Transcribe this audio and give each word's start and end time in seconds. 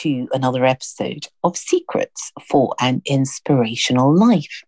to 0.00 0.26
another 0.32 0.64
episode 0.64 1.26
of 1.44 1.58
Secrets 1.58 2.32
for 2.48 2.74
an 2.80 3.02
Inspirational 3.04 4.14
Life. 4.16 4.62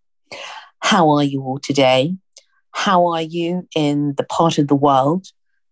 How 0.79 1.09
are 1.09 1.23
you 1.23 1.41
all 1.41 1.57
today? 1.57 2.15
How 2.71 3.07
are 3.07 3.21
you 3.21 3.67
in 3.75 4.13
the 4.17 4.25
part 4.25 4.59
of 4.59 4.67
the 4.67 4.75
world 4.75 5.27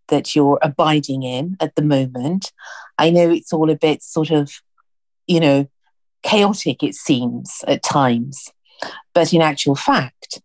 that 0.08 0.36
you're 0.36 0.58
abiding 0.64 1.22
in 1.22 1.58
at 1.60 1.76
the 1.76 1.84
moment? 1.84 2.52
I 2.98 3.12
know 3.12 3.30
it's 3.30 3.54
all 3.54 3.70
a 3.70 3.76
bit 3.76 4.02
sort 4.02 4.32
of, 4.32 4.52
you 5.28 5.40
know, 5.40 5.70
chaotic, 6.24 6.82
it 6.82 6.96
seems 6.96 7.64
at 7.68 7.84
times, 7.84 8.50
but 9.14 9.32
in 9.32 9.44
actual 9.44 9.76
fact, 9.76 10.42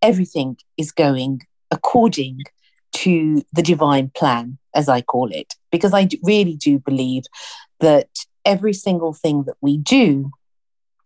everything 0.00 0.56
is 0.78 0.90
going 0.90 1.42
according 1.70 2.40
to 2.92 3.42
the 3.52 3.62
divine 3.62 4.10
plan, 4.14 4.56
as 4.74 4.88
I 4.88 5.02
call 5.02 5.30
it, 5.30 5.54
because 5.70 5.92
I 5.92 6.08
really 6.22 6.56
do 6.56 6.78
believe 6.78 7.24
that 7.80 8.08
every 8.44 8.72
single 8.72 9.12
thing 9.12 9.44
that 9.44 9.56
we 9.60 9.78
do 9.78 10.30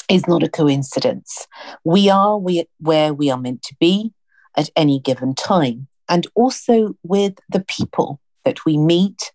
is 0.08 0.26
not 0.26 0.42
a 0.42 0.48
coincidence. 0.48 1.46
We 1.84 2.08
are 2.08 2.38
we, 2.38 2.66
where 2.78 3.12
we 3.12 3.30
are 3.30 3.38
meant 3.38 3.62
to 3.64 3.76
be 3.78 4.12
at 4.56 4.70
any 4.74 4.98
given 4.98 5.34
time, 5.34 5.88
and 6.08 6.26
also 6.34 6.94
with 7.02 7.38
the 7.48 7.60
people 7.60 8.20
that 8.44 8.64
we 8.64 8.76
meet 8.78 9.32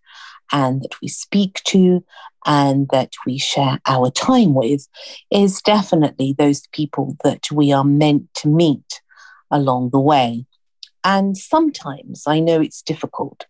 and 0.52 0.82
that 0.82 1.00
we 1.02 1.08
speak 1.08 1.62
to 1.66 2.04
and 2.46 2.88
that 2.92 3.14
we 3.26 3.38
share 3.38 3.80
our 3.86 4.12
time 4.12 4.54
with 4.54 4.88
is 5.32 5.62
definitely 5.62 6.34
those 6.38 6.68
people 6.72 7.16
that 7.24 7.50
we 7.52 7.72
are 7.72 7.86
meant 7.86 8.34
to 8.34 8.48
meet 8.48 9.02
along 9.50 9.92
the 9.92 10.00
way. 10.00 10.46
And 11.04 11.38
sometimes 11.38 12.24
I 12.28 12.40
know 12.40 12.60
it's 12.62 12.82
difficult. 12.82 13.46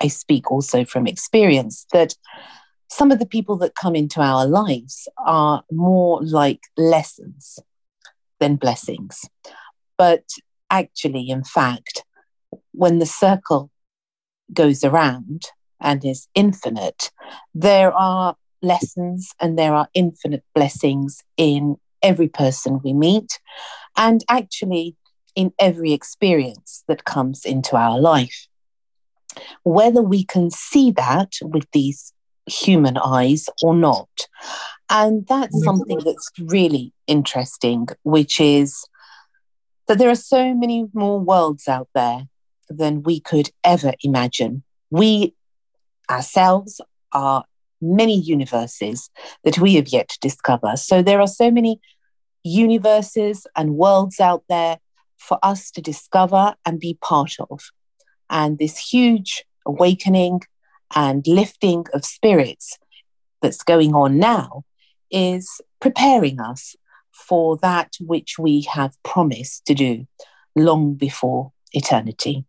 I 0.00 0.08
speak 0.08 0.50
also 0.50 0.84
from 0.84 1.06
experience 1.06 1.86
that 1.92 2.14
some 2.90 3.12
of 3.12 3.20
the 3.20 3.26
people 3.26 3.56
that 3.58 3.76
come 3.76 3.94
into 3.94 4.20
our 4.20 4.46
lives 4.46 5.08
are 5.24 5.62
more 5.70 6.20
like 6.22 6.60
lessons 6.76 7.60
than 8.40 8.56
blessings. 8.56 9.24
But 9.96 10.24
actually, 10.70 11.30
in 11.30 11.44
fact, 11.44 12.04
when 12.72 12.98
the 12.98 13.06
circle 13.06 13.70
goes 14.52 14.82
around 14.82 15.44
and 15.80 16.04
is 16.04 16.26
infinite, 16.34 17.10
there 17.54 17.92
are 17.92 18.36
lessons 18.60 19.34
and 19.40 19.58
there 19.58 19.74
are 19.74 19.88
infinite 19.94 20.42
blessings 20.54 21.22
in 21.36 21.76
every 22.02 22.28
person 22.28 22.80
we 22.82 22.92
meet, 22.92 23.38
and 23.96 24.24
actually 24.28 24.96
in 25.36 25.52
every 25.58 25.92
experience 25.92 26.82
that 26.88 27.04
comes 27.04 27.44
into 27.44 27.76
our 27.76 28.00
life. 28.00 28.48
Whether 29.62 30.02
we 30.02 30.24
can 30.24 30.50
see 30.50 30.90
that 30.92 31.34
with 31.42 31.66
these 31.72 32.12
human 32.50 32.96
eyes 32.98 33.48
or 33.62 33.74
not. 33.74 34.08
And 34.88 35.26
that's 35.26 35.54
mm-hmm. 35.54 35.64
something 35.64 36.00
that's 36.04 36.30
really 36.38 36.92
interesting, 37.06 37.88
which 38.02 38.40
is 38.40 38.84
that 39.86 39.98
there 39.98 40.10
are 40.10 40.14
so 40.14 40.54
many 40.54 40.88
more 40.92 41.20
worlds 41.20 41.68
out 41.68 41.88
there 41.94 42.28
than 42.68 43.02
we 43.02 43.20
could 43.20 43.50
ever 43.64 43.92
imagine. 44.02 44.62
We 44.90 45.34
ourselves 46.10 46.80
are 47.12 47.44
many 47.80 48.18
universes 48.18 49.10
that 49.44 49.58
we 49.58 49.74
have 49.74 49.88
yet 49.88 50.08
to 50.10 50.18
discover. 50.20 50.76
So 50.76 51.02
there 51.02 51.20
are 51.20 51.28
so 51.28 51.50
many 51.50 51.80
universes 52.42 53.46
and 53.56 53.76
worlds 53.76 54.20
out 54.20 54.44
there 54.48 54.78
for 55.18 55.38
us 55.42 55.70
to 55.72 55.82
discover 55.82 56.54
and 56.64 56.80
be 56.80 56.98
part 57.00 57.36
of. 57.50 57.60
And 58.28 58.58
this 58.58 58.78
huge 58.78 59.44
awakening 59.66 60.40
and 60.94 61.24
lifting 61.26 61.84
of 61.92 62.04
spirits 62.04 62.78
that's 63.42 63.62
going 63.62 63.94
on 63.94 64.18
now 64.18 64.64
is 65.10 65.60
preparing 65.80 66.40
us 66.40 66.76
for 67.12 67.56
that 67.58 67.92
which 68.00 68.38
we 68.38 68.62
have 68.62 68.96
promised 69.02 69.64
to 69.66 69.74
do 69.74 70.06
long 70.56 70.94
before 70.94 71.52
eternity. 71.72 72.44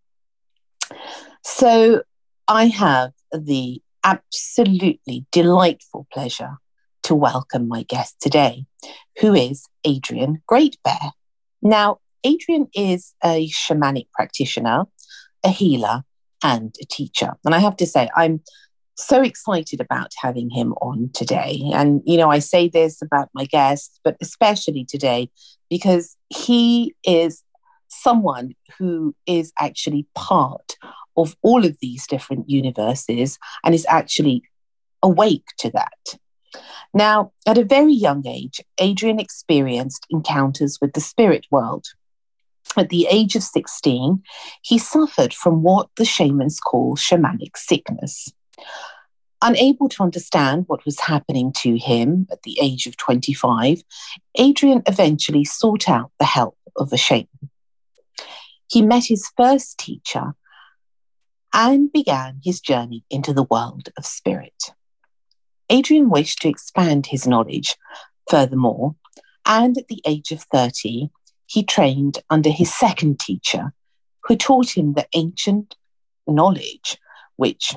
So 1.44 2.03
I 2.47 2.66
have 2.68 3.12
the 3.31 3.81
absolutely 4.03 5.25
delightful 5.31 6.08
pleasure 6.12 6.58
to 7.03 7.16
welcome 7.16 7.68
my 7.68 7.84
guest 7.84 8.18
today, 8.19 8.66
who 9.19 9.34
is 9.34 9.68
Adrian 9.84 10.41
Great 10.47 10.78
Bear. 10.84 11.12
Now, 11.62 12.00
Adrian 12.23 12.68
is 12.75 13.13
a 13.23 13.50
shamanic 13.50 14.08
practitioner, 14.13 14.85
a 15.44 15.50
healer, 15.50 16.03
and 16.44 16.75
a 16.81 16.85
teacher. 16.85 17.34
And 17.46 17.56
I 17.56 17.59
have 17.59 17.78
to 17.78 17.85
say, 17.85 18.09
I'm 18.16 18.41
so 18.96 19.22
excited 19.22 19.81
about 19.81 20.12
having 20.18 20.50
him 20.50 20.74
on 20.74 21.09
today. 21.13 21.62
And, 21.74 22.02
you 22.06 22.18
know, 22.18 22.29
I 22.29 22.40
say 22.40 22.68
this 22.68 23.02
about 23.02 23.29
my 23.34 23.46
guests, 23.46 24.00
but 24.03 24.18
especially 24.22 24.85
today, 24.85 25.29
because 25.69 26.16
he 26.29 26.94
is 27.06 27.44
someone 27.88 28.53
who 28.78 29.16
is 29.25 29.52
actually 29.59 30.07
part 30.16 30.78
of 31.18 31.35
all 31.41 31.66
of 31.66 31.78
these 31.81 32.07
different 32.07 32.50
universes 32.50 33.38
and 33.63 33.75
is 33.75 33.85
actually 33.90 34.44
awake 35.03 35.46
to 35.58 35.69
that. 35.72 36.19
Now, 36.94 37.31
at 37.47 37.58
a 37.58 37.63
very 37.63 37.94
young 37.94 38.25
age, 38.28 38.62
Adrian 38.78 39.19
experienced 39.19 40.06
encounters 40.09 40.79
with 40.81 40.94
the 40.94 41.02
spirit 41.02 41.46
world. 41.50 41.88
At 42.77 42.89
the 42.89 43.07
age 43.09 43.35
of 43.35 43.44
16, 43.44 44.23
he 44.61 44.77
suffered 44.77 45.33
from 45.33 45.61
what 45.61 45.89
the 45.97 46.05
shamans 46.05 46.59
call 46.59 46.95
shamanic 46.95 47.57
sickness. 47.57 48.31
Unable 49.41 49.89
to 49.89 50.03
understand 50.03 50.66
what 50.67 50.85
was 50.85 50.99
happening 50.99 51.51
to 51.57 51.77
him 51.77 52.27
at 52.31 52.44
the 52.44 52.57
age 52.61 52.85
of 52.85 52.95
25, 52.95 53.83
Adrian 54.35 54.83
eventually 54.85 55.44
sought 55.44 55.89
out 55.89 56.11
the 56.19 56.25
help 56.25 56.57
of 56.75 56.94
a 56.94 56.97
shaman. 56.97 57.27
He 58.69 58.81
met 58.81 59.05
his 59.05 59.29
first 59.35 59.78
teacher 59.79 60.35
and 61.53 61.91
began 61.91 62.39
his 62.43 62.61
journey 62.61 63.03
into 63.09 63.33
the 63.33 63.43
world 63.43 63.89
of 63.97 64.05
spirit. 64.05 64.72
Adrian 65.69 66.09
wished 66.09 66.40
to 66.40 66.49
expand 66.49 67.07
his 67.07 67.28
knowledge 67.28 67.75
furthermore, 68.29 68.96
and 69.46 69.78
at 69.78 69.87
the 69.87 70.02
age 70.05 70.31
of 70.31 70.43
30, 70.43 71.09
he 71.52 71.64
trained 71.64 72.20
under 72.30 72.50
his 72.50 72.74
second 72.74 73.20
teacher, 73.20 73.74
who 74.24 74.38
taught 74.38 74.78
him 74.78 74.94
the 74.94 75.06
ancient 75.14 75.76
knowledge, 76.26 76.98
which 77.36 77.76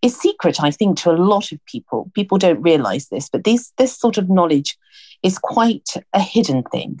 is 0.00 0.16
secret, 0.16 0.62
I 0.62 0.70
think, 0.70 0.96
to 0.98 1.10
a 1.10 1.18
lot 1.32 1.50
of 1.50 1.58
people. 1.66 2.08
People 2.14 2.38
don't 2.38 2.62
realize 2.62 3.08
this, 3.08 3.28
but 3.28 3.42
this, 3.42 3.72
this 3.78 3.98
sort 3.98 4.16
of 4.16 4.30
knowledge 4.30 4.78
is 5.24 5.38
quite 5.38 5.90
a 6.12 6.20
hidden 6.20 6.62
thing, 6.70 7.00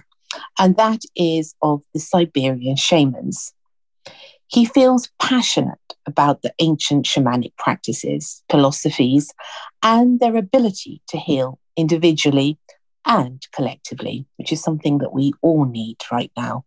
and 0.58 0.76
that 0.76 1.02
is 1.14 1.54
of 1.62 1.84
the 1.94 2.00
Siberian 2.00 2.74
shamans. 2.74 3.52
He 4.48 4.64
feels 4.64 5.08
passionate 5.20 5.78
about 6.06 6.42
the 6.42 6.52
ancient 6.58 7.06
shamanic 7.06 7.56
practices, 7.56 8.42
philosophies, 8.50 9.32
and 9.80 10.18
their 10.18 10.34
ability 10.34 11.02
to 11.06 11.18
heal 11.18 11.60
individually 11.76 12.58
and 13.06 13.46
collectively, 13.52 14.26
which 14.36 14.52
is 14.52 14.60
something 14.62 14.98
that 14.98 15.12
we 15.12 15.32
all 15.40 15.64
need 15.64 15.96
right 16.10 16.32
now. 16.36 16.64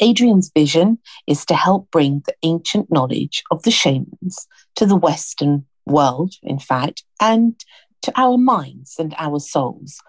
Adrian's 0.00 0.50
vision 0.54 0.98
is 1.26 1.44
to 1.46 1.54
help 1.54 1.90
bring 1.90 2.22
the 2.26 2.34
ancient 2.42 2.92
knowledge 2.92 3.42
of 3.50 3.62
the 3.64 3.70
shamans 3.70 4.46
to 4.76 4.86
the 4.86 4.96
Western 4.96 5.66
world, 5.86 6.34
in 6.42 6.58
fact, 6.58 7.02
and 7.20 7.64
to 8.02 8.12
our 8.16 8.38
minds 8.38 8.96
and 8.98 9.14
our 9.18 9.40
souls. 9.40 10.00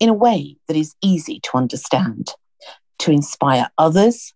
in 0.00 0.08
a 0.08 0.14
way 0.14 0.56
that 0.66 0.76
is 0.76 0.94
easy 1.02 1.40
to 1.40 1.56
understand, 1.56 2.28
to 2.98 3.10
inspire 3.10 3.68
others 3.76 4.32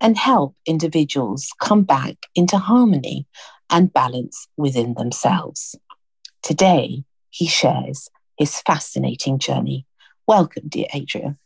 and 0.00 0.16
help 0.16 0.56
individuals 0.66 1.50
come 1.60 1.82
back 1.82 2.16
into 2.34 2.58
harmony 2.58 3.26
and 3.70 3.92
balance 3.92 4.48
within 4.56 4.94
themselves. 4.94 5.76
Today, 6.42 7.04
he 7.30 7.46
shares 7.46 8.08
his 8.36 8.60
fascinating 8.62 9.38
journey. 9.38 9.86
Welcome, 10.26 10.68
dear 10.68 10.86
Adrian. 10.92 11.38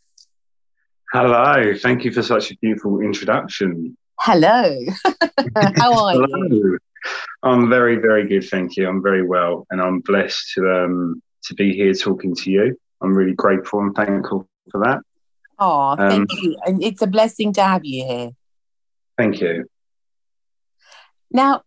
Hello, 1.13 1.75
thank 1.75 2.05
you 2.05 2.13
for 2.13 2.23
such 2.23 2.51
a 2.51 2.57
beautiful 2.59 3.01
introduction. 3.01 3.97
Hello, 4.21 4.79
how 5.55 5.95
are 5.95 6.13
Hello. 6.13 6.27
you? 6.51 6.79
I'm 7.43 7.71
very, 7.71 7.97
very 7.97 8.27
good, 8.27 8.45
thank 8.49 8.77
you. 8.77 8.89
I'm 8.89 9.03
very 9.03 9.27
well, 9.27 9.67
and 9.71 9.81
I'm 9.81 10.01
blessed 10.01 10.53
to 10.55 10.85
um, 10.85 11.23
to 11.45 11.55
be 11.55 11.73
here 11.73 11.95
talking 11.95 12.35
to 12.35 12.51
you. 12.51 12.79
I'm 13.01 13.15
really 13.15 13.35
grateful 13.35 13.81
and 13.81 13.95
thankful 13.95 14.49
for 14.71 14.81
that. 14.85 15.01
Oh, 15.59 15.97
thank 15.97 16.31
um, 16.33 16.39
you, 16.43 16.57
and 16.67 16.83
it's 16.83 17.01
a 17.01 17.07
blessing 17.07 17.53
to 17.55 17.63
have 17.63 17.85
you 17.85 18.05
here. 18.05 18.31
Thank 19.17 19.41
you. 19.41 19.65
Now, 21.31 21.63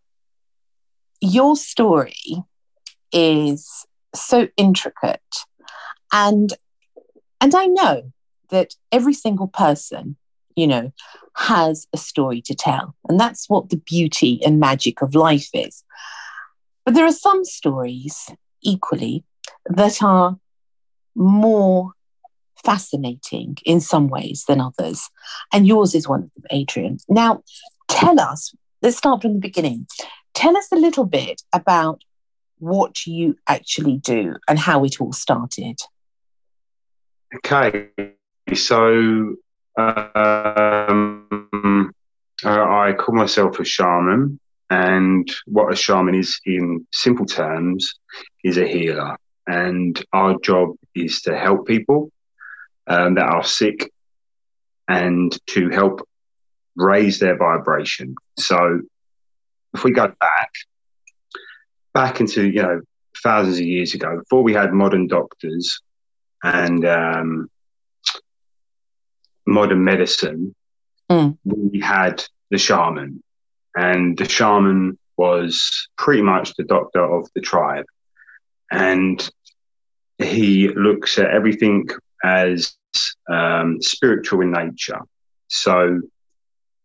your 1.20 1.56
story 1.56 2.44
is 3.12 3.86
so 4.14 4.48
intricate, 4.56 5.20
and 6.12 6.52
and 7.40 7.54
I 7.54 7.66
know 7.66 8.12
that 8.50 8.74
every 8.92 9.14
single 9.14 9.48
person, 9.48 10.16
you 10.54 10.66
know, 10.66 10.92
has 11.34 11.88
a 11.92 11.96
story 11.96 12.40
to 12.42 12.54
tell. 12.54 12.94
And 13.08 13.18
that's 13.18 13.48
what 13.48 13.70
the 13.70 13.78
beauty 13.78 14.40
and 14.44 14.60
magic 14.60 15.02
of 15.02 15.14
life 15.14 15.48
is. 15.52 15.82
But 16.84 16.94
there 16.94 17.06
are 17.06 17.12
some 17.12 17.44
stories 17.44 18.30
equally 18.62 19.24
that 19.66 20.02
are 20.02 20.36
more 21.14 21.92
fascinating 22.64 23.56
in 23.64 23.80
some 23.80 24.08
ways 24.08 24.44
than 24.46 24.60
others. 24.60 25.08
And 25.52 25.66
yours 25.66 25.94
is 25.94 26.08
one 26.08 26.24
of 26.24 26.30
them, 26.34 26.44
Adrian. 26.50 26.98
Now, 27.08 27.42
tell 27.88 28.20
us, 28.20 28.54
let's 28.82 28.96
start 28.96 29.22
from 29.22 29.34
the 29.34 29.40
beginning. 29.40 29.86
Tell 30.34 30.56
us 30.56 30.68
a 30.72 30.76
little 30.76 31.04
bit 31.04 31.42
about 31.52 32.02
what 32.62 33.06
you 33.08 33.36
actually 33.48 33.96
do 33.96 34.36
and 34.46 34.56
how 34.56 34.84
it 34.84 35.00
all 35.00 35.12
started. 35.12 35.80
Okay. 37.34 37.88
So 38.54 39.34
um, 39.76 41.26
uh, 42.44 42.48
I 42.48 42.94
call 42.96 43.16
myself 43.16 43.58
a 43.58 43.64
shaman, 43.64 44.38
and 44.70 45.28
what 45.46 45.72
a 45.72 45.76
shaman 45.76 46.14
is, 46.14 46.40
in 46.46 46.86
simple 46.92 47.26
terms, 47.26 47.94
is 48.44 48.58
a 48.58 48.66
healer. 48.66 49.16
And 49.48 50.00
our 50.12 50.38
job 50.38 50.76
is 50.94 51.22
to 51.22 51.36
help 51.36 51.66
people 51.66 52.12
um, 52.86 53.16
that 53.16 53.24
are 53.24 53.42
sick 53.42 53.90
and 54.86 55.36
to 55.48 55.68
help 55.70 56.06
raise 56.76 57.18
their 57.18 57.36
vibration. 57.36 58.14
So, 58.38 58.82
if 59.74 59.82
we 59.82 59.90
go 59.90 60.06
back, 60.20 60.52
back 61.94 62.20
into 62.20 62.46
you 62.46 62.62
know 62.62 62.80
thousands 63.22 63.58
of 63.58 63.64
years 63.64 63.94
ago, 63.94 64.18
before 64.18 64.42
we 64.42 64.54
had 64.54 64.72
modern 64.72 65.06
doctors 65.06 65.80
and 66.42 66.84
um, 66.84 67.48
modern 69.46 69.84
medicine, 69.84 70.54
mm. 71.10 71.36
we 71.44 71.80
had 71.80 72.24
the 72.50 72.58
shaman, 72.58 73.22
and 73.74 74.16
the 74.18 74.28
shaman 74.28 74.98
was 75.16 75.88
pretty 75.96 76.22
much 76.22 76.54
the 76.54 76.64
doctor 76.64 77.04
of 77.04 77.28
the 77.34 77.40
tribe, 77.40 77.86
and 78.70 79.28
he 80.18 80.68
looks 80.68 81.18
at 81.18 81.30
everything 81.30 81.88
as 82.24 82.76
um, 83.30 83.80
spiritual 83.80 84.40
in 84.42 84.52
nature. 84.52 85.00
So, 85.48 86.00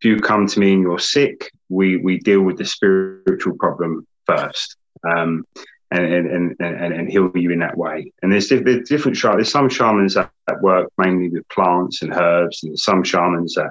if 0.00 0.04
you 0.04 0.18
come 0.20 0.46
to 0.46 0.60
me 0.60 0.74
and 0.74 0.82
you're 0.82 0.98
sick, 0.98 1.50
we 1.68 1.96
we 1.96 2.18
deal 2.18 2.42
with 2.42 2.58
the 2.58 2.64
spiritual 2.64 3.56
problem 3.58 4.06
first. 4.26 4.76
Um, 5.04 5.44
and, 5.90 6.04
and, 6.04 6.56
and, 6.60 6.92
and 6.92 7.10
heal 7.10 7.30
you 7.34 7.50
in 7.50 7.60
that 7.60 7.78
way. 7.78 8.12
And 8.22 8.30
there's, 8.30 8.48
there's 8.48 8.88
different 8.88 9.16
shamans. 9.16 9.38
There's 9.38 9.52
some 9.52 9.70
shamans 9.70 10.14
that, 10.14 10.30
that, 10.46 10.60
work 10.60 10.90
mainly 10.98 11.30
with 11.30 11.48
plants 11.48 12.02
and 12.02 12.12
herbs, 12.12 12.62
and 12.62 12.78
some 12.78 13.02
shamans 13.02 13.54
that 13.54 13.70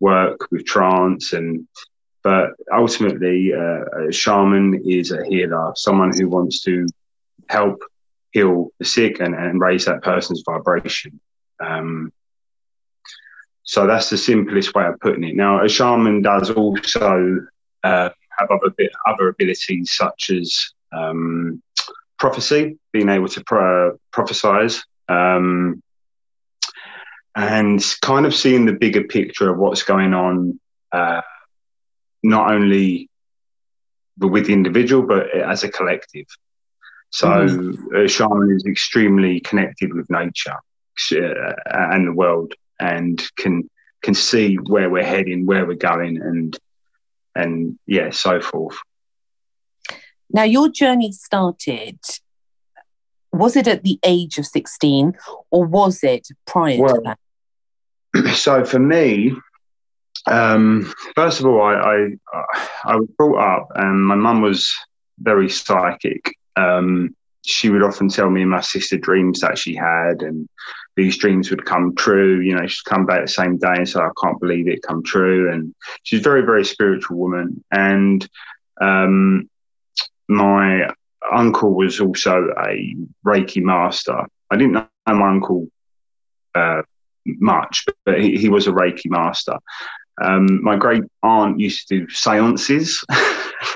work 0.00 0.50
with 0.50 0.64
trance. 0.64 1.34
And 1.34 1.68
but 2.22 2.50
ultimately, 2.72 3.52
uh, 3.52 4.08
a 4.08 4.12
shaman 4.12 4.82
is 4.86 5.10
a 5.10 5.24
healer, 5.26 5.72
someone 5.74 6.12
who 6.16 6.28
wants 6.28 6.62
to 6.62 6.86
help 7.48 7.82
heal 8.30 8.68
the 8.78 8.84
sick 8.84 9.20
and, 9.20 9.34
and 9.34 9.60
raise 9.60 9.84
that 9.84 10.02
person's 10.02 10.42
vibration. 10.46 11.20
Um, 11.60 12.12
so 13.64 13.86
that's 13.86 14.10
the 14.10 14.18
simplest 14.18 14.74
way 14.74 14.86
of 14.86 14.98
putting 15.00 15.24
it. 15.24 15.36
Now, 15.36 15.62
a 15.62 15.68
shaman 15.68 16.22
does 16.22 16.50
also 16.50 17.40
uh, 17.84 18.10
have 18.42 18.60
other, 18.62 18.74
other 19.06 19.28
abilities 19.28 19.92
such 19.92 20.30
as 20.30 20.72
um, 20.92 21.62
prophecy, 22.18 22.78
being 22.92 23.08
able 23.08 23.28
to 23.28 23.42
pro- 23.44 23.98
prophesize, 24.12 24.82
um, 25.08 25.82
and 27.34 27.82
kind 28.02 28.26
of 28.26 28.34
seeing 28.34 28.66
the 28.66 28.72
bigger 28.72 29.04
picture 29.04 29.50
of 29.50 29.58
what's 29.58 29.82
going 29.82 30.14
on, 30.14 30.60
uh, 30.92 31.22
not 32.22 32.52
only 32.52 33.08
with 34.18 34.46
the 34.46 34.52
individual, 34.52 35.02
but 35.02 35.30
as 35.30 35.64
a 35.64 35.68
collective. 35.68 36.26
So, 37.10 37.28
mm-hmm. 37.28 37.96
a 37.96 38.08
shaman 38.08 38.54
is 38.54 38.64
extremely 38.66 39.40
connected 39.40 39.92
with 39.92 40.08
nature 40.10 40.56
uh, 41.12 41.52
and 41.94 42.06
the 42.06 42.12
world, 42.12 42.54
and 42.80 43.22
can 43.36 43.68
can 44.02 44.14
see 44.14 44.56
where 44.56 44.90
we're 44.90 45.04
heading, 45.04 45.46
where 45.46 45.66
we're 45.66 45.74
going, 45.74 46.20
and 46.20 46.58
and 47.34 47.78
yeah, 47.86 48.10
so 48.10 48.40
forth. 48.40 48.76
Now, 50.30 50.44
your 50.44 50.68
journey 50.70 51.12
started, 51.12 51.98
was 53.32 53.56
it 53.56 53.68
at 53.68 53.82
the 53.82 53.98
age 54.02 54.38
of 54.38 54.46
16 54.46 55.14
or 55.50 55.64
was 55.64 56.02
it 56.02 56.28
prior 56.46 56.80
well, 56.80 56.94
to 56.94 57.00
that? 57.04 57.18
So, 58.34 58.64
for 58.64 58.78
me, 58.78 59.34
um, 60.26 60.92
first 61.14 61.40
of 61.40 61.46
all, 61.46 61.62
I, 61.62 62.08
I, 62.32 62.68
I 62.84 62.96
was 62.96 63.08
brought 63.16 63.38
up 63.38 63.68
and 63.74 64.04
my 64.04 64.14
mum 64.14 64.42
was 64.42 64.72
very 65.18 65.48
psychic. 65.48 66.34
Um, 66.56 67.16
she 67.44 67.70
would 67.70 67.82
often 67.82 68.08
tell 68.08 68.30
me 68.30 68.42
and 68.42 68.50
my 68.50 68.60
sister 68.60 68.96
dreams 68.96 69.40
that 69.40 69.58
she 69.58 69.74
had, 69.74 70.22
and 70.22 70.48
these 70.96 71.16
dreams 71.16 71.50
would 71.50 71.64
come 71.64 71.94
true. 71.94 72.40
You 72.40 72.56
know, 72.56 72.66
she'd 72.66 72.84
come 72.84 73.06
back 73.06 73.22
the 73.22 73.28
same 73.28 73.58
day 73.58 73.74
and 73.76 73.88
say, 73.88 74.00
I 74.00 74.10
can't 74.22 74.40
believe 74.40 74.68
it 74.68 74.82
come 74.82 75.02
true. 75.02 75.52
And 75.52 75.74
she's 76.02 76.20
a 76.20 76.22
very, 76.22 76.42
very 76.42 76.64
spiritual 76.64 77.18
woman. 77.18 77.64
And 77.70 78.26
um, 78.80 79.48
my 80.28 80.88
uncle 81.30 81.74
was 81.74 82.00
also 82.00 82.48
a 82.58 82.96
Reiki 83.26 83.62
master. 83.62 84.26
I 84.50 84.56
didn't 84.56 84.72
know 84.72 84.86
my 85.06 85.28
uncle 85.28 85.68
uh, 86.54 86.82
much, 87.24 87.86
but 88.04 88.20
he, 88.20 88.36
he, 88.36 88.48
was 88.48 88.66
a 88.66 88.72
Reiki 88.72 89.06
master. 89.06 89.58
Um, 90.20 90.62
my 90.62 90.76
great 90.76 91.04
aunt 91.22 91.58
used 91.58 91.88
to 91.88 92.00
do 92.00 92.10
seances. 92.10 93.02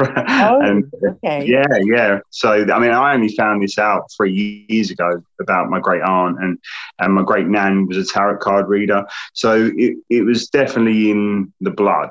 oh, 0.00 0.60
and, 0.60 0.92
okay. 1.04 1.46
Yeah, 1.46 1.64
yeah. 1.84 2.18
So, 2.30 2.52
I 2.52 2.78
mean, 2.78 2.90
I 2.90 3.14
only 3.14 3.34
found 3.34 3.62
this 3.62 3.78
out 3.78 4.04
three 4.16 4.66
years 4.68 4.90
ago 4.90 5.22
about 5.40 5.70
my 5.70 5.80
great 5.80 6.02
aunt, 6.02 6.38
and, 6.42 6.58
and 6.98 7.14
my 7.14 7.22
great 7.22 7.46
nan 7.46 7.86
was 7.86 7.96
a 7.96 8.04
tarot 8.04 8.38
card 8.38 8.68
reader. 8.68 9.06
So, 9.32 9.70
it, 9.74 9.96
it 10.10 10.22
was 10.22 10.48
definitely 10.48 11.10
in 11.10 11.52
the 11.60 11.70
blood. 11.70 12.10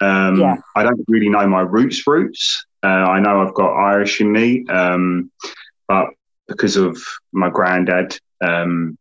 Um, 0.00 0.40
yeah. 0.40 0.56
I 0.74 0.82
don't 0.82 1.04
really 1.08 1.28
know 1.28 1.46
my 1.46 1.60
roots, 1.60 2.06
roots. 2.06 2.64
Uh, 2.82 2.86
I 2.86 3.20
know 3.20 3.42
I've 3.42 3.54
got 3.54 3.74
Irish 3.74 4.20
in 4.20 4.32
me, 4.32 4.64
um, 4.68 5.30
but 5.86 6.08
because 6.48 6.76
of 6.76 6.98
my 7.32 7.50
granddad, 7.50 8.18
um, 8.40 8.96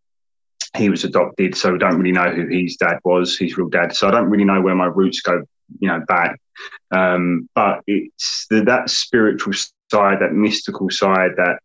he 0.77 0.89
was 0.89 1.03
adopted, 1.03 1.55
so 1.55 1.75
I 1.75 1.77
don't 1.77 1.97
really 1.97 2.11
know 2.11 2.31
who 2.31 2.47
his 2.47 2.77
dad 2.77 2.99
was, 3.03 3.37
his 3.37 3.57
real 3.57 3.69
dad. 3.69 3.95
So 3.95 4.07
I 4.07 4.11
don't 4.11 4.29
really 4.29 4.45
know 4.45 4.61
where 4.61 4.75
my 4.75 4.85
roots 4.85 5.21
go, 5.21 5.43
you 5.79 5.87
know, 5.87 6.01
back. 6.07 6.39
Um, 6.91 7.49
but 7.55 7.81
it's 7.87 8.45
the, 8.49 8.63
that 8.65 8.89
spiritual 8.89 9.53
side, 9.91 10.19
that 10.19 10.33
mystical 10.33 10.89
side, 10.89 11.31
that 11.37 11.59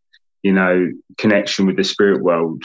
you 0.44 0.52
know, 0.52 0.92
connection 1.16 1.66
with 1.66 1.76
the 1.76 1.82
spirit 1.82 2.23
world 2.23 2.62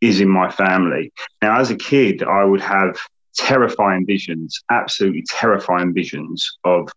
is 0.00 0.20
in 0.20 0.28
my 0.28 0.50
family. 0.50 1.10
Now, 1.40 1.58
as 1.58 1.70
a 1.70 1.76
kid, 1.76 2.22
I 2.22 2.44
would 2.44 2.60
have 2.60 2.96
terrifying 3.34 4.04
visions, 4.06 4.60
absolutely 4.70 5.24
terrifying 5.26 5.94
visions 5.94 6.58
of 6.64 6.90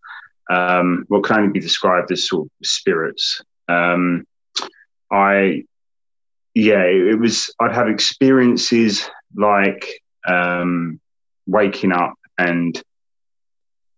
um, 0.51 1.05
what 1.07 1.23
can 1.23 1.37
only 1.37 1.53
be 1.53 1.61
described 1.61 2.11
as 2.11 2.27
sort 2.27 2.47
of 2.47 2.67
spirits. 2.67 3.41
Um, 3.69 4.27
I, 5.09 5.63
yeah, 6.55 6.81
it, 6.81 7.07
it, 7.07 7.19
was, 7.19 7.53
I'd 7.59 7.73
have 7.73 7.87
experiences 7.87 9.07
like 9.35 10.01
um, 10.27 10.99
waking 11.45 11.91
up 11.91 12.15
and 12.37 12.81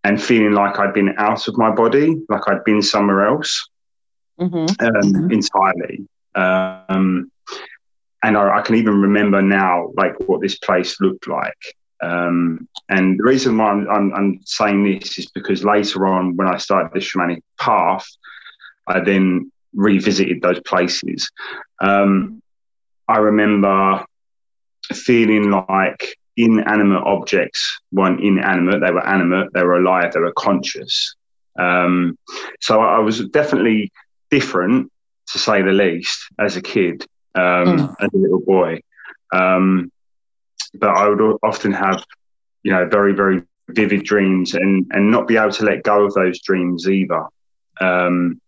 and 0.03 0.21
feeling 0.21 0.53
like 0.53 0.79
I'd 0.79 0.93
been 0.93 1.15
out 1.17 1.47
of 1.47 1.57
my 1.57 1.69
body, 1.69 2.21
like 2.29 2.47
I'd 2.47 2.63
been 2.63 2.81
somewhere 2.81 3.27
else 3.27 3.67
mm-hmm. 4.39 4.55
Um, 4.57 5.13
mm-hmm. 5.13 5.31
entirely. 5.31 6.07
Um, 6.35 7.31
and 8.23 8.37
I, 8.37 8.59
I, 8.59 8.61
can 8.61 8.75
even 8.75 9.01
remember 9.01 9.41
now 9.41 9.91
like 9.95 10.15
what 10.21 10.41
this 10.41 10.57
place 10.57 10.99
looked 11.01 11.27
like. 11.27 11.57
Um, 12.01 12.67
and 12.89 13.19
the 13.19 13.23
reason 13.23 13.57
why 13.57 13.71
I'm, 13.71 13.89
I'm, 13.89 14.13
I'm, 14.13 14.39
saying 14.45 14.83
this 14.83 15.17
is 15.17 15.29
because 15.31 15.63
later 15.63 16.05
on, 16.07 16.35
when 16.35 16.47
I 16.47 16.57
started 16.57 16.91
the 16.93 16.99
shamanic 16.99 17.41
path, 17.59 18.07
I 18.85 18.99
then 18.99 19.51
revisited 19.73 20.41
those 20.41 20.59
places. 20.61 21.29
Um, 21.81 22.41
I 23.07 23.17
remember 23.17 24.05
feeling 24.93 25.51
like 25.51 26.17
inanimate 26.35 27.03
objects 27.03 27.81
weren't 27.91 28.21
inanimate; 28.21 28.81
they 28.81 28.91
were 28.91 29.05
animate, 29.05 29.53
they 29.53 29.63
were 29.63 29.77
alive, 29.77 30.13
they 30.13 30.19
were 30.19 30.33
conscious. 30.33 31.15
Um, 31.57 32.17
so 32.61 32.81
I 32.81 32.99
was 32.99 33.25
definitely 33.29 33.91
different, 34.29 34.91
to 35.31 35.39
say 35.39 35.61
the 35.61 35.71
least, 35.71 36.27
as 36.39 36.55
a 36.55 36.61
kid, 36.61 37.05
um, 37.35 37.43
mm. 37.43 37.95
as 37.99 38.09
a 38.13 38.17
little 38.17 38.41
boy. 38.41 38.81
Um, 39.33 39.91
but 40.73 40.89
I 40.89 41.09
would 41.09 41.37
often 41.43 41.71
have, 41.73 42.03
you 42.63 42.71
know, 42.71 42.87
very, 42.87 43.13
very 43.13 43.41
vivid 43.69 44.03
dreams 44.03 44.53
and, 44.53 44.85
and 44.91 45.11
not 45.11 45.27
be 45.27 45.37
able 45.37 45.51
to 45.51 45.65
let 45.65 45.83
go 45.83 46.05
of 46.05 46.13
those 46.13 46.41
dreams 46.41 46.87
either. 46.87 47.25
Um, 47.81 48.39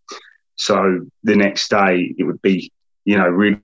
so 0.55 1.05
the 1.23 1.35
next 1.35 1.69
day 1.69 2.13
it 2.17 2.23
would 2.23 2.41
be, 2.41 2.71
you 3.05 3.17
know, 3.17 3.27
really 3.27 3.61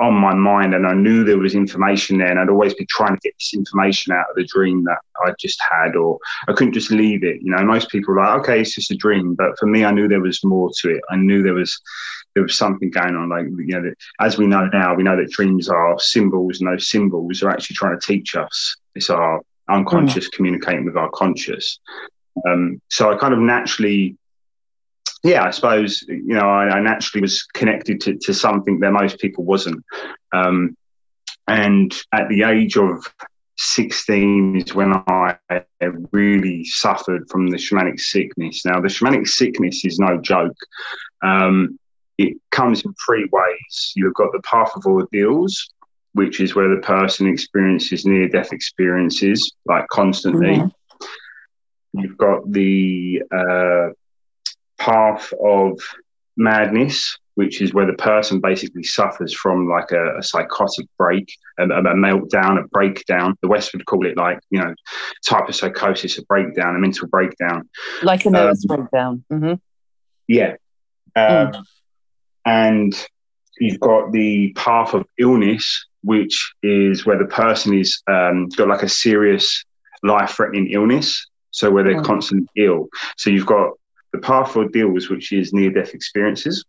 on 0.00 0.14
my 0.14 0.34
mind 0.34 0.74
and 0.74 0.86
I 0.86 0.94
knew 0.94 1.24
there 1.24 1.38
was 1.38 1.54
information 1.54 2.18
there 2.18 2.30
and 2.30 2.38
I'd 2.38 2.48
always 2.48 2.74
be 2.74 2.86
trying 2.86 3.14
to 3.14 3.20
get 3.20 3.34
this 3.38 3.52
information 3.54 4.12
out 4.12 4.30
of 4.30 4.36
the 4.36 4.44
dream 4.46 4.84
that 4.84 4.98
I 5.24 5.32
just 5.38 5.60
had 5.70 5.96
or 5.96 6.18
I 6.48 6.52
couldn't 6.52 6.74
just 6.74 6.90
leave 6.90 7.24
it. 7.24 7.40
You 7.42 7.50
know, 7.50 7.64
most 7.64 7.90
people 7.90 8.14
are 8.14 8.24
like, 8.24 8.40
okay, 8.40 8.60
it's 8.60 8.74
just 8.74 8.90
a 8.90 8.96
dream. 8.96 9.34
But 9.34 9.58
for 9.58 9.66
me, 9.66 9.84
I 9.84 9.90
knew 9.90 10.08
there 10.08 10.20
was 10.20 10.44
more 10.44 10.70
to 10.80 10.90
it. 10.90 11.02
I 11.10 11.16
knew 11.16 11.42
there 11.42 11.54
was 11.54 11.80
there 12.34 12.42
was 12.42 12.56
something 12.56 12.90
going 12.90 13.14
on. 13.14 13.28
Like, 13.28 13.46
you 13.46 13.80
know, 13.80 13.92
as 14.20 14.38
we 14.38 14.46
know 14.46 14.68
now, 14.72 14.94
we 14.94 15.02
know 15.02 15.16
that 15.16 15.30
dreams 15.30 15.68
are 15.68 15.98
symbols 15.98 16.60
and 16.60 16.70
those 16.70 16.90
symbols 16.90 17.42
are 17.42 17.50
actually 17.50 17.76
trying 17.76 17.98
to 17.98 18.06
teach 18.06 18.34
us. 18.34 18.76
It's 18.94 19.10
our 19.10 19.40
unconscious 19.68 20.28
mm. 20.28 20.32
communicating 20.32 20.84
with 20.84 20.96
our 20.96 21.10
conscious. 21.10 21.78
Um, 22.48 22.80
so 22.88 23.12
I 23.12 23.16
kind 23.16 23.34
of 23.34 23.40
naturally 23.40 24.16
yeah, 25.22 25.44
I 25.44 25.50
suppose 25.50 26.02
you 26.08 26.34
know 26.34 26.48
I, 26.48 26.68
I 26.68 26.80
naturally 26.80 27.22
was 27.22 27.42
connected 27.42 28.00
to, 28.02 28.16
to, 28.22 28.34
something 28.34 28.80
that 28.80 28.92
most 28.92 29.18
people 29.18 29.44
wasn't. 29.44 29.84
Um, 30.32 30.76
and 31.46 31.92
at 32.12 32.28
the 32.28 32.44
age 32.44 32.76
of 32.76 33.04
16 33.56 34.56
is 34.56 34.74
when 34.74 34.92
I 34.92 35.36
really 36.10 36.64
suffered 36.64 37.28
from 37.30 37.48
the 37.48 37.56
shamanic 37.56 38.00
sickness. 38.00 38.64
Now, 38.64 38.80
the 38.80 38.88
shamanic 38.88 39.28
sickness 39.28 39.84
is 39.84 39.98
no 39.98 40.20
joke. 40.20 40.56
Um, 41.22 41.78
it 42.18 42.36
comes 42.50 42.84
in 42.84 42.94
three 43.06 43.28
ways. 43.30 43.92
You've 43.94 44.14
got 44.14 44.32
the 44.32 44.42
path 44.42 44.72
of 44.74 44.86
ordeals, 44.86 45.72
which 46.12 46.40
is 46.40 46.54
where 46.54 46.74
the 46.74 46.80
person 46.80 47.26
experiences 47.26 48.04
near 48.04 48.28
death 48.28 48.52
experiences, 48.52 49.52
like 49.66 49.86
constantly. 49.88 50.56
Mm-hmm. 50.56 52.00
You've 52.00 52.18
got 52.18 52.50
the 52.50 53.22
uh, 53.30 53.88
path 54.82 55.32
of 55.44 55.78
madness, 56.36 57.16
which 57.34 57.62
is 57.62 57.72
where 57.72 57.86
the 57.86 57.94
person 57.94 58.40
basically 58.40 58.82
suffers 58.82 59.32
from 59.32 59.68
like 59.68 59.92
a, 59.92 60.18
a 60.18 60.22
psychotic 60.22 60.86
break, 60.98 61.32
a, 61.58 61.64
a, 61.64 61.94
meltdown, 61.94 62.62
a 62.62 62.66
breakdown. 62.68 63.36
The 63.42 63.48
West 63.48 63.72
would 63.72 63.86
call 63.86 64.06
it 64.06 64.16
like, 64.16 64.40
you 64.50 64.60
know, 64.60 64.74
type 65.26 65.48
of 65.48 65.54
psychosis, 65.54 66.18
a 66.18 66.24
breakdown, 66.24 66.76
a 66.76 66.78
mental 66.78 67.08
breakdown. 67.08 67.68
Like 68.02 68.26
a 68.26 68.30
nervous 68.30 68.64
um, 68.68 68.76
breakdown. 68.76 69.24
Mm-hmm. 69.32 69.54
Yeah. 70.26 70.56
Um, 71.14 71.52
mm. 71.52 71.64
And 72.44 73.06
you've 73.58 73.80
got 73.80 74.12
the 74.12 74.52
path 74.54 74.94
of 74.94 75.06
illness, 75.18 75.86
which 76.02 76.54
is 76.62 77.06
where 77.06 77.18
the 77.18 77.26
person 77.26 77.78
is 77.78 78.02
um, 78.08 78.48
got 78.48 78.68
like 78.68 78.82
a 78.82 78.88
serious 78.88 79.64
life 80.02 80.30
threatening 80.30 80.68
illness. 80.70 81.28
So 81.52 81.70
where 81.70 81.84
they're 81.84 82.00
mm. 82.00 82.04
constantly 82.04 82.48
ill. 82.56 82.88
So 83.18 83.30
you've 83.30 83.46
got 83.46 83.72
the 84.12 84.18
path 84.18 84.56
of 84.56 84.72
deals, 84.72 85.08
which 85.08 85.32
is 85.32 85.52
near 85.52 85.70
death 85.70 85.94
experiences, 85.94 86.64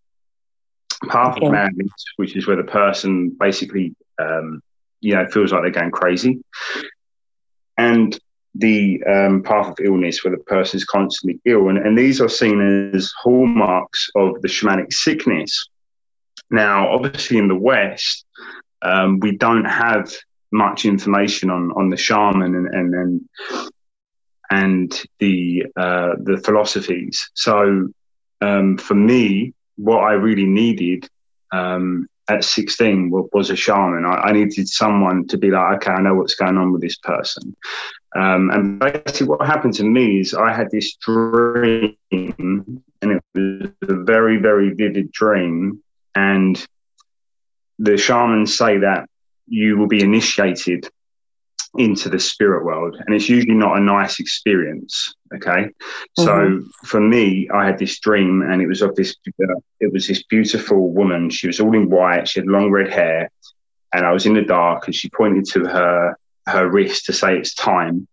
path 1.09 1.37
okay. 1.37 1.45
of 1.45 1.51
madness, 1.51 1.91
which 2.15 2.35
is 2.35 2.47
where 2.47 2.55
the 2.55 2.63
person 2.63 3.29
basically, 3.29 3.95
um, 4.19 4.61
you 5.01 5.15
know, 5.15 5.27
feels 5.27 5.51
like 5.51 5.61
they're 5.61 5.71
going 5.71 5.91
crazy, 5.91 6.43
and 7.77 8.19
the 8.55 9.03
um, 9.05 9.43
path 9.43 9.67
of 9.67 9.79
illness, 9.83 10.23
where 10.23 10.35
the 10.35 10.43
person 10.43 10.77
is 10.77 10.85
constantly 10.85 11.39
ill, 11.45 11.69
and, 11.69 11.77
and 11.77 11.97
these 11.97 12.21
are 12.21 12.29
seen 12.29 12.91
as 12.93 13.11
hallmarks 13.21 14.09
of 14.15 14.41
the 14.41 14.47
shamanic 14.47 14.93
sickness. 14.93 15.69
Now, 16.51 16.89
obviously, 16.89 17.37
in 17.37 17.47
the 17.47 17.55
West, 17.55 18.25
um, 18.81 19.19
we 19.19 19.35
don't 19.35 19.65
have 19.65 20.13
much 20.51 20.85
information 20.85 21.49
on 21.49 21.71
on 21.71 21.89
the 21.89 21.97
shaman 21.97 22.53
and 22.55 22.67
and, 22.67 22.93
and 22.93 23.29
and 24.53 25.01
the 25.19 25.65
uh, 25.75 26.13
the 26.29 26.37
philosophies. 26.45 27.17
So 27.33 27.89
um, 28.41 28.77
for 28.77 28.93
me, 28.93 29.53
what 29.77 30.01
I 30.03 30.13
really 30.13 30.45
needed 30.45 31.09
um, 31.51 32.07
at 32.29 32.43
16 32.43 33.09
was 33.09 33.49
a 33.49 33.55
shaman. 33.55 34.05
I, 34.05 34.15
I, 34.27 34.31
needed 34.31 34.67
someone 34.67 35.27
to 35.27 35.37
be 35.37 35.49
like, 35.49 35.77
okay, 35.77 35.91
I 35.91 36.01
know 36.01 36.15
what's 36.15 36.35
going 36.35 36.57
on 36.57 36.71
with 36.71 36.81
this 36.81 36.97
person. 36.97 37.55
Um, 38.15 38.51
and 38.51 38.79
basically, 38.79 39.27
what 39.27 39.45
happened 39.45 39.73
to 39.75 39.83
me 39.83 40.19
is 40.19 40.33
I 40.33 40.53
had 40.53 40.69
this 40.69 40.95
dream, 40.97 41.95
and 42.11 42.83
it 43.01 43.23
was 43.33 43.69
a 43.89 44.03
very, 44.03 44.37
very 44.37 44.69
vivid 44.73 45.11
dream. 45.11 45.81
And 46.15 46.63
the 47.79 47.97
shamans 47.97 48.55
say 48.55 48.77
that 48.77 49.09
you 49.47 49.77
will 49.77 49.87
be 49.87 50.03
initiated 50.03 50.89
into 51.77 52.09
the 52.09 52.19
spirit 52.19 52.63
world 52.63 52.95
and 53.05 53.15
it's 53.15 53.29
usually 53.29 53.55
not 53.55 53.77
a 53.77 53.81
nice 53.81 54.19
experience 54.19 55.13
okay 55.33 55.63
mm-hmm. 55.63 56.23
so 56.23 56.61
for 56.85 56.99
me 56.99 57.49
i 57.53 57.65
had 57.65 57.79
this 57.79 57.99
dream 57.99 58.41
and 58.43 58.61
it 58.61 58.67
was 58.67 58.81
of 58.81 58.95
this 58.95 59.15
uh, 59.27 59.55
it 59.79 59.91
was 59.91 60.07
this 60.07 60.23
beautiful 60.23 60.91
woman 60.93 61.29
she 61.29 61.47
was 61.47 61.59
all 61.59 61.75
in 61.75 61.89
white 61.89 62.27
she 62.27 62.39
had 62.39 62.47
long 62.47 62.69
red 62.69 62.91
hair 62.91 63.29
and 63.93 64.05
i 64.05 64.11
was 64.11 64.25
in 64.25 64.33
the 64.33 64.43
dark 64.43 64.85
and 64.85 64.95
she 64.95 65.09
pointed 65.09 65.45
to 65.45 65.65
her 65.65 66.15
her 66.45 66.69
wrist 66.69 67.05
to 67.05 67.13
say 67.13 67.37
it's 67.37 67.53
time 67.55 68.07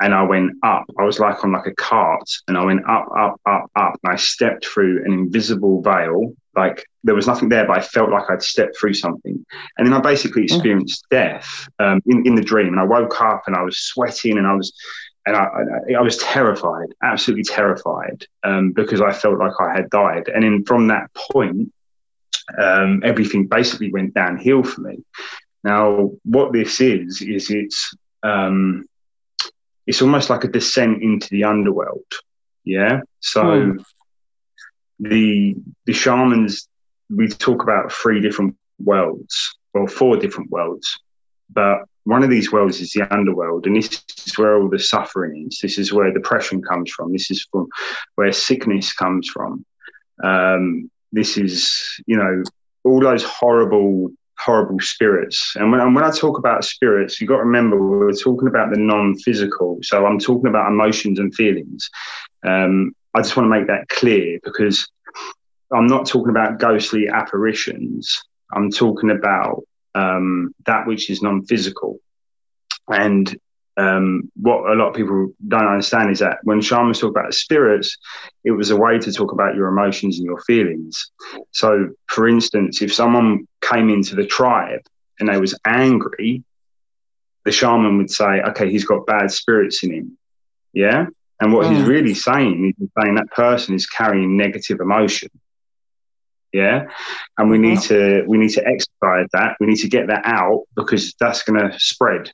and 0.00 0.12
I 0.12 0.22
went 0.22 0.52
up. 0.62 0.84
I 0.98 1.04
was 1.04 1.18
like 1.18 1.42
on 1.44 1.52
like 1.52 1.66
a 1.66 1.74
cart, 1.74 2.28
and 2.48 2.58
I 2.58 2.64
went 2.64 2.88
up, 2.88 3.08
up, 3.16 3.40
up, 3.46 3.70
up, 3.76 3.98
and 4.02 4.12
I 4.12 4.16
stepped 4.16 4.66
through 4.66 5.04
an 5.04 5.12
invisible 5.12 5.82
veil. 5.82 6.34
Like 6.56 6.84
there 7.02 7.14
was 7.14 7.26
nothing 7.26 7.48
there, 7.48 7.66
but 7.66 7.78
I 7.78 7.80
felt 7.80 8.10
like 8.10 8.30
I'd 8.30 8.42
stepped 8.42 8.78
through 8.78 8.94
something. 8.94 9.44
And 9.76 9.86
then 9.86 9.94
I 9.94 10.00
basically 10.00 10.42
mm. 10.42 10.44
experienced 10.44 11.06
death 11.10 11.68
um, 11.78 12.00
in 12.06 12.26
in 12.26 12.34
the 12.34 12.42
dream, 12.42 12.68
and 12.68 12.80
I 12.80 12.84
woke 12.84 13.20
up 13.20 13.44
and 13.46 13.56
I 13.56 13.62
was 13.62 13.78
sweating, 13.78 14.38
and 14.38 14.46
I 14.46 14.54
was. 14.54 14.72
And 15.26 15.36
I, 15.36 15.44
I, 15.44 15.92
I 15.94 16.02
was 16.02 16.18
terrified, 16.18 16.88
absolutely 17.02 17.44
terrified, 17.44 18.26
um, 18.42 18.72
because 18.72 19.00
I 19.00 19.10
felt 19.10 19.38
like 19.38 19.54
I 19.58 19.72
had 19.72 19.88
died. 19.88 20.28
And 20.28 20.44
then 20.44 20.64
from 20.66 20.88
that 20.88 21.14
point, 21.14 21.72
um, 22.58 23.00
everything 23.02 23.46
basically 23.46 23.90
went 23.90 24.12
downhill 24.12 24.62
for 24.62 24.82
me. 24.82 25.02
Now, 25.62 26.10
what 26.24 26.52
this 26.52 26.78
is 26.78 27.22
is 27.22 27.50
it's 27.50 27.94
um, 28.22 28.84
it's 29.86 30.02
almost 30.02 30.28
like 30.28 30.44
a 30.44 30.48
descent 30.48 31.02
into 31.02 31.28
the 31.30 31.44
underworld. 31.44 32.04
Yeah. 32.64 33.00
So 33.20 33.42
mm. 33.42 33.84
The 35.04 35.54
the 35.86 35.92
shamans 35.92 36.68
we 37.10 37.28
talk 37.28 37.62
about 37.62 37.92
three 37.92 38.20
different 38.20 38.56
worlds, 38.78 39.56
well, 39.72 39.86
four 39.86 40.16
different 40.16 40.50
worlds, 40.50 40.98
but 41.50 41.84
one 42.04 42.22
of 42.22 42.30
these 42.30 42.52
worlds 42.52 42.80
is 42.80 42.92
the 42.92 43.12
underworld, 43.14 43.66
and 43.66 43.76
this 43.76 44.02
is 44.26 44.36
where 44.38 44.56
all 44.56 44.68
the 44.68 44.78
suffering 44.78 45.46
is. 45.48 45.58
This 45.60 45.78
is 45.78 45.92
where 45.92 46.12
depression 46.12 46.62
comes 46.62 46.90
from. 46.90 47.12
This 47.12 47.30
is 47.30 47.46
from 47.50 47.66
where 48.16 48.32
sickness 48.32 48.92
comes 48.92 49.28
from. 49.28 49.64
Um, 50.22 50.90
this 51.12 51.36
is, 51.38 52.00
you 52.06 52.16
know, 52.16 52.42
all 52.84 53.00
those 53.00 53.24
horrible 53.24 54.10
horrible 54.38 54.80
spirits. 54.80 55.54
And 55.56 55.70
when, 55.70 55.80
and 55.80 55.94
when 55.94 56.04
I 56.04 56.10
talk 56.10 56.38
about 56.38 56.64
spirits, 56.64 57.20
you've 57.20 57.28
got 57.28 57.36
to 57.36 57.44
remember 57.44 57.80
we're 57.80 58.12
talking 58.12 58.48
about 58.48 58.70
the 58.70 58.78
non 58.78 59.16
physical. 59.18 59.78
So 59.82 60.04
I'm 60.06 60.18
talking 60.18 60.48
about 60.48 60.70
emotions 60.70 61.18
and 61.18 61.34
feelings. 61.34 61.88
Um, 62.46 62.94
I 63.14 63.20
just 63.20 63.36
want 63.36 63.46
to 63.46 63.58
make 63.58 63.68
that 63.68 63.88
clear 63.88 64.40
because 64.44 64.88
I'm 65.72 65.86
not 65.86 66.06
talking 66.06 66.30
about 66.30 66.58
ghostly 66.58 67.08
apparitions. 67.08 68.22
I'm 68.52 68.70
talking 68.70 69.10
about 69.10 69.62
um, 69.94 70.54
that 70.66 70.86
which 70.86 71.10
is 71.10 71.22
non 71.22 71.44
physical. 71.44 71.98
And 72.88 73.34
um, 73.76 74.30
what 74.36 74.70
a 74.70 74.74
lot 74.74 74.88
of 74.88 74.94
people 74.94 75.32
don't 75.48 75.66
understand 75.66 76.10
is 76.10 76.20
that 76.20 76.38
when 76.44 76.60
shamans 76.60 77.00
talk 77.00 77.10
about 77.10 77.34
spirits, 77.34 77.96
it 78.44 78.52
was 78.52 78.70
a 78.70 78.76
way 78.76 78.98
to 78.98 79.12
talk 79.12 79.32
about 79.32 79.56
your 79.56 79.68
emotions 79.68 80.18
and 80.18 80.26
your 80.26 80.40
feelings. 80.42 81.10
So, 81.50 81.90
for 82.06 82.28
instance, 82.28 82.82
if 82.82 82.92
someone 82.92 83.48
came 83.60 83.88
into 83.90 84.14
the 84.14 84.26
tribe 84.26 84.82
and 85.18 85.28
they 85.28 85.38
was 85.38 85.58
angry, 85.64 86.44
the 87.44 87.52
shaman 87.52 87.98
would 87.98 88.10
say, 88.10 88.42
"Okay, 88.42 88.70
he's 88.70 88.84
got 88.84 89.06
bad 89.06 89.30
spirits 89.30 89.82
in 89.82 89.92
him." 89.92 90.18
Yeah, 90.72 91.06
and 91.40 91.52
what 91.52 91.66
mm. 91.66 91.76
he's 91.76 91.86
really 91.86 92.14
saying 92.14 92.74
is 92.78 92.88
saying 92.98 93.16
that 93.16 93.30
person 93.30 93.74
is 93.74 93.86
carrying 93.86 94.36
negative 94.36 94.80
emotion. 94.80 95.30
Yeah, 96.54 96.86
and 97.36 97.50
we 97.50 97.58
need 97.58 97.80
to 97.80 98.22
we 98.28 98.38
need 98.38 98.50
to 98.50 98.64
exercise 98.64 99.26
that. 99.32 99.56
We 99.58 99.66
need 99.66 99.78
to 99.78 99.88
get 99.88 100.06
that 100.06 100.22
out 100.24 100.62
because 100.76 101.12
that's 101.18 101.42
going 101.42 101.58
to 101.58 101.76
spread. 101.80 102.30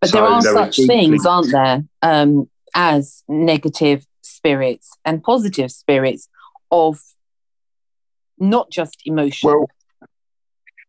But 0.00 0.08
so 0.08 0.16
there 0.16 0.24
are 0.24 0.42
there 0.42 0.54
such 0.54 0.76
things, 0.86 1.26
aren't 1.26 1.52
there, 1.52 1.84
um, 2.00 2.48
as 2.74 3.22
negative 3.28 4.06
spirits 4.22 4.90
and 5.04 5.22
positive 5.22 5.70
spirits 5.70 6.30
of 6.70 6.98
not 8.38 8.70
just 8.70 9.02
emotion. 9.04 9.50
Well, 9.50 9.66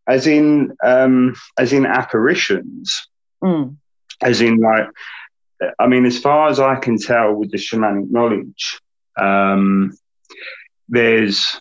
as 0.07 0.25
in 0.25 0.73
um, 0.85 1.35
as 1.59 1.73
in 1.73 1.85
apparitions, 1.85 3.09
mm. 3.43 3.75
as 4.21 4.39
in 4.39 4.55
like, 4.55 4.87
I 5.77 5.87
mean, 5.87 6.05
as 6.05 6.17
far 6.17 6.47
as 6.47 6.61
I 6.61 6.75
can 6.77 6.97
tell 6.97 7.33
with 7.33 7.51
the 7.51 7.57
shamanic 7.57 8.09
knowledge, 8.09 8.79
um, 9.19 9.91
there's 10.89 11.59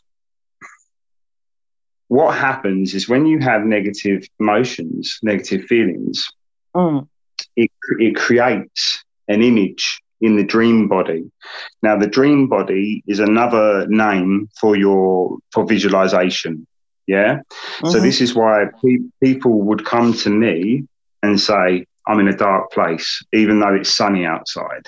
what 2.09 2.37
happens 2.37 2.93
is 2.93 3.09
when 3.09 3.25
you 3.25 3.39
have 3.39 3.65
negative 3.65 4.27
emotions, 4.39 5.19
negative 5.23 5.65
feelings, 5.65 6.29
mm. 6.77 7.09
it, 7.57 7.71
it 7.99 8.17
creates 8.17 9.03
an 9.29 9.43
image 9.43 10.03
in 10.21 10.37
the 10.37 10.45
dream 10.45 10.89
body. 10.89 11.25
Now, 11.83 11.97
the 11.99 12.07
dream 12.07 12.49
body 12.49 13.03
is 13.07 13.19
another 13.19 13.87
name 13.89 14.51
for 14.61 14.77
your 14.77 15.39
for 15.53 15.67
visualization. 15.67 16.67
Yeah. 17.07 17.37
Mm-hmm. 17.37 17.89
So 17.89 17.99
this 17.99 18.21
is 18.21 18.35
why 18.35 18.67
pe- 18.85 19.09
people 19.23 19.63
would 19.63 19.87
come 19.87 20.13
to 20.19 20.31
me 20.31 20.87
and 21.23 21.41
say, 21.41 21.87
"I'm 22.07 22.21
in 22.21 22.29
a 22.29 22.37
dark 22.37 22.71
place, 22.73 23.25
even 23.33 23.61
though 23.61 23.75
it's 23.75 23.95
sunny 23.95 24.27
outside. 24.27 24.87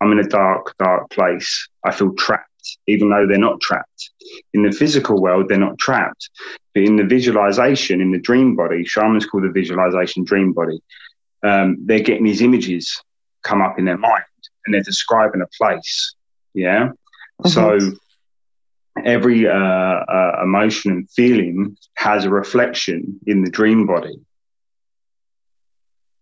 I'm 0.00 0.12
in 0.12 0.20
a 0.20 0.28
dark, 0.28 0.74
dark 0.78 1.10
place. 1.10 1.68
I 1.84 1.92
feel 1.92 2.12
trapped." 2.14 2.47
Even 2.86 3.10
though 3.10 3.26
they're 3.26 3.38
not 3.38 3.60
trapped. 3.60 4.10
In 4.54 4.62
the 4.62 4.72
physical 4.72 5.20
world, 5.20 5.48
they're 5.48 5.58
not 5.58 5.78
trapped. 5.78 6.30
But 6.74 6.84
in 6.84 6.96
the 6.96 7.04
visualization, 7.04 8.00
in 8.00 8.12
the 8.12 8.20
dream 8.20 8.56
body, 8.56 8.84
shamans 8.84 9.26
call 9.26 9.40
the 9.40 9.50
visualization 9.50 10.24
dream 10.24 10.52
body, 10.52 10.80
um, 11.42 11.76
they're 11.86 12.00
getting 12.00 12.24
these 12.24 12.42
images 12.42 13.02
come 13.42 13.62
up 13.62 13.78
in 13.78 13.84
their 13.84 13.98
mind 13.98 14.24
and 14.66 14.74
they're 14.74 14.82
describing 14.82 15.40
a 15.40 15.46
place. 15.56 16.14
Yeah. 16.54 16.90
Mm-hmm. 17.44 17.48
So 17.48 17.78
every 19.04 19.46
uh, 19.46 19.52
uh, 19.52 20.40
emotion 20.42 20.92
and 20.92 21.10
feeling 21.10 21.76
has 21.94 22.24
a 22.24 22.30
reflection 22.30 23.18
in 23.26 23.42
the 23.42 23.50
dream 23.50 23.86
body. 23.86 24.18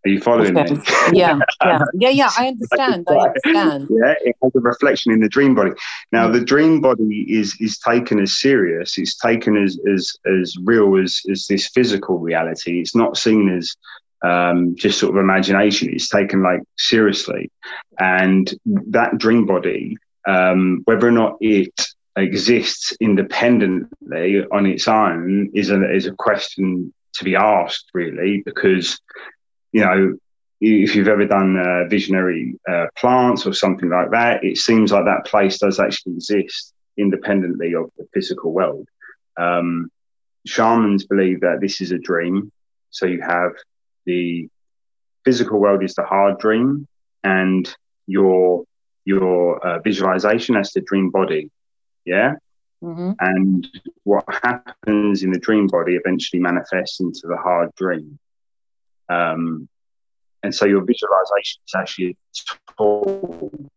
Are 0.07 0.09
you 0.09 0.21
following 0.21 0.57
okay. 0.57 0.73
me? 0.73 0.81
Yeah, 1.13 1.41
yeah, 1.65 1.85
yeah, 1.95 2.09
yeah. 2.11 2.31
I 2.39 2.47
understand. 2.47 3.09
I 3.11 3.15
understand. 3.15 3.89
Yeah, 3.91 4.15
it 4.21 4.37
has 4.41 4.53
a 4.55 4.61
reflection 4.61 5.11
in 5.11 5.19
the 5.19 5.29
dream 5.29 5.57
body. 5.57 5.73
Now, 6.13 6.29
the 6.29 6.41
dream 6.41 6.81
body 6.81 7.27
is 7.29 7.57
is 7.61 7.77
taken 7.79 8.21
as 8.21 8.41
serious. 8.41 8.99
It's 8.99 9.17
taken 9.17 9.57
as 9.57 9.77
as 9.93 10.17
as 10.41 10.57
real 10.63 10.97
as 11.03 11.21
as 11.29 11.49
this 11.49 11.67
physical 11.71 12.21
reality. 12.21 12.81
It's 12.81 12.95
not 12.95 13.17
seen 13.17 13.49
as 13.49 13.75
um, 14.23 14.77
just 14.77 15.01
sort 15.01 15.17
of 15.17 15.21
imagination. 15.21 15.93
It's 15.93 16.09
taken 16.09 16.41
like 16.41 16.61
seriously, 16.79 17.51
and 17.99 18.55
that 18.65 19.19
dream 19.19 19.45
body, 19.45 19.97
um, 20.29 20.83
whether 20.85 21.09
or 21.09 21.13
not 21.13 21.37
it 21.41 21.75
exists 22.17 22.97
independently 23.01 24.45
on 24.53 24.67
its 24.67 24.87
own, 24.87 25.51
is 25.53 25.71
a 25.71 25.93
is 25.93 26.07
a 26.07 26.13
question 26.13 26.93
to 27.15 27.25
be 27.25 27.35
asked, 27.35 27.91
really, 27.93 28.43
because 28.45 29.01
you 29.77 29.85
know. 29.85 30.17
If 30.59 30.97
you've 30.97 31.15
ever 31.17 31.27
done 31.27 31.59
uh, 31.59 31.87
visionary 31.87 32.59
uh, 32.67 32.87
plants 32.97 33.47
or 33.47 33.53
something 33.53 33.91
like 33.91 34.11
that, 34.13 34.43
it 34.43 34.57
seems 34.57 34.91
like 34.91 35.05
that 35.05 35.27
place 35.27 35.59
does 35.59 35.79
actually 35.79 36.15
exist 36.15 36.73
independently 36.97 37.75
of 37.75 37.91
the 37.99 38.07
physical 38.15 38.55
world. 38.55 38.89
Um, 39.37 39.91
shamans 40.47 41.05
believe 41.05 41.41
that 41.41 41.61
this 41.61 41.83
is 41.83 41.93
a 41.93 41.99
dream. 41.99 42.51
So 42.91 43.05
you 43.05 43.21
have 43.21 43.53
the 44.07 44.49
physical 45.27 45.61
world 45.61 45.83
is 45.85 45.95
the 45.95 46.05
hard 46.05 46.39
dream, 46.39 46.89
and 47.23 47.65
your 48.07 48.65
your 49.05 49.65
uh, 49.67 49.79
visualization 49.81 50.57
as 50.57 50.73
the 50.73 50.81
dream 50.81 51.11
body. 51.11 51.51
Yeah. 52.07 52.37
Mm-hmm. 52.83 53.13
And 53.21 53.69
what 54.05 54.25
happens 54.43 55.23
in 55.23 55.33
the 55.33 55.39
dream 55.39 55.67
body 55.67 55.97
eventually 55.97 56.41
manifests 56.41 57.01
into 57.01 57.27
the 57.27 57.37
hard 57.37 57.75
dream. 57.75 58.19
Um, 59.09 59.69
and 60.43 60.55
so 60.55 60.65
your 60.67 60.85
visualization 60.85 61.61
is 61.67 61.75
actually 61.77 62.11
a 62.11 62.75
tool. 62.77 63.71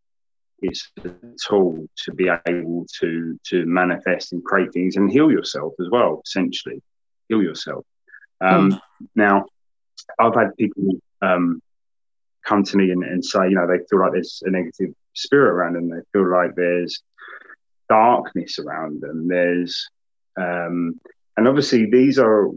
It's 0.62 0.92
a 1.04 1.12
tool 1.48 1.88
to 2.04 2.14
be 2.14 2.30
able 2.48 2.86
to 3.00 3.40
to 3.46 3.66
manifest 3.66 4.34
and 4.34 4.44
create 4.44 4.74
things 4.74 4.98
and 4.98 5.12
heal 5.12 5.32
yourself 5.32 5.74
as 5.80 5.88
well. 5.90 6.22
Essentially, 6.26 6.82
heal 7.30 7.42
yourself. 7.42 7.86
Um, 8.42 8.72
mm. 8.72 8.82
Now, 9.16 9.46
I've 10.20 10.36
had 10.36 10.56
people 10.58 10.92
um, 11.22 11.62
come 12.46 12.64
to 12.64 12.78
me 12.78 12.92
and, 12.92 13.04
and 13.04 13.24
say, 13.24 13.50
you 13.50 13.56
know, 13.56 13.68
they 13.68 13.84
feel 13.90 14.00
like 14.00 14.14
there's 14.14 14.42
a 14.46 14.50
negative 14.50 14.94
spirit 15.14 15.54
around 15.54 15.74
them. 15.74 15.90
They 15.90 16.02
feel 16.14 16.30
like 16.30 16.56
there's 16.56 17.02
darkness 17.88 18.60
around 18.60 19.02
them. 19.02 19.28
There's, 19.28 19.90
um, 20.38 21.00
and 21.38 21.48
obviously 21.48 21.86
these 21.90 22.20
are 22.20 22.50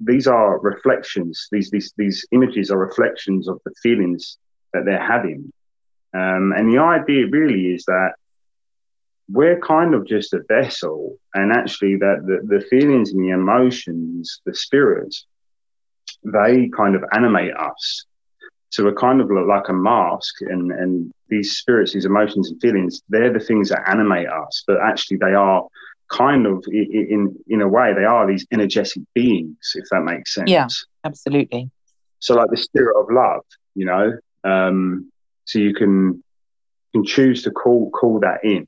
these 0.00 0.26
are 0.26 0.58
reflections. 0.60 1.48
These 1.52 1.70
these 1.70 1.92
these 1.96 2.26
images 2.32 2.70
are 2.70 2.78
reflections 2.78 3.48
of 3.48 3.60
the 3.64 3.72
feelings 3.82 4.38
that 4.72 4.84
they're 4.84 5.06
having. 5.06 5.52
Um, 6.12 6.52
and 6.56 6.72
the 6.72 6.78
idea 6.78 7.26
really 7.30 7.74
is 7.74 7.84
that 7.84 8.12
we're 9.32 9.60
kind 9.60 9.94
of 9.94 10.06
just 10.06 10.32
a 10.32 10.42
vessel, 10.48 11.16
and 11.34 11.52
actually 11.52 11.96
that 11.96 12.22
the, 12.26 12.56
the 12.56 12.64
feelings 12.66 13.12
and 13.12 13.22
the 13.22 13.30
emotions, 13.30 14.40
the 14.44 14.54
spirits, 14.54 15.26
they 16.24 16.68
kind 16.76 16.96
of 16.96 17.04
animate 17.12 17.54
us. 17.54 18.06
So 18.70 18.84
we're 18.84 18.94
kind 18.94 19.20
of 19.20 19.28
like 19.30 19.68
a 19.68 19.72
mask, 19.72 20.34
and, 20.40 20.72
and 20.72 21.12
these 21.28 21.56
spirits, 21.58 21.92
these 21.92 22.06
emotions 22.06 22.50
and 22.50 22.60
feelings, 22.60 23.02
they're 23.08 23.32
the 23.32 23.40
things 23.40 23.68
that 23.68 23.88
animate 23.88 24.28
us. 24.28 24.64
But 24.66 24.78
actually, 24.80 25.18
they 25.18 25.34
are 25.34 25.64
kind 26.10 26.46
of, 26.46 26.64
in 26.70 27.36
in 27.48 27.60
a 27.60 27.68
way, 27.68 27.92
they 27.94 28.04
are 28.04 28.26
these 28.26 28.46
energetic 28.52 29.02
beings, 29.14 29.72
if 29.74 29.84
that 29.90 30.02
makes 30.02 30.34
sense. 30.34 30.50
Yeah, 30.50 30.68
absolutely. 31.04 31.70
So, 32.18 32.34
like 32.34 32.50
the 32.50 32.56
spirit 32.56 32.98
of 33.00 33.06
love, 33.10 33.44
you 33.74 33.86
know. 33.86 34.12
Um, 34.44 35.10
so 35.44 35.58
you 35.58 35.74
can 35.74 36.22
can 36.92 37.04
choose 37.04 37.42
to 37.44 37.50
call 37.50 37.90
call 37.90 38.20
that 38.20 38.44
in. 38.44 38.66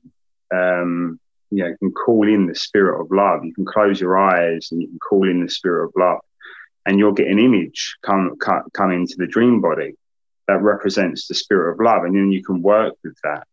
Um, 0.53 1.19
you 1.51 1.63
know, 1.63 1.69
you 1.69 1.77
can 1.77 1.91
call 1.91 2.27
in 2.27 2.47
the 2.47 2.55
spirit 2.55 2.99
of 2.99 3.11
love. 3.11 3.43
You 3.43 3.53
can 3.53 3.65
close 3.65 4.01
your 4.01 4.17
eyes 4.17 4.69
and 4.71 4.81
you 4.81 4.87
can 4.87 4.99
call 4.99 5.29
in 5.29 5.43
the 5.43 5.49
spirit 5.49 5.85
of 5.85 5.91
love 5.95 6.19
and 6.85 6.99
you'll 6.99 7.13
get 7.13 7.27
an 7.27 7.39
image 7.39 7.95
come, 8.05 8.35
come, 8.39 8.63
come 8.73 8.91
into 8.91 9.15
the 9.17 9.27
dream 9.27 9.61
body 9.61 9.93
that 10.47 10.61
represents 10.61 11.27
the 11.27 11.35
spirit 11.35 11.73
of 11.73 11.79
love, 11.79 12.03
and 12.03 12.15
then 12.15 12.31
you 12.31 12.43
can 12.43 12.61
work 12.61 12.95
with 13.03 13.17
that. 13.23 13.47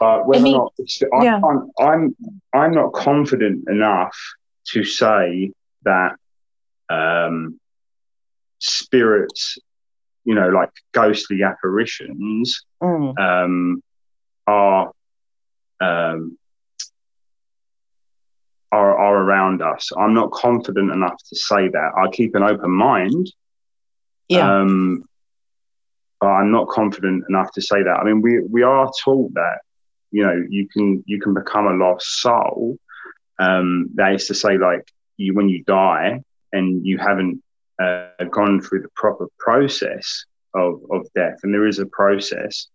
But 0.00 0.26
whether 0.26 0.40
I 0.40 0.44
mean, 0.44 0.54
or 0.56 0.72
not, 1.12 1.24
yeah. 1.24 1.40
I'm, 1.44 1.70
I'm, 1.78 2.16
I'm 2.52 2.74
not 2.74 2.92
confident 2.92 3.68
enough 3.68 4.16
to 4.72 4.84
say 4.84 5.52
that 5.84 6.16
um, 6.88 7.60
spirits, 8.58 9.58
you 10.24 10.34
know, 10.34 10.48
like 10.48 10.70
ghostly 10.92 11.42
apparitions, 11.42 12.64
mm. 12.82 13.18
um, 13.18 13.82
are 14.46 14.92
um, 15.80 16.38
are, 18.72 18.98
are 18.98 19.16
around 19.16 19.62
us. 19.62 19.90
I'm 19.96 20.14
not 20.14 20.32
confident 20.32 20.90
enough 20.90 21.16
to 21.28 21.36
say 21.36 21.68
that. 21.68 21.90
I 21.96 22.08
keep 22.10 22.34
an 22.34 22.42
open 22.42 22.70
mind. 22.70 23.32
Yeah. 24.28 24.60
Um, 24.60 25.04
but 26.20 26.28
I'm 26.28 26.50
not 26.50 26.68
confident 26.68 27.24
enough 27.28 27.52
to 27.52 27.60
say 27.60 27.82
that. 27.82 27.98
I 28.00 28.04
mean, 28.04 28.22
we 28.22 28.40
we 28.40 28.62
are 28.62 28.90
taught 29.04 29.34
that 29.34 29.58
you 30.14 30.24
know 30.24 30.36
you 30.48 30.68
can 30.68 31.02
you 31.06 31.20
can 31.20 31.34
become 31.34 31.66
a 31.66 31.74
lost 31.74 32.20
soul. 32.20 32.78
Um, 33.40 33.90
that 33.94 34.14
is 34.14 34.28
to 34.28 34.34
say, 34.34 34.56
like 34.58 34.86
you 35.16 35.34
when 35.34 35.48
you 35.48 35.64
die 35.64 36.22
and 36.52 36.86
you 36.86 36.98
haven't 36.98 37.42
uh, 37.82 38.24
gone 38.30 38.60
through 38.60 38.82
the 38.82 38.94
proper 38.94 39.26
process 39.38 40.24
of 40.54 40.80
of 40.92 41.00
death, 41.16 41.38
and 41.42 41.52
there 41.52 41.66
is 41.66 41.80
a 41.80 41.86
process. 41.86 42.68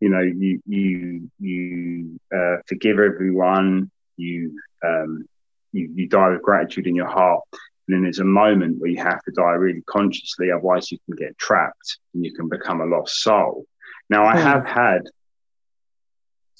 You 0.00 0.08
know, 0.08 0.20
you 0.22 0.62
you 0.66 1.30
you 1.38 2.18
uh, 2.34 2.56
forgive 2.66 2.98
everyone. 2.98 3.90
You 4.16 4.58
um, 4.82 5.26
you, 5.72 5.90
you 5.94 6.08
die 6.08 6.30
with 6.30 6.42
gratitude 6.42 6.86
in 6.86 6.94
your 6.94 7.12
heart. 7.18 7.42
And 7.52 7.94
then 7.94 8.02
there's 8.04 8.20
a 8.20 8.24
moment 8.24 8.80
where 8.80 8.90
you 8.90 9.02
have 9.02 9.22
to 9.24 9.32
die 9.32 9.56
really 9.64 9.82
consciously, 9.82 10.50
otherwise 10.50 10.90
you 10.90 10.98
can 11.04 11.16
get 11.16 11.36
trapped 11.36 11.98
and 12.14 12.24
you 12.24 12.32
can 12.32 12.48
become 12.48 12.80
a 12.80 12.86
lost 12.86 13.22
soul. 13.22 13.66
Now 14.08 14.24
I 14.24 14.38
have 14.38 14.64
had 14.66 15.02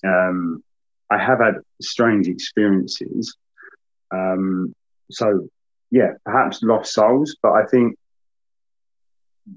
um, 0.05 0.63
I 1.11 1.19
have 1.19 1.41
had 1.41 1.57
strange 1.81 2.29
experiences. 2.29 3.37
Um, 4.13 4.75
so 5.11 5.49
yeah, 5.91 6.13
perhaps 6.25 6.63
lost 6.63 6.95
souls, 6.95 7.37
but 7.43 7.53
I 7.53 7.67
think 7.67 7.97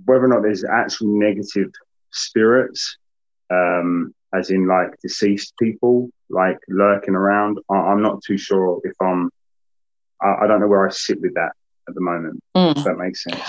whether 0.05 0.25
or 0.25 0.27
not 0.27 0.41
there's 0.41 0.65
actual 0.65 1.17
negative 1.19 1.71
spirits, 2.11 2.97
um, 3.49 4.13
as 4.33 4.49
in 4.49 4.67
like 4.67 4.89
deceased 5.01 5.53
people, 5.57 6.09
like 6.29 6.57
lurking 6.67 7.15
around. 7.15 7.59
I, 7.69 7.91
am 7.91 8.01
not 8.01 8.21
too 8.23 8.37
sure 8.37 8.81
if 8.83 8.93
I'm. 9.01 9.29
I, 10.21 10.43
I, 10.43 10.47
don't 10.47 10.59
know 10.59 10.67
where 10.67 10.87
I 10.87 10.91
sit 10.91 11.21
with 11.21 11.35
that 11.35 11.53
at 11.87 11.95
the 11.95 12.01
moment. 12.01 12.41
Mm. 12.55 12.77
If 12.77 12.83
that 12.83 12.97
makes 12.97 13.23
sense. 13.23 13.41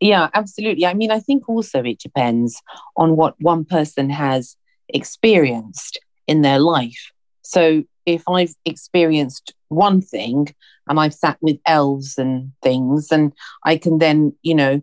Yeah, 0.00 0.28
absolutely. 0.34 0.84
I 0.84 0.94
mean, 0.94 1.12
I 1.12 1.20
think 1.20 1.48
also 1.48 1.82
it 1.84 2.00
depends 2.00 2.60
on 2.96 3.16
what 3.16 3.40
one 3.40 3.64
person 3.64 4.10
has 4.10 4.56
experienced 4.88 6.00
in 6.32 6.42
their 6.42 6.58
life. 6.58 7.12
So 7.42 7.84
if 8.06 8.22
I've 8.28 8.54
experienced 8.64 9.54
one 9.68 10.00
thing 10.00 10.54
and 10.88 10.98
I've 10.98 11.14
sat 11.14 11.38
with 11.40 11.58
elves 11.66 12.18
and 12.18 12.52
things, 12.62 13.12
and 13.12 13.32
I 13.64 13.76
can 13.76 13.98
then, 13.98 14.34
you 14.42 14.54
know, 14.54 14.82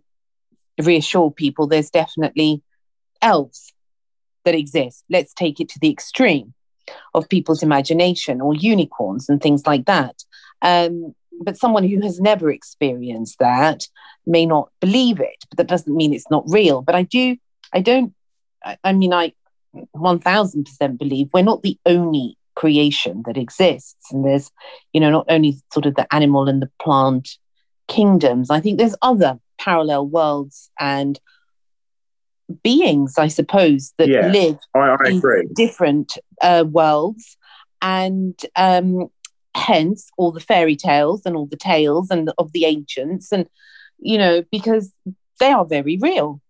reassure 0.81 1.29
people 1.31 1.67
there's 1.67 1.89
definitely 1.89 2.63
elves 3.21 3.73
that 4.45 4.55
exist. 4.55 5.03
Let's 5.09 5.33
take 5.33 5.59
it 5.59 5.67
to 5.69 5.79
the 5.79 5.91
extreme 5.91 6.53
of 7.13 7.27
people's 7.27 7.63
imagination 7.63 8.39
or 8.39 8.55
unicorns 8.55 9.27
and 9.27 9.41
things 9.41 9.67
like 9.67 9.85
that. 9.85 10.23
Um, 10.61 11.13
but 11.41 11.57
someone 11.57 11.83
who 11.83 12.01
has 12.01 12.19
never 12.19 12.51
experienced 12.51 13.39
that 13.39 13.87
may 14.25 14.45
not 14.45 14.69
believe 14.79 15.19
it 15.19 15.45
but 15.49 15.57
that 15.57 15.67
doesn't 15.67 15.95
mean 15.95 16.13
it's 16.13 16.29
not 16.29 16.43
real 16.47 16.81
but 16.81 16.95
i 16.95 17.03
do 17.03 17.37
i 17.73 17.79
don't 17.79 18.13
i, 18.63 18.77
I 18.83 18.93
mean 18.93 19.13
i 19.13 19.33
1000% 19.75 20.97
believe 20.97 21.29
we're 21.33 21.43
not 21.43 21.61
the 21.61 21.77
only 21.85 22.37
creation 22.55 23.23
that 23.25 23.37
exists. 23.37 24.11
And 24.11 24.25
there's 24.25 24.51
you 24.93 24.99
know 24.99 25.11
not 25.11 25.25
only 25.29 25.57
sort 25.71 25.85
of 25.85 25.95
the 25.95 26.13
animal 26.13 26.49
and 26.49 26.61
the 26.61 26.71
plant 26.81 27.37
kingdoms 27.89 28.49
i 28.49 28.61
think 28.61 28.77
there's 28.77 28.95
other 29.01 29.37
parallel 29.57 30.07
worlds 30.07 30.69
and 30.79 31.19
beings 32.63 33.15
i 33.17 33.27
suppose 33.27 33.93
that 33.97 34.07
yeah, 34.07 34.27
live 34.27 34.57
I, 34.75 34.95
I 35.03 35.09
in 35.09 35.53
different 35.53 36.17
uh, 36.41 36.63
worlds. 36.67 37.35
And 37.81 38.37
um, 38.57 39.07
hence 39.55 40.09
all 40.17 40.33
the 40.33 40.41
fairy 40.41 40.75
tales 40.75 41.21
and 41.25 41.35
all 41.35 41.45
the 41.45 41.57
tales 41.57 42.09
and 42.11 42.31
of 42.37 42.51
the 42.51 42.65
ancients 42.65 43.31
and 43.31 43.47
you 43.97 44.17
know 44.17 44.43
because 44.51 44.93
they 45.39 45.51
are 45.51 45.65
very 45.65 45.97
real 46.01 46.41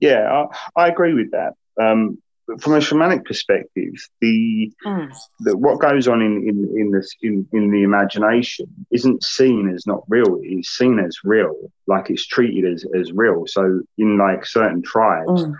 yeah 0.00 0.44
i, 0.76 0.84
I 0.84 0.88
agree 0.88 1.14
with 1.14 1.30
that 1.32 1.54
um, 1.80 2.18
from 2.58 2.74
a 2.74 2.78
shamanic 2.78 3.24
perspective 3.24 3.94
the, 4.20 4.72
mm. 4.84 5.16
the 5.40 5.56
what 5.56 5.80
goes 5.80 6.08
on 6.08 6.20
in 6.20 6.48
in 6.48 6.78
in 6.78 6.90
this 6.90 7.14
in, 7.22 7.46
in 7.52 7.70
the 7.70 7.82
imagination 7.82 8.66
isn't 8.90 9.22
seen 9.22 9.72
as 9.72 9.86
not 9.86 10.02
real 10.08 10.38
it's 10.42 10.70
seen 10.70 10.98
as 10.98 11.18
real 11.22 11.54
like 11.86 12.10
it's 12.10 12.26
treated 12.26 12.72
as 12.72 12.84
as 12.98 13.12
real 13.12 13.44
so 13.46 13.80
in 13.98 14.18
like 14.18 14.44
certain 14.44 14.82
tribes 14.82 15.44
mm 15.44 15.54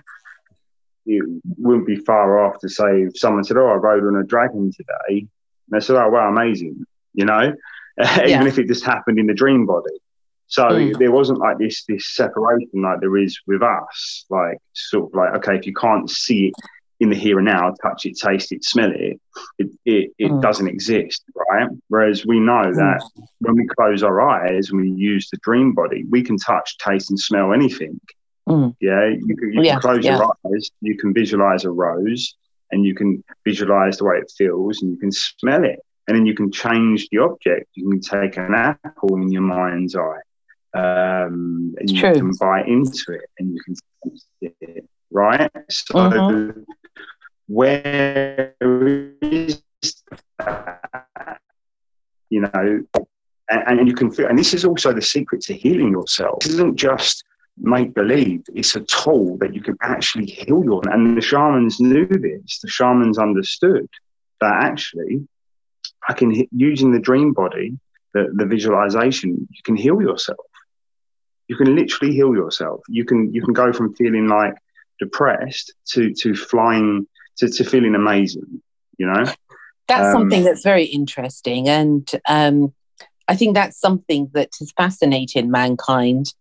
it 1.05 1.23
wouldn't 1.57 1.87
be 1.87 1.95
far 1.95 2.45
off 2.45 2.59
to 2.59 2.69
say 2.69 3.03
if 3.03 3.17
someone 3.17 3.43
said, 3.43 3.57
"Oh, 3.57 3.67
I 3.67 3.75
rode 3.75 4.03
on 4.03 4.21
a 4.21 4.23
dragon 4.23 4.71
today," 4.71 5.19
and 5.19 5.29
they 5.69 5.79
said, 5.79 5.95
"Oh, 5.95 6.09
wow, 6.09 6.29
amazing," 6.29 6.85
you 7.13 7.25
know, 7.25 7.53
yeah. 7.97 8.27
even 8.27 8.47
if 8.47 8.59
it 8.59 8.67
just 8.67 8.85
happened 8.85 9.19
in 9.19 9.27
the 9.27 9.33
dream 9.33 9.65
body. 9.65 9.99
So 10.51 10.63
mm. 10.63 10.99
there 10.99 11.13
wasn't 11.13 11.39
like 11.39 11.57
this 11.59 11.85
this 11.85 12.13
separation 12.13 12.81
like 12.81 12.99
there 12.99 13.15
is 13.15 13.39
with 13.47 13.63
us, 13.63 14.25
like 14.29 14.57
sort 14.73 15.05
of 15.05 15.15
like 15.15 15.33
okay, 15.37 15.55
if 15.55 15.65
you 15.65 15.73
can't 15.73 16.09
see 16.09 16.47
it 16.47 16.53
in 16.99 17.09
the 17.09 17.15
here 17.15 17.39
and 17.39 17.47
now, 17.47 17.73
touch 17.81 18.05
it, 18.05 18.17
taste 18.17 18.51
it, 18.51 18.65
smell 18.65 18.91
it, 18.91 19.19
it 19.57 19.69
it, 19.85 20.11
it 20.19 20.29
mm. 20.29 20.41
doesn't 20.41 20.67
exist, 20.67 21.23
right? 21.49 21.69
Whereas 21.87 22.25
we 22.25 22.41
know 22.41 22.63
mm. 22.65 22.75
that 22.75 23.01
when 23.39 23.55
we 23.55 23.65
close 23.65 24.03
our 24.03 24.19
eyes 24.19 24.69
and 24.69 24.81
we 24.81 24.91
use 24.91 25.29
the 25.29 25.37
dream 25.37 25.73
body, 25.73 26.03
we 26.09 26.21
can 26.21 26.37
touch, 26.37 26.77
taste, 26.79 27.09
and 27.09 27.19
smell 27.19 27.53
anything. 27.53 27.97
Mm. 28.49 28.75
Yeah, 28.81 29.07
you, 29.07 29.35
can, 29.37 29.53
you 29.53 29.63
yeah, 29.63 29.73
can 29.73 29.81
close 29.81 30.03
yeah. 30.03 30.17
your 30.17 30.35
eyes, 30.53 30.69
you 30.81 30.97
can 30.97 31.13
visualize 31.13 31.63
a 31.63 31.71
rose, 31.71 32.35
and 32.71 32.83
you 32.83 32.93
can 32.93 33.23
visualize 33.45 33.99
the 33.99 34.03
way 34.03 34.17
it 34.17 34.29
feels, 34.37 34.81
and 34.81 34.91
you 34.91 34.97
can 34.97 35.13
smell 35.13 35.63
it, 35.63 35.79
and 36.09 36.17
then 36.17 36.25
you 36.25 36.35
can 36.35 36.51
change 36.51 37.07
the 37.09 37.19
object. 37.19 37.69
You 37.75 37.89
can 37.89 38.01
take 38.01 38.35
an 38.35 38.53
apple 38.53 39.15
in 39.15 39.31
your 39.31 39.43
mind's 39.43 39.95
eye, 39.95 40.19
um, 40.73 41.75
and 41.77 41.89
you 41.89 41.99
True. 41.99 42.13
can 42.13 42.31
buy 42.39 42.63
into 42.63 43.13
it, 43.13 43.29
and 43.39 43.53
you 43.53 43.61
can 43.63 43.75
taste 44.03 44.27
it, 44.41 44.89
right? 45.09 45.51
So, 45.69 45.95
mm-hmm. 45.95 46.61
where 47.47 48.55
is 49.21 49.61
that? 50.39 51.39
You 52.29 52.41
know, 52.41 52.83
and, 53.49 53.79
and, 53.79 53.87
you 53.87 53.93
can 53.93 54.09
feel, 54.09 54.27
and 54.27 54.39
this 54.39 54.53
is 54.53 54.63
also 54.63 54.93
the 54.93 55.01
secret 55.01 55.41
to 55.41 55.53
healing 55.53 55.91
yourself. 55.91 56.39
This 56.43 56.53
isn't 56.53 56.77
just 56.77 57.25
make 57.57 57.93
believe. 57.93 58.43
It's 58.53 58.75
a 58.77 58.81
tool 58.81 59.37
that 59.39 59.53
you 59.53 59.61
can 59.61 59.77
actually 59.81 60.27
heal 60.27 60.63
your. 60.63 60.81
And 60.89 61.17
the 61.17 61.21
shamans 61.21 61.81
knew 61.81 62.07
this. 62.07 62.59
The 62.59 62.69
shamans 62.69 63.17
understood 63.17 63.89
that 64.39 64.63
actually, 64.63 65.27
I 66.07 66.13
can 66.13 66.47
using 66.51 66.91
the 66.91 66.99
dream 66.99 67.33
body, 67.33 67.77
the, 68.13 68.31
the 68.33 68.45
visualization, 68.45 69.47
you 69.49 69.61
can 69.63 69.75
heal 69.75 70.01
yourself. 70.01 70.39
You 71.51 71.57
can 71.57 71.75
literally 71.75 72.13
heal 72.13 72.33
yourself. 72.33 72.79
You 72.87 73.03
can 73.03 73.33
you 73.33 73.41
can 73.43 73.53
go 73.53 73.73
from 73.73 73.93
feeling 73.95 74.29
like 74.29 74.53
depressed 74.99 75.73
to 75.89 76.13
to 76.13 76.33
flying 76.33 77.05
to, 77.39 77.49
to 77.49 77.65
feeling 77.65 77.93
amazing. 77.93 78.61
You 78.97 79.07
know, 79.07 79.25
that's 79.85 80.07
um, 80.07 80.13
something 80.13 80.45
that's 80.45 80.63
very 80.63 80.85
interesting, 80.85 81.67
and 81.67 82.09
um, 82.25 82.73
I 83.27 83.35
think 83.35 83.55
that's 83.55 83.77
something 83.77 84.29
that 84.33 84.51
has 84.59 84.71
fascinated 84.77 85.45
mankind 85.45 86.33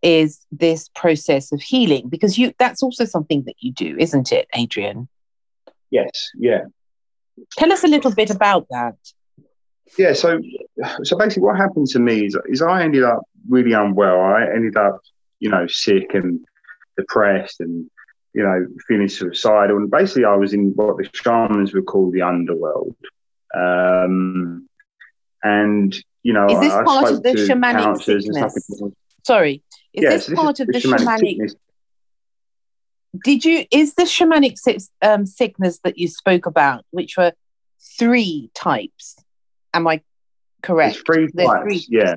is 0.00 0.40
this 0.50 0.88
process 0.94 1.52
of 1.52 1.60
healing 1.60 2.08
because 2.08 2.38
you 2.38 2.54
that's 2.58 2.82
also 2.82 3.04
something 3.04 3.42
that 3.44 3.56
you 3.60 3.72
do 3.72 3.96
isn't 3.98 4.30
it 4.30 4.46
adrian 4.54 5.08
yes 5.90 6.30
yeah 6.38 6.64
tell 7.56 7.72
us 7.72 7.82
a 7.82 7.88
little 7.88 8.12
bit 8.12 8.28
about 8.28 8.66
that 8.68 8.94
yeah 9.96 10.12
so 10.12 10.38
so 11.02 11.16
basically 11.16 11.42
what 11.42 11.56
happened 11.56 11.86
to 11.86 11.98
me 11.98 12.26
is, 12.26 12.36
is 12.46 12.60
i 12.60 12.82
ended 12.82 13.04
up 13.04 13.22
really 13.48 13.72
unwell 13.72 14.20
i 14.20 14.42
ended 14.42 14.76
up 14.76 15.00
you 15.40 15.50
know 15.50 15.66
sick 15.66 16.14
and 16.14 16.44
depressed 16.96 17.60
and 17.60 17.88
you 18.34 18.42
know 18.42 18.66
feeling 18.86 19.08
suicidal 19.08 19.76
and 19.76 19.90
basically 19.90 20.24
i 20.24 20.34
was 20.34 20.52
in 20.52 20.72
what 20.74 20.96
the 20.96 21.08
shamans 21.12 21.72
would 21.74 21.86
call 21.86 22.10
the 22.10 22.22
underworld 22.22 22.96
um 23.54 24.68
and 25.42 25.96
you 26.22 26.32
know 26.32 26.46
is 26.46 26.60
this 26.60 26.72
I, 26.72 26.84
part 26.84 27.12
of 27.12 27.22
the 27.22 27.30
shamanic 27.30 28.02
sickness 28.02 28.56
sorry 29.24 29.62
is 29.92 30.02
yeah, 30.02 30.10
this 30.10 30.26
so 30.26 30.34
part 30.34 30.60
of 30.60 30.66
the 30.66 30.74
shamanic? 30.74 31.38
shamanic 31.38 31.56
did 33.24 33.44
you? 33.44 33.64
Is 33.70 33.94
the 33.94 34.02
shamanic 34.02 34.56
um, 35.02 35.26
sickness 35.26 35.78
that 35.84 35.98
you 35.98 36.08
spoke 36.08 36.46
about, 36.46 36.84
which 36.90 37.16
were 37.16 37.32
three 37.98 38.50
types? 38.54 39.16
Am 39.72 39.86
I 39.86 40.02
correct? 40.62 41.02
three 41.06 41.30
types. 41.32 41.62
Three. 41.62 41.86
Yeah, 41.88 42.14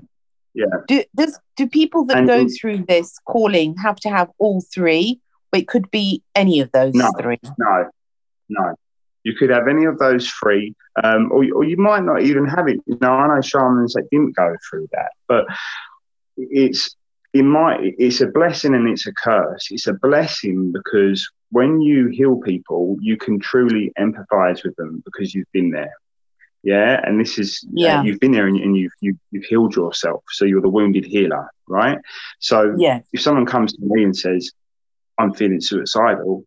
yeah. 0.59 0.79
Do 0.87 1.03
does 1.15 1.39
do 1.55 1.67
people 1.67 2.05
that 2.05 2.17
and 2.17 2.27
go 2.27 2.47
through 2.59 2.85
this 2.85 3.17
calling 3.25 3.75
have 3.77 3.95
to 3.97 4.09
have 4.09 4.29
all 4.37 4.61
three? 4.61 5.21
It 5.53 5.67
could 5.67 5.89
be 5.89 6.21
any 6.35 6.59
of 6.59 6.71
those 6.73 6.93
no, 6.93 7.11
three. 7.19 7.39
No, 7.57 7.89
no. 8.49 8.75
You 9.23 9.35
could 9.35 9.49
have 9.49 9.67
any 9.67 9.85
of 9.85 9.97
those 9.99 10.29
three, 10.29 10.75
um, 11.03 11.31
or, 11.31 11.43
or 11.53 11.63
you 11.63 11.77
might 11.77 12.03
not 12.03 12.21
even 12.21 12.45
have 12.45 12.67
it. 12.67 12.77
You 12.85 12.97
know, 13.01 13.11
I 13.11 13.27
know 13.27 13.41
shamans 13.41 13.93
that 13.93 14.07
didn't 14.11 14.35
go 14.35 14.55
through 14.69 14.87
that, 14.91 15.11
but 15.27 15.45
it's 16.37 16.95
it 17.33 17.43
might 17.43 17.79
it's 17.97 18.21
a 18.21 18.27
blessing 18.27 18.73
and 18.73 18.87
it's 18.87 19.05
a 19.05 19.13
curse 19.13 19.67
it's 19.69 19.87
a 19.87 19.93
blessing 19.93 20.71
because 20.71 21.29
when 21.51 21.79
you 21.81 22.07
heal 22.07 22.37
people 22.37 22.97
you 23.01 23.17
can 23.17 23.39
truly 23.39 23.91
empathize 23.99 24.63
with 24.63 24.75
them 24.77 25.03
because 25.05 25.35
you've 25.35 25.51
been 25.51 25.69
there 25.69 25.93
yeah 26.63 26.99
and 27.03 27.19
this 27.19 27.37
is 27.37 27.63
uh, 27.67 27.71
yeah 27.73 27.99
uh, 27.99 28.03
you've 28.03 28.19
been 28.19 28.31
there 28.31 28.47
and, 28.47 28.59
and 28.59 28.75
you've, 28.75 28.91
you've 28.99 29.17
you've 29.31 29.45
healed 29.45 29.75
yourself 29.75 30.23
so 30.29 30.45
you're 30.45 30.61
the 30.61 30.69
wounded 30.69 31.05
healer 31.05 31.49
right 31.67 31.99
so 32.39 32.75
yeah 32.77 32.99
if 33.13 33.21
someone 33.21 33.45
comes 33.45 33.73
to 33.73 33.81
me 33.81 34.03
and 34.03 34.15
says 34.15 34.51
i'm 35.17 35.33
feeling 35.33 35.61
suicidal 35.61 36.43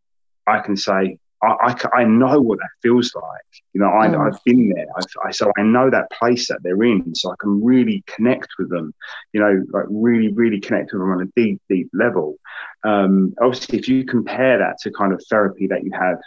i 0.46 0.58
can 0.58 0.76
say 0.76 1.18
I, 1.42 1.74
I, 1.94 2.00
I, 2.02 2.04
know 2.04 2.40
what 2.40 2.58
that 2.58 2.68
feels 2.82 3.12
like. 3.14 3.62
You 3.72 3.80
know, 3.80 3.88
I, 3.88 4.06
mm. 4.06 4.26
I've 4.26 4.42
been 4.44 4.68
there. 4.68 4.86
I've, 4.96 5.04
I, 5.24 5.30
so 5.32 5.50
I 5.58 5.62
know 5.62 5.90
that 5.90 6.10
place 6.12 6.46
that 6.48 6.60
they're 6.62 6.82
in. 6.84 7.14
So 7.14 7.32
I 7.32 7.34
can 7.40 7.62
really 7.62 8.04
connect 8.06 8.48
with 8.58 8.70
them, 8.70 8.94
you 9.32 9.40
know, 9.40 9.62
like 9.72 9.86
really, 9.90 10.32
really 10.32 10.60
connect 10.60 10.92
with 10.92 11.02
them 11.02 11.10
on 11.10 11.22
a 11.22 11.40
deep, 11.40 11.60
deep 11.68 11.90
level. 11.92 12.36
Um, 12.84 13.34
obviously, 13.40 13.78
if 13.78 13.88
you 13.88 14.04
compare 14.04 14.58
that 14.58 14.78
to 14.82 14.92
kind 14.92 15.12
of 15.12 15.22
therapy 15.28 15.66
that 15.66 15.82
you 15.82 15.90
have 15.92 16.18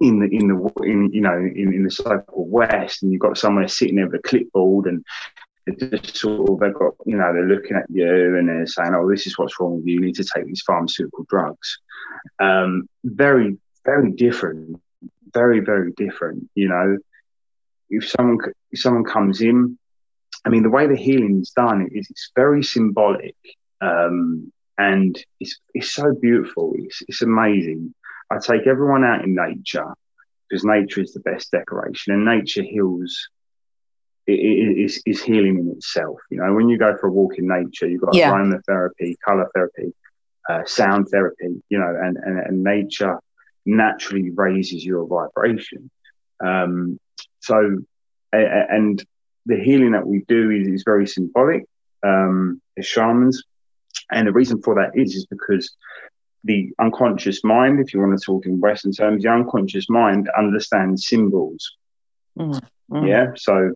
in 0.00 0.20
the, 0.20 0.26
in 0.26 0.48
the, 0.48 0.72
in, 0.84 1.10
you 1.12 1.20
know, 1.20 1.36
in, 1.36 1.72
in 1.74 1.84
the 1.84 1.90
so-called 1.90 2.50
West 2.50 3.02
and 3.02 3.12
you've 3.12 3.20
got 3.20 3.38
someone 3.38 3.68
sitting 3.68 3.96
there 3.96 4.06
with 4.06 4.20
a 4.20 4.22
clipboard 4.22 4.86
and 4.86 5.04
they're 5.66 5.98
just 5.98 6.16
sort 6.16 6.50
of, 6.50 6.58
they've 6.60 6.74
got, 6.74 6.94
you 7.06 7.16
know, 7.16 7.32
they're 7.32 7.46
looking 7.46 7.76
at 7.76 7.86
you 7.88 8.36
and 8.36 8.48
they're 8.48 8.66
saying, 8.66 8.94
oh, 8.94 9.08
this 9.08 9.26
is 9.26 9.38
what's 9.38 9.60
wrong 9.60 9.76
with 9.76 9.86
you. 9.86 9.94
You 9.94 10.00
need 10.00 10.16
to 10.16 10.24
take 10.24 10.46
these 10.46 10.62
pharmaceutical 10.66 11.24
drugs. 11.28 11.78
Um, 12.40 12.88
very, 13.04 13.58
very 13.84 14.12
different, 14.12 14.80
very 15.34 15.60
very 15.60 15.92
different. 15.96 16.48
You 16.54 16.68
know, 16.68 16.98
if 17.90 18.08
someone 18.08 18.38
if 18.70 18.80
someone 18.80 19.04
comes 19.04 19.40
in, 19.40 19.78
I 20.44 20.48
mean, 20.48 20.62
the 20.62 20.70
way 20.70 20.86
the 20.86 20.96
healing 20.96 21.40
is 21.40 21.50
done 21.50 21.88
is 21.92 22.08
it's 22.10 22.30
very 22.34 22.62
symbolic, 22.62 23.36
um, 23.80 24.52
and 24.78 25.16
it's 25.40 25.58
it's 25.74 25.92
so 25.92 26.14
beautiful. 26.14 26.74
It's 26.76 27.02
it's 27.08 27.22
amazing. 27.22 27.94
I 28.32 28.38
take 28.38 28.66
everyone 28.66 29.04
out 29.04 29.24
in 29.24 29.34
nature 29.34 29.94
because 30.48 30.64
nature 30.64 31.00
is 31.00 31.12
the 31.12 31.20
best 31.20 31.50
decoration, 31.50 32.14
and 32.14 32.24
nature 32.24 32.62
heals. 32.62 33.28
It, 34.24 34.38
it, 34.38 34.84
is, 34.84 35.02
is 35.04 35.20
healing 35.20 35.58
in 35.58 35.68
itself. 35.76 36.16
You 36.30 36.38
know, 36.38 36.54
when 36.54 36.68
you 36.68 36.78
go 36.78 36.96
for 36.96 37.08
a 37.08 37.10
walk 37.10 37.38
in 37.38 37.48
nature, 37.48 37.88
you've 37.88 38.02
got 38.02 38.14
yeah. 38.14 38.30
aromatherapy, 38.30 39.16
color 39.24 39.50
therapy, 39.52 39.92
uh, 40.48 40.64
sound 40.64 41.08
therapy. 41.10 41.60
You 41.68 41.78
know, 41.80 41.92
and, 42.00 42.16
and 42.16 42.38
and 42.38 42.62
nature 42.62 43.18
naturally 43.66 44.30
raises 44.30 44.84
your 44.84 45.06
vibration. 45.06 45.90
Um, 46.44 46.98
so, 47.40 47.78
and 48.32 49.04
the 49.46 49.56
healing 49.56 49.92
that 49.92 50.06
we 50.06 50.24
do 50.28 50.50
is, 50.50 50.68
is 50.68 50.82
very 50.84 51.06
symbolic 51.06 51.64
um, 52.02 52.60
as 52.78 52.86
shamans. 52.86 53.42
And 54.10 54.26
the 54.26 54.32
reason 54.32 54.62
for 54.62 54.74
that 54.76 54.98
is, 55.00 55.14
is 55.14 55.26
because 55.26 55.74
the 56.44 56.70
unconscious 56.80 57.44
mind, 57.44 57.80
if 57.80 57.94
you 57.94 58.00
want 58.00 58.18
to 58.18 58.24
talk 58.24 58.46
in 58.46 58.60
Western 58.60 58.92
terms, 58.92 59.22
the 59.22 59.30
unconscious 59.30 59.88
mind 59.88 60.28
understands 60.36 61.06
symbols. 61.06 61.76
Mm-hmm. 62.38 63.06
Yeah. 63.06 63.26
So 63.36 63.72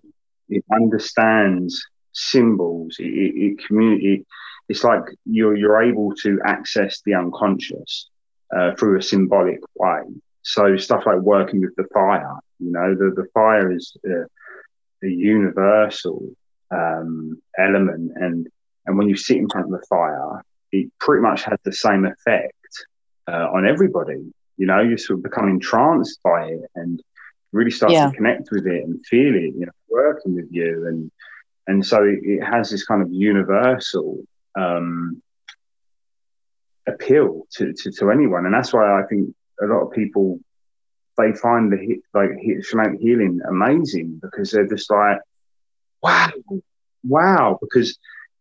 it 0.49 0.65
understands 0.73 1.81
symbols. 2.13 2.97
It, 2.99 3.05
it, 3.05 3.35
it 3.37 3.59
communi- 3.59 4.25
it's 4.69 4.83
like 4.83 5.03
you're, 5.25 5.57
you're 5.57 5.83
able 5.83 6.13
to 6.23 6.41
access 6.45 7.01
the 7.05 7.15
unconscious 7.15 8.09
uh, 8.57 8.75
through 8.75 8.99
a 8.99 9.03
symbolic 9.03 9.61
way. 9.77 10.03
So 10.43 10.77
stuff 10.77 11.05
like 11.07 11.19
working 11.19 11.61
with 11.61 11.75
the 11.77 11.87
fire, 11.93 12.35
you 12.59 12.73
know, 12.73 12.95
the, 12.95 13.13
the 13.15 13.29
fire 13.35 13.73
is 13.73 13.97
uh, 14.09 14.25
a 15.05 15.09
universal 15.09 16.31
um, 16.71 17.41
element. 17.59 18.13
And, 18.17 18.49
and 18.87 18.99
when 18.99 19.09
you 19.09 19.17
sit 19.17 19.37
in 19.37 19.49
front 19.49 19.67
of 19.67 19.81
the 19.81 19.87
fire, 19.89 20.45
it 20.73 20.91
pretty 20.99 21.23
much 21.23 21.45
has 21.45 21.59
the 21.65 21.73
same 21.73 22.05
effect 22.05 22.87
uh, 23.29 23.49
on 23.53 23.67
everybody. 23.67 24.33
You 24.57 24.67
know, 24.67 24.81
you 24.81 24.97
sort 24.97 25.19
of 25.19 25.23
become 25.23 25.49
entranced 25.49 26.21
by 26.23 26.47
it 26.47 26.71
and 26.75 27.03
really 27.53 27.71
start 27.71 27.93
yeah. 27.93 28.11
to 28.11 28.17
connect 28.17 28.49
with 28.51 28.67
it 28.67 28.85
and 28.85 29.05
feel 29.07 29.35
it, 29.35 29.55
you 29.55 29.67
know, 29.67 29.73
working 29.89 30.35
with 30.35 30.49
you. 30.51 30.87
And, 30.89 31.11
and 31.67 31.85
so 31.85 32.03
it, 32.05 32.21
it 32.23 32.45
has 32.45 32.71
this 32.71 32.85
kind 32.85 33.03
of 33.03 33.13
universal 33.13 34.25
um, 34.59 35.23
appeal 36.87 37.47
to, 37.53 37.73
to, 37.73 37.91
to 37.93 38.11
anyone. 38.11 38.47
And 38.47 38.55
that's 38.55 38.73
why 38.73 39.01
I 39.01 39.05
think 39.07 39.35
a 39.61 39.67
lot 39.67 39.83
of 39.83 39.93
people 39.93 40.41
they 41.17 41.33
find 41.33 41.73
the 41.73 41.97
like 42.15 42.31
shamanic 42.61 43.01
healing 43.01 43.41
amazing 43.49 44.21
because 44.23 44.51
they're 44.51 44.67
just 44.67 44.91
like, 44.91 45.19
wow, 46.03 46.31
wow, 47.03 47.59
because 47.61 47.99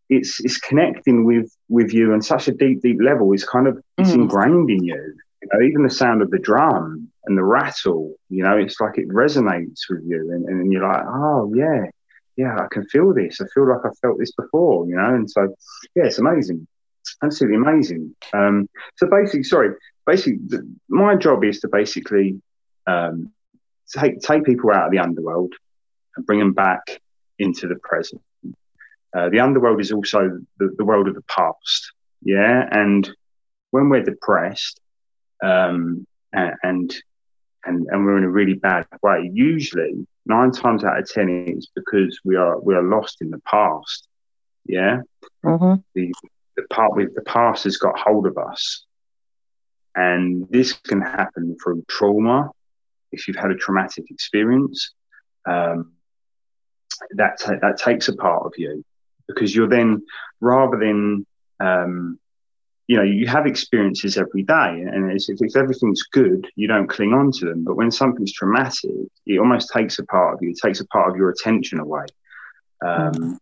it's 0.09 0.39
it's 0.43 0.57
connecting 0.57 1.25
with 1.25 1.51
with 1.69 1.93
you 1.93 2.13
on 2.13 2.21
such 2.21 2.47
a 2.47 2.51
deep, 2.51 2.81
deep 2.81 2.97
level. 3.01 3.33
It's 3.33 3.45
kind 3.45 3.67
of 3.67 3.81
it's 3.97 4.11
mm. 4.11 4.15
ingrained 4.15 4.69
in 4.69 4.83
you. 4.83 5.15
You 5.41 5.49
know, 5.53 5.65
even 5.65 5.83
the 5.83 5.89
sound 5.89 6.21
of 6.21 6.31
the 6.31 6.39
drum 6.39 7.11
and 7.25 7.37
the 7.37 7.43
rattle, 7.43 8.15
you 8.29 8.43
know, 8.43 8.57
it's 8.57 8.79
like 8.79 8.97
it 8.97 9.09
resonates 9.09 9.81
with 9.89 10.03
you, 10.05 10.31
and, 10.31 10.45
and 10.45 10.71
you're 10.71 10.87
like, 10.87 11.03
oh 11.07 11.53
yeah, 11.55 11.85
yeah, 12.35 12.57
I 12.57 12.67
can 12.71 12.85
feel 12.87 13.13
this. 13.13 13.39
I 13.41 13.45
feel 13.53 13.67
like 13.69 13.85
I 13.85 13.89
felt 14.01 14.19
this 14.19 14.31
before, 14.31 14.87
you 14.87 14.95
know, 14.95 15.13
and 15.13 15.29
so 15.29 15.55
yeah, 15.95 16.05
it's 16.05 16.19
amazing, 16.19 16.67
absolutely 17.23 17.57
amazing. 17.57 18.15
Um, 18.33 18.69
so 18.95 19.07
basically, 19.07 19.43
sorry, 19.43 19.75
basically, 20.05 20.39
the, 20.47 20.67
my 20.89 21.15
job 21.15 21.43
is 21.43 21.59
to 21.61 21.67
basically 21.67 22.41
um, 22.87 23.31
take 23.95 24.19
take 24.21 24.45
people 24.45 24.71
out 24.71 24.87
of 24.87 24.91
the 24.91 24.99
underworld 24.99 25.53
and 26.15 26.25
bring 26.25 26.39
them 26.39 26.53
back 26.53 27.01
into 27.39 27.67
the 27.67 27.75
present. 27.75 28.21
Uh, 29.13 29.29
the 29.29 29.39
underworld 29.39 29.79
is 29.79 29.91
also 29.91 30.39
the, 30.57 30.75
the, 30.77 30.85
world 30.85 31.07
of 31.07 31.15
the 31.15 31.23
past, 31.23 31.91
yeah. 32.21 32.67
And 32.71 33.09
when 33.71 33.89
we're 33.89 34.03
depressed, 34.03 34.79
um, 35.43 36.05
and, 36.33 36.53
and 37.63 37.87
and 37.89 38.05
we're 38.05 38.17
in 38.17 38.23
a 38.23 38.29
really 38.29 38.53
bad 38.53 38.85
way, 39.01 39.29
usually 39.33 40.05
nine 40.25 40.51
times 40.51 40.83
out 40.83 40.99
of 40.99 41.09
ten 41.09 41.29
it's 41.47 41.67
because 41.75 42.19
we 42.23 42.35
are 42.35 42.59
we 42.59 42.75
are 42.75 42.83
lost 42.83 43.21
in 43.21 43.29
the 43.29 43.39
past, 43.39 44.07
yeah. 44.65 45.01
Mm-hmm. 45.43 45.81
The 45.93 46.13
the 46.55 46.63
part 46.69 46.95
with 46.95 47.15
the 47.15 47.21
past 47.21 47.63
has 47.65 47.77
got 47.77 47.97
hold 47.97 48.27
of 48.27 48.37
us, 48.37 48.85
and 49.95 50.47
this 50.49 50.73
can 50.73 51.01
happen 51.01 51.57
through 51.61 51.83
trauma, 51.87 52.49
if 53.11 53.27
you've 53.27 53.37
had 53.37 53.51
a 53.51 53.55
traumatic 53.55 54.05
experience, 54.09 54.93
um, 55.45 55.93
that 57.11 57.39
ta- 57.39 57.59
that 57.61 57.77
takes 57.77 58.07
a 58.07 58.15
part 58.15 58.45
of 58.45 58.53
you 58.57 58.83
because 59.27 59.55
you're 59.55 59.69
then 59.69 60.03
rather 60.39 60.77
than 60.77 61.25
um, 61.59 62.19
you 62.87 62.97
know 62.97 63.03
you 63.03 63.27
have 63.27 63.47
experiences 63.47 64.17
every 64.17 64.43
day 64.43 64.83
and 64.91 65.11
if, 65.11 65.23
if 65.27 65.55
everything's 65.55 66.03
good 66.03 66.47
you 66.55 66.67
don't 66.67 66.87
cling 66.87 67.13
on 67.13 67.31
to 67.31 67.45
them 67.45 67.63
but 67.63 67.75
when 67.75 67.91
something's 67.91 68.33
traumatic 68.33 68.91
it 69.25 69.39
almost 69.39 69.71
takes 69.73 69.97
a 69.99 70.05
part 70.05 70.35
of 70.35 70.39
you 70.41 70.51
it 70.51 70.59
takes 70.63 70.81
a 70.81 70.87
part 70.87 71.09
of 71.09 71.15
your 71.15 71.29
attention 71.29 71.79
away 71.79 72.05
um, 72.85 73.13
mm. 73.13 73.37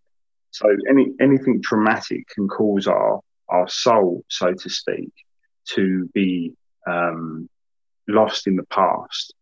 so 0.51 0.65
any 0.89 1.11
anything 1.19 1.61
traumatic 1.61 2.27
can 2.29 2.47
cause 2.47 2.87
our 2.87 3.19
our 3.49 3.67
soul 3.67 4.23
so 4.29 4.53
to 4.53 4.69
speak 4.69 5.11
to 5.65 6.09
be 6.13 6.53
um, 6.87 7.49
lost 8.07 8.47
in 8.47 8.55
the 8.55 8.65
past 8.65 9.33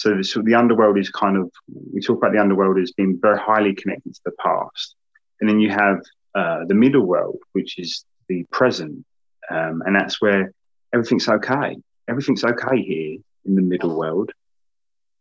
so 0.00 0.16
the, 0.16 0.24
so 0.24 0.40
the 0.40 0.54
underworld 0.54 0.98
is 0.98 1.10
kind 1.10 1.36
of, 1.36 1.50
we 1.92 2.00
talk 2.00 2.16
about 2.16 2.32
the 2.32 2.40
underworld 2.40 2.78
as 2.78 2.90
being 2.92 3.18
very 3.20 3.38
highly 3.38 3.74
connected 3.74 4.14
to 4.14 4.20
the 4.24 4.32
past. 4.42 4.94
And 5.40 5.48
then 5.48 5.60
you 5.60 5.70
have 5.70 6.00
uh, 6.34 6.64
the 6.66 6.74
middle 6.74 7.04
world, 7.04 7.38
which 7.52 7.78
is 7.78 8.04
the 8.28 8.44
present. 8.50 9.04
Um, 9.50 9.82
and 9.84 9.96
that's 9.96 10.20
where 10.20 10.52
everything's 10.92 11.28
okay. 11.28 11.76
Everything's 12.08 12.44
okay 12.44 12.82
here 12.82 13.18
in 13.44 13.54
the 13.54 13.62
middle 13.62 13.96
world. 13.96 14.30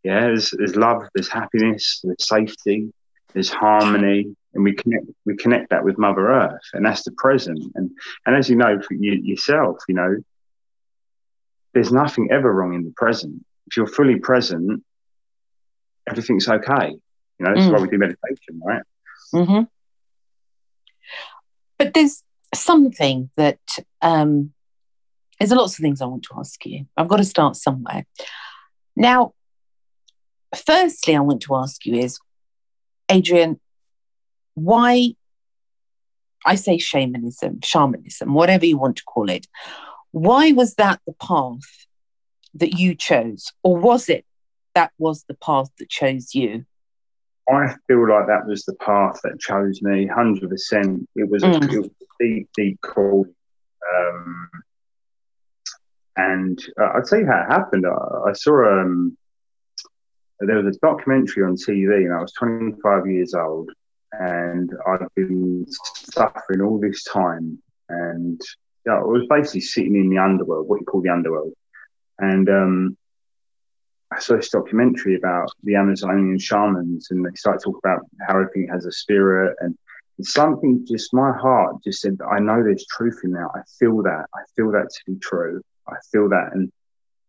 Yeah, 0.03 0.21
there's, 0.21 0.51
there's 0.51 0.75
love, 0.75 1.03
there's 1.13 1.29
happiness, 1.29 2.01
there's 2.03 2.27
safety, 2.27 2.93
there's 3.33 3.49
harmony, 3.49 4.35
and 4.53 4.63
we 4.63 4.73
connect 4.73 5.05
we 5.25 5.35
connect 5.35 5.69
that 5.69 5.83
with 5.83 5.99
Mother 5.99 6.31
Earth, 6.31 6.61
and 6.73 6.83
that's 6.85 7.03
the 7.03 7.11
present. 7.11 7.59
And 7.75 7.91
and 8.25 8.35
as 8.35 8.49
you 8.49 8.55
know 8.55 8.81
for 8.81 8.93
you, 8.95 9.11
yourself, 9.11 9.77
you 9.87 9.93
know, 9.93 10.15
there's 11.73 11.91
nothing 11.91 12.29
ever 12.31 12.51
wrong 12.51 12.73
in 12.73 12.85
the 12.85 12.93
present 12.95 13.45
if 13.69 13.77
you're 13.77 13.87
fully 13.87 14.17
present, 14.17 14.83
everything's 16.07 16.47
okay. 16.47 16.89
You 16.89 17.45
know, 17.45 17.53
that's 17.53 17.67
mm. 17.67 17.73
why 17.73 17.79
we 17.79 17.87
do 17.87 17.97
meditation, 17.97 18.61
right? 18.63 18.81
Mm-hmm. 19.33 19.61
But 21.79 21.93
there's 21.93 22.23
something 22.53 23.31
that 23.37 23.59
um, 24.01 24.53
there's 25.39 25.51
lots 25.51 25.79
of 25.79 25.83
things 25.83 26.01
I 26.01 26.05
want 26.05 26.23
to 26.23 26.35
ask 26.37 26.63
you. 26.65 26.85
I've 26.97 27.07
got 27.07 27.17
to 27.17 27.23
start 27.23 27.55
somewhere. 27.55 28.05
Now, 28.95 29.33
firstly, 30.65 31.15
I 31.15 31.21
want 31.21 31.41
to 31.43 31.55
ask 31.55 31.85
you 31.85 31.95
is, 31.95 32.19
Adrian, 33.09 33.59
why 34.55 35.13
I 36.45 36.55
say 36.55 36.77
shamanism, 36.77 37.61
shamanism, 37.63 38.33
whatever 38.33 38.65
you 38.65 38.77
want 38.77 38.97
to 38.97 39.03
call 39.03 39.29
it, 39.29 39.47
why 40.11 40.51
was 40.51 40.75
that 40.75 40.99
the 41.07 41.13
path 41.13 41.87
that 42.55 42.77
you 42.77 42.95
chose, 42.95 43.53
or 43.63 43.77
was 43.77 44.09
it 44.09 44.25
that 44.75 44.91
was 44.97 45.23
the 45.27 45.35
path 45.35 45.69
that 45.77 45.89
chose 45.89 46.33
you? 46.35 46.65
I 47.49 47.75
feel 47.87 48.07
like 48.07 48.27
that 48.27 48.45
was 48.45 48.63
the 48.63 48.75
path 48.75 49.19
that 49.23 49.39
chose 49.39 49.81
me, 49.81 50.05
hundred 50.05 50.49
percent. 50.49 51.07
It 51.15 51.29
was 51.29 51.43
mm. 51.43 51.85
a 51.85 51.89
deep, 52.19 52.49
deep 52.55 52.79
call, 52.81 53.25
um, 53.95 54.49
and 56.15 56.59
uh, 56.79 56.91
I'll 56.95 57.03
tell 57.03 57.19
you 57.19 57.25
how 57.25 57.41
it 57.41 57.51
happened. 57.51 57.85
I, 57.87 58.29
I 58.29 58.33
saw 58.33 58.81
um, 58.81 59.17
there 60.39 60.61
was 60.61 60.75
a 60.75 60.79
documentary 60.79 61.43
on 61.43 61.55
TV, 61.55 62.05
and 62.05 62.13
I 62.13 62.21
was 62.21 62.33
25 62.33 63.07
years 63.07 63.33
old, 63.33 63.71
and 64.11 64.71
I'd 64.87 65.07
been 65.15 65.65
suffering 66.11 66.61
all 66.61 66.79
this 66.79 67.03
time, 67.03 67.61
and 67.89 68.39
yeah, 68.85 68.97
I 68.97 69.03
was 69.03 69.25
basically 69.27 69.61
sitting 69.61 69.95
in 69.95 70.09
the 70.09 70.19
underworld, 70.19 70.67
what 70.67 70.81
you 70.81 70.85
call 70.85 71.01
the 71.01 71.09
underworld, 71.09 71.53
and 72.19 72.47
um, 72.47 72.97
I 74.11 74.19
saw 74.19 74.35
this 74.35 74.49
documentary 74.49 75.15
about 75.15 75.51
the 75.63 75.75
Amazonian 75.75 76.39
shamans, 76.39 77.07
and 77.11 77.25
they 77.25 77.29
start 77.35 77.61
talking 77.61 77.79
about 77.83 78.05
how 78.27 78.39
everything 78.39 78.67
has 78.71 78.85
a 78.85 78.91
spirit, 78.91 79.55
and 79.59 79.77
something 80.21 80.85
just 80.87 81.13
my 81.13 81.31
heart 81.31 81.75
just 81.83 82.01
said, 82.01 82.17
I 82.29 82.39
know 82.39 82.63
there's 82.63 82.85
truth 82.87 83.21
in 83.23 83.31
that. 83.31 83.49
I 83.55 83.61
feel 83.77 84.01
that. 84.03 84.25
I 84.33 84.41
feel 84.55 84.71
that 84.71 84.89
to 84.89 85.11
be 85.11 85.19
true. 85.19 85.61
I 85.87 85.95
feel 86.11 86.29
that, 86.29 86.51
and 86.53 86.71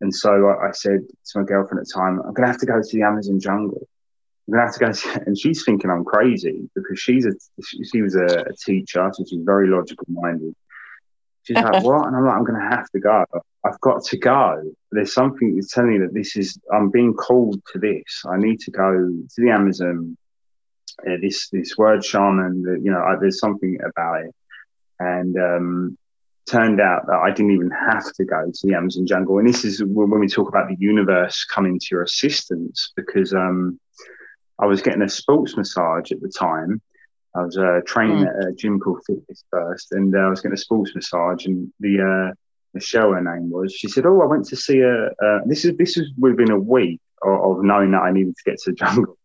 and 0.01 0.15
so 0.15 0.49
I, 0.49 0.69
I 0.69 0.71
said 0.73 1.01
to 1.27 1.39
my 1.41 1.45
girlfriend 1.45 1.81
at 1.81 1.87
the 1.87 1.93
time, 1.93 2.21
I'm 2.27 2.33
gonna 2.33 2.49
have 2.49 2.59
to 2.59 2.67
go 2.67 2.81
to 2.81 2.97
the 2.97 3.03
Amazon 3.03 3.39
jungle. 3.41 3.87
I'm 4.49 4.55
gonna 4.55 4.65
have 4.65 4.75
to 4.75 4.81
go, 4.81 4.93
to, 4.93 5.23
and 5.27 5.39
she's 5.39 5.65
thinking 5.65 5.91
I'm 5.91 6.05
crazy 6.05 6.69
because 6.75 6.99
she's 6.99 7.27
a 7.27 7.33
she 7.85 8.01
was 8.03 8.17
a, 8.17 8.45
a 8.49 8.55
teacher, 8.65 9.11
so 9.13 9.25
she's 9.29 9.43
very 9.45 9.69
logical 9.69 10.07
minded. 10.09 10.55
She's 11.43 11.57
like, 11.57 11.83
what? 11.85 12.07
And 12.07 12.17
I'm 12.17 12.25
like, 12.25 12.37
I'm 12.37 12.45
going 12.45 12.61
to 12.61 12.77
have 12.77 12.89
to 12.91 13.01
go. 13.01 13.25
I've 13.65 13.81
got 13.81 14.05
to 14.05 14.17
go. 14.17 14.63
There's 14.91 15.13
something 15.13 15.55
that's 15.55 15.73
telling 15.73 15.93
me 15.93 15.99
that 15.99 16.15
this 16.15 16.37
is, 16.37 16.59
I'm 16.73 16.91
being 16.91 17.15
called 17.15 17.61
to 17.73 17.79
this. 17.79 18.23
I 18.27 18.39
need 18.39 18.61
to 18.61 18.71
go 18.71 18.93
to 18.93 19.29
the 19.37 19.51
Amazon. 19.51 20.17
Uh, 21.07 21.17
this 21.23 21.49
this 21.49 21.79
word 21.79 22.05
shaman, 22.05 22.63
you 22.83 22.91
know, 22.91 23.01
I, 23.01 23.17
there's 23.19 23.39
something 23.39 23.79
about 23.83 24.25
it. 24.25 24.35
And 24.99 25.35
um, 25.39 25.99
turned 26.47 26.81
out 26.81 27.07
that 27.07 27.17
I 27.17 27.31
didn't 27.31 27.53
even 27.53 27.71
have 27.71 28.13
to 28.13 28.25
go 28.25 28.51
to 28.53 28.67
the 28.67 28.75
Amazon 28.75 29.07
jungle. 29.07 29.39
And 29.39 29.49
this 29.49 29.65
is 29.65 29.83
when 29.85 30.19
we 30.19 30.29
talk 30.29 30.49
about 30.49 30.69
the 30.69 30.77
universe 30.79 31.45
coming 31.45 31.79
to 31.79 31.87
your 31.91 32.03
assistance, 32.03 32.93
because 32.97 33.33
um, 33.33 33.79
I 34.59 34.67
was 34.67 34.83
getting 34.83 35.03
a 35.03 35.09
sports 35.09 35.57
massage 35.57 36.13
at 36.13 36.21
the 36.21 36.29
time. 36.29 36.81
I 37.35 37.43
was 37.43 37.57
uh, 37.57 37.81
training 37.87 38.25
mm. 38.25 38.29
at 38.29 38.49
a 38.49 38.53
gym 38.53 38.81
called 38.81 39.03
Fitness 39.07 39.45
First, 39.51 39.93
and 39.93 40.15
uh, 40.15 40.19
I 40.19 40.29
was 40.29 40.41
getting 40.41 40.55
a 40.55 40.59
sports 40.59 40.95
massage. 40.95 41.47
And 41.47 41.73
the 41.79 42.01
uh, 42.31 42.35
Michelle, 42.75 43.13
her 43.13 43.21
name 43.21 43.51
was, 43.51 43.73
she 43.73 43.89
said, 43.89 44.05
"Oh, 44.05 44.21
I 44.21 44.27
went 44.27 44.47
to 44.47 44.57
see 44.57 44.81
a." 44.81 45.07
Uh, 45.07 45.41
this 45.47 45.65
is 45.65 45.77
this 45.77 45.97
was 45.97 46.11
within 46.19 46.51
a 46.51 46.59
week 46.59 47.01
of, 47.23 47.59
of, 47.59 47.65
knowing 47.65 47.93
that 47.93 48.03
I 48.03 48.11
needed 48.11 48.35
to 48.37 48.51
get 48.51 48.59
to 48.61 48.71
the 48.71 48.77
jungle. 48.85 49.17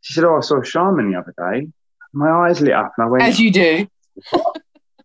She 0.00 0.14
said, 0.14 0.24
"Oh, 0.24 0.36
I 0.36 0.40
saw 0.40 0.60
a 0.60 0.64
shaman 0.64 1.12
the 1.12 1.18
other 1.18 1.34
day." 1.36 1.68
My 2.12 2.30
eyes 2.30 2.60
lit 2.60 2.72
up, 2.72 2.92
and 2.96 3.06
I 3.06 3.10
went, 3.10 3.24
"As 3.24 3.38
you 3.38 3.50
do." 3.50 3.86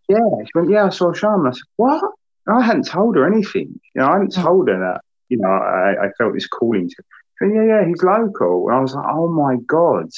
yeah, 0.08 0.18
she 0.44 0.50
went, 0.54 0.70
"Yeah, 0.70 0.86
I 0.86 0.88
saw 0.88 1.10
a 1.10 1.14
shaman." 1.14 1.48
I 1.48 1.50
said, 1.50 1.62
"What?" 1.76 2.02
And 2.46 2.58
I 2.58 2.62
hadn't 2.62 2.86
told 2.86 3.16
her 3.16 3.26
anything. 3.26 3.80
You 3.94 4.00
know, 4.00 4.06
I 4.06 4.12
hadn't 4.12 4.34
hmm. 4.34 4.42
told 4.42 4.68
her 4.68 4.78
that. 4.78 5.02
You 5.28 5.38
know, 5.38 5.48
I, 5.48 6.06
I 6.06 6.08
felt 6.16 6.34
this 6.34 6.46
calling 6.46 6.88
to. 6.88 6.96
Went, 7.40 7.54
yeah, 7.54 7.64
yeah, 7.64 7.86
he's 7.86 8.02
local. 8.02 8.68
And 8.68 8.76
I 8.76 8.80
was 8.80 8.94
like, 8.94 9.06
"Oh 9.10 9.28
my 9.28 9.56
god, 9.66 10.08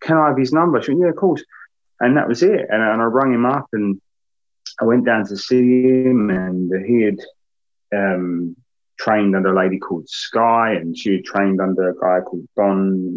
can 0.00 0.18
I 0.18 0.28
have 0.28 0.36
his 0.36 0.52
number?" 0.52 0.82
She 0.82 0.90
went, 0.90 1.00
"Yeah, 1.00 1.10
of 1.10 1.16
course." 1.16 1.42
And 2.00 2.16
that 2.16 2.28
was 2.28 2.42
it. 2.42 2.66
And, 2.70 2.82
and 2.82 3.02
I 3.02 3.04
rang 3.04 3.32
him 3.32 3.46
up, 3.46 3.68
and 3.72 4.00
I 4.80 4.84
went 4.84 5.04
down 5.04 5.26
to 5.26 5.36
see 5.36 5.82
him, 5.82 6.30
and 6.30 6.70
he 6.86 7.02
had 7.02 7.18
um, 7.94 8.56
trained 8.98 9.34
under 9.34 9.52
a 9.52 9.56
lady 9.56 9.78
called 9.78 10.08
Sky, 10.08 10.72
and 10.72 10.96
she 10.96 11.12
had 11.12 11.24
trained 11.24 11.60
under 11.60 11.90
a 11.90 11.94
guy 11.94 12.20
called 12.24 12.46
Don 12.56 13.14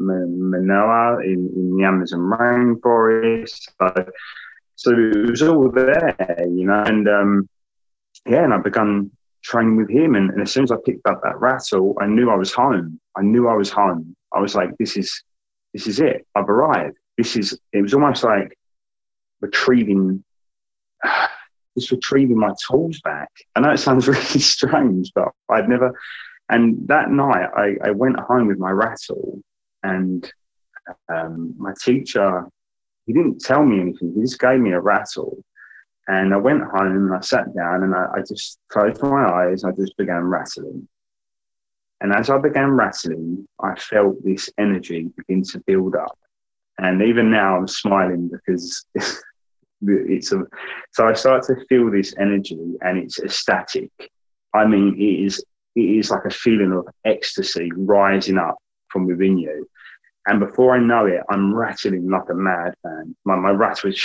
Manoa 0.51 1.19
in, 1.23 1.51
in 1.55 1.77
the 1.77 1.83
Amazon 1.83 2.19
rainforest. 2.19 3.69
So, 3.79 4.11
so 4.75 4.91
it 4.91 5.29
was 5.29 5.41
all 5.41 5.69
there, 5.69 6.15
you 6.47 6.65
know. 6.65 6.83
And 6.83 7.07
um, 7.07 7.49
yeah, 8.25 8.43
and 8.43 8.53
I 8.53 8.57
began 8.57 9.11
training 9.43 9.77
with 9.77 9.89
him. 9.89 10.15
And, 10.15 10.29
and 10.31 10.41
as 10.41 10.51
soon 10.51 10.63
as 10.63 10.71
I 10.71 10.77
picked 10.85 11.05
up 11.07 11.21
that 11.23 11.39
rattle, 11.39 11.95
I 11.99 12.07
knew 12.07 12.29
I 12.29 12.35
was 12.35 12.53
home. 12.53 12.99
I 13.15 13.21
knew 13.21 13.47
I 13.47 13.53
was 13.53 13.69
home. 13.69 14.15
I 14.33 14.39
was 14.39 14.55
like, 14.55 14.75
this 14.77 14.97
is 14.97 15.23
this 15.73 15.87
is 15.87 15.99
it. 15.99 16.25
I've 16.35 16.49
arrived. 16.49 16.97
This 17.17 17.35
is. 17.35 17.59
It 17.73 17.81
was 17.81 17.93
almost 17.93 18.23
like 18.23 18.57
retrieving 19.41 20.23
just 21.77 21.91
retrieving 21.91 22.37
my 22.37 22.53
tools 22.67 22.99
back. 23.01 23.29
I 23.55 23.61
know 23.61 23.71
it 23.71 23.77
sounds 23.77 24.07
really 24.07 24.39
strange, 24.39 25.11
but 25.13 25.29
I'd 25.49 25.69
never. 25.69 25.97
And 26.49 26.87
that 26.87 27.09
night, 27.09 27.49
I, 27.55 27.77
I 27.83 27.91
went 27.91 28.19
home 28.19 28.47
with 28.47 28.57
my 28.57 28.71
rattle, 28.71 29.41
and 29.83 30.29
um, 31.07 31.53
my 31.57 31.73
teacher, 31.81 32.45
he 33.05 33.13
didn't 33.13 33.41
tell 33.41 33.63
me 33.63 33.79
anything. 33.79 34.13
He 34.15 34.21
just 34.21 34.39
gave 34.39 34.59
me 34.59 34.71
a 34.71 34.79
rattle. 34.79 35.43
And 36.07 36.33
I 36.33 36.37
went 36.37 36.63
home 36.63 36.95
and 36.95 37.13
I 37.13 37.21
sat 37.21 37.55
down 37.55 37.83
and 37.83 37.95
I, 37.95 38.07
I 38.15 38.19
just 38.27 38.59
closed 38.69 39.01
my 39.01 39.23
eyes. 39.23 39.63
I 39.63 39.71
just 39.71 39.95
began 39.97 40.23
rattling. 40.23 40.87
And 42.01 42.13
as 42.13 42.29
I 42.29 42.37
began 42.39 42.71
rattling, 42.71 43.47
I 43.59 43.75
felt 43.75 44.23
this 44.23 44.49
energy 44.57 45.09
begin 45.15 45.43
to 45.43 45.59
build 45.59 45.95
up. 45.95 46.17
And 46.79 47.01
even 47.03 47.29
now, 47.29 47.57
I'm 47.57 47.67
smiling 47.67 48.29
because 48.29 48.85
it's 49.81 50.31
a, 50.31 50.43
so 50.93 51.07
I 51.07 51.13
start 51.13 51.43
to 51.43 51.55
feel 51.67 51.89
this 51.89 52.13
energy 52.19 52.75
and 52.81 52.97
it's 52.97 53.19
ecstatic. 53.19 53.89
I 54.53 54.65
mean, 54.65 54.95
it 54.95 55.25
is 55.25 55.43
it 55.75 55.81
is 55.81 56.11
like 56.11 56.25
a 56.25 56.29
feeling 56.29 56.73
of 56.73 56.87
ecstasy 57.05 57.71
rising 57.75 58.37
up 58.37 58.57
from 58.89 59.07
within 59.07 59.37
you. 59.37 59.67
And 60.27 60.39
before 60.39 60.75
I 60.75 60.79
know 60.79 61.05
it, 61.05 61.21
I'm 61.29 61.55
rattling 61.55 62.09
like 62.09 62.29
a 62.29 62.35
madman. 62.35 63.15
My 63.25 63.35
my 63.35 63.51
rattle 63.51 63.89
is 63.89 63.99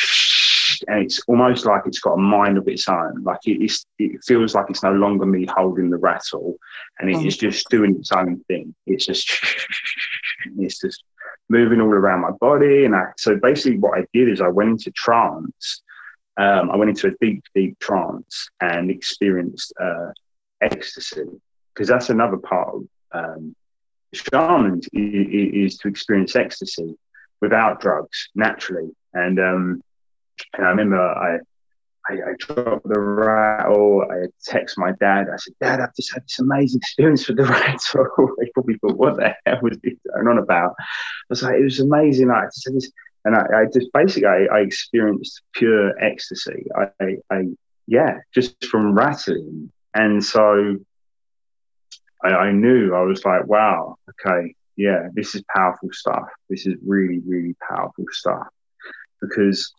and 0.89 1.03
it's 1.03 1.21
almost 1.29 1.67
like 1.67 1.83
it's 1.87 2.01
got 2.01 2.15
a 2.15 2.19
mind 2.19 2.59
of 2.59 2.69
its 2.69 2.89
own. 2.89 3.23
Like 3.23 3.41
it, 3.45 3.71
it 3.99 4.25
feels 4.25 4.55
like 4.55 4.67
it's 4.69 4.83
no 4.83 4.93
longer 4.93 5.27
me 5.27 5.47
holding 5.49 5.91
the 5.91 5.97
rattle, 5.97 6.57
and 6.99 7.11
it 7.11 7.17
oh 7.17 7.25
is 7.25 7.37
just 7.37 7.69
doing 7.69 7.97
its 7.97 8.13
own 8.13 8.43
thing. 8.49 8.75
It's 8.87 9.07
just 9.07 9.31
it's 10.59 10.81
just 10.81 11.03
moving 11.49 11.81
all 11.81 11.89
around 11.89 12.21
my 12.21 12.33
body. 12.33 12.85
And 12.85 12.95
I, 12.95 13.07
so 13.17 13.37
basically, 13.37 13.79
what 13.79 13.99
I 13.99 14.07
did 14.13 14.29
is 14.29 14.41
I 14.41 14.49
went 14.49 14.71
into 14.71 14.91
trance. 14.91 15.83
Um, 16.37 16.71
I 16.71 16.77
went 16.77 16.91
into 16.91 17.09
a 17.09 17.17
deep, 17.21 17.45
deep 17.55 17.79
trance 17.79 18.49
and 18.61 18.91
experienced 18.91 19.73
uh, 19.81 20.11
ecstasy 20.61 21.25
because 21.73 21.89
that's 21.89 22.11
another 22.11 22.37
part 22.37 22.75
of 22.75 22.89
um, 23.13 23.57
shamans 24.13 24.89
is, 24.93 25.73
is, 25.73 25.79
to 25.79 25.89
experience 25.89 26.37
ecstasy 26.37 26.97
without 27.41 27.81
drugs 27.81 28.29
naturally. 28.35 28.91
And 29.15 29.39
um, 29.39 29.83
and 30.55 30.67
I 30.67 30.71
remember 30.71 31.01
I 31.01 31.39
I, 32.09 32.15
I 32.15 32.35
dropped 32.39 32.89
the 32.89 33.01
rattle. 33.01 33.75
Oh, 33.77 34.03
I 34.03 34.27
text 34.45 34.79
my 34.79 34.93
dad. 35.01 35.27
I 35.33 35.37
said, 35.37 35.55
Dad, 35.61 35.81
I've 35.81 35.95
just 35.95 36.13
had 36.13 36.23
this 36.23 36.39
amazing 36.39 36.79
experience 36.79 37.27
with 37.27 37.39
the 37.39 37.45
rattle. 37.45 38.35
he 38.41 38.51
probably 38.53 38.79
thought, 38.79 38.97
what 38.97 39.17
the 39.17 39.35
hell 39.45 39.59
was 39.63 39.79
he 39.83 39.97
going 40.13 40.29
on 40.29 40.39
about? 40.39 40.75
I 40.79 40.85
was 41.31 41.43
like, 41.43 41.57
it 41.57 41.65
was 41.65 41.81
amazing. 41.81 42.31
I 42.31 42.45
just 42.45 42.69
this, 42.73 42.91
and 43.25 43.35
I, 43.35 43.41
I 43.41 43.65
just 43.73 43.93
basically 43.93 44.27
I, 44.27 44.47
I, 44.53 44.61
experienced 44.61 45.43
pure 45.53 45.99
ecstasy. 46.03 46.67
I, 46.77 47.17
I, 47.31 47.45
yeah, 47.87 48.19
just 48.33 48.65
from 48.67 48.95
rattling. 48.95 49.73
And 49.95 50.25
so 50.25 50.77
I, 52.23 52.29
I 52.29 52.53
knew 52.53 52.95
I 52.95 53.03
was 53.03 53.25
like, 53.25 53.47
wow, 53.47 53.97
okay, 54.11 54.55
yeah, 54.77 55.09
this 55.15 55.35
is 55.35 55.43
powerful 55.55 55.89
stuff. 55.93 56.29
This 56.49 56.67
is 56.67 56.75
really, 56.87 57.21
really 57.27 57.57
powerful 57.69 58.05
stuff 58.11 58.47
because 59.21 59.73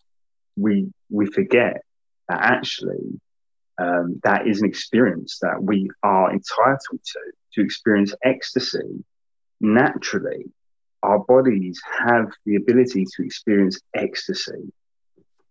we 0.56 0.92
we 1.10 1.26
forget 1.26 1.82
that 2.28 2.40
actually 2.40 3.20
um, 3.78 4.20
that 4.24 4.46
is 4.46 4.60
an 4.60 4.68
experience 4.68 5.38
that 5.40 5.62
we 5.62 5.88
are 6.02 6.32
entitled 6.32 7.00
to, 7.04 7.20
to 7.54 7.62
experience 7.62 8.12
ecstasy 8.24 9.04
naturally. 9.60 10.46
Our 11.02 11.20
bodies 11.20 11.80
have 12.06 12.32
the 12.44 12.56
ability 12.56 13.04
to 13.04 13.24
experience 13.24 13.80
ecstasy, 13.94 14.72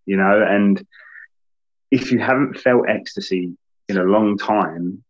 you 0.06 0.18
know, 0.18 0.46
and 0.46 0.86
if 1.90 2.12
you 2.12 2.20
haven't 2.20 2.60
felt 2.60 2.90
ecstasy 2.90 3.58
in 3.88 3.98
a 3.98 4.04
long 4.04 4.38
time, 4.38 5.04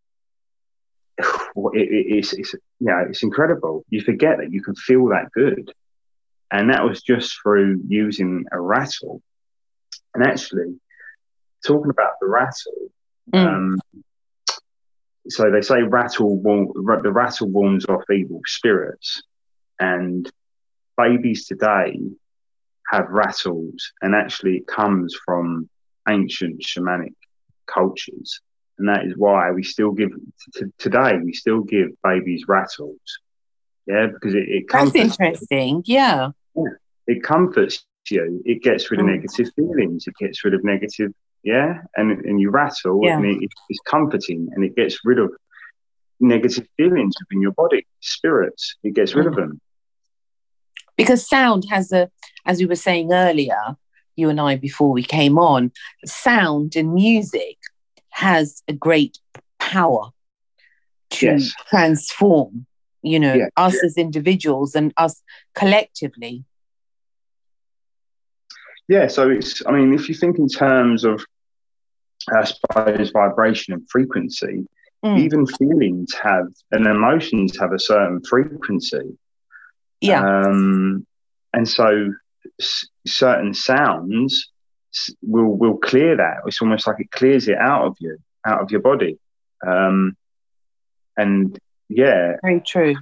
it, 1.17 1.27
it, 1.73 2.17
it's, 2.17 2.33
it's, 2.33 2.53
yeah, 2.79 3.03
it's 3.09 3.23
incredible. 3.23 3.83
You 3.89 4.01
forget 4.01 4.37
that 4.37 4.51
you 4.51 4.61
can 4.61 4.75
feel 4.75 5.07
that 5.07 5.31
good. 5.31 5.73
And 6.51 6.69
that 6.69 6.85
was 6.85 7.01
just 7.01 7.35
through 7.41 7.81
using 7.87 8.45
a 8.51 8.59
rattle. 8.59 9.21
And 10.13 10.23
actually, 10.23 10.79
talking 11.65 11.89
about 11.89 12.13
the 12.21 12.27
rattle, 12.27 12.91
mm. 13.33 13.47
um, 13.47 13.77
so 15.29 15.51
they 15.51 15.61
say 15.61 15.81
rattle 15.81 16.41
the 16.41 17.11
rattle 17.11 17.47
warns 17.49 17.85
off 17.85 18.03
evil 18.11 18.41
spirits, 18.45 19.21
and 19.79 20.29
babies 20.97 21.47
today 21.47 21.99
have 22.91 23.07
rattles, 23.09 23.91
and 24.01 24.15
actually 24.15 24.57
it 24.57 24.67
comes 24.67 25.15
from 25.25 25.69
ancient 26.07 26.61
shamanic 26.61 27.13
cultures, 27.65 28.39
and 28.77 28.87
that 28.87 29.05
is 29.05 29.13
why 29.17 29.51
we 29.51 29.63
still 29.63 29.91
give 29.91 30.09
t- 30.55 30.65
today 30.77 31.17
we 31.23 31.33
still 31.33 31.61
give 31.61 31.89
babies 32.03 32.45
rattles. 32.47 32.99
Yeah, 33.85 34.07
because 34.07 34.33
it, 34.33 34.45
it 34.49 34.65
that's 34.69 34.95
interesting. 34.95 35.83
Yeah. 35.85 36.31
yeah. 36.55 36.63
it 37.07 37.23
comforts 37.23 37.85
you. 38.09 38.41
It 38.45 38.61
gets 38.61 38.91
rid 38.91 38.99
of 38.99 39.05
mm. 39.05 39.15
negative 39.15 39.53
feelings. 39.55 40.07
It 40.07 40.15
gets 40.19 40.43
rid 40.43 40.53
of 40.53 40.63
negative 40.63 41.13
yeah, 41.43 41.81
and 41.95 42.11
and 42.25 42.39
you 42.39 42.49
rattle, 42.49 43.01
yeah. 43.03 43.17
and 43.17 43.25
it, 43.25 43.49
it's 43.69 43.79
comforting, 43.85 44.49
and 44.53 44.63
it 44.63 44.75
gets 44.75 44.99
rid 45.05 45.19
of 45.19 45.31
negative 46.19 46.67
feelings 46.77 47.15
within 47.19 47.41
your 47.41 47.51
body, 47.51 47.85
spirits. 48.01 48.75
It 48.83 48.93
gets 48.93 49.15
rid 49.15 49.25
mm. 49.25 49.29
of 49.29 49.35
them. 49.35 49.61
Because 50.97 51.27
sound 51.27 51.65
has 51.69 51.91
a, 51.91 52.09
as 52.45 52.59
we 52.59 52.65
were 52.65 52.75
saying 52.75 53.13
earlier, 53.13 53.77
you 54.15 54.29
and 54.29 54.41
I 54.41 54.55
before 54.55 54.91
we 54.91 55.03
came 55.03 55.37
on, 55.37 55.71
sound 56.05 56.75
and 56.75 56.93
music 56.93 57.57
has 58.09 58.63
a 58.67 58.73
great 58.73 59.19
power 59.59 60.09
to 61.11 61.25
yes. 61.25 61.53
transform, 61.69 62.65
you 63.03 63.19
know, 63.19 63.35
yeah. 63.35 63.49
us 63.55 63.75
yeah. 63.75 63.85
as 63.85 63.97
individuals 63.97 64.73
and 64.73 64.91
us 64.97 65.21
collectively. 65.53 66.43
Yeah, 68.87 69.07
so 69.07 69.29
it's, 69.29 69.61
I 69.65 69.71
mean, 69.71 69.93
if 69.93 70.07
you 70.07 70.15
think 70.15 70.39
in 70.39 70.47
terms 70.47 71.03
of 71.03 71.25
I 72.33 72.43
suppose, 72.43 73.11
vibration 73.11 73.73
and 73.73 73.89
frequency. 73.89 74.65
Mm. 75.05 75.19
Even 75.19 75.45
feelings 75.45 76.13
have 76.15 76.47
and 76.71 76.87
emotions 76.87 77.57
have 77.59 77.71
a 77.71 77.79
certain 77.79 78.21
frequency. 78.27 79.17
Yeah. 80.01 80.23
Um, 80.23 81.05
and 81.53 81.69
so 81.69 82.13
s- 82.59 82.87
certain 83.05 83.53
sounds 83.53 84.51
will 85.21 85.55
will 85.55 85.77
clear 85.77 86.17
that. 86.17 86.37
It's 86.47 86.61
almost 86.61 86.87
like 86.87 86.99
it 86.99 87.11
clears 87.11 87.47
it 87.47 87.57
out 87.57 87.85
of 87.85 87.95
you, 87.99 88.17
out 88.45 88.61
of 88.61 88.71
your 88.71 88.81
body. 88.81 89.19
Um, 89.65 90.17
and 91.15 91.57
yeah, 91.89 92.37
very 92.41 92.61
true. 92.61 92.95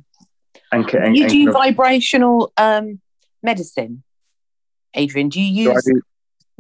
And, 0.72 0.90
and 0.94 1.16
you 1.16 1.30
do 1.30 1.52
vibrational 1.52 2.52
um, 2.58 3.00
medicine, 3.42 4.04
Adrian? 4.96 5.30
Do 5.30 5.42
you 5.42 5.72
use? 5.72 5.90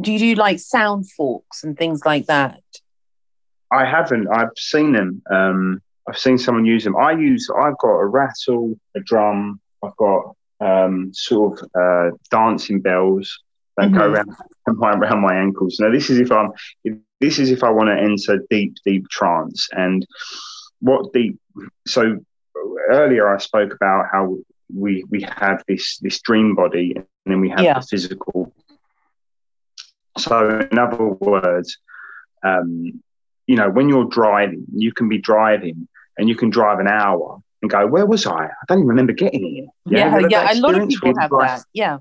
do 0.01 0.11
you 0.11 0.19
do 0.19 0.35
like 0.35 0.59
sound 0.59 1.09
forks 1.11 1.63
and 1.63 1.77
things 1.77 2.01
like 2.05 2.25
that? 2.25 2.61
I 3.71 3.85
haven't. 3.85 4.27
I've 4.27 4.49
seen 4.57 4.91
them. 4.91 5.21
Um, 5.31 5.81
I've 6.07 6.17
seen 6.17 6.37
someone 6.37 6.65
use 6.65 6.83
them. 6.83 6.95
I 6.97 7.13
use. 7.13 7.49
I've 7.49 7.77
got 7.77 7.93
a 7.93 8.05
rattle, 8.05 8.79
a 8.95 8.99
drum. 8.99 9.59
I've 9.83 9.95
got 9.97 10.35
um, 10.59 11.11
sort 11.13 11.61
of 11.61 11.69
uh, 11.79 12.15
dancing 12.29 12.81
bells 12.81 13.39
that 13.77 13.87
mm-hmm. 13.87 13.97
go 13.97 14.11
around, 14.11 14.35
around 15.01 15.21
my 15.21 15.35
ankles. 15.35 15.77
Now, 15.79 15.91
this 15.91 16.09
is 16.09 16.19
if 16.19 16.31
I'm. 16.31 16.51
If, 16.83 16.97
This 17.21 17.39
is 17.39 17.49
if 17.49 17.63
I 17.63 17.71
want 17.71 17.87
to 17.89 17.97
enter 17.97 18.45
deep, 18.49 18.75
deep 18.85 19.07
trance. 19.09 19.67
And 19.71 20.05
what 20.79 21.13
deep? 21.13 21.39
So 21.87 22.19
earlier 22.89 23.33
I 23.33 23.37
spoke 23.39 23.73
about 23.73 24.05
how 24.11 24.37
we 24.75 25.03
we 25.09 25.21
have 25.21 25.63
this 25.67 25.97
this 25.99 26.21
dream 26.21 26.55
body, 26.55 26.93
and 26.95 27.05
then 27.25 27.41
we 27.41 27.49
have 27.49 27.61
yeah. 27.61 27.79
the 27.79 27.85
physical. 27.85 28.53
So, 30.17 30.67
in 30.71 30.77
other 30.77 31.03
words, 31.03 31.77
um, 32.43 33.01
you 33.47 33.55
know, 33.55 33.69
when 33.69 33.89
you're 33.89 34.05
driving, 34.05 34.65
you 34.73 34.93
can 34.93 35.09
be 35.09 35.17
driving 35.17 35.87
and 36.17 36.29
you 36.29 36.35
can 36.35 36.49
drive 36.49 36.79
an 36.79 36.87
hour 36.87 37.39
and 37.61 37.69
go, 37.69 37.85
where 37.87 38.05
was 38.05 38.25
I? 38.25 38.45
I 38.45 38.65
don't 38.67 38.79
even 38.79 38.87
remember 38.87 39.13
getting 39.13 39.43
here. 39.43 39.67
Yeah, 39.85 40.19
yeah, 40.19 40.27
yeah 40.29 40.53
a 40.53 40.59
lot 40.59 40.75
of 40.75 40.87
people 40.87 41.13
have 41.19 41.31
that. 41.31 41.63
Yeah. 41.73 41.97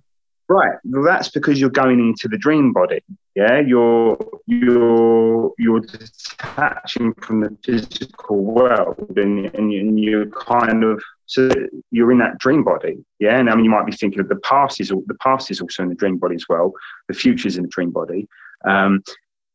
Right. 0.49 0.77
Well, 0.85 1.03
that's 1.03 1.31
because 1.31 1.59
you're 1.59 1.71
going 1.71 2.01
into 2.01 2.29
the 2.29 2.37
dream 2.37 2.73
body. 2.73 3.03
Yeah. 3.35 3.61
You're 3.61 4.19
you're 4.47 5.53
you're 5.59 5.81
detaching 5.81 7.15
from 7.15 7.41
the 7.41 7.57
physical 7.65 8.45
world, 8.45 9.13
and 9.17 9.47
and, 9.55 9.99
you're 9.99 10.27
kind 10.27 10.85
of 10.85 11.03
so 11.27 11.49
you're 11.91 12.13
in 12.13 12.19
that 12.19 12.39
dream 12.39 12.63
body. 12.63 13.03
Yeah. 13.21 13.39
And 13.39 13.49
I 13.49 13.55
mean, 13.55 13.65
you 13.65 13.71
might 13.71 13.87
be 13.87 13.93
thinking 13.93 14.21
of 14.21 14.29
the 14.29 14.37
past 14.37 14.81
is 14.81 14.89
the 14.89 15.17
past 15.23 15.51
is 15.51 15.61
also 15.61 15.83
in 15.83 15.89
the 15.89 15.95
dream 15.95 16.19
body 16.19 16.35
as 16.35 16.45
well. 16.49 16.73
The 17.09 17.15
future 17.15 17.49
is 17.49 17.57
in 17.57 17.63
the 17.63 17.69
dream 17.69 17.91
body. 17.91 18.29
Um, 18.67 19.03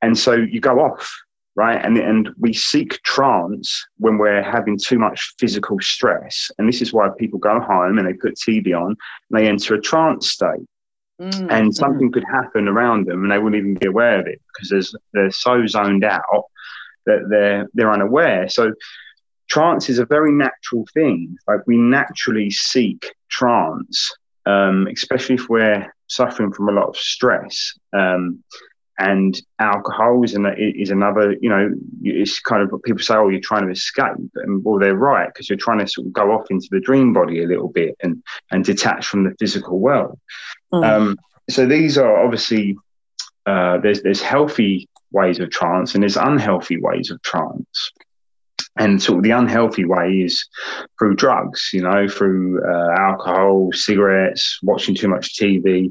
and 0.02 0.18
so 0.18 0.34
you 0.34 0.60
go 0.60 0.80
off 0.80 1.12
right? 1.60 1.84
And, 1.84 1.98
and 1.98 2.30
we 2.40 2.54
seek 2.54 3.02
trance 3.04 3.86
when 3.98 4.18
we're 4.18 4.42
having 4.42 4.78
too 4.78 4.98
much 4.98 5.34
physical 5.38 5.78
stress. 5.82 6.50
And 6.58 6.70
this 6.70 6.82
is 6.82 6.94
why 6.94 7.10
people 7.18 7.38
go 7.38 7.60
home 7.60 7.98
and 7.98 8.08
they 8.08 8.14
put 8.14 8.36
TV 8.36 8.74
on 8.74 8.96
and 8.96 8.98
they 9.32 9.46
enter 9.46 9.76
a 9.76 9.82
trance 9.82 10.32
state. 10.32 10.66
Mm. 11.20 11.51
And 11.51 11.76
something 11.76 12.11
could 12.11 12.24
happen 12.24 12.67
around 12.67 13.07
them 13.07 13.24
and 13.24 13.32
they 13.32 13.39
wouldn't 13.39 13.59
even 13.59 13.74
be 13.74 13.88
aware 13.88 14.20
of 14.20 14.28
it 14.28 14.41
because 14.47 14.70
there's, 14.70 14.95
they're 15.13 15.32
so 15.32 15.65
zoned 15.65 16.05
out 16.05 16.45
that 17.05 17.28
they're, 17.30 17.67
they're 17.74 17.91
unaware. 17.91 18.47
So 18.47 18.74
trance 19.49 19.89
is 19.89 19.99
a 19.99 20.05
very 20.05 20.32
natural 20.32 20.86
thing. 20.93 21.38
Like 21.47 21.61
we 21.67 21.76
naturally 21.76 22.49
seek 22.49 23.13
trance, 23.30 24.15
um, 24.45 24.88
especially 24.88 25.36
if 25.36 25.49
we're 25.49 25.93
suffering 26.07 26.53
from 26.53 26.70
a 26.70 26.72
lot 26.72 26.88
of 26.88 26.95
stress. 26.95 27.74
Um, 27.91 28.43
and 28.97 29.41
alcohol 29.59 30.24
is, 30.24 30.34
an, 30.34 30.45
is 30.57 30.89
another, 30.89 31.34
you 31.41 31.49
know, 31.49 31.74
it's 32.01 32.41
kind 32.41 32.61
of 32.61 32.72
what 32.72 32.84
people 32.84 33.01
say, 33.01 33.15
oh, 33.15 33.30
you're 33.30 33.39
trying 33.39 33.65
to 33.65 33.72
escape. 33.72 34.15
And 34.36 34.63
well, 34.63 34.78
they're 34.78 34.93
right, 34.93 35.30
because 35.30 35.49
you're 35.49 35.57
trying 35.57 35.80
to 35.80 35.88
sort 35.88 36.07
of 36.07 36.13
go 36.13 36.32
off 36.32 36.47
into 36.49 36.67
the 36.70 36.82
dream 36.82 37.13
body 37.13 37.41
a 37.41 37.47
little 37.47 37.70
bit 37.70 37.95
and, 38.03 38.22
and 38.51 38.65
detach 38.65 39.05
from 39.05 39.24
the 39.24 39.34
physical 39.39 39.80
world. 39.80 40.20
Mm. 40.74 40.86
Um, 40.86 41.17
so 41.49 41.65
these 41.65 41.97
are 41.97 42.24
obviously, 42.24 42.78
uh, 43.45 43.80
there's, 43.80 44.01
there's 44.01 44.22
healthy 44.22 44.88
ways 45.11 45.39
of 45.39 45.49
trance 45.49 45.93
and 45.93 46.03
there's 46.03 46.17
unhealthy 46.17 46.80
ways 46.80 47.09
of 47.09 47.22
trance. 47.22 47.91
And 48.78 49.01
sort 49.01 49.17
of 49.17 49.24
the 49.24 49.32
unhealthy 49.32 49.84
way 49.84 50.22
is 50.22 50.47
through 50.97 51.15
drugs, 51.15 51.70
you 51.74 51.82
know, 51.82 52.07
through 52.07 52.63
uh, 52.63 52.95
alcohol, 52.97 53.72
cigarettes, 53.74 54.59
watching 54.63 54.95
too 54.95 55.09
much 55.09 55.38
TV. 55.38 55.89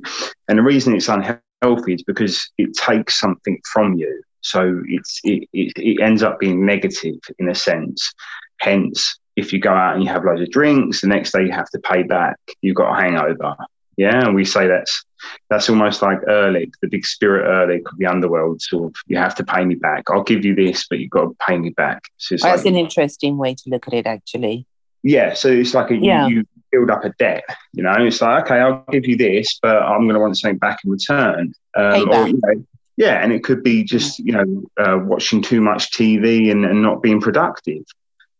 And 0.48 0.58
the 0.58 0.62
reason 0.62 0.94
it's 0.94 1.08
unhealthy 1.08 1.94
is 1.94 2.02
because 2.02 2.50
it 2.56 2.70
takes 2.74 3.20
something 3.20 3.60
from 3.72 3.94
you. 3.94 4.22
So 4.40 4.80
it's 4.86 5.20
it, 5.24 5.48
it, 5.52 5.72
it 5.76 6.00
ends 6.00 6.22
up 6.22 6.38
being 6.38 6.64
negative 6.64 7.16
in 7.38 7.50
a 7.50 7.54
sense. 7.54 8.14
Hence, 8.60 9.18
if 9.36 9.52
you 9.52 9.60
go 9.60 9.72
out 9.72 9.94
and 9.94 10.02
you 10.02 10.08
have 10.10 10.24
loads 10.24 10.40
of 10.40 10.50
drinks, 10.50 11.00
the 11.00 11.08
next 11.08 11.32
day 11.32 11.44
you 11.44 11.52
have 11.52 11.68
to 11.70 11.80
pay 11.80 12.04
back. 12.04 12.38
You've 12.62 12.76
got 12.76 12.92
a 12.92 13.02
hangover. 13.02 13.54
Yeah, 13.98 14.26
and 14.26 14.34
we 14.36 14.44
say 14.44 14.68
that's 14.68 15.04
that's 15.50 15.68
almost 15.68 16.02
like 16.02 16.20
Erlik, 16.20 16.70
the 16.80 16.86
big 16.86 17.04
spirit 17.04 17.46
Erlik 17.46 17.90
of 17.90 17.98
the 17.98 18.06
underworld. 18.06 18.62
Sort 18.62 18.84
of, 18.84 18.94
you 19.08 19.18
have 19.18 19.34
to 19.34 19.44
pay 19.44 19.64
me 19.64 19.74
back. 19.74 20.04
I'll 20.08 20.22
give 20.22 20.44
you 20.44 20.54
this, 20.54 20.86
but 20.88 21.00
you've 21.00 21.10
got 21.10 21.24
to 21.24 21.36
pay 21.44 21.58
me 21.58 21.70
back. 21.70 22.04
So 22.16 22.36
that's 22.36 22.44
like, 22.44 22.64
an 22.64 22.76
interesting 22.76 23.38
way 23.38 23.54
to 23.56 23.62
look 23.66 23.88
at 23.88 23.94
it, 23.94 24.06
actually. 24.06 24.66
Yeah, 25.02 25.34
so 25.34 25.48
it's 25.48 25.74
like 25.74 25.90
a, 25.90 25.96
yeah. 25.96 26.28
you, 26.28 26.36
you 26.36 26.44
build 26.70 26.90
up 26.90 27.04
a 27.04 27.10
debt. 27.18 27.42
You 27.72 27.82
know, 27.82 27.94
it's 27.98 28.22
like, 28.22 28.44
okay, 28.44 28.60
I'll 28.60 28.84
give 28.92 29.04
you 29.04 29.16
this, 29.16 29.58
but 29.60 29.82
I'm 29.82 30.02
going 30.02 30.14
to 30.14 30.20
want 30.20 30.38
something 30.38 30.58
back 30.58 30.78
in 30.84 30.92
return. 30.92 31.52
Um, 31.76 32.08
or, 32.08 32.28
you 32.28 32.40
know, 32.40 32.64
yeah, 32.96 33.20
and 33.20 33.32
it 33.32 33.42
could 33.42 33.64
be 33.64 33.82
just, 33.82 34.20
you 34.20 34.32
know, 34.32 34.62
uh, 34.78 34.98
watching 35.02 35.42
too 35.42 35.60
much 35.60 35.90
TV 35.90 36.52
and, 36.52 36.64
and 36.64 36.82
not 36.82 37.02
being 37.02 37.20
productive. 37.20 37.82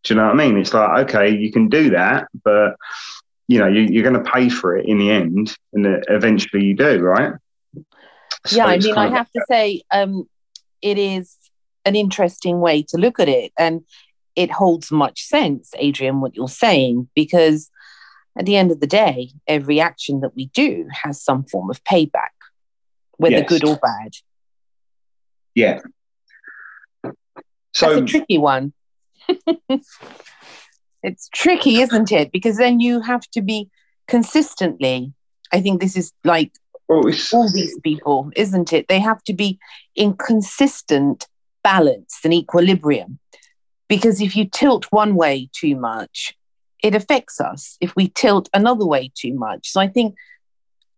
Do 0.05 0.15
you 0.15 0.21
know 0.21 0.27
what 0.27 0.35
I 0.35 0.37
mean? 0.37 0.57
It's 0.57 0.73
like, 0.73 1.09
okay, 1.09 1.37
you 1.37 1.51
can 1.51 1.69
do 1.69 1.91
that, 1.91 2.29
but, 2.45 2.77
you 3.49 3.59
know, 3.59 3.66
you, 3.66 4.01
are 4.01 4.09
going 4.09 4.22
to 4.22 4.30
pay 4.30 4.49
for 4.49 4.76
it 4.76 4.86
in 4.86 4.99
the 4.99 5.11
end, 5.11 5.57
and 5.72 6.05
eventually 6.09 6.64
you 6.64 6.74
do, 6.74 7.01
right? 7.01 7.32
So 8.46 8.57
yeah, 8.57 8.66
I 8.66 8.78
mean, 8.78 8.96
I 8.96 9.09
have 9.09 9.30
to 9.32 9.44
say, 9.51 9.82
um, 9.90 10.28
it 10.80 10.99
is 10.99 11.36
an 11.84 11.96
interesting 11.96 12.61
way 12.61 12.82
to 12.82 12.99
look 12.99 13.18
at 13.18 13.28
it. 13.28 13.53
And 13.59 13.84
it 14.36 14.51
holds 14.51 14.92
much 14.92 15.22
sense, 15.22 15.72
Adrian, 15.78 16.20
what 16.20 16.36
you're 16.36 16.49
saying, 16.49 17.09
because 17.14 17.70
at 18.38 18.46
the 18.46 18.57
end 18.57 18.70
of 18.70 18.80
the 18.80 18.86
day, 18.86 19.30
every 19.46 19.80
action 19.80 20.20
that 20.20 20.36
we 20.36 20.46
do 20.46 20.86
has 21.03 21.20
some 21.20 21.44
form 21.44 21.70
of 21.70 21.82
payback, 21.82 22.36
whether 23.16 23.38
yes. 23.38 23.49
good 23.49 23.64
or 23.64 23.76
bad. 23.76 24.12
Yeah. 25.55 25.80
So 27.74 27.94
That's 27.94 28.03
a 28.03 28.05
tricky 28.05 28.38
one. 28.38 28.72
it's 31.03 31.28
tricky, 31.28 31.80
isn't 31.80 32.12
it? 32.12 32.32
Because 32.32 32.57
then 32.57 32.80
you 32.80 33.01
have 33.01 33.22
to 33.32 33.42
be 33.42 33.68
consistently. 34.07 35.12
I 35.53 35.61
think 35.61 35.80
this 35.80 35.96
is 35.96 36.12
like 36.24 36.53
oh, 36.88 37.11
all 37.32 37.53
these 37.53 37.78
people, 37.80 38.30
isn't 38.36 38.72
it? 38.72 38.88
They 38.88 39.01
have 39.01 39.22
to 39.24 39.32
be 39.32 39.59
in 39.94 40.14
consistent 40.14 41.26
balance 41.62 42.18
and 42.24 42.34
equilibrium. 42.34 43.18
Because 43.88 44.20
if 44.20 44.36
you 44.36 44.44
tilt 44.44 44.86
one 44.90 45.14
way 45.14 45.49
too 45.53 45.76
much, 45.76 46.34
it 46.82 46.94
affects 46.94 47.40
us 47.40 47.76
if 47.80 47.94
we 47.96 48.09
tilt 48.09 48.49
another 48.53 48.86
way 48.86 49.11
too 49.14 49.34
much. 49.34 49.70
So 49.70 49.80
I 49.80 49.88
think 49.88 50.14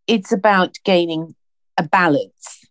it's 0.06 0.32
about 0.32 0.76
gaining 0.84 1.34
a 1.78 1.82
balance. 1.84 2.66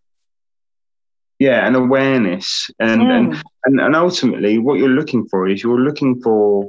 Yeah, 1.40 1.66
and 1.66 1.76
awareness. 1.76 2.70
And, 2.80 3.02
mm. 3.02 3.18
and, 3.18 3.44
and, 3.64 3.80
and 3.80 3.96
ultimately, 3.96 4.58
what 4.58 4.78
you're 4.78 4.90
looking 4.90 5.26
for 5.30 5.48
is 5.48 5.64
you're 5.64 5.80
looking 5.80 6.22
for 6.22 6.68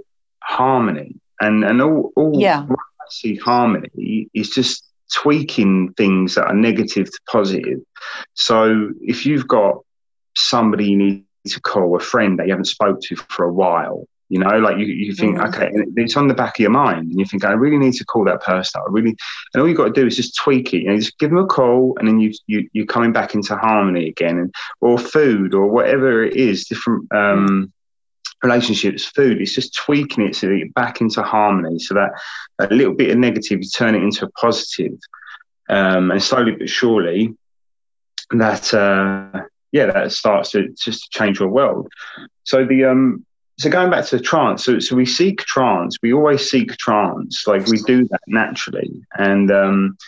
harmony. 0.50 1.14
And, 1.40 1.64
and 1.64 1.80
all, 1.80 2.12
all 2.16 2.38
yeah. 2.38 2.66
I 2.68 3.04
see 3.08 3.36
harmony 3.36 4.28
is 4.34 4.50
just 4.50 4.84
tweaking 5.14 5.92
things 5.94 6.34
that 6.34 6.46
are 6.46 6.54
negative 6.54 7.06
to 7.06 7.20
positive. 7.30 7.80
So 8.34 8.90
if 9.00 9.24
you've 9.26 9.48
got 9.48 9.78
somebody 10.36 10.86
you 10.90 10.96
need 10.96 11.24
to 11.48 11.60
call 11.60 11.96
a 11.96 12.00
friend 12.00 12.38
that 12.38 12.46
you 12.46 12.52
haven't 12.52 12.66
spoke 12.66 13.00
to 13.02 13.16
for 13.16 13.44
a 13.44 13.52
while, 13.52 14.06
you 14.30 14.38
know, 14.38 14.58
like 14.58 14.78
you, 14.78 14.86
you 14.86 15.12
think, 15.12 15.38
mm-hmm. 15.38 15.48
okay, 15.48 15.70
it's 15.96 16.16
on 16.16 16.28
the 16.28 16.34
back 16.34 16.54
of 16.56 16.60
your 16.60 16.70
mind, 16.70 17.10
and 17.10 17.18
you 17.18 17.26
think, 17.26 17.44
I 17.44 17.50
really 17.50 17.78
need 17.78 17.94
to 17.94 18.04
call 18.04 18.24
that 18.26 18.40
person. 18.40 18.80
I 18.80 18.88
really, 18.88 19.16
and 19.52 19.60
all 19.60 19.66
you've 19.66 19.76
got 19.76 19.92
to 19.92 20.00
do 20.00 20.06
is 20.06 20.14
just 20.14 20.36
tweak 20.36 20.72
it. 20.72 20.82
You 20.82 20.90
know, 20.90 20.98
just 20.98 21.18
give 21.18 21.30
them 21.30 21.40
a 21.40 21.46
call, 21.46 21.96
and 21.98 22.06
then 22.06 22.20
you 22.20 22.32
you 22.46 22.68
you're 22.72 22.86
coming 22.86 23.12
back 23.12 23.34
into 23.34 23.56
harmony 23.56 24.08
again, 24.08 24.38
and 24.38 24.54
or 24.80 24.98
food 24.98 25.52
or 25.52 25.66
whatever 25.66 26.22
it 26.22 26.36
is, 26.36 26.66
different 26.68 27.12
um, 27.12 27.72
relationships, 28.42 29.04
food. 29.04 29.40
It's 29.40 29.54
just 29.54 29.74
tweaking 29.74 30.26
it 30.26 30.36
so 30.36 30.48
that 30.48 30.56
you're 30.56 30.68
back 30.70 31.00
into 31.00 31.22
harmony, 31.22 31.78
so 31.78 31.94
that 31.94 32.10
a 32.58 32.72
little 32.74 32.94
bit 32.94 33.10
of 33.10 33.18
negative, 33.18 33.62
you 33.62 33.68
turn 33.68 33.94
it 33.94 34.02
into 34.02 34.26
a 34.26 34.30
positive, 34.30 34.98
um, 35.68 36.10
and 36.10 36.22
slowly 36.22 36.52
but 36.52 36.68
surely, 36.68 37.36
that 38.30 38.72
uh, 38.74 39.42
yeah, 39.72 39.86
that 39.86 40.12
starts 40.12 40.50
to 40.52 40.68
just 40.78 41.10
change 41.10 41.40
your 41.40 41.48
world. 41.48 41.92
So 42.44 42.64
the 42.64 42.84
um 42.84 43.24
so 43.58 43.68
going 43.68 43.90
back 43.90 44.06
to 44.06 44.18
trance, 44.18 44.64
so, 44.64 44.78
so 44.78 44.96
we 44.96 45.04
seek 45.04 45.40
trance. 45.40 45.98
We 46.02 46.14
always 46.14 46.50
seek 46.50 46.74
trance, 46.78 47.46
like 47.46 47.66
we 47.66 47.76
do 47.82 48.08
that 48.08 48.22
naturally, 48.26 48.90
and 49.18 49.50
um, 49.50 49.98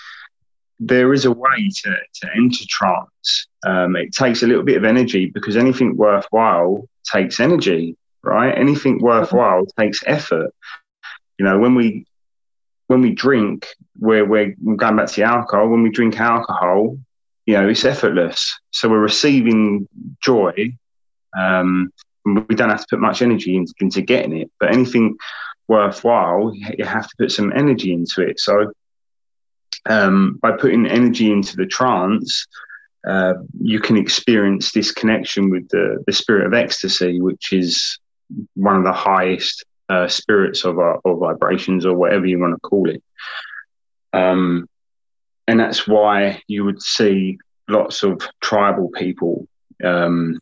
there 0.81 1.13
is 1.13 1.27
a 1.27 1.33
way 1.33 1.69
to 1.69 1.97
to 2.15 2.29
enter 2.35 2.65
trance. 2.67 3.47
Um, 3.67 3.95
it 3.95 4.13
takes 4.13 4.43
a 4.43 4.47
little 4.47 4.63
bit 4.63 4.79
of 4.79 4.85
energy 4.85 5.27
because 5.27 5.59
anything 5.59 5.99
worthwhile 5.99 6.89
takes 7.13 7.41
energy, 7.41 7.95
right? 8.23 8.57
Anything 8.57 9.01
worthwhile 9.01 9.67
takes 9.79 10.01
effort. 10.07 10.55
You 11.39 11.45
know, 11.45 11.59
when 11.59 11.75
we 11.75 12.07
when 12.87 13.01
we 13.01 13.13
drink, 13.13 13.67
we're, 13.99 14.27
we're 14.27 14.55
going 14.77 14.97
back 14.97 15.07
to 15.07 15.17
the 15.17 15.23
alcohol. 15.23 15.69
When 15.69 15.83
we 15.83 15.91
drink 15.91 16.21
alcohol, 16.21 16.99
you 17.47 17.55
know, 17.55 17.67
it's 17.69 17.87
effortless. 17.87 18.59
So 18.71 18.89
we're 18.89 18.99
receiving 18.99 19.89
joy. 20.23 20.77
Um, 21.37 21.91
we 22.25 22.55
don't 22.55 22.69
have 22.69 22.83
to 22.83 22.87
put 22.91 23.01
much 23.01 23.23
energy 23.23 23.57
into, 23.57 23.73
into 23.81 24.03
getting 24.03 24.37
it. 24.37 24.51
But 24.61 24.73
anything 24.73 25.17
worthwhile, 25.69 26.53
you 26.55 26.85
have 26.85 27.09
to 27.09 27.15
put 27.19 27.33
some 27.33 27.53
energy 27.57 27.95
into 27.95 28.21
it. 28.21 28.39
So 28.39 28.73
um, 29.89 30.39
by 30.43 30.53
putting 30.53 30.87
energy 30.87 31.33
into 31.33 31.57
the 31.57 31.67
trance, 31.67 32.47
uh, 33.07 33.35
you 33.61 33.81
can 33.81 33.97
experience 33.97 34.71
this 34.71 34.93
connection 34.93 35.51
with 35.51 35.69
the, 35.71 36.05
the 36.07 36.13
spirit 36.13 36.47
of 36.47 36.55
ecstasy, 36.55 37.21
which 37.21 37.53
is 37.53 37.99
one 38.55 38.77
of 38.77 38.85
the 38.85 38.93
highest 38.93 39.65
uh, 39.89 40.09
spirits 40.09 40.65
of 40.65 40.79
our, 40.79 41.01
vibrations 41.05 41.85
or 41.85 41.95
whatever 41.95 42.27
you 42.27 42.39
want 42.39 42.55
to 42.55 42.61
call 42.61 42.89
it. 42.89 43.03
Um, 44.13 44.69
and 45.47 45.59
that's 45.59 45.87
why 45.87 46.43
you 46.47 46.65
would 46.65 46.81
see 46.81 47.39
lots 47.69 48.03
of 48.03 48.21
tribal 48.41 48.91
people 48.91 49.47
um, 49.85 50.39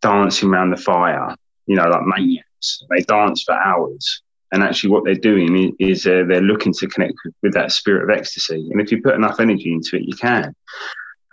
dancing 0.00 0.50
around 0.50 0.70
the 0.70 0.76
fire, 0.76 1.34
you 1.66 1.76
know, 1.76 1.88
like 1.88 2.02
maniacs. 2.04 2.82
They 2.90 3.02
dance 3.02 3.42
for 3.42 3.54
hours. 3.54 4.22
And 4.52 4.62
actually, 4.62 4.90
what 4.90 5.04
they're 5.04 5.16
doing 5.16 5.74
is 5.80 6.06
uh, 6.06 6.22
they're 6.28 6.40
looking 6.40 6.72
to 6.74 6.86
connect 6.86 7.14
with, 7.24 7.34
with, 7.42 7.54
that 7.54 7.72
spirit 7.72 8.04
of 8.04 8.16
ecstasy. 8.16 8.68
And 8.70 8.80
if 8.80 8.92
you 8.92 9.02
put 9.02 9.16
enough 9.16 9.40
energy 9.40 9.72
into 9.72 9.96
it, 9.96 10.04
you 10.04 10.14
can. 10.14 10.54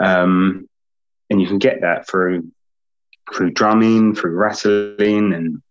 Um, 0.04 0.68
and 1.30 1.40
you 1.40 1.48
can 1.48 1.60
get 1.60 1.82
that 1.82 2.08
through 2.08 2.52
through 3.34 3.52
drumming, 3.52 4.16
through 4.16 4.32
rattling, 4.32 5.34
and 5.34 5.62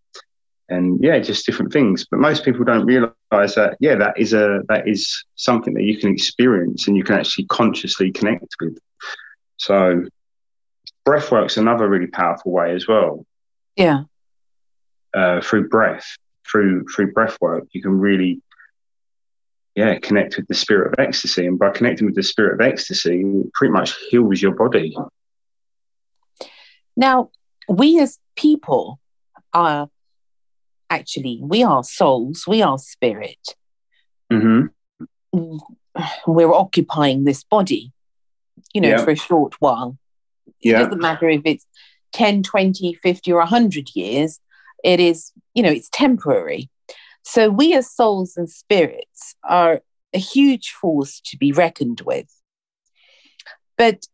and 0.70 1.02
yeah, 1.02 1.18
just 1.18 1.44
different 1.44 1.72
things. 1.72 2.06
But 2.10 2.20
most 2.20 2.44
people 2.44 2.64
don't 2.64 2.86
realize 2.86 3.54
that 3.56 3.76
yeah, 3.80 3.96
that 3.96 4.18
is 4.18 4.32
a 4.32 4.60
that 4.68 4.88
is 4.88 5.24
something 5.34 5.74
that 5.74 5.82
you 5.82 5.98
can 5.98 6.10
experience 6.10 6.88
and 6.88 6.96
you 6.96 7.04
can 7.04 7.16
actually 7.16 7.46
consciously 7.46 8.12
connect 8.12 8.54
with. 8.60 8.78
So 9.58 10.04
breathwork's 11.06 11.56
another 11.56 11.88
really 11.88 12.06
powerful 12.06 12.52
way 12.52 12.74
as 12.74 12.86
well. 12.86 13.26
Yeah. 13.76 14.04
Uh, 15.12 15.40
through 15.40 15.68
breath, 15.68 16.06
through 16.50 16.86
through 16.86 17.12
breath 17.12 17.36
work, 17.40 17.64
you 17.72 17.82
can 17.82 17.98
really 17.98 18.40
yeah, 19.74 19.98
connect 19.98 20.36
with 20.36 20.48
the 20.48 20.54
spirit 20.54 20.92
of 20.92 21.04
ecstasy. 21.04 21.46
And 21.46 21.58
by 21.58 21.70
connecting 21.70 22.06
with 22.06 22.16
the 22.16 22.22
spirit 22.22 22.54
of 22.54 22.60
ecstasy, 22.60 23.22
it 23.22 23.52
pretty 23.54 23.72
much 23.72 23.94
heals 24.10 24.42
your 24.42 24.54
body. 24.54 24.96
Now, 26.96 27.30
we 27.68 28.00
as 28.00 28.18
people 28.36 28.98
are 29.52 29.88
actually, 30.90 31.38
we 31.42 31.62
are 31.62 31.82
souls, 31.84 32.44
we 32.46 32.62
are 32.62 32.78
spirit. 32.78 33.54
Mm-hmm. 34.32 35.56
We're 36.26 36.52
occupying 36.52 37.24
this 37.24 37.44
body, 37.44 37.92
you 38.74 38.80
know, 38.80 38.88
yeah. 38.88 39.04
for 39.04 39.12
a 39.12 39.16
short 39.16 39.54
while. 39.60 39.96
Yeah. 40.60 40.80
It 40.80 40.84
doesn't 40.84 41.00
matter 41.00 41.28
if 41.28 41.42
it's 41.44 41.66
10, 42.12 42.42
20, 42.42 42.94
50, 42.94 43.32
or 43.32 43.38
100 43.38 43.94
years, 43.94 44.40
it 44.82 45.00
is, 45.00 45.32
you 45.54 45.62
know, 45.62 45.70
it's 45.70 45.88
temporary. 45.90 46.68
So 47.22 47.50
we 47.50 47.74
as 47.74 47.90
souls 47.90 48.36
and 48.36 48.50
spirits 48.50 49.36
are 49.44 49.80
a 50.12 50.18
huge 50.18 50.70
force 50.70 51.20
to 51.26 51.36
be 51.36 51.52
reckoned 51.52 52.00
with. 52.00 52.26
But, 53.76 54.06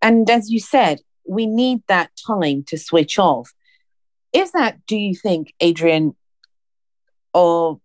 and 0.00 0.28
as 0.30 0.50
you 0.50 0.60
said, 0.60 1.00
we 1.26 1.46
need 1.46 1.82
that 1.88 2.10
time 2.26 2.64
to 2.68 2.78
switch 2.78 3.18
off. 3.18 3.52
Is 4.38 4.52
that, 4.52 4.86
do 4.86 4.96
you 4.96 5.16
think, 5.16 5.52
Adrian, 5.58 6.14
or 7.34 7.80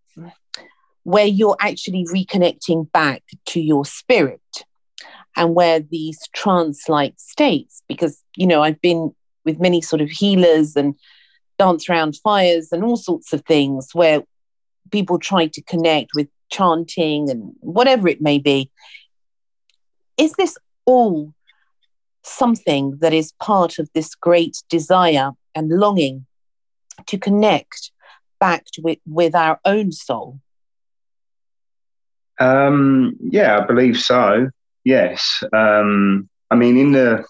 where 1.01 1.25
you're 1.25 1.57
actually 1.59 2.05
reconnecting 2.05 2.91
back 2.91 3.23
to 3.47 3.59
your 3.59 3.85
spirit 3.85 4.39
and 5.35 5.55
where 5.55 5.79
these 5.79 6.19
trance 6.35 6.87
like 6.87 7.15
states, 7.17 7.81
because, 7.87 8.21
you 8.35 8.45
know, 8.45 8.61
I've 8.61 8.79
been 8.81 9.15
with 9.45 9.59
many 9.59 9.81
sort 9.81 10.03
of 10.03 10.11
healers 10.11 10.75
and 10.75 10.93
dance 11.57 11.89
around 11.89 12.17
fires 12.17 12.71
and 12.71 12.83
all 12.83 12.97
sorts 12.97 13.33
of 13.33 13.43
things 13.45 13.89
where 13.93 14.21
people 14.91 15.17
try 15.17 15.47
to 15.47 15.61
connect 15.63 16.11
with 16.13 16.27
chanting 16.51 17.31
and 17.31 17.51
whatever 17.61 18.07
it 18.07 18.21
may 18.21 18.37
be. 18.37 18.69
Is 20.17 20.33
this 20.33 20.55
all 20.85 21.33
something 22.21 22.99
that 23.01 23.11
is 23.11 23.33
part 23.39 23.79
of 23.79 23.89
this 23.95 24.13
great 24.13 24.61
desire 24.69 25.31
and 25.55 25.69
longing 25.69 26.27
to 27.07 27.17
connect 27.17 27.91
back 28.39 28.65
to 28.73 28.81
it 28.87 29.01
with 29.05 29.35
our 29.35 29.59
own 29.65 29.91
soul? 29.91 30.39
Um, 32.39 33.15
yeah, 33.21 33.59
I 33.59 33.65
believe 33.65 33.99
so. 33.99 34.49
Yes. 34.83 35.43
Um, 35.53 36.29
I 36.49 36.55
mean, 36.55 36.77
in 36.77 36.91
the 36.91 37.25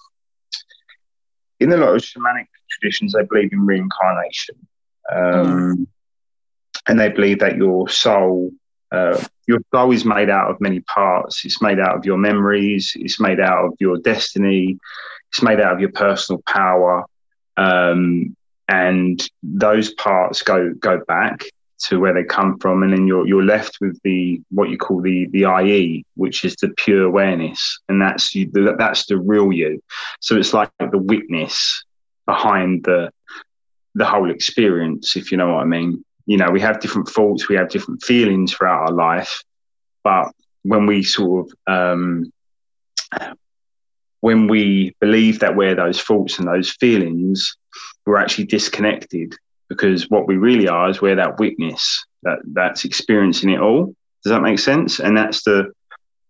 in 1.60 1.72
a 1.72 1.78
lot 1.78 1.96
of 1.96 2.02
shamanic 2.02 2.48
traditions, 2.70 3.14
they 3.14 3.24
believe 3.24 3.54
in 3.54 3.66
reincarnation, 3.66 4.56
um, 5.12 5.88
and 6.88 7.00
they 7.00 7.10
believe 7.10 7.40
that 7.40 7.56
your 7.56 7.88
soul, 7.88 8.52
uh, 8.92 9.24
your 9.48 9.60
soul 9.74 9.92
is 9.92 10.04
made 10.04 10.30
out 10.30 10.52
of 10.52 10.60
many 10.60 10.82
parts. 10.82 11.46
It's 11.46 11.62
made 11.62 11.80
out 11.80 11.96
of 11.96 12.06
your 12.06 12.18
memories. 12.18 12.94
It's 12.96 13.20
made 13.20 13.40
out 13.40 13.66
of 13.66 13.74
your 13.80 13.98
destiny. 14.00 14.78
It's 15.32 15.42
made 15.42 15.60
out 15.60 15.74
of 15.74 15.80
your 15.80 15.92
personal 15.92 16.42
power, 16.46 17.06
um, 17.56 18.36
and 18.68 19.22
those 19.42 19.94
parts 19.94 20.42
go 20.42 20.74
go 20.74 21.02
back 21.08 21.44
to 21.86 22.00
where 22.00 22.14
they 22.14 22.24
come 22.24 22.58
from, 22.60 22.84
and 22.84 22.94
then 22.94 23.08
you're 23.08 23.28
you're 23.28 23.44
left 23.44 23.78
with 23.82 24.00
the 24.04 24.42
what 24.50 24.70
you 24.70 24.78
call 24.78 25.02
the 25.02 25.28
the 25.28 25.46
IE, 25.62 26.06
which 26.16 26.46
is 26.46 26.56
the 26.56 26.70
pure 26.70 27.04
awareness, 27.04 27.80
and 27.90 28.02
that's 28.02 28.34
you, 28.34 28.50
that's 28.78 29.06
the 29.08 29.18
real 29.18 29.52
you. 29.52 29.82
So 30.20 30.38
it's 30.38 30.54
like 30.54 30.72
the 30.80 30.98
witness 30.98 31.84
behind 32.26 32.86
the 32.86 33.12
the 33.96 34.06
whole 34.06 34.32
experience, 34.32 35.16
if 35.16 35.32
you 35.32 35.38
know 35.38 35.54
what 35.54 35.62
I 35.62 35.66
mean. 35.66 36.04
You 36.26 36.38
know, 36.38 36.50
we 36.50 36.62
have 36.62 36.80
different 36.80 37.10
thoughts, 37.10 37.50
we 37.50 37.56
have 37.56 37.70
different 37.70 38.02
feelings 38.02 38.54
throughout 38.54 38.90
our 38.90 38.94
life, 38.94 39.44
but 40.04 40.32
when 40.64 40.86
we 40.86 41.04
sort 41.04 41.48
of 41.48 41.54
um, 41.68 42.32
when 44.24 44.48
we 44.48 44.96
believe 45.02 45.40
that 45.40 45.58
we're 45.58 45.76
those 45.76 46.00
thoughts 46.00 46.40
and 46.40 46.48
those 46.48 46.72
feelings, 46.72 47.58
we're 48.06 48.16
actually 48.16 48.46
disconnected 48.46 49.36
because 49.68 50.10
what 50.10 50.28
we 50.28 50.38
really 50.38 50.66
are 50.66 50.90
is 50.90 51.02
we're 51.02 51.18
that 51.18 51.38
witness 51.40 52.06
that 52.22 52.40
that's 52.54 52.86
experiencing 52.86 53.50
it 53.50 53.60
all. 53.60 53.94
Does 54.24 54.32
that 54.32 54.42
make 54.42 54.60
sense? 54.60 55.02
And 55.02 55.18
that's 55.18 55.44
the 55.44 55.74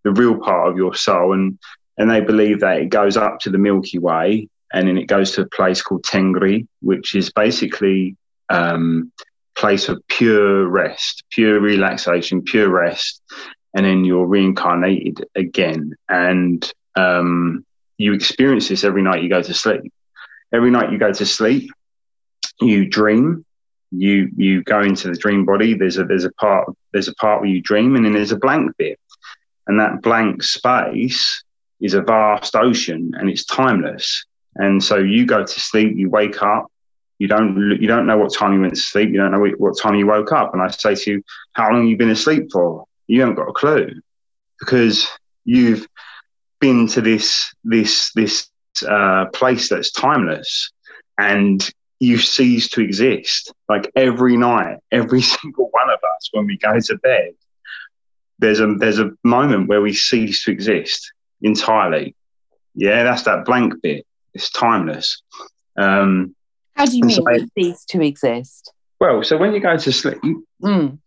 the 0.02 0.12
real 0.12 0.40
part 0.40 0.70
of 0.70 0.76
your 0.76 0.96
soul. 0.96 1.34
And 1.34 1.60
and 2.00 2.10
they 2.10 2.20
believe 2.20 2.62
that 2.62 2.80
it 2.80 2.90
goes 2.90 3.16
up 3.16 3.40
to 3.42 3.52
the 3.52 3.60
Milky 3.60 4.00
Way 4.00 4.50
and 4.74 4.88
then 4.88 4.98
it 4.98 5.06
goes 5.06 5.30
to 5.34 5.42
a 5.42 5.50
place 5.50 5.84
called 5.84 6.04
Tengri, 6.04 6.68
which 6.82 7.14
is 7.14 7.32
basically 7.32 8.18
um, 8.50 9.12
place 9.56 9.88
of 9.88 10.02
pure 10.08 10.68
rest, 10.68 11.26
pure 11.30 11.60
relaxation, 11.60 12.42
pure 12.42 12.70
rest, 12.70 13.22
and 13.76 13.86
then 13.86 14.04
you're 14.04 14.26
reincarnated 14.26 15.28
again. 15.36 15.94
And 16.10 16.60
um, 16.96 17.64
you 18.04 18.12
experience 18.14 18.68
this 18.68 18.84
every 18.84 19.02
night 19.02 19.24
you 19.24 19.30
go 19.30 19.42
to 19.42 19.54
sleep. 19.54 19.94
Every 20.54 20.70
night 20.70 20.92
you 20.92 20.98
go 20.98 21.14
to 21.14 21.26
sleep, 21.26 21.72
you 22.60 22.86
dream. 22.90 23.46
You 23.92 24.30
you 24.36 24.62
go 24.64 24.82
into 24.82 25.10
the 25.10 25.16
dream 25.16 25.46
body. 25.46 25.74
There's 25.74 25.98
a 25.98 26.04
there's 26.04 26.26
a 26.26 26.32
part 26.34 26.68
there's 26.92 27.08
a 27.08 27.16
part 27.16 27.40
where 27.40 27.50
you 27.50 27.62
dream 27.62 27.96
and 27.96 28.06
then 28.06 28.14
there's 28.14 28.34
a 28.34 28.38
blank 28.38 28.76
bit. 28.78 29.00
And 29.68 29.80
that 29.80 30.02
blank 30.02 30.44
space 30.44 31.44
is 31.80 31.94
a 31.94 32.02
vast 32.02 32.56
ocean 32.56 33.14
and 33.18 33.30
it's 33.30 33.46
timeless. 33.46 34.26
And 34.56 34.84
so 34.84 34.98
you 34.98 35.26
go 35.26 35.46
to 35.46 35.60
sleep 35.60 35.96
you 35.96 36.10
wake 36.10 36.42
up. 36.42 36.70
You 37.20 37.30
don't 37.30 37.78
you 37.80 37.88
don't 37.88 38.06
know 38.06 38.18
what 38.18 38.34
time 38.34 38.54
you 38.54 38.60
went 38.62 38.76
to 38.76 38.82
sleep. 38.82 39.12
You 39.12 39.18
don't 39.18 39.32
know 39.32 39.46
what 39.58 39.80
time 39.80 39.96
you 39.96 40.08
woke 40.08 40.34
up. 40.34 40.54
And 40.54 40.62
i 40.62 40.68
say 40.68 40.96
to 40.96 41.12
you 41.12 41.24
how 41.54 41.72
long 41.72 41.88
you 41.88 41.96
been 41.96 42.10
asleep 42.10 42.52
for? 42.52 42.86
You 43.08 43.22
haven't 43.22 43.36
got 43.36 43.48
a 43.48 43.54
clue 43.54 44.02
because 44.60 45.08
you've 45.46 45.88
been 46.64 46.88
to 46.88 47.02
this 47.02 47.54
this 47.66 48.14
this 48.14 48.48
uh, 48.88 49.26
place 49.34 49.68
that's 49.68 49.92
timeless 49.92 50.72
and 51.20 51.70
you 52.00 52.18
cease 52.18 52.70
to 52.70 52.80
exist. 52.80 53.54
Like 53.68 53.92
every 53.98 54.38
night, 54.38 54.78
every 54.90 55.22
single 55.36 55.68
one 55.72 55.90
of 55.90 56.00
us, 56.16 56.30
when 56.32 56.46
we 56.46 56.58
go 56.58 56.80
to 56.80 56.98
bed, 57.00 57.34
there's 58.40 58.62
a 58.62 58.76
there's 58.76 59.00
a 59.00 59.12
moment 59.26 59.68
where 59.68 59.82
we 59.82 59.94
cease 59.94 60.46
to 60.46 60.52
exist 60.52 61.12
entirely. 61.42 62.16
Yeah, 62.76 63.04
that's 63.04 63.24
that 63.24 63.44
blank 63.44 63.74
bit. 63.84 64.06
It's 64.34 64.50
timeless. 64.50 65.22
Um, 65.78 66.34
How 66.76 66.86
do 66.86 66.96
you 66.96 67.04
mean 67.04 67.18
so, 67.18 67.46
cease 67.58 67.84
to 67.90 68.02
exist? 68.02 68.72
Well, 69.02 69.22
so 69.22 69.36
when 69.36 69.54
you 69.54 69.60
go 69.60 69.76
to 69.76 69.92
sleep, 69.92 70.20
mm. 70.64 70.98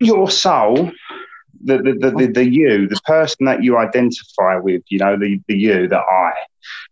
your 0.00 0.30
soul, 0.30 0.90
the 1.66 1.78
the, 1.78 2.10
the 2.10 2.26
the, 2.32 2.48
you, 2.48 2.88
the 2.88 3.00
person 3.04 3.46
that 3.46 3.62
you 3.62 3.76
identify 3.76 4.56
with, 4.56 4.82
you 4.88 4.98
know, 4.98 5.18
the 5.18 5.40
the 5.48 5.56
you, 5.56 5.88
the 5.88 5.98
I, 5.98 6.32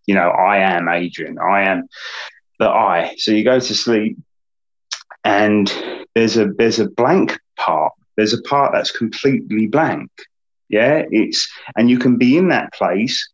you 0.06 0.14
know, 0.14 0.28
I 0.28 0.58
am 0.58 0.88
Adrian. 0.88 1.38
I 1.38 1.62
am 1.62 1.88
the 2.58 2.68
I. 2.68 3.14
So 3.16 3.32
you 3.32 3.44
go 3.44 3.58
to 3.58 3.74
sleep 3.74 4.18
and 5.24 5.72
there's 6.14 6.36
a 6.36 6.46
there's 6.58 6.78
a 6.78 6.88
blank 6.88 7.38
part. 7.56 7.92
There's 8.16 8.34
a 8.34 8.42
part 8.42 8.72
that's 8.72 8.90
completely 8.90 9.66
blank. 9.66 10.10
Yeah, 10.68 11.04
it's 11.10 11.50
and 11.76 11.88
you 11.90 11.98
can 11.98 12.16
be 12.16 12.36
in 12.36 12.48
that 12.48 12.72
place 12.72 13.28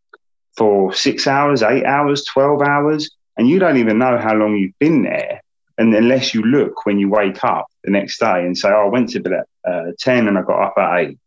for 0.57 0.93
six 0.93 1.27
hours, 1.27 1.63
eight 1.63 1.85
hours, 1.85 2.25
twelve 2.25 2.63
hours, 2.63 3.11
and 3.37 3.49
you 3.49 3.59
don't 3.59 3.79
even 3.79 3.99
know 3.99 4.19
how 4.19 4.35
long 4.35 4.57
you've 4.57 4.79
been 4.79 5.03
there. 5.03 5.41
And 5.81 5.95
unless 5.95 6.35
you 6.35 6.43
look 6.43 6.85
when 6.85 6.99
you 6.99 7.09
wake 7.09 7.43
up 7.43 7.67
the 7.85 7.91
next 7.91 8.21
day 8.21 8.45
and 8.45 8.57
say, 8.57 8.69
"Oh, 8.69 8.87
I 8.87 8.91
went 8.91 9.09
to 9.11 9.21
bed 9.21 9.33
at 9.33 9.47
uh, 9.67 9.93
ten 9.99 10.29
and 10.29 10.37
I 10.37 10.43
got 10.43 10.63
up 10.63 10.75
at 10.77 10.99
eight. 11.01 11.19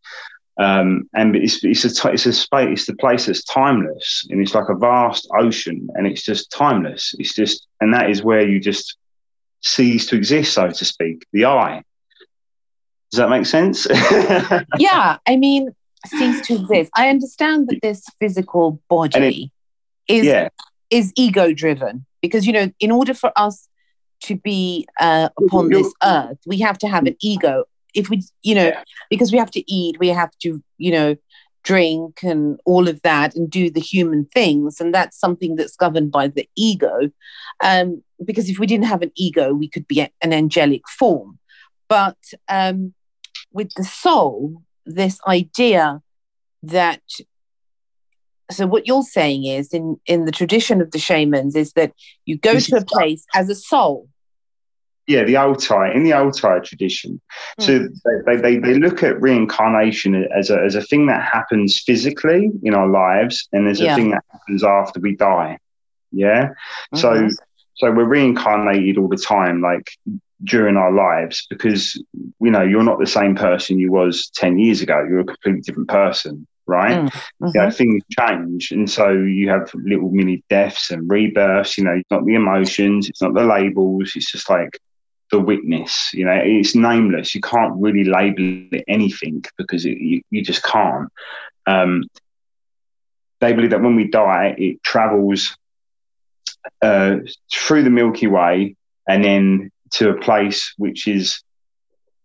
Um, 0.60 1.10
and 1.16 1.36
it's 1.36 1.64
it's 1.64 1.84
a 1.84 2.12
it's 2.12 2.28
a 2.28 2.34
space 2.34 2.70
it's 2.70 2.86
the 2.86 2.96
place 2.96 3.26
that's 3.26 3.44
timeless 3.46 4.28
and 4.30 4.40
it's 4.40 4.54
like 4.54 4.70
a 4.70 4.76
vast 4.76 5.28
ocean 5.36 5.88
and 5.96 6.06
it's 6.06 6.22
just 6.22 6.52
timeless. 6.52 7.16
It's 7.18 7.34
just 7.34 7.66
and 7.82 7.92
that 7.96 8.12
is 8.12 8.24
where 8.24 8.48
you 8.48 8.60
just 8.60 8.96
cease 9.62 10.06
to 10.08 10.16
exist, 10.16 10.54
so 10.54 10.70
to 10.70 10.86
speak. 10.86 11.26
The 11.34 11.46
I. 11.46 11.82
Does 13.10 13.18
that 13.18 13.30
make 13.30 13.48
sense? 13.48 13.88
yeah, 14.78 15.18
I 15.28 15.36
mean, 15.36 15.70
cease 16.06 16.46
to 16.48 16.56
exist. 16.58 16.92
I 16.96 17.10
understand 17.10 17.70
that 17.70 17.80
this 17.82 18.06
physical 18.20 18.80
body 18.88 19.52
it, 20.08 20.14
is 20.14 20.26
yeah. 20.26 20.50
is 20.92 21.12
ego 21.16 21.54
driven 21.54 22.06
because 22.22 22.46
you 22.46 22.54
know, 22.54 22.72
in 22.80 22.92
order 22.92 23.16
for 23.16 23.32
us 23.36 23.68
to 24.24 24.36
be 24.36 24.88
uh, 25.00 25.30
upon 25.38 25.70
this 25.70 25.94
earth, 26.04 26.38
we 26.46 26.60
have 26.60 26.78
to 26.80 26.88
have 26.88 27.06
an 27.06 27.16
ego. 27.22 27.66
If 27.94 28.10
we, 28.10 28.24
you 28.42 28.56
know, 28.56 28.72
because 29.10 29.32
we 29.32 29.38
have 29.38 29.52
to 29.52 29.72
eat, 29.72 29.98
we 30.00 30.10
have 30.10 30.32
to, 30.40 30.64
you 30.78 30.92
know, 30.92 31.16
drink 31.64 32.24
and 32.24 32.60
all 32.66 32.88
of 32.88 33.02
that 33.04 33.36
and 33.36 33.50
do 33.50 33.70
the 33.70 33.80
human 33.80 34.26
things. 34.26 34.80
And 34.80 34.94
that's 34.94 35.20
something 35.20 35.56
that's 35.56 35.76
governed 35.76 36.12
by 36.12 36.28
the 36.28 36.48
ego. 36.56 37.10
Um, 37.64 38.04
because 38.24 38.50
if 38.50 38.60
we 38.60 38.68
didn't 38.68 38.86
have 38.86 39.02
an 39.02 39.12
ego, 39.16 39.54
we 39.54 39.70
could 39.70 39.88
be 39.88 40.02
an 40.02 40.34
angelic 40.34 40.88
form. 40.88 41.40
But 41.88 42.18
um, 42.50 42.94
with 43.52 43.72
the 43.76 43.84
soul, 43.84 44.64
this 44.86 45.20
idea 45.28 46.02
that 46.64 47.02
so 48.52 48.68
what 48.68 48.86
you're 48.86 49.04
saying 49.04 49.46
is 49.46 49.74
in 49.74 49.98
in 50.06 50.26
the 50.26 50.32
tradition 50.32 50.82
of 50.82 50.92
the 50.92 51.00
shamans 51.00 51.56
is 51.56 51.74
that 51.74 51.94
you 52.26 52.38
go 52.38 52.60
to 52.60 52.78
a 52.78 52.86
place 52.86 53.26
as 53.34 53.50
a 53.50 53.56
soul 53.56 54.08
yeah 55.08 55.24
the 55.24 55.38
altai 55.38 55.92
in 55.94 56.04
the 56.04 56.14
altai 56.14 56.60
tradition 56.60 57.20
mm. 57.60 57.64
so 57.64 57.88
they, 58.26 58.36
they, 58.36 58.58
they 58.58 58.74
look 58.76 59.04
at 59.04 59.22
reincarnation 59.22 60.28
as 60.36 60.50
a, 60.50 60.60
as 60.60 60.76
a 60.76 60.82
thing 60.82 61.08
that 61.08 61.22
happens 61.22 61.82
physically 61.86 62.52
in 62.64 62.74
our 62.74 62.88
lives 62.88 63.48
and 63.52 63.68
there's 63.68 63.82
a 63.82 63.96
thing 63.96 64.12
that 64.12 64.24
happens 64.32 64.64
after 64.64 65.00
we 65.00 65.16
die 65.16 65.58
yeah 66.12 66.46
mm-hmm. 66.46 66.98
so 66.98 67.30
so 67.76 67.92
we're 67.92 68.06
reincarnated 68.06 68.98
all 68.98 69.08
the 69.08 69.18
time 69.18 69.62
like 69.62 69.90
during 70.44 70.78
our 70.78 70.92
lives 70.92 71.48
because 71.50 71.96
you 72.14 72.52
know 72.52 72.62
you're 72.62 72.84
not 72.84 73.00
the 73.00 73.08
same 73.08 73.36
person 73.36 73.80
you 73.80 73.92
was 73.92 74.30
10 74.36 74.60
years 74.60 74.82
ago 74.82 75.06
you're 75.08 75.22
a 75.22 75.26
completely 75.26 75.62
different 75.62 75.90
person 75.90 76.46
right 76.66 76.98
mm, 76.98 77.06
mm-hmm. 77.08 77.48
you 77.48 77.62
know, 77.62 77.70
things 77.70 78.04
change 78.10 78.72
and 78.72 78.90
so 78.90 79.12
you 79.12 79.50
have 79.50 79.70
little 79.74 80.12
mini 80.12 80.44
deaths 80.50 80.92
and 80.92 81.10
rebirths 81.10 81.78
you 81.78 81.84
know 81.84 81.92
it's 81.92 82.12
not 82.12 82.26
the 82.26 82.36
emotions 82.36 83.10
it's 83.10 83.22
not 83.22 83.34
the 83.34 83.44
labels 83.44 84.14
it's 84.16 84.32
just 84.32 84.50
like 84.50 84.80
the 85.32 85.40
witness 85.40 86.12
you 86.14 86.26
know 86.26 86.40
it's 86.44 86.76
nameless 86.76 87.34
you 87.34 87.42
can't 87.42 87.74
really 87.78 88.04
label 88.04 88.68
it 88.72 88.84
anything 88.88 89.44
because 89.58 89.86
it, 89.86 89.98
you, 89.98 90.22
you 90.30 90.44
just 90.44 90.64
can't 90.64 91.10
um, 91.66 92.04
they 93.40 93.54
believe 93.54 93.72
that 93.72 93.82
when 93.82 93.96
we 93.96 94.08
die 94.08 94.54
it 94.58 94.84
travels 94.84 95.58
uh, 96.82 97.18
through 97.52 97.84
the 97.84 97.90
milky 97.90 98.28
way 98.28 98.76
and 99.08 99.24
then 99.24 99.72
to 99.92 100.10
a 100.10 100.20
place 100.20 100.74
which 100.78 101.08
is 101.08 101.42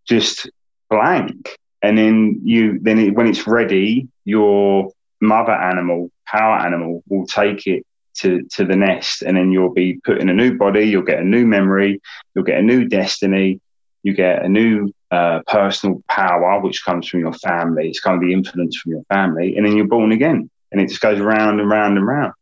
just 0.06 0.50
blank. 0.90 1.56
And 1.82 1.96
then 1.96 2.40
you, 2.42 2.78
then 2.80 2.98
it, 2.98 3.14
when 3.14 3.28
it's 3.28 3.46
ready, 3.46 4.08
your 4.24 4.90
mother 5.20 5.52
animal, 5.52 6.10
power 6.26 6.58
animal, 6.58 7.02
will 7.08 7.26
take 7.26 7.66
it 7.66 7.84
to, 8.20 8.42
to 8.54 8.64
the 8.64 8.76
nest, 8.76 9.22
and 9.22 9.36
then 9.36 9.50
you'll 9.52 9.72
be 9.72 10.00
put 10.04 10.20
in 10.20 10.28
a 10.28 10.34
new 10.34 10.56
body. 10.56 10.84
You'll 10.84 11.02
get 11.02 11.20
a 11.20 11.24
new 11.24 11.46
memory. 11.46 12.00
You'll 12.34 12.44
get 12.44 12.58
a 12.58 12.62
new 12.62 12.86
destiny. 12.86 13.60
You 14.02 14.14
get 14.14 14.44
a 14.44 14.48
new 14.48 14.92
uh, 15.10 15.40
personal 15.46 16.02
power, 16.08 16.60
which 16.60 16.84
comes 16.84 17.08
from 17.08 17.20
your 17.20 17.32
family. 17.34 17.88
It's 17.88 18.00
kind 18.00 18.16
of 18.16 18.22
the 18.22 18.32
influence 18.32 18.76
from 18.76 18.92
your 18.92 19.04
family, 19.04 19.56
and 19.56 19.66
then 19.66 19.76
you're 19.76 19.88
born 19.88 20.12
again, 20.12 20.50
and 20.70 20.80
it 20.80 20.88
just 20.88 21.00
goes 21.00 21.20
round 21.20 21.60
and 21.60 21.68
round 21.68 21.96
and 21.96 22.06
round. 22.06 22.32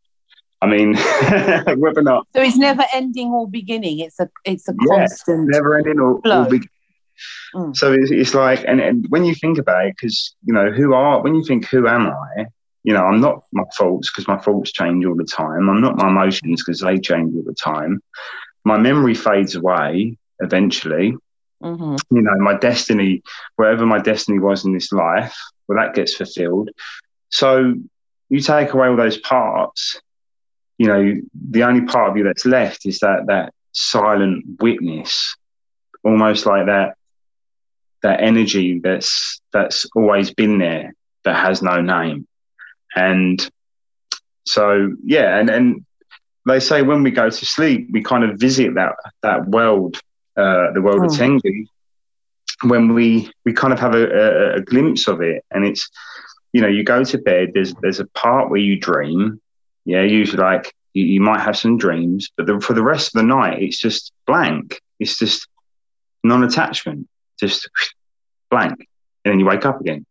I 0.61 0.67
mean, 0.67 0.95
whether 1.79 1.99
or 1.99 2.03
not. 2.03 2.27
So 2.35 2.41
it's 2.41 2.57
never 2.57 2.83
ending 2.93 3.29
or 3.29 3.47
beginning. 3.47 3.99
It's 3.99 4.19
a 4.19 4.29
it's 4.43 4.67
a 4.67 4.73
constant. 4.73 5.49
Never 5.49 5.77
ending 5.77 5.99
or, 5.99 6.15
or 6.15 6.45
beginning. 6.45 6.69
Mm. 7.55 7.75
So 7.75 7.93
it's, 7.93 8.11
it's 8.11 8.33
like, 8.33 8.63
and, 8.67 8.79
and 8.79 9.05
when 9.09 9.25
you 9.25 9.33
think 9.33 9.57
about 9.57 9.85
it, 9.85 9.95
because 9.95 10.35
you 10.45 10.53
know, 10.53 10.71
who 10.71 10.93
are 10.93 11.21
when 11.21 11.35
you 11.35 11.43
think, 11.43 11.67
who 11.67 11.87
am 11.87 12.07
I? 12.07 12.45
You 12.87 12.93
know, 12.93 13.03
I'm 13.03 13.19
not 13.19 13.43
my 13.51 13.63
faults 13.77 14.09
because 14.09 14.29
my 14.29 14.37
faults 14.37 14.71
change 14.71 15.05
all 15.05 15.17
the 15.17 15.25
time. 15.25 15.69
I'm 15.69 15.81
not 15.81 15.97
my 15.97 16.07
emotions 16.07 16.63
because 16.63 16.79
they 16.79 16.97
change 16.97 17.35
all 17.35 17.43
the 17.43 17.53
time. 17.53 18.01
My 18.63 18.77
memory 18.77 19.13
fades 19.13 19.55
away 19.55 20.17
eventually. 20.39 21.13
Mm-hmm. 21.61 22.15
You 22.15 22.21
know, 22.21 22.37
my 22.37 22.57
destiny, 22.57 23.23
wherever 23.57 23.85
my 23.85 23.99
destiny 23.99 24.39
was 24.39 24.63
in 24.63 24.73
this 24.73 24.93
life, 24.93 25.35
well, 25.67 25.77
that 25.77 25.95
gets 25.95 26.15
fulfilled. 26.15 26.69
So 27.27 27.73
you 28.29 28.39
take 28.39 28.71
away 28.73 28.87
all 28.87 28.95
those 28.95 29.17
parts, 29.17 29.99
you 30.77 30.87
know, 30.87 31.13
the 31.49 31.63
only 31.63 31.81
part 31.81 32.11
of 32.11 32.15
you 32.15 32.23
that's 32.23 32.45
left 32.45 32.85
is 32.85 32.99
that 32.99 33.25
that 33.27 33.53
silent 33.73 34.45
witness, 34.61 35.35
almost 36.05 36.45
like 36.45 36.67
that 36.67 36.95
that 38.01 38.21
energy 38.21 38.79
that's 38.81 39.41
that's 39.51 39.87
always 39.93 40.33
been 40.33 40.57
there 40.57 40.93
that 41.25 41.35
has 41.35 41.61
no 41.61 41.81
name. 41.81 42.26
And 42.97 43.47
so 44.45 44.91
yeah, 45.05 45.37
and 45.37 45.49
and 45.49 45.85
they 46.47 46.59
say 46.59 46.81
when 46.81 47.03
we 47.03 47.11
go 47.11 47.29
to 47.29 47.45
sleep, 47.45 47.89
we 47.91 48.01
kind 48.01 48.23
of 48.23 48.39
visit 48.39 48.73
that 48.73 48.95
that 49.21 49.47
world, 49.47 49.97
uh, 50.35 50.71
the 50.73 50.81
world 50.81 51.01
oh. 51.01 51.05
of 51.05 51.11
Tengri, 51.11 51.67
when 52.63 52.95
we 52.95 53.31
we 53.45 53.53
kind 53.53 53.71
of 53.71 53.79
have 53.79 53.93
a, 53.93 54.05
a, 54.07 54.53
a 54.55 54.61
glimpse 54.61 55.07
of 55.07 55.21
it, 55.21 55.45
and 55.51 55.63
it's 55.63 55.87
you 56.53 56.61
know 56.61 56.67
you 56.67 56.83
go 56.83 57.03
to 57.03 57.17
bed. 57.19 57.51
There's 57.53 57.75
there's 57.81 57.99
a 57.99 58.07
part 58.07 58.49
where 58.49 58.59
you 58.59 58.79
dream, 58.79 59.39
yeah, 59.85 60.01
usually 60.01 60.41
like 60.41 60.73
you, 60.93 61.05
you 61.05 61.21
might 61.21 61.41
have 61.41 61.55
some 61.55 61.77
dreams, 61.77 62.31
but 62.35 62.47
the, 62.47 62.59
for 62.59 62.73
the 62.73 62.83
rest 62.83 63.15
of 63.15 63.21
the 63.21 63.27
night, 63.27 63.61
it's 63.61 63.79
just 63.79 64.11
blank. 64.25 64.81
It's 64.99 65.19
just 65.19 65.47
non-attachment, 66.23 67.07
just 67.39 67.69
blank, 68.49 68.87
and 69.23 69.31
then 69.31 69.39
you 69.39 69.45
wake 69.45 69.67
up 69.67 69.79
again. 69.81 70.03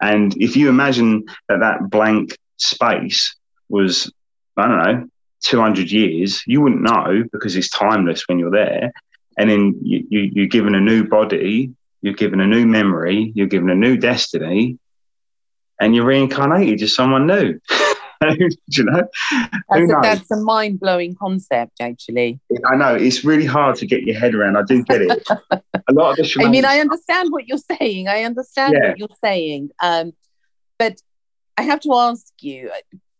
And 0.00 0.34
if 0.40 0.56
you 0.56 0.68
imagine 0.68 1.24
that 1.48 1.60
that 1.60 1.90
blank 1.90 2.36
space 2.56 3.36
was, 3.68 4.12
I 4.56 4.68
don't 4.68 4.82
know, 4.82 5.08
200 5.42 5.90
years, 5.90 6.42
you 6.46 6.60
wouldn't 6.60 6.82
know 6.82 7.24
because 7.32 7.56
it's 7.56 7.70
timeless 7.70 8.24
when 8.26 8.38
you're 8.38 8.50
there. 8.50 8.92
And 9.38 9.48
then 9.48 9.78
you, 9.82 10.06
you, 10.10 10.30
you're 10.34 10.46
given 10.46 10.74
a 10.74 10.80
new 10.80 11.04
body, 11.04 11.72
you're 12.02 12.14
given 12.14 12.40
a 12.40 12.46
new 12.46 12.66
memory, 12.66 13.32
you're 13.34 13.46
given 13.46 13.70
a 13.70 13.74
new 13.74 13.96
destiny, 13.96 14.78
and 15.80 15.94
you're 15.94 16.04
reincarnated 16.04 16.82
as 16.82 16.94
someone 16.94 17.26
new. 17.26 17.58
you 18.38 18.84
know, 18.84 19.08
that's 19.70 19.90
a, 19.90 19.98
that's 20.02 20.30
a 20.30 20.36
mind 20.36 20.80
blowing 20.80 21.14
concept, 21.14 21.80
actually. 21.80 22.38
I 22.66 22.76
know 22.76 22.94
it's 22.94 23.24
really 23.24 23.46
hard 23.46 23.76
to 23.76 23.86
get 23.86 24.02
your 24.02 24.18
head 24.18 24.34
around. 24.34 24.56
I 24.56 24.62
do 24.62 24.84
get 24.84 25.02
it. 25.02 25.26
a 25.50 25.92
lot 25.92 26.18
of 26.18 26.26
the. 26.26 26.44
I 26.44 26.48
mean, 26.48 26.64
I 26.64 26.80
understand 26.80 27.30
what 27.30 27.48
you're 27.48 27.58
saying. 27.58 28.08
I 28.08 28.24
understand 28.24 28.74
yeah. 28.74 28.88
what 28.90 28.98
you're 28.98 29.08
saying. 29.24 29.70
Um, 29.82 30.12
but 30.78 31.00
I 31.56 31.62
have 31.62 31.80
to 31.80 31.94
ask 31.94 32.26
you, 32.40 32.70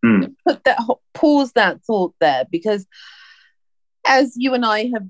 mm. 0.04 0.34
put 0.46 0.64
that 0.64 0.78
pause 1.14 1.52
that 1.52 1.82
thought 1.82 2.14
there 2.20 2.44
because, 2.50 2.86
as 4.06 4.34
you 4.36 4.52
and 4.54 4.66
I 4.66 4.90
have 4.92 5.06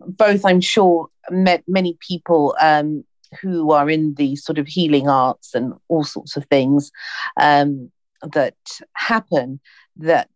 both, 0.00 0.44
I'm 0.44 0.60
sure, 0.60 1.08
met 1.30 1.64
many 1.66 1.98
people 2.00 2.56
um, 2.60 3.04
who 3.40 3.72
are 3.72 3.88
in 3.90 4.14
the 4.14 4.36
sort 4.36 4.58
of 4.58 4.66
healing 4.66 5.08
arts 5.08 5.54
and 5.54 5.74
all 5.88 6.04
sorts 6.04 6.36
of 6.36 6.46
things. 6.46 6.90
Um, 7.38 7.90
that 8.22 8.56
happen 8.94 9.60
that 9.96 10.30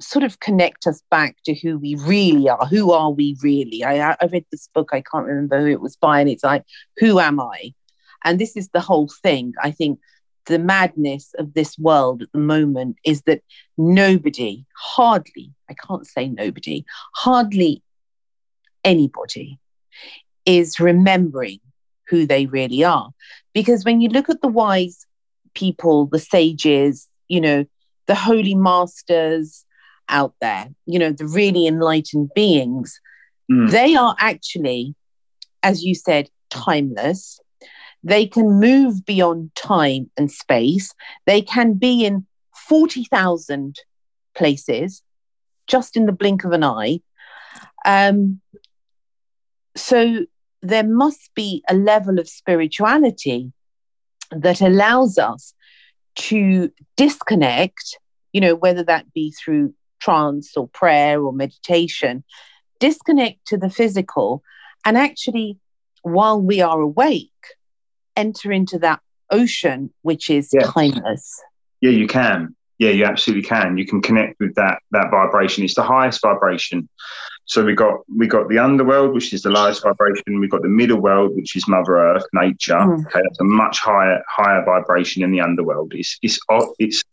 sort 0.00 0.24
of 0.24 0.40
connect 0.40 0.86
us 0.86 1.02
back 1.10 1.36
to 1.44 1.54
who 1.54 1.78
we 1.78 1.94
really 1.94 2.48
are. 2.48 2.66
Who 2.66 2.92
are 2.92 3.10
we 3.10 3.36
really? 3.42 3.82
I, 3.82 4.12
I 4.12 4.26
read 4.30 4.44
this 4.50 4.68
book, 4.74 4.90
I 4.92 5.02
can't 5.02 5.26
remember 5.26 5.60
who 5.60 5.68
it 5.68 5.80
was 5.80 5.96
by, 5.96 6.20
and 6.20 6.28
it's 6.28 6.44
like, 6.44 6.64
who 6.98 7.18
am 7.18 7.40
I? 7.40 7.72
And 8.24 8.38
this 8.38 8.56
is 8.56 8.68
the 8.68 8.80
whole 8.80 9.08
thing. 9.22 9.54
I 9.62 9.70
think 9.70 9.98
the 10.46 10.58
madness 10.58 11.34
of 11.38 11.54
this 11.54 11.78
world 11.78 12.22
at 12.22 12.32
the 12.32 12.38
moment 12.38 12.96
is 13.04 13.22
that 13.22 13.42
nobody, 13.76 14.64
hardly, 14.76 15.52
I 15.68 15.74
can't 15.74 16.06
say 16.06 16.28
nobody, 16.28 16.84
hardly 17.14 17.82
anybody 18.84 19.58
is 20.44 20.78
remembering 20.78 21.58
who 22.08 22.26
they 22.26 22.46
really 22.46 22.84
are. 22.84 23.10
Because 23.52 23.84
when 23.84 24.00
you 24.00 24.08
look 24.08 24.28
at 24.28 24.40
the 24.42 24.48
wise 24.48 25.05
people, 25.56 26.06
the 26.06 26.18
sages, 26.20 27.08
you 27.28 27.40
know, 27.40 27.64
the 28.06 28.14
holy 28.14 28.54
masters 28.54 29.64
out 30.08 30.34
there, 30.40 30.68
you 30.86 30.98
know, 30.98 31.10
the 31.10 31.26
really 31.26 31.66
enlightened 31.66 32.30
beings, 32.34 33.00
mm. 33.50 33.68
they 33.70 33.96
are 33.96 34.14
actually, 34.20 34.94
as 35.62 35.82
you 35.82 35.94
said, 35.94 36.28
timeless. 36.50 37.40
They 38.04 38.26
can 38.26 38.60
move 38.60 39.04
beyond 39.04 39.52
time 39.56 40.10
and 40.16 40.30
space. 40.30 40.92
They 41.26 41.42
can 41.42 41.74
be 41.74 42.04
in 42.04 42.26
40,000 42.68 43.80
places 44.36 45.02
just 45.66 45.96
in 45.96 46.06
the 46.06 46.12
blink 46.12 46.44
of 46.44 46.52
an 46.52 46.62
eye. 46.62 47.00
Um, 47.84 48.40
so 49.74 50.26
there 50.62 50.84
must 50.84 51.34
be 51.34 51.64
a 51.68 51.74
level 51.74 52.18
of 52.18 52.28
spirituality 52.28 53.52
that 54.30 54.60
allows 54.60 55.18
us 55.18 55.54
to 56.16 56.70
disconnect, 56.96 57.98
you 58.32 58.40
know, 58.40 58.54
whether 58.54 58.82
that 58.84 59.12
be 59.12 59.32
through 59.32 59.74
trance 60.00 60.56
or 60.56 60.68
prayer 60.68 61.22
or 61.22 61.32
meditation, 61.32 62.24
disconnect 62.80 63.46
to 63.46 63.56
the 63.56 63.70
physical 63.70 64.42
and 64.86 64.96
actually, 64.96 65.58
while 66.02 66.40
we 66.40 66.60
are 66.60 66.80
awake, 66.80 67.32
enter 68.14 68.52
into 68.52 68.78
that 68.78 69.00
ocean 69.30 69.92
which 70.02 70.30
is 70.30 70.50
yeah. 70.52 70.62
timeless. 70.62 71.42
Yeah, 71.80 71.90
you 71.90 72.06
can. 72.06 72.54
Yeah, 72.78 72.90
you 72.90 73.04
absolutely 73.04 73.42
can. 73.42 73.76
You 73.76 73.84
can 73.84 74.00
connect 74.00 74.38
with 74.38 74.54
that 74.54 74.78
that 74.92 75.10
vibration. 75.10 75.64
It's 75.64 75.74
the 75.74 75.82
highest 75.82 76.22
vibration. 76.22 76.88
So 77.46 77.64
we 77.64 77.74
got 77.74 78.00
we 78.14 78.26
got 78.26 78.48
the 78.48 78.58
underworld, 78.58 79.14
which 79.14 79.32
is 79.32 79.42
the 79.42 79.50
lowest 79.50 79.82
vibration. 79.82 80.40
We've 80.40 80.50
got 80.50 80.62
the 80.62 80.68
middle 80.68 81.00
world, 81.00 81.34
which 81.36 81.54
is 81.54 81.66
Mother 81.68 81.96
Earth, 81.96 82.24
nature. 82.32 82.74
Mm. 82.74 83.06
Okay, 83.06 83.20
that's 83.22 83.40
a 83.40 83.44
much 83.44 83.78
higher 83.78 84.22
higher 84.28 84.64
vibration 84.64 85.22
in 85.22 85.30
the 85.30 85.40
underworld. 85.40 85.94
It's 85.94 86.18
it's 86.22 86.40
it's 86.78 87.04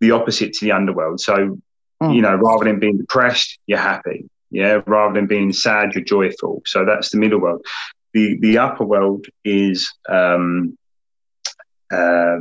the 0.00 0.10
opposite 0.10 0.52
to 0.54 0.64
the 0.64 0.72
underworld. 0.72 1.20
So 1.20 1.58
mm. 2.02 2.14
you 2.14 2.20
know, 2.20 2.34
rather 2.34 2.64
than 2.64 2.80
being 2.80 2.98
depressed, 2.98 3.58
you're 3.66 3.78
happy. 3.78 4.28
Yeah, 4.50 4.80
rather 4.86 5.14
than 5.14 5.26
being 5.26 5.52
sad, 5.52 5.94
you're 5.94 6.02
joyful. 6.02 6.62
So 6.66 6.84
that's 6.84 7.10
the 7.10 7.18
middle 7.18 7.38
world. 7.38 7.64
The 8.12 8.38
the 8.40 8.58
upper 8.58 8.84
world 8.84 9.26
is 9.44 9.88
um, 10.08 10.76
uh, 11.92 12.38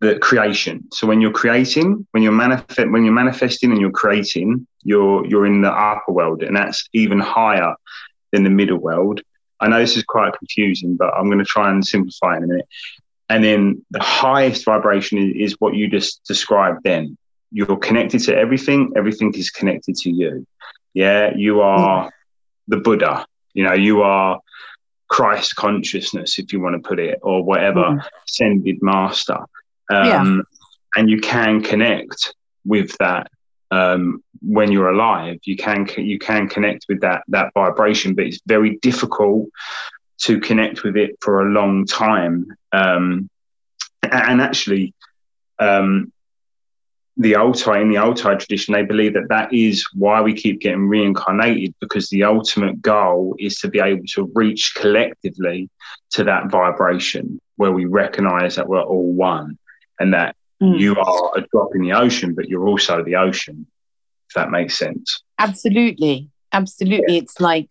the 0.00 0.18
creation. 0.20 0.84
So 0.92 1.06
when 1.06 1.20
you're 1.20 1.32
creating, 1.32 2.06
when 2.12 2.22
you're 2.22 2.32
manifest, 2.32 2.90
when 2.90 3.04
you're 3.04 3.12
manifesting 3.12 3.70
and 3.72 3.80
you're 3.80 3.90
creating, 3.90 4.66
you're 4.84 5.26
you're 5.26 5.46
in 5.46 5.62
the 5.62 5.72
upper 5.72 6.12
world, 6.12 6.42
and 6.42 6.56
that's 6.56 6.88
even 6.92 7.18
higher 7.18 7.74
than 8.32 8.44
the 8.44 8.50
middle 8.50 8.78
world. 8.78 9.20
I 9.60 9.68
know 9.68 9.78
this 9.78 9.96
is 9.96 10.04
quite 10.04 10.36
confusing, 10.38 10.96
but 10.96 11.14
I'm 11.14 11.26
going 11.26 11.38
to 11.38 11.44
try 11.44 11.70
and 11.70 11.86
simplify 11.86 12.36
in 12.36 12.44
a 12.44 12.46
minute. 12.46 12.68
And 13.28 13.42
then 13.42 13.84
the 13.90 14.02
highest 14.02 14.64
vibration 14.64 15.18
is, 15.18 15.52
is 15.52 15.60
what 15.60 15.74
you 15.74 15.88
just 15.88 16.24
described. 16.24 16.80
Then 16.84 17.16
you're 17.50 17.76
connected 17.76 18.20
to 18.24 18.36
everything. 18.36 18.92
Everything 18.96 19.32
is 19.34 19.50
connected 19.50 19.94
to 19.96 20.10
you. 20.10 20.46
Yeah, 20.92 21.32
you 21.34 21.60
are 21.60 22.10
the 22.68 22.76
Buddha. 22.76 23.26
You 23.54 23.64
know, 23.64 23.72
you 23.72 24.02
are 24.02 24.40
Christ 25.08 25.54
consciousness, 25.56 26.38
if 26.38 26.52
you 26.52 26.60
want 26.60 26.74
to 26.74 26.86
put 26.86 26.98
it, 26.98 27.20
or 27.22 27.42
whatever 27.44 27.82
mm. 27.82 28.04
ascended 28.26 28.78
master. 28.82 29.38
Um, 29.90 30.06
yeah. 30.06 30.42
And 30.96 31.10
you 31.10 31.20
can 31.20 31.62
connect 31.62 32.34
with 32.64 32.96
that 32.98 33.30
um, 33.74 34.22
when 34.40 34.70
you're 34.70 34.90
alive. 34.90 35.38
You 35.44 35.56
can 35.56 35.88
you 35.96 36.18
can 36.18 36.48
connect 36.48 36.86
with 36.88 37.00
that 37.00 37.24
that 37.28 37.52
vibration, 37.54 38.14
but 38.14 38.26
it's 38.26 38.40
very 38.46 38.76
difficult 38.76 39.48
to 40.22 40.38
connect 40.40 40.84
with 40.84 40.96
it 40.96 41.16
for 41.20 41.40
a 41.40 41.50
long 41.50 41.84
time. 41.86 42.46
Um, 42.72 43.28
and 44.02 44.40
actually, 44.40 44.94
um, 45.58 46.12
the 47.16 47.36
Altai 47.36 47.80
in 47.80 47.90
the 47.90 47.98
Altai 47.98 48.36
tradition, 48.36 48.74
they 48.74 48.84
believe 48.84 49.14
that 49.14 49.28
that 49.28 49.52
is 49.52 49.84
why 49.94 50.20
we 50.20 50.34
keep 50.34 50.60
getting 50.60 50.88
reincarnated 50.88 51.74
because 51.80 52.08
the 52.10 52.22
ultimate 52.24 52.80
goal 52.80 53.34
is 53.38 53.58
to 53.58 53.68
be 53.68 53.80
able 53.80 54.04
to 54.14 54.30
reach 54.34 54.74
collectively 54.76 55.68
to 56.10 56.24
that 56.24 56.50
vibration 56.50 57.40
where 57.56 57.72
we 57.72 57.86
recognize 57.86 58.56
that 58.56 58.68
we're 58.68 58.82
all 58.82 59.12
one 59.12 59.58
and 59.98 60.12
that 60.12 60.36
mm. 60.62 60.78
you 60.78 60.96
are 60.96 61.32
a 61.36 61.42
drop 61.52 61.70
in 61.74 61.82
the 61.82 61.92
ocean, 61.92 62.34
but 62.34 62.48
you're 62.48 62.66
also 62.66 63.02
the 63.02 63.16
ocean. 63.16 63.66
If 64.28 64.34
that 64.34 64.50
makes 64.50 64.78
sense. 64.78 65.22
Absolutely, 65.38 66.28
absolutely. 66.52 67.14
Yeah. 67.14 67.22
It's 67.22 67.40
like 67.40 67.70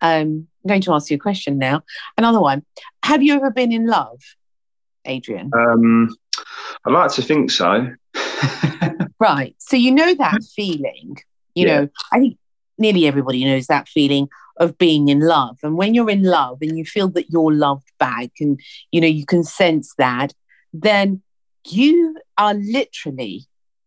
um, 0.00 0.48
I'm 0.64 0.68
going 0.68 0.80
to 0.82 0.92
ask 0.92 1.10
you 1.10 1.16
a 1.16 1.20
question 1.20 1.58
now. 1.58 1.82
Another 2.16 2.40
one. 2.40 2.64
Have 3.02 3.22
you 3.22 3.34
ever 3.34 3.50
been 3.50 3.72
in 3.72 3.86
love, 3.86 4.20
Adrian? 5.04 5.50
Um, 5.54 6.14
I 6.86 6.90
like 6.90 7.12
to 7.12 7.22
think 7.22 7.50
so. 7.50 7.88
right. 9.20 9.54
So 9.58 9.76
you 9.76 9.92
know 9.92 10.14
that 10.14 10.42
feeling. 10.54 11.16
You 11.54 11.66
yeah. 11.66 11.80
know, 11.80 11.88
I 12.12 12.20
think 12.20 12.38
nearly 12.78 13.06
everybody 13.06 13.44
knows 13.44 13.66
that 13.66 13.88
feeling 13.88 14.28
of 14.58 14.76
being 14.78 15.08
in 15.08 15.20
love. 15.20 15.58
And 15.62 15.76
when 15.76 15.94
you're 15.94 16.10
in 16.10 16.22
love 16.22 16.58
and 16.60 16.76
you 16.76 16.84
feel 16.84 17.08
that 17.10 17.30
you're 17.30 17.52
loved 17.52 17.90
back 17.98 18.30
and 18.40 18.60
you 18.90 19.00
know 19.00 19.06
you 19.06 19.24
can 19.24 19.42
sense 19.42 19.94
that, 19.96 20.32
then 20.72 21.22
you 21.68 22.16
are 22.38 22.54
literally 22.54 23.46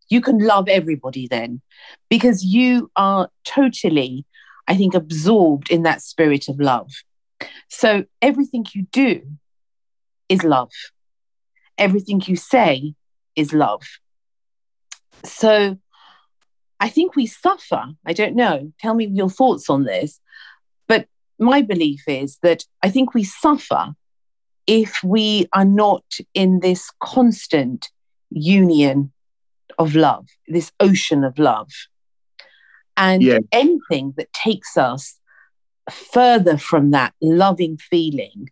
you 0.10 0.22
can 0.22 0.38
love 0.40 0.68
everybody 0.68 1.28
then 1.28 1.62
because 2.10 2.44
you 2.44 2.90
are 2.96 3.30
totally 3.44 4.26
i 4.68 4.76
think 4.76 4.94
absorbed 4.94 5.70
in 5.72 5.84
that 5.84 6.02
spirit 6.02 6.48
of 6.48 6.60
love 6.60 6.92
so 7.70 8.04
everything 8.22 8.66
you 8.74 8.84
do 8.92 9.22
is 10.30 10.44
love 10.44 10.72
everything 11.78 12.22
you 12.26 12.36
say 12.36 12.94
is 13.36 13.54
love 13.54 13.84
so 15.26 15.78
I 16.84 16.90
think 16.90 17.16
we 17.16 17.28
suffer. 17.28 17.86
I 18.06 18.12
don't 18.12 18.36
know. 18.36 18.74
Tell 18.78 18.94
me 18.94 19.06
your 19.06 19.30
thoughts 19.30 19.70
on 19.70 19.86
this. 19.86 20.20
But 20.86 21.08
my 21.40 21.62
belief 21.62 22.04
is 22.08 22.40
that 22.44 22.66
I 22.82 22.90
think 22.90 23.14
we 23.14 23.24
suffer 23.24 23.94
if 24.68 25.04
we 25.04 25.48
are 25.54 25.66
not 25.66 26.04
in 26.34 26.60
this 26.60 26.90
constant 27.02 27.90
union 28.30 29.12
of 29.78 29.96
love, 29.96 30.28
this 30.48 30.72
ocean 30.80 31.24
of 31.24 31.38
love. 31.38 31.70
And 32.96 33.24
yeah. 33.24 33.40
anything 33.52 34.14
that 34.18 34.32
takes 34.34 34.78
us 34.78 35.20
further 35.90 36.58
from 36.58 36.92
that 36.92 37.14
loving 37.22 37.78
feeling 37.78 38.50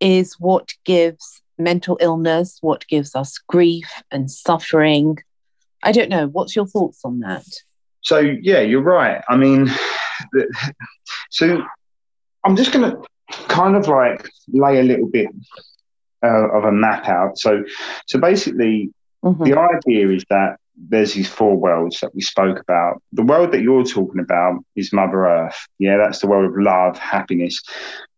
is 0.00 0.34
what 0.38 0.72
gives 0.84 1.42
mental 1.58 1.98
illness, 2.00 2.58
what 2.60 2.86
gives 2.88 3.14
us 3.14 3.38
grief 3.48 4.02
and 4.10 4.30
suffering 4.30 5.18
I 5.84 5.92
don't 5.92 6.08
know. 6.08 6.26
What's 6.28 6.56
your 6.56 6.66
thoughts 6.66 7.02
on 7.04 7.20
that? 7.20 7.44
So 8.00 8.18
yeah, 8.18 8.60
you're 8.60 8.82
right. 8.82 9.22
I 9.28 9.36
mean, 9.36 9.70
so 11.30 11.62
I'm 12.44 12.56
just 12.56 12.72
going 12.72 12.90
to 12.90 13.02
kind 13.30 13.76
of 13.76 13.88
like 13.88 14.28
lay 14.48 14.80
a 14.80 14.82
little 14.82 15.08
bit 15.08 15.28
uh, 16.22 16.48
of 16.50 16.64
a 16.64 16.72
map 16.72 17.08
out. 17.08 17.38
So, 17.38 17.64
so 18.06 18.18
basically, 18.18 18.90
mm-hmm. 19.24 19.42
the 19.42 19.58
idea 19.58 20.10
is 20.10 20.24
that 20.30 20.56
there's 20.76 21.14
these 21.14 21.28
four 21.28 21.56
worlds 21.56 22.00
that 22.00 22.14
we 22.14 22.20
spoke 22.20 22.58
about. 22.60 23.00
The 23.12 23.22
world 23.22 23.52
that 23.52 23.62
you're 23.62 23.84
talking 23.84 24.20
about 24.20 24.64
is 24.74 24.92
Mother 24.92 25.26
Earth. 25.26 25.56
Yeah, 25.78 25.96
that's 25.98 26.18
the 26.18 26.26
world 26.26 26.46
of 26.46 26.60
love, 26.60 26.98
happiness. 26.98 27.62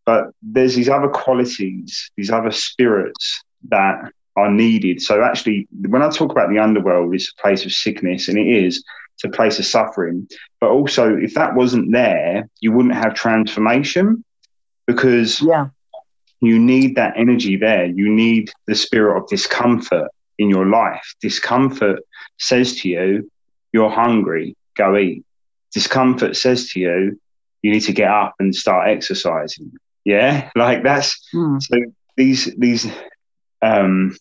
But 0.04 0.26
there's 0.40 0.74
these 0.74 0.88
other 0.88 1.08
qualities, 1.08 2.10
these 2.16 2.30
other 2.30 2.50
spirits 2.50 3.42
that 3.68 4.10
are 4.36 4.50
needed. 4.50 5.02
So 5.02 5.22
actually, 5.22 5.66
when 5.88 6.02
I 6.02 6.08
talk 6.10 6.30
about 6.30 6.50
the 6.50 6.58
underworld, 6.58 7.14
it's 7.14 7.32
a 7.36 7.42
place 7.42 7.64
of 7.64 7.72
sickness, 7.72 8.28
and 8.28 8.38
it 8.38 8.46
is. 8.46 8.82
It's 9.14 9.24
a 9.24 9.28
place 9.30 9.58
of 9.58 9.64
suffering. 9.64 10.28
But 10.60 10.70
also, 10.70 11.16
if 11.16 11.34
that 11.34 11.54
wasn't 11.54 11.92
there, 11.92 12.48
you 12.60 12.72
wouldn't 12.72 12.94
have 12.94 13.14
transformation 13.14 14.24
because 14.86 15.40
yeah. 15.40 15.68
you 16.40 16.58
need 16.58 16.96
that 16.96 17.14
energy 17.16 17.56
there. 17.56 17.86
You 17.86 18.08
need 18.08 18.50
the 18.66 18.74
spirit 18.74 19.16
of 19.18 19.28
discomfort 19.28 20.10
in 20.38 20.50
your 20.50 20.66
life. 20.66 21.14
Discomfort 21.20 22.00
says 22.38 22.80
to 22.80 22.88
you, 22.88 23.30
you're 23.72 23.90
hungry, 23.90 24.56
go 24.76 24.96
eat. 24.96 25.24
Discomfort 25.72 26.36
says 26.36 26.70
to 26.70 26.80
you, 26.80 27.20
you 27.62 27.70
need 27.70 27.80
to 27.80 27.92
get 27.92 28.10
up 28.10 28.34
and 28.38 28.54
start 28.54 28.88
exercising. 28.88 29.72
Yeah, 30.04 30.50
like 30.56 30.82
that's 30.82 31.28
mm. 31.34 31.60
so 31.60 31.76
these 32.16 32.54
these 32.56 32.86
um, 33.62 34.16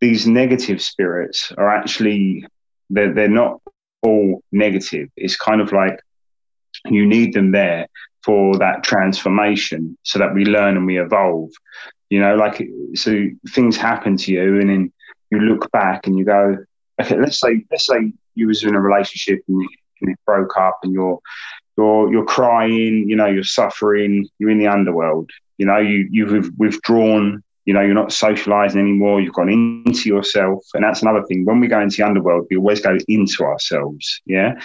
these 0.00 0.26
negative 0.26 0.80
spirits 0.82 1.52
are 1.56 1.68
actually 1.68 2.46
they're, 2.88 3.12
they're 3.12 3.28
not 3.28 3.60
all 4.02 4.42
negative 4.50 5.08
it's 5.16 5.36
kind 5.36 5.60
of 5.60 5.72
like 5.72 6.00
you 6.86 7.06
need 7.06 7.34
them 7.34 7.52
there 7.52 7.86
for 8.24 8.56
that 8.58 8.82
transformation 8.82 9.96
so 10.02 10.18
that 10.18 10.34
we 10.34 10.44
learn 10.44 10.76
and 10.76 10.86
we 10.86 11.00
evolve 11.00 11.50
you 12.08 12.20
know 12.20 12.36
like 12.36 12.66
so 12.94 13.26
things 13.50 13.76
happen 13.76 14.16
to 14.16 14.32
you 14.32 14.60
and 14.60 14.70
then 14.70 14.92
you 15.30 15.38
look 15.40 15.70
back 15.70 16.06
and 16.06 16.18
you 16.18 16.24
go 16.24 16.56
okay 17.00 17.16
let's 17.18 17.40
say 17.40 17.64
let's 17.70 17.86
say 17.86 18.12
you 18.34 18.46
was 18.46 18.62
in 18.62 18.74
a 18.74 18.80
relationship 18.80 19.42
and 19.48 19.68
you 20.02 20.14
broke 20.26 20.56
up 20.56 20.78
and 20.82 20.92
you're 20.92 21.18
you're 21.76 22.12
you're 22.12 22.24
crying 22.24 23.08
you 23.08 23.16
know 23.16 23.26
you're 23.26 23.44
suffering 23.44 24.28
you're 24.38 24.50
in 24.50 24.58
the 24.58 24.66
underworld 24.66 25.30
you 25.58 25.66
know 25.66 25.78
you 25.78 26.08
you've 26.10 26.50
withdrawn 26.58 27.42
you 27.70 27.74
know, 27.74 27.82
you're 27.82 27.94
not 27.94 28.12
socializing 28.12 28.80
anymore. 28.80 29.20
You've 29.20 29.34
gone 29.34 29.48
into 29.48 30.08
yourself. 30.08 30.64
And 30.74 30.82
that's 30.82 31.02
another 31.02 31.22
thing. 31.24 31.44
When 31.44 31.60
we 31.60 31.68
go 31.68 31.80
into 31.80 31.98
the 31.98 32.06
underworld, 32.06 32.48
we 32.50 32.56
always 32.56 32.80
go 32.80 32.96
into 33.06 33.44
ourselves. 33.44 34.22
Yeah. 34.26 34.60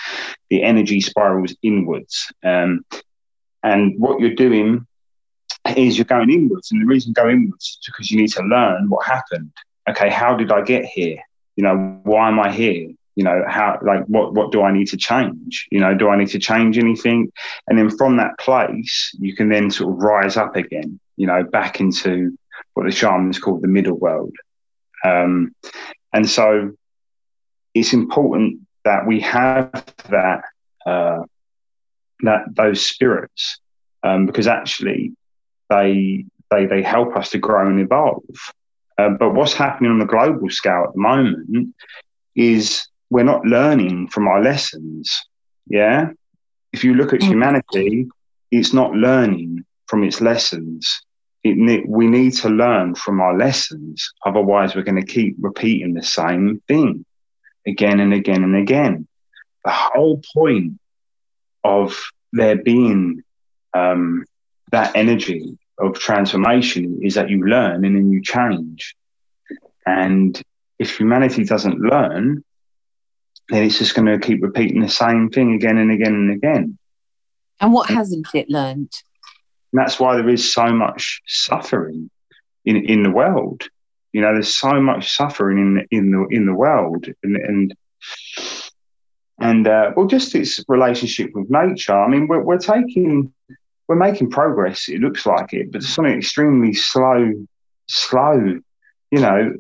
The 0.50 0.64
energy 0.64 1.02
spirals 1.02 1.56
inwards. 1.62 2.32
Um, 2.44 2.84
and 3.66 4.00
what 4.00 4.20
you're 4.20 4.36
doing 4.36 4.86
is 5.76 5.98
you're 5.98 6.06
going 6.06 6.30
inwards. 6.30 6.72
And 6.72 6.82
the 6.82 6.86
reason 6.86 7.14
go 7.14 7.28
inwards 7.28 7.80
is 7.82 7.86
because 7.86 8.12
you 8.12 8.22
need 8.22 8.32
to 8.34 8.44
learn 8.44 8.90
what 8.90 9.06
happened. 9.06 9.52
Okay, 9.90 10.10
how 10.10 10.36
did 10.36 10.52
I 10.52 10.62
get 10.62 10.86
here? 10.86 11.20
You 11.56 11.64
know, 11.64 12.00
why 12.04 12.28
am 12.28 12.40
I 12.40 12.52
here? 12.52 12.92
You 13.16 13.24
know, 13.24 13.44
how 13.48 13.80
like 13.82 14.06
what 14.06 14.34
what 14.34 14.52
do 14.52 14.62
I 14.62 14.72
need 14.72 14.88
to 14.90 14.98
change? 14.98 15.68
You 15.72 15.80
know, 15.80 15.96
do 15.96 16.10
I 16.10 16.18
need 16.18 16.28
to 16.30 16.40
change 16.40 16.78
anything? 16.78 17.32
And 17.68 17.80
then 17.80 17.90
from 17.98 18.18
that 18.18 18.38
place, 18.38 19.16
you 19.20 19.36
can 19.36 19.50
then 19.50 19.72
sort 19.72 19.94
of 19.94 20.00
rise 20.00 20.38
up 20.38 20.56
again, 20.56 21.00
you 21.16 21.26
know, 21.26 21.44
back 21.44 21.80
into 21.80 22.38
what 22.74 22.86
the 22.86 22.92
shamans 22.92 23.40
call 23.40 23.60
the 23.60 23.68
middle 23.68 23.98
world. 23.98 24.36
Um, 25.04 25.56
and 26.14 26.30
so 26.30 26.74
it's 27.74 27.94
important 27.94 28.60
that 28.84 29.08
we 29.08 29.22
have 29.22 29.72
that 30.10 30.44
uh, 30.86 31.24
that 32.22 32.44
those 32.54 32.86
spirits 32.86 33.60
um, 34.04 34.26
because 34.26 34.48
actually 34.48 35.14
they 35.70 36.26
they 36.52 36.66
they 36.66 36.82
help 36.82 37.16
us 37.16 37.30
to 37.32 37.38
grow 37.38 37.68
and 37.68 37.80
evolve. 37.80 38.24
Uh, 38.98 39.10
but 39.10 39.34
what's 39.34 39.54
happening 39.54 39.92
on 39.92 40.00
the 40.00 40.06
global 40.06 40.50
scale 40.50 40.86
at 40.88 40.94
the 40.94 41.02
moment 41.02 41.76
is 42.36 42.88
we're 43.10 43.24
not 43.24 43.46
learning 43.46 44.08
from 44.08 44.28
our 44.28 44.42
lessons. 44.42 45.12
Yeah, 45.68 46.10
if 46.72 46.84
you 46.84 46.94
look 46.94 47.14
at 47.14 47.20
mm. 47.22 47.28
humanity, 47.28 48.08
it's 48.52 48.74
not 48.74 48.94
learning 48.94 49.66
from 49.88 50.04
its 50.04 50.22
lessons. 50.22 51.02
It, 51.44 51.88
we 51.88 52.08
need 52.08 52.34
to 52.38 52.50
learn 52.50 52.96
from 52.96 53.22
our 53.22 53.38
lessons. 53.38 54.12
Otherwise, 54.26 54.76
we're 54.76 54.82
going 54.82 55.04
to 55.04 55.14
keep 55.14 55.36
repeating 55.40 55.94
the 55.94 56.04
same 56.04 56.62
thing 56.68 57.06
again 57.68 58.00
and 58.00 58.14
again 58.14 58.44
and 58.44 58.56
again. 58.56 59.08
The 59.64 59.72
whole 59.72 60.22
point 60.34 60.80
of 61.66 62.00
there 62.32 62.56
being 62.56 63.24
um, 63.74 64.26
that 64.72 64.96
energy 64.96 65.58
of 65.78 66.00
transformation 66.00 67.00
is 67.02 67.16
that 67.16 67.30
you 67.30 67.46
learn 67.46 67.84
and 67.84 67.96
then 67.96 68.12
you 68.12 68.22
change. 68.22 68.96
And 69.86 70.42
if 70.80 70.98
humanity 70.98 71.44
doesn't 71.44 71.80
learn, 71.80 72.44
then 73.50 73.64
it's 73.64 73.78
just 73.78 73.96
going 73.96 74.08
to 74.08 74.26
keep 74.26 74.42
repeating 74.42 74.82
the 74.82 74.90
same 74.90 75.30
thing 75.30 75.54
again 75.54 75.78
and 75.78 75.92
again 75.92 76.14
and 76.14 76.32
again. 76.32 76.78
And 77.60 77.74
what 77.74 77.90
hasn't 77.90 78.28
it 78.34 78.50
learned? 78.50 78.92
And 79.72 79.82
that's 79.82 80.00
why 80.00 80.16
there 80.16 80.30
is 80.30 80.52
so 80.52 80.68
much 80.68 81.22
suffering 81.28 82.10
in, 82.64 82.78
in 82.78 83.04
the 83.04 83.12
world. 83.12 83.68
You 84.14 84.22
know, 84.22 84.34
there's 84.34 84.58
so 84.58 84.80
much 84.80 85.14
suffering 85.14 85.58
in 85.58 85.88
in 85.92 86.12
the 86.12 86.26
in 86.32 86.46
the 86.46 86.54
world, 86.54 87.06
and 87.22 87.36
and 87.36 87.76
and 89.40 89.68
uh, 89.68 89.92
well, 89.96 90.08
just 90.08 90.34
its 90.36 90.64
relationship 90.68 91.32
with 91.34 91.50
nature. 91.50 91.98
I 91.98 92.08
mean, 92.08 92.28
we're, 92.28 92.42
we're 92.42 92.58
taking, 92.58 93.34
we're 93.88 93.96
making 93.96 94.30
progress. 94.30 94.88
It 94.88 95.02
looks 95.02 95.26
like 95.26 95.54
it, 95.54 95.72
but 95.72 95.82
it's 95.82 95.90
something 95.90 96.18
extremely 96.18 96.74
slow, 96.74 97.34
slow. 97.88 98.60
You 99.12 99.20
know, 99.22 99.54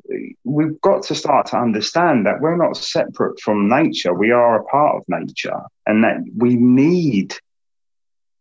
we've 0.43 0.79
got 0.81 1.03
to 1.03 1.15
start 1.15 1.47
to 1.47 1.57
understand 1.57 2.25
that 2.25 2.41
we're 2.41 2.57
not 2.57 2.77
separate 2.77 3.39
from 3.39 3.69
nature. 3.69 4.13
We 4.13 4.31
are 4.31 4.59
a 4.59 4.63
part 4.63 4.97
of 4.97 5.03
nature, 5.07 5.59
and 5.85 6.03
that 6.03 6.17
we 6.35 6.55
need 6.55 7.35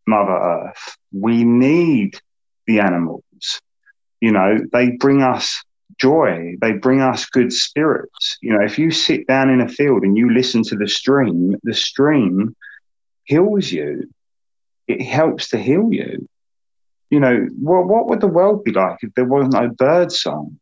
Mother 0.06 0.32
Earth. 0.32 0.96
We 1.12 1.44
need 1.44 2.18
the 2.66 2.80
animals. 2.80 3.22
You 4.20 4.32
know, 4.32 4.58
they 4.72 4.92
bring 4.92 5.22
us 5.22 5.62
joy. 6.04 6.54
They 6.60 6.72
bring 6.72 7.00
us 7.00 7.26
good 7.26 7.52
spirits. 7.52 8.38
You 8.42 8.52
know, 8.52 8.64
if 8.64 8.78
you 8.78 8.90
sit 8.90 9.26
down 9.26 9.50
in 9.50 9.60
a 9.60 9.68
field 9.68 10.02
and 10.02 10.16
you 10.16 10.32
listen 10.32 10.62
to 10.64 10.76
the 10.76 10.88
stream, 10.88 11.56
the 11.62 11.74
stream 11.74 12.54
heals 13.24 13.70
you. 13.70 14.10
It 14.86 15.02
helps 15.02 15.48
to 15.48 15.58
heal 15.58 15.88
you. 15.90 16.28
You 17.10 17.20
know, 17.20 17.36
what 17.58 17.86
what 17.86 18.08
would 18.08 18.20
the 18.20 18.34
world 18.38 18.64
be 18.64 18.72
like 18.72 18.98
if 19.02 19.14
there 19.14 19.32
was 19.34 19.48
no 19.48 19.68
bird 19.68 20.12
song? 20.12 20.58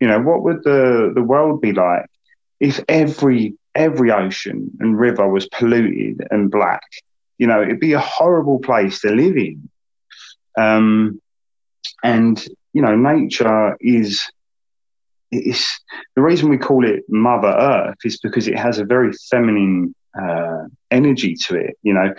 You 0.00 0.08
know, 0.08 0.20
what 0.20 0.42
would 0.42 0.62
the, 0.64 1.12
the 1.14 1.22
world 1.22 1.60
be 1.60 1.72
like 1.72 2.06
if 2.58 2.82
every 2.88 3.54
every 3.74 4.10
ocean 4.10 4.70
and 4.80 4.98
river 4.98 5.28
was 5.28 5.46
polluted 5.48 6.26
and 6.30 6.50
black 6.50 6.82
you 7.38 7.46
know, 7.46 7.62
it'd 7.62 7.80
be 7.80 7.92
a 7.92 8.00
horrible 8.00 8.58
place 8.58 9.00
to 9.00 9.10
live 9.10 9.36
in. 9.36 9.68
Um, 10.58 11.20
and 12.02 12.42
you 12.76 12.82
know, 12.82 12.94
nature 12.94 13.74
is 13.80 14.30
is 15.32 15.66
the 16.14 16.20
reason 16.20 16.50
we 16.50 16.58
call 16.58 16.86
it 16.86 17.04
Mother 17.08 17.48
Earth 17.48 17.96
is 18.04 18.18
because 18.18 18.46
it 18.48 18.58
has 18.58 18.78
a 18.78 18.84
very 18.84 19.12
feminine 19.30 19.94
uh, 20.14 20.64
energy 20.90 21.34
to 21.46 21.54
it. 21.54 21.78
You 21.82 21.94
know, 21.94 22.14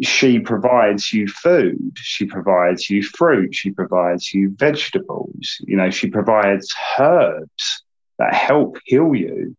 she 0.00 0.38
provides 0.38 1.12
you 1.12 1.26
food, 1.26 1.96
she 1.96 2.26
provides 2.26 2.88
you 2.88 3.02
fruit, 3.02 3.56
she 3.56 3.72
provides 3.72 4.32
you 4.32 4.54
vegetables. 4.56 5.56
You 5.62 5.76
know, 5.78 5.90
she 5.90 6.06
provides 6.06 6.72
herbs 6.96 7.82
that 8.20 8.32
help 8.32 8.78
heal 8.84 9.16
you. 9.16 9.56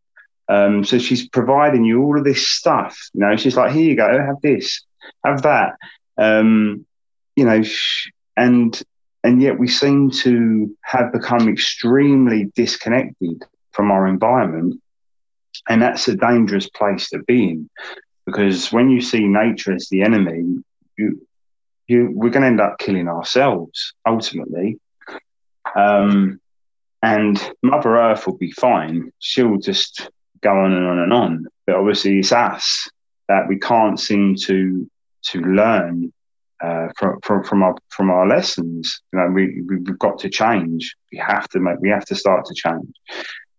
Um, 0.47 0.85
so 0.85 0.99
she's 0.99 1.27
providing 1.27 1.83
you 1.83 2.01
all 2.01 2.17
of 2.17 2.23
this 2.23 2.47
stuff. 2.47 2.97
You 3.13 3.25
know, 3.25 3.35
she's 3.35 3.57
like, 3.57 3.73
here 3.73 3.89
you 3.89 3.97
go, 3.97 4.07
have 4.07 4.39
this, 4.41 4.85
have 5.25 5.41
that. 5.41 5.73
Um, 6.17 6.85
you 7.35 7.43
know, 7.43 7.61
and 8.37 8.81
and 9.23 9.41
yet 9.41 9.57
we 9.57 9.67
seem 9.67 10.11
to 10.11 10.75
have 10.81 11.13
become 11.13 11.47
extremely 11.47 12.51
disconnected 12.55 13.43
from 13.71 13.91
our 13.91 14.07
environment, 14.07 14.81
and 15.69 15.81
that's 15.81 16.07
a 16.07 16.15
dangerous 16.15 16.69
place 16.69 17.09
to 17.09 17.19
be 17.19 17.49
in 17.49 17.69
because 18.25 18.71
when 18.71 18.89
you 18.89 19.01
see 19.01 19.27
nature 19.27 19.73
as 19.73 19.89
the 19.89 20.01
enemy, 20.01 20.63
you 20.97 21.25
you 21.87 22.11
we're 22.13 22.29
going 22.29 22.41
to 22.41 22.47
end 22.47 22.61
up 22.61 22.77
killing 22.79 23.07
ourselves 23.07 23.93
ultimately. 24.07 24.79
Um, 25.75 26.39
and 27.01 27.41
Mother 27.61 27.97
Earth 27.97 28.25
will 28.25 28.37
be 28.37 28.51
fine. 28.51 29.11
She'll 29.19 29.57
just 29.57 30.09
go 30.41 30.51
on 30.51 30.71
and 30.71 30.85
on 30.85 30.99
and 30.99 31.13
on. 31.13 31.47
But 31.65 31.75
obviously, 31.75 32.19
it's 32.19 32.31
us 32.31 32.89
that 33.27 33.47
we 33.47 33.59
can't 33.59 33.99
seem 33.99 34.35
to 34.45 34.89
to 35.23 35.41
learn 35.41 36.13
uh, 36.63 36.87
from, 36.97 37.19
from 37.21 37.43
from 37.43 37.63
our 37.63 37.75
from 37.89 38.09
our 38.09 38.27
lessons. 38.27 39.01
You 39.11 39.19
know, 39.19 39.27
we 39.27 39.61
we've 39.67 39.99
got 39.99 40.19
to 40.19 40.29
change. 40.29 40.95
We 41.11 41.17
have 41.17 41.47
to 41.49 41.59
make. 41.59 41.79
We 41.79 41.89
have 41.89 42.05
to 42.05 42.15
start 42.15 42.45
to 42.45 42.53
change. 42.53 42.93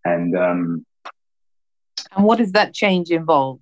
And 0.05 0.37
um, 0.37 0.87
and 2.17 2.25
what 2.25 2.39
does 2.39 2.53
that 2.53 2.75
change 2.75 3.11
involve? 3.11 3.61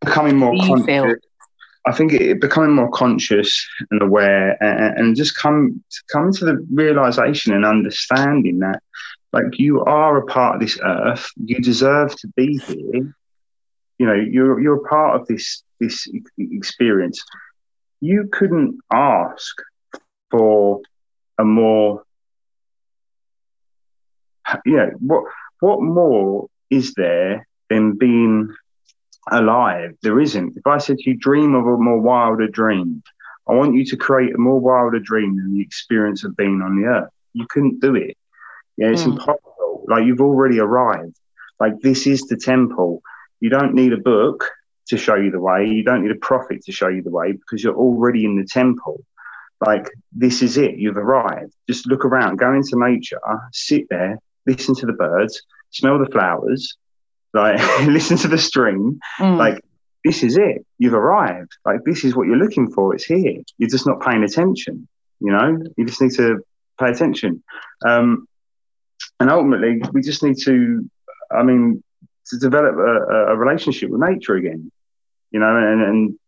Becoming 0.00 0.36
more 0.36 0.54
conscious. 0.56 1.20
I 1.88 1.92
think 1.92 2.12
it, 2.12 2.40
becoming 2.40 2.72
more 2.72 2.90
conscious 2.90 3.66
and 3.90 4.02
aware, 4.02 4.60
and, 4.62 4.98
and 4.98 5.16
just 5.16 5.36
come 5.36 5.82
come 6.12 6.32
to 6.32 6.44
the 6.44 6.66
realization 6.72 7.52
and 7.52 7.64
understanding 7.64 8.58
that 8.60 8.82
like 9.32 9.58
you 9.58 9.84
are 9.84 10.16
a 10.16 10.26
part 10.26 10.56
of 10.56 10.60
this 10.60 10.78
earth. 10.82 11.28
You 11.36 11.60
deserve 11.60 12.16
to 12.16 12.28
be 12.36 12.58
here. 12.58 13.14
You 13.98 14.06
know, 14.06 14.14
you're 14.14 14.60
you're 14.60 14.84
a 14.84 14.88
part 14.88 15.20
of 15.20 15.26
this 15.26 15.62
this 15.78 16.08
experience. 16.38 17.22
You 18.00 18.28
couldn't 18.30 18.78
ask 18.92 19.56
for 20.30 20.80
a 21.38 21.44
more 21.44 22.02
you 24.64 24.76
know 24.76 24.90
what 25.00 25.24
what 25.60 25.82
more 25.82 26.48
is 26.70 26.94
there 26.94 27.46
than 27.68 27.96
being 27.96 28.54
alive 29.30 29.92
there 30.02 30.20
isn't 30.20 30.56
if 30.56 30.66
i 30.66 30.78
said 30.78 30.96
to 30.98 31.10
you 31.10 31.16
dream 31.16 31.54
of 31.54 31.66
a 31.66 31.76
more 31.76 32.00
wilder 32.00 32.46
dream 32.46 33.02
i 33.48 33.52
want 33.52 33.74
you 33.74 33.84
to 33.84 33.96
create 33.96 34.34
a 34.34 34.38
more 34.38 34.60
wilder 34.60 35.00
dream 35.00 35.36
than 35.36 35.52
the 35.52 35.60
experience 35.60 36.22
of 36.22 36.36
being 36.36 36.62
on 36.62 36.80
the 36.80 36.86
earth 36.86 37.10
you 37.32 37.44
couldn't 37.48 37.80
do 37.80 37.96
it 37.96 38.16
yeah, 38.76 38.88
it's 38.88 39.02
mm. 39.02 39.12
impossible. 39.12 39.84
Like 39.88 40.04
you've 40.04 40.20
already 40.20 40.58
arrived. 40.58 41.16
Like 41.58 41.80
this 41.80 42.06
is 42.06 42.22
the 42.22 42.36
temple. 42.36 43.02
You 43.40 43.50
don't 43.50 43.74
need 43.74 43.92
a 43.92 43.98
book 43.98 44.44
to 44.88 44.96
show 44.96 45.16
you 45.16 45.30
the 45.30 45.40
way. 45.40 45.66
You 45.66 45.82
don't 45.82 46.02
need 46.02 46.10
a 46.10 46.20
prophet 46.20 46.62
to 46.64 46.72
show 46.72 46.88
you 46.88 47.02
the 47.02 47.10
way 47.10 47.32
because 47.32 47.62
you're 47.62 47.76
already 47.76 48.24
in 48.24 48.36
the 48.36 48.46
temple. 48.46 49.04
Like 49.64 49.88
this 50.12 50.42
is 50.42 50.56
it. 50.56 50.76
You've 50.76 50.96
arrived. 50.96 51.52
Just 51.68 51.86
look 51.86 52.04
around, 52.04 52.36
go 52.36 52.52
into 52.52 52.78
nature, 52.78 53.20
sit 53.52 53.88
there, 53.88 54.18
listen 54.46 54.74
to 54.76 54.86
the 54.86 54.92
birds, 54.92 55.42
smell 55.70 55.98
the 55.98 56.10
flowers, 56.10 56.76
like 57.32 57.58
listen 57.86 58.16
to 58.18 58.28
the 58.28 58.38
stream. 58.38 59.00
Mm. 59.18 59.38
Like 59.38 59.60
this 60.04 60.22
is 60.22 60.36
it. 60.36 60.64
You've 60.78 60.94
arrived. 60.94 61.52
Like 61.64 61.80
this 61.84 62.04
is 62.04 62.14
what 62.14 62.26
you're 62.26 62.36
looking 62.36 62.70
for. 62.70 62.94
It's 62.94 63.04
here. 63.04 63.42
You're 63.58 63.70
just 63.70 63.86
not 63.86 64.00
paying 64.00 64.24
attention. 64.24 64.86
You 65.20 65.32
know, 65.32 65.58
you 65.76 65.86
just 65.86 66.02
need 66.02 66.12
to 66.12 66.40
pay 66.78 66.90
attention. 66.90 67.42
Um, 67.84 68.28
and 69.18 69.30
ultimately, 69.30 69.80
we 69.92 70.02
just 70.02 70.22
need 70.22 70.36
to, 70.44 70.88
I 71.30 71.42
mean, 71.42 71.82
to 72.26 72.38
develop 72.38 72.76
a, 72.76 73.32
a 73.32 73.36
relationship 73.36 73.90
with 73.90 74.00
nature 74.00 74.34
again, 74.34 74.70
you 75.30 75.40
know, 75.40 75.56
and, 75.56 75.82
and 75.82 76.18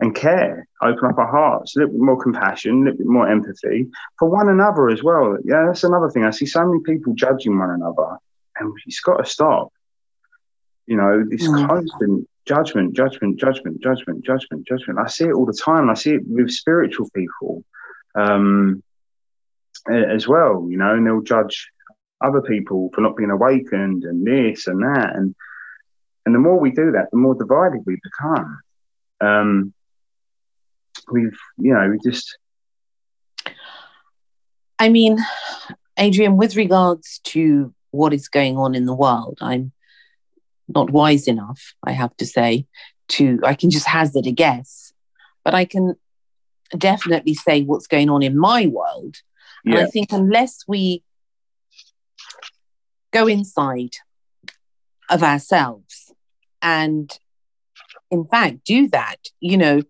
and 0.00 0.16
care, 0.16 0.66
open 0.82 1.10
up 1.10 1.18
our 1.18 1.30
hearts, 1.30 1.76
a 1.76 1.78
little 1.78 1.94
bit 1.94 2.02
more 2.02 2.20
compassion, 2.20 2.72
a 2.72 2.84
little 2.86 2.98
bit 2.98 3.06
more 3.06 3.28
empathy 3.28 3.88
for 4.18 4.28
one 4.28 4.48
another 4.48 4.88
as 4.88 5.02
well. 5.02 5.38
Yeah, 5.44 5.64
that's 5.66 5.84
another 5.84 6.10
thing. 6.10 6.24
I 6.24 6.30
see 6.30 6.44
so 6.44 6.66
many 6.66 6.80
people 6.82 7.14
judging 7.14 7.56
one 7.56 7.70
another, 7.70 8.18
and 8.58 8.72
it's 8.84 8.98
got 9.00 9.18
to 9.18 9.24
stop. 9.24 9.72
You 10.86 10.96
know, 10.96 11.24
this 11.28 11.46
mm. 11.46 11.68
constant 11.68 12.28
judgment, 12.46 12.94
judgment, 12.96 13.38
judgment, 13.38 13.80
judgment, 13.80 14.24
judgment, 14.24 14.66
judgment. 14.66 14.98
I 14.98 15.06
see 15.06 15.26
it 15.26 15.34
all 15.34 15.46
the 15.46 15.52
time. 15.52 15.88
I 15.88 15.94
see 15.94 16.14
it 16.14 16.22
with 16.26 16.50
spiritual 16.50 17.08
people 17.14 17.64
um, 18.16 18.82
as 19.88 20.26
well, 20.26 20.66
you 20.68 20.76
know, 20.76 20.94
and 20.94 21.06
they'll 21.06 21.22
judge 21.22 21.70
other 22.20 22.42
people 22.42 22.90
for 22.94 23.00
not 23.00 23.16
being 23.16 23.30
awakened 23.30 24.04
and 24.04 24.26
this 24.26 24.66
and 24.66 24.82
that. 24.82 25.14
And 25.14 25.34
and 26.24 26.34
the 26.34 26.38
more 26.38 26.58
we 26.58 26.70
do 26.70 26.92
that, 26.92 27.08
the 27.10 27.18
more 27.18 27.34
divided 27.34 27.80
we 27.86 27.98
become. 28.02 28.60
Um, 29.20 29.74
we've, 31.10 31.38
you 31.58 31.74
know, 31.74 31.88
we 31.90 31.98
just. 32.08 32.38
I 34.78 34.88
mean, 34.88 35.18
Adrian, 35.96 36.36
with 36.36 36.56
regards 36.56 37.20
to 37.24 37.74
what 37.90 38.12
is 38.12 38.28
going 38.28 38.56
on 38.56 38.74
in 38.74 38.86
the 38.86 38.94
world, 38.94 39.38
I'm 39.40 39.72
not 40.68 40.90
wise 40.90 41.28
enough, 41.28 41.74
I 41.84 41.92
have 41.92 42.16
to 42.16 42.26
say, 42.26 42.66
to, 43.08 43.40
I 43.44 43.54
can 43.54 43.70
just 43.70 43.86
hazard 43.86 44.26
a 44.26 44.32
guess, 44.32 44.92
but 45.44 45.54
I 45.54 45.64
can 45.64 45.94
definitely 46.76 47.34
say 47.34 47.62
what's 47.62 47.86
going 47.86 48.10
on 48.10 48.22
in 48.22 48.38
my 48.38 48.66
world. 48.66 49.16
Yeah. 49.64 49.78
And 49.78 49.86
I 49.86 49.90
think 49.90 50.12
unless 50.12 50.64
we 50.66 51.04
go 53.12 53.26
inside 53.26 53.96
of 55.10 55.22
ourselves 55.22 56.01
and, 56.62 57.10
in 58.10 58.24
fact, 58.24 58.64
do 58.64 58.88
that, 58.88 59.16
you 59.40 59.56
know, 59.56 59.82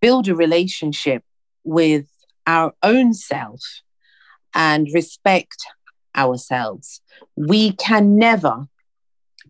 build 0.00 0.28
a 0.28 0.34
relationship 0.34 1.22
with 1.64 2.06
our 2.46 2.74
own 2.82 3.14
self 3.14 3.60
and 4.54 4.88
respect 4.92 5.56
ourselves. 6.14 7.00
We 7.36 7.72
can 7.72 8.16
never 8.16 8.66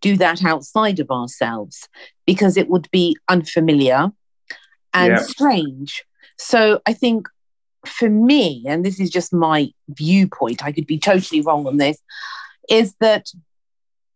do 0.01 0.16
that 0.16 0.45
outside 0.45 1.01
of 1.01 1.11
ourselves 1.11 1.89
because 2.27 2.57
it 2.57 2.68
would 2.68 2.89
be 2.91 3.16
unfamiliar 3.29 4.12
and 4.93 5.12
yeah. 5.12 5.22
strange. 5.22 6.05
So 6.39 6.81
I 6.87 6.93
think 6.93 7.29
for 7.87 8.11
me, 8.11 8.64
and 8.66 8.85
this 8.85 9.01
is 9.01 9.11
just 9.11 9.33
my 9.33 9.70
viewpoint, 9.89 10.64
I 10.64 10.72
could 10.72 10.87
be 10.87 10.99
totally 10.99 11.41
wrong 11.41 11.66
on 11.66 11.77
this, 11.77 11.99
is 12.68 12.95
that 13.01 13.27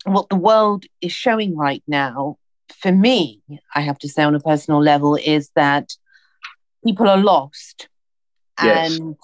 what 0.04 0.28
the 0.28 0.36
world 0.36 0.84
is 1.00 1.12
showing 1.12 1.56
right 1.56 1.82
now, 1.86 2.36
for 2.72 2.92
me, 2.92 3.42
I 3.74 3.80
have 3.80 3.98
to 4.00 4.08
say 4.08 4.22
on 4.22 4.34
a 4.34 4.40
personal 4.40 4.82
level, 4.82 5.16
is 5.16 5.50
that 5.54 5.92
people 6.84 7.08
are 7.08 7.18
lost 7.18 7.88
yes. 8.62 8.98
and 8.98 9.16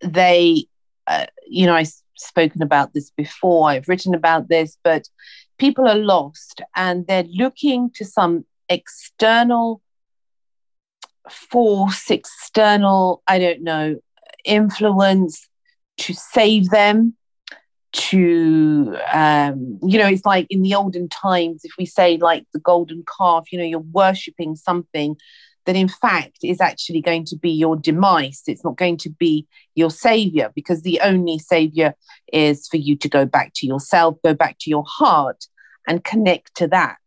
they, 0.00 0.66
uh, 1.06 1.26
you 1.46 1.66
know, 1.66 1.74
I've 1.74 1.92
spoken 2.16 2.62
about 2.62 2.94
this 2.94 3.10
before, 3.10 3.68
I've 3.68 3.88
written 3.88 4.14
about 4.14 4.48
this, 4.48 4.76
but 4.82 5.08
people 5.58 5.88
are 5.88 5.96
lost 5.96 6.62
and 6.74 7.06
they're 7.06 7.24
looking 7.24 7.90
to 7.94 8.04
some 8.04 8.44
external 8.68 9.82
force, 11.30 12.10
external, 12.10 13.22
I 13.26 13.38
don't 13.38 13.62
know, 13.62 14.00
influence 14.44 15.48
to 15.98 16.14
save 16.14 16.70
them 16.70 17.16
to 17.92 18.96
um, 19.12 19.78
you 19.82 19.98
know 19.98 20.06
it's 20.06 20.24
like 20.24 20.46
in 20.50 20.62
the 20.62 20.74
olden 20.74 21.08
times 21.08 21.62
if 21.64 21.72
we 21.78 21.86
say 21.86 22.16
like 22.16 22.46
the 22.52 22.60
golden 22.60 23.04
calf 23.18 23.52
you 23.52 23.58
know 23.58 23.64
you're 23.64 23.80
worshipping 23.80 24.56
something 24.56 25.16
that 25.66 25.76
in 25.76 25.88
fact 25.88 26.38
is 26.42 26.60
actually 26.60 27.00
going 27.00 27.24
to 27.24 27.36
be 27.36 27.50
your 27.50 27.76
demise. 27.76 28.42
It's 28.48 28.64
not 28.64 28.76
going 28.76 28.96
to 28.96 29.10
be 29.10 29.46
your 29.76 29.90
savior 29.90 30.50
because 30.56 30.82
the 30.82 31.00
only 31.00 31.38
savior 31.38 31.94
is 32.32 32.66
for 32.66 32.78
you 32.78 32.96
to 32.96 33.08
go 33.08 33.24
back 33.24 33.52
to 33.56 33.66
yourself 33.66 34.16
go 34.24 34.34
back 34.34 34.56
to 34.60 34.70
your 34.70 34.84
heart 34.86 35.46
and 35.86 36.02
connect 36.02 36.56
to 36.56 36.66
that. 36.68 36.98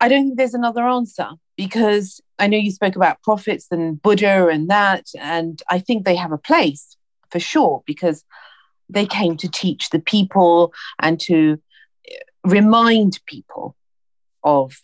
I 0.00 0.08
don't 0.08 0.24
think 0.24 0.36
there's 0.36 0.54
another 0.54 0.86
answer 0.86 1.30
because 1.56 2.20
i 2.38 2.46
know 2.46 2.56
you 2.56 2.70
spoke 2.70 2.96
about 2.96 3.22
prophets 3.22 3.66
and 3.70 4.00
buddha 4.02 4.48
and 4.48 4.68
that 4.68 5.06
and 5.18 5.62
i 5.70 5.78
think 5.78 6.04
they 6.04 6.16
have 6.16 6.32
a 6.32 6.38
place 6.38 6.96
for 7.30 7.38
sure 7.38 7.82
because 7.86 8.24
they 8.92 9.06
came 9.06 9.36
to 9.38 9.48
teach 9.48 9.90
the 9.90 10.00
people 10.00 10.72
and 11.00 11.18
to 11.20 11.60
remind 12.44 13.20
people 13.26 13.76
of 14.42 14.74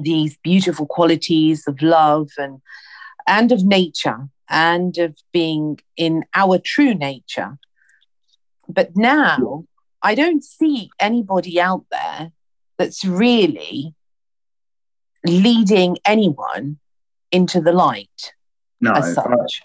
these 0.00 0.36
beautiful 0.38 0.86
qualities 0.86 1.66
of 1.66 1.82
love 1.82 2.30
and 2.38 2.60
and 3.26 3.52
of 3.52 3.64
nature 3.64 4.28
and 4.48 4.96
of 4.98 5.16
being 5.32 5.78
in 5.96 6.24
our 6.34 6.58
true 6.58 6.94
nature 6.94 7.58
but 8.68 8.96
now 8.96 9.64
i 10.02 10.14
don't 10.14 10.42
see 10.42 10.90
anybody 10.98 11.60
out 11.60 11.84
there 11.90 12.32
that's 12.78 13.04
really 13.04 13.94
leading 15.26 15.98
anyone 16.06 16.78
into 17.30 17.60
the 17.60 17.72
light 17.72 18.32
no 18.80 18.92
as 18.92 19.14
such. 19.14 19.62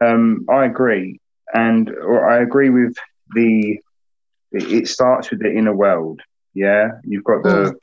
I, 0.00 0.06
um, 0.06 0.46
I 0.48 0.64
agree 0.64 1.20
and 1.52 1.90
I 2.28 2.38
agree 2.38 2.70
with 2.70 2.94
the. 3.34 3.78
It 4.54 4.86
starts 4.86 5.30
with 5.30 5.40
the 5.40 5.50
inner 5.50 5.74
world. 5.74 6.20
Yeah, 6.54 6.88
you've 7.04 7.24
got 7.24 7.42
the 7.42 7.74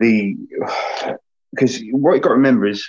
mm. 0.00 0.36
the 1.08 1.16
because 1.50 1.80
what 1.90 2.14
you 2.14 2.20
got 2.20 2.30
to 2.30 2.34
remember 2.34 2.66
is 2.66 2.88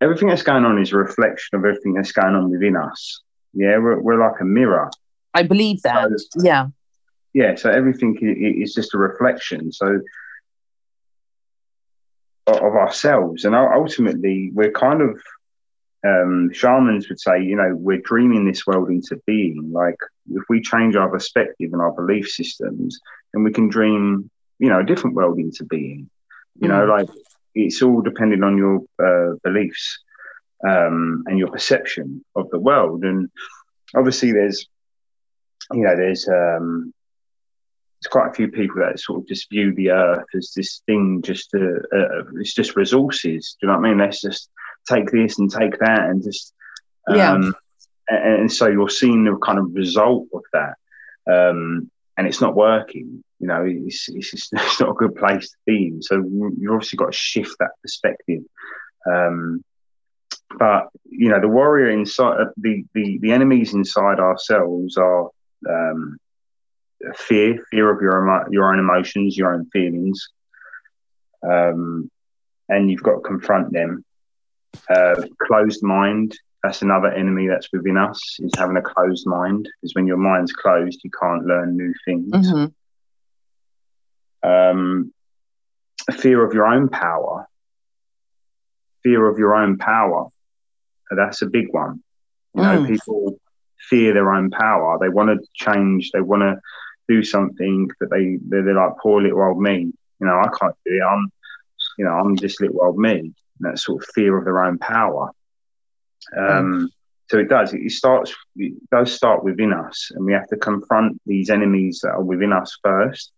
everything 0.00 0.28
that's 0.28 0.42
going 0.42 0.64
on 0.64 0.80
is 0.80 0.92
a 0.92 0.96
reflection 0.96 1.58
of 1.58 1.64
everything 1.64 1.94
that's 1.94 2.12
going 2.12 2.34
on 2.34 2.50
within 2.50 2.76
us. 2.76 3.20
Yeah, 3.54 3.78
we're, 3.78 4.00
we're 4.00 4.20
like 4.20 4.40
a 4.40 4.44
mirror. 4.44 4.90
I 5.34 5.42
believe 5.42 5.82
that. 5.82 6.08
So, 6.16 6.40
yeah. 6.42 6.68
Yeah. 7.32 7.54
So 7.54 7.70
everything 7.70 8.18
is 8.20 8.74
just 8.74 8.94
a 8.94 8.98
reflection. 8.98 9.72
So 9.72 10.00
of 12.46 12.74
ourselves, 12.74 13.44
and 13.44 13.54
ultimately, 13.54 14.50
we're 14.52 14.72
kind 14.72 15.00
of 15.00 15.20
um, 16.04 16.50
shamans 16.52 17.08
would 17.08 17.20
say, 17.20 17.42
you 17.42 17.56
know, 17.56 17.74
we're 17.74 18.00
dreaming 18.00 18.46
this 18.46 18.66
world 18.66 18.90
into 18.90 19.20
being. 19.26 19.70
Like, 19.72 19.98
if 20.30 20.42
we 20.48 20.60
change 20.60 20.96
our 20.96 21.08
perspective 21.08 21.70
and 21.72 21.80
our 21.80 21.92
belief 21.92 22.28
systems, 22.28 22.98
then 23.32 23.44
we 23.44 23.52
can 23.52 23.68
dream, 23.68 24.30
you 24.58 24.68
know, 24.68 24.80
a 24.80 24.84
different 24.84 25.16
world 25.16 25.38
into 25.38 25.64
being. 25.64 26.10
You 26.60 26.68
mm. 26.68 26.70
know, 26.70 26.84
like 26.86 27.08
it's 27.54 27.82
all 27.82 28.02
depending 28.02 28.42
on 28.42 28.56
your 28.56 28.80
uh, 28.98 29.36
beliefs 29.44 30.00
um, 30.68 31.24
and 31.26 31.38
your 31.38 31.50
perception 31.50 32.24
of 32.34 32.50
the 32.50 32.58
world. 32.58 33.04
And 33.04 33.30
obviously, 33.94 34.32
there's, 34.32 34.66
you 35.72 35.82
know, 35.82 35.96
there's 35.96 36.26
um, 36.28 36.92
there's 38.00 38.10
quite 38.10 38.30
a 38.30 38.34
few 38.34 38.48
people 38.48 38.80
that 38.80 38.98
sort 38.98 39.20
of 39.20 39.28
just 39.28 39.48
view 39.50 39.72
the 39.74 39.90
earth 39.90 40.26
as 40.36 40.52
this 40.56 40.82
thing, 40.86 41.22
just 41.22 41.54
uh, 41.54 41.96
uh, 41.96 42.24
it's 42.40 42.54
just 42.54 42.74
resources. 42.74 43.56
Do 43.60 43.66
you 43.66 43.72
know 43.72 43.78
what 43.78 43.86
I 43.86 43.90
mean? 43.90 43.98
Let's 43.98 44.20
just 44.20 44.50
take 44.88 45.10
this 45.10 45.38
and 45.38 45.50
take 45.50 45.78
that 45.78 46.00
and 46.08 46.22
just 46.22 46.52
um, 47.08 47.16
yeah. 47.16 47.34
And, 48.08 48.40
and, 48.40 48.52
so 48.52 48.66
you're 48.66 48.88
seeing 48.88 49.24
the 49.24 49.36
kind 49.36 49.58
of 49.58 49.74
result 49.74 50.26
of 50.34 50.42
that, 50.52 50.74
um, 51.30 51.90
and 52.16 52.26
it's 52.26 52.40
not 52.40 52.54
working. 52.54 53.24
You 53.38 53.46
know, 53.46 53.64
it's, 53.66 54.08
it's, 54.08 54.30
just, 54.30 54.52
it's 54.52 54.80
not 54.80 54.90
a 54.90 54.94
good 54.94 55.16
place 55.16 55.50
to 55.50 55.56
be 55.66 55.86
in. 55.88 56.02
So 56.02 56.16
you've 56.16 56.72
obviously 56.72 56.96
got 56.96 57.12
to 57.12 57.16
shift 57.16 57.56
that 57.58 57.70
perspective. 57.80 58.42
Um, 59.10 59.64
but 60.58 60.88
you 61.04 61.30
know, 61.30 61.40
the 61.40 61.48
warrior 61.48 61.90
inside, 61.90 62.40
uh, 62.40 62.50
the, 62.56 62.84
the 62.94 63.18
the 63.18 63.32
enemies 63.32 63.74
inside 63.74 64.20
ourselves 64.20 64.96
are 64.96 65.30
um, 65.68 66.18
fear, 67.14 67.64
fear 67.70 67.90
of 67.90 68.02
your 68.02 68.46
your 68.50 68.72
own 68.72 68.78
emotions, 68.78 69.36
your 69.36 69.54
own 69.54 69.66
feelings, 69.70 70.28
um, 71.42 72.10
and 72.68 72.90
you've 72.90 73.02
got 73.02 73.14
to 73.14 73.20
confront 73.20 73.72
them 73.72 74.04
uh, 74.88 75.22
closed 75.40 75.82
mind. 75.82 76.38
That's 76.62 76.82
another 76.82 77.10
enemy 77.10 77.48
that's 77.48 77.68
within 77.72 77.96
us 77.96 78.20
is 78.38 78.52
having 78.56 78.76
a 78.76 78.82
closed 78.82 79.26
mind. 79.26 79.68
Because 79.80 79.94
when 79.94 80.06
your 80.06 80.16
mind's 80.16 80.52
closed, 80.52 81.00
you 81.02 81.10
can't 81.10 81.44
learn 81.44 81.76
new 81.76 81.92
things. 82.04 82.32
Mm-hmm. 82.32 84.48
Um, 84.48 85.12
fear 86.12 86.44
of 86.44 86.54
your 86.54 86.66
own 86.66 86.88
power. 86.88 87.48
Fear 89.02 89.28
of 89.28 89.38
your 89.38 89.56
own 89.56 89.78
power. 89.78 90.28
That's 91.10 91.42
a 91.42 91.46
big 91.46 91.72
one. 91.72 92.02
You 92.54 92.62
know, 92.62 92.82
mm. 92.82 92.86
people 92.86 93.40
fear 93.80 94.14
their 94.14 94.32
own 94.32 94.50
power. 94.50 94.98
They 95.00 95.08
want 95.08 95.30
to 95.30 95.46
change. 95.54 96.12
They 96.12 96.20
want 96.20 96.42
to 96.42 96.60
do 97.08 97.24
something 97.24 97.90
that 97.98 98.10
they 98.10 98.38
they're, 98.48 98.62
they're 98.62 98.74
like 98.74 98.98
poor 99.02 99.20
little 99.20 99.42
old 99.42 99.60
me. 99.60 99.92
You 100.20 100.26
know, 100.26 100.38
I 100.38 100.48
can't 100.60 100.76
do 100.84 100.94
it. 100.94 101.02
I'm, 101.02 101.32
you 101.98 102.04
know, 102.04 102.12
I'm 102.12 102.36
just 102.36 102.60
little 102.60 102.82
old 102.82 102.98
me 102.98 103.32
that 103.62 103.78
sort 103.78 104.02
of 104.02 104.08
fear 104.14 104.36
of 104.36 104.44
their 104.44 104.64
own 104.64 104.78
power. 104.78 105.30
Um, 106.36 106.44
mm. 106.44 106.86
So 107.30 107.38
it 107.38 107.48
does. 107.48 107.72
It 107.72 107.90
starts. 107.90 108.34
It 108.56 108.74
does 108.90 109.12
start 109.12 109.42
within 109.42 109.72
us, 109.72 110.10
and 110.14 110.24
we 110.26 110.34
have 110.34 110.48
to 110.48 110.56
confront 110.56 111.20
these 111.24 111.48
enemies 111.48 112.00
that 112.02 112.10
are 112.10 112.22
within 112.22 112.52
us 112.52 112.76
first, 112.84 113.32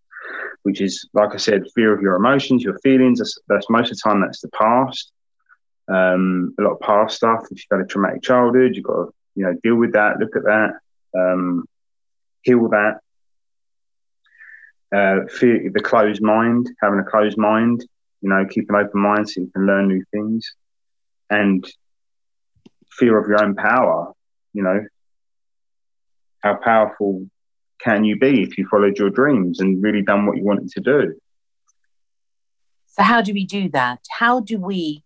which 0.64 0.81
is, 0.81 1.09
like 1.14 1.33
I 1.33 1.37
said, 1.37 1.70
fear 1.75 1.95
of 1.95 2.03
your 2.03 2.16
emotions, 2.16 2.64
your 2.64 2.79
feelings. 2.81 3.20
That's, 3.20 3.39
that's 3.49 3.70
most 3.70 3.93
of 3.93 3.99
the 3.99 4.03
time 4.03 4.20
that's 4.20 4.41
the 4.41 4.49
past. 4.49 5.12
Um, 5.87 6.55
a 6.59 6.62
lot 6.62 6.72
of 6.72 6.81
past 6.81 7.16
stuff. 7.16 7.45
If 7.51 7.59
you've 7.59 7.66
had 7.70 7.81
a 7.81 7.87
traumatic 7.87 8.22
childhood, 8.22 8.75
you've 8.75 8.85
got 8.85 9.05
to 9.05 9.14
you 9.37 9.45
know 9.45 9.57
deal 9.62 9.77
with 9.77 9.93
that. 9.93 10.18
Look 10.18 10.35
at 10.35 10.45
that. 10.45 10.70
Um, 11.16 11.64
heal 12.43 12.68
that. 12.70 12.99
Uh, 14.95 15.27
fear, 15.29 15.70
the 15.72 15.81
closed 15.81 16.22
mind, 16.22 16.70
having 16.81 17.01
a 17.01 17.05
closed 17.05 17.39
mind, 17.39 17.85
you 18.25 18.31
know, 18.31 18.47
keep 18.49 18.70
an 18.70 18.77
open 18.77 19.03
mind 19.03 19.29
so 19.29 19.43
you 19.43 19.51
can 19.55 19.66
learn 19.66 19.87
new 19.87 20.03
things 20.11 20.51
and 21.29 21.62
fear 22.91 23.18
of 23.18 23.29
your 23.29 23.45
own 23.45 23.55
power, 23.55 24.12
you 24.55 24.62
know, 24.62 24.81
how 26.43 26.57
powerful 26.64 27.27
can 27.83 28.03
you 28.03 28.18
be 28.18 28.43
if 28.43 28.57
you 28.57 28.66
followed 28.70 28.97
your 28.99 29.11
dreams 29.11 29.61
and 29.61 29.83
really 29.83 30.01
done 30.01 30.25
what 30.25 30.39
you 30.39 30.45
wanted 30.45 30.70
to 30.70 30.81
do? 30.81 31.14
So, 32.87 33.03
how 33.03 33.20
do 33.20 33.35
we 33.35 33.45
do 33.45 33.68
that? 33.70 33.99
How 34.11 34.41
do 34.41 34.59
we 34.59 35.05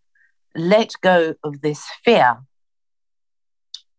let 0.55 0.93
go 1.01 1.35
of 1.43 1.61
this 1.61 1.85
fear, 2.05 2.37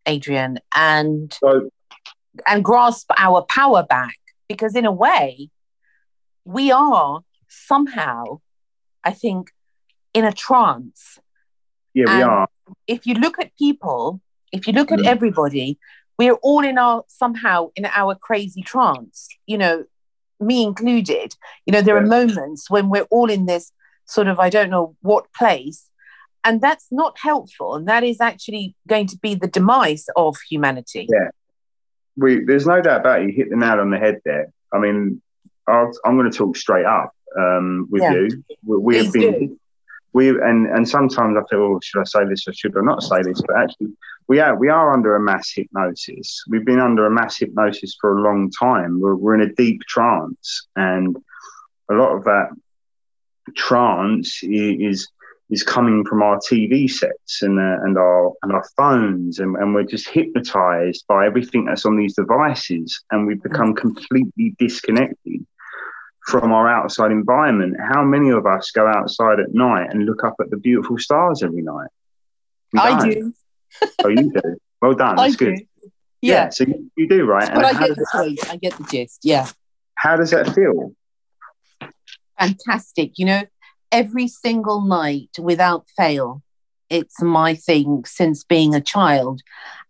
Adrian, 0.06 0.60
and 0.74 1.36
So 1.44 1.70
and 2.48 2.64
grasp 2.64 3.12
our 3.18 3.42
power 3.42 3.84
back 3.84 4.16
because 4.48 4.78
in 4.78 4.86
a 4.86 4.94
way 4.94 5.50
we 6.46 6.72
are 6.72 7.20
somehow 7.50 8.40
i 9.04 9.12
think 9.12 9.52
in 10.14 10.26
a 10.26 10.32
trance 10.32 11.20
yeah, 11.94 12.16
we 12.18 12.22
are. 12.22 12.48
if 12.88 13.06
you 13.08 13.16
look 13.16 13.40
at 13.40 13.56
people 13.58 14.22
if 14.52 14.68
you 14.68 14.74
look 14.74 14.92
at 14.92 15.00
Mm. 15.00 15.06
everybody 15.08 15.78
we're 16.18 16.34
all 16.50 16.64
in 16.64 16.78
our 16.78 17.04
somehow 17.08 17.70
in 17.76 17.86
our 17.86 18.16
crazy 18.16 18.62
trance 18.62 19.28
you 19.48 19.58
know 19.58 19.86
me 20.40 20.64
included 20.64 21.36
you 21.66 21.72
know 21.74 21.82
there 21.82 21.98
are 21.98 22.06
moments 22.06 22.70
when 22.70 22.90
we're 22.90 23.08
all 23.10 23.30
in 23.30 23.46
this 23.46 23.72
sort 24.06 24.28
of 24.28 24.40
i 24.40 24.50
don't 24.50 24.70
know 24.70 24.96
what 25.02 25.32
place 25.34 25.90
and 26.46 26.62
that's 26.62 26.88
not 26.92 27.18
helpful 27.20 27.76
and 27.76 27.88
that 27.88 28.04
is 28.04 28.22
actually 28.22 28.76
going 28.88 29.06
to 29.08 29.18
be 29.18 29.36
the 29.36 29.48
demise 29.48 30.06
of 30.16 30.38
humanity 30.50 31.08
Yeah. 31.10 31.30
we 32.16 32.44
there's 32.46 32.66
no 32.66 32.82
doubt 32.82 33.02
about 33.02 33.22
it. 33.22 33.28
You 33.28 33.34
hit 33.36 33.50
the 33.50 33.56
nail 33.58 33.80
on 33.80 33.92
the 33.92 33.98
head 33.98 34.18
there. 34.26 34.52
I 34.74 34.78
mean, 34.80 35.22
I'll, 35.68 35.92
I'm 36.06 36.18
going 36.18 36.30
to 36.32 36.38
talk 36.38 36.56
straight 36.58 36.86
up 36.86 37.12
um, 37.38 37.88
with 37.90 38.02
Yeah. 38.02 38.14
you. 38.14 38.44
We, 38.66 38.78
we 38.78 38.98
have 38.98 39.14
been. 39.14 39.60
We 40.12 40.30
and 40.30 40.66
and 40.66 40.90
sometimes 40.90 41.38
I 41.38 41.42
feel, 41.50 41.60
oh, 41.60 41.80
should 41.84 42.02
I 42.02 42.04
say 42.04 42.26
this 42.26 42.48
or 42.48 42.54
should 42.54 42.76
I 42.76 42.82
not 42.82 43.04
say 43.04 43.22
this? 43.22 43.42
But 43.46 43.58
actually, 43.60 43.90
we 44.28 44.40
are 44.40 44.56
we 44.58 44.68
are 44.70 44.92
under 44.92 45.16
a 45.16 45.20
mass 45.20 45.52
hypnosis. 45.54 46.44
We've 46.50 46.66
been 46.66 46.80
under 46.80 47.06
a 47.06 47.12
mass 47.12 47.38
hypnosis 47.38 47.96
for 48.02 48.18
a 48.18 48.22
long 48.22 48.50
time. 48.50 49.00
We're, 49.00 49.16
we're 49.16 49.36
in 49.36 49.42
a 49.42 49.54
deep 49.54 49.82
trance, 49.84 50.68
and 50.76 51.16
a 51.92 51.94
lot 51.94 52.16
of 52.16 52.24
that 52.24 52.50
trance 53.56 54.40
is 54.44 55.08
is 55.52 55.64
coming 55.64 56.06
from 56.06 56.22
our 56.22 56.38
TV 56.38 56.90
sets 56.90 57.42
and 57.42 57.60
uh, 57.60 57.78
and 57.84 57.98
our 57.98 58.34
and 58.44 58.52
our 58.52 58.64
phones, 58.78 59.40
and, 59.40 59.56
and 59.58 59.74
we're 59.74 59.84
just 59.84 60.08
hypnotized 60.10 61.06
by 61.08 61.26
everything 61.26 61.66
that's 61.66 61.86
on 61.86 61.98
these 61.98 62.16
devices, 62.16 63.04
and 63.12 63.28
we've 63.28 63.44
become 63.44 63.74
completely 63.76 64.56
disconnected 64.60 65.46
from 66.30 66.52
our 66.52 66.70
outside 66.70 67.12
environment. 67.12 67.76
How 67.92 68.04
many 68.04 68.30
of 68.30 68.46
us 68.46 68.72
go 68.72 68.88
outside 68.88 69.40
at 69.40 69.54
night 69.54 69.88
and 69.92 70.06
look 70.06 70.24
up 70.24 70.36
at 70.40 70.50
the 70.50 70.58
beautiful 70.58 70.98
stars 70.98 71.44
every 71.44 71.64
night? 71.64 71.90
I 72.78 73.00
don't. 73.00 73.36
Oh, 74.04 74.10
you 74.10 74.32
do. 74.32 74.58
Well 74.82 74.94
done. 74.94 75.16
That's 75.18 75.36
good. 75.36 75.58
do. 75.58 75.90
Yeah, 76.22 76.50
So 76.50 76.66
you, 76.66 76.92
you 76.98 77.08
do 77.08 77.26
right. 77.26 77.50
but 77.54 77.66
I 77.66 77.88
get 77.88 77.96
the 77.96 78.06
point. 78.12 78.40
I 78.52 78.58
get 78.58 78.74
the 78.78 78.84
gist. 78.84 79.20
Yeah, 79.24 79.48
how 79.96 80.16
does 80.18 80.32
that 80.32 80.54
feel? 80.54 80.94
fantastic. 82.40 83.14
You 83.18 83.26
know, 83.26 83.44
every 83.92 84.28
single 84.28 84.82
night 84.82 85.30
without 85.40 85.86
fail, 85.98 86.42
it's 86.90 87.22
my 87.22 87.54
thing 87.56 88.04
since 88.06 88.44
being 88.44 88.74
a 88.74 88.82
child. 88.82 89.42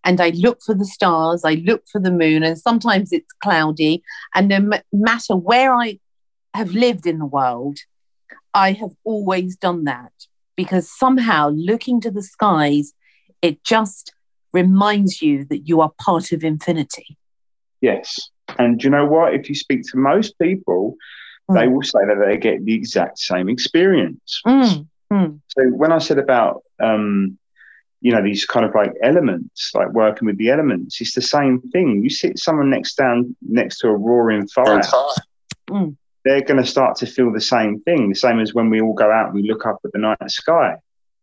And 0.03 0.19
I 0.19 0.29
look 0.29 0.59
for 0.65 0.73
the 0.73 0.85
stars, 0.85 1.43
I 1.45 1.55
look 1.55 1.83
for 1.91 1.99
the 1.99 2.11
moon, 2.11 2.43
and 2.43 2.57
sometimes 2.57 3.11
it's 3.11 3.31
cloudy. 3.43 4.01
And 4.33 4.47
no 4.47 4.59
ma- 4.59 4.79
matter 4.91 5.35
where 5.35 5.73
I 5.73 5.99
have 6.53 6.71
lived 6.71 7.05
in 7.05 7.19
the 7.19 7.25
world, 7.25 7.79
I 8.53 8.71
have 8.73 8.91
always 9.03 9.55
done 9.55 9.83
that 9.85 10.11
because 10.55 10.91
somehow 10.91 11.49
looking 11.49 12.01
to 12.01 12.11
the 12.11 12.23
skies, 12.23 12.93
it 13.41 13.63
just 13.63 14.13
reminds 14.51 15.21
you 15.21 15.45
that 15.45 15.67
you 15.67 15.81
are 15.81 15.91
part 16.01 16.31
of 16.31 16.43
infinity. 16.43 17.17
Yes. 17.81 18.29
And 18.57 18.79
do 18.79 18.85
you 18.85 18.89
know 18.89 19.05
what? 19.05 19.33
If 19.35 19.47
you 19.47 19.55
speak 19.55 19.83
to 19.91 19.97
most 19.97 20.37
people, 20.39 20.95
they 21.49 21.65
Mm. 21.65 21.71
will 21.71 21.83
say 21.83 21.99
that 22.05 22.23
they 22.25 22.37
get 22.37 22.65
the 22.65 22.73
exact 22.73 23.19
same 23.19 23.47
experience. 23.49 24.41
Mm, 24.45 24.87
mm, 25.11 25.39
So 25.47 25.63
when 25.69 25.91
I 25.91 25.97
said 25.99 26.17
about 26.19 26.63
um, 26.79 27.37
you 28.01 28.11
know 28.11 28.23
these 28.23 28.45
kind 28.45 28.65
of 28.65 28.73
like 28.75 28.93
elements, 29.03 29.71
like 29.73 29.89
working 29.91 30.25
with 30.25 30.37
the 30.37 30.49
elements, 30.49 30.99
it's 31.01 31.13
the 31.13 31.21
same 31.21 31.61
thing. 31.71 32.01
You 32.03 32.09
sit 32.09 32.37
someone 32.39 32.69
next 32.69 32.95
down 32.95 33.35
next 33.41 33.79
to 33.79 33.87
a 33.89 33.95
roaring 33.95 34.47
fire, 34.47 34.81
Mm. 35.69 35.95
They're 36.25 36.41
going 36.41 36.61
to 36.61 36.69
start 36.69 36.95
to 36.97 37.05
feel 37.05 37.31
the 37.31 37.41
same 37.41 37.79
thing. 37.81 38.09
The 38.09 38.15
same 38.15 38.39
as 38.39 38.53
when 38.53 38.69
we 38.69 38.81
all 38.81 38.93
go 38.93 39.09
out 39.11 39.27
and 39.27 39.35
we 39.35 39.43
look 39.47 39.65
up 39.65 39.77
at 39.85 39.91
the 39.93 39.99
night 39.99 40.17
sky. 40.27 40.75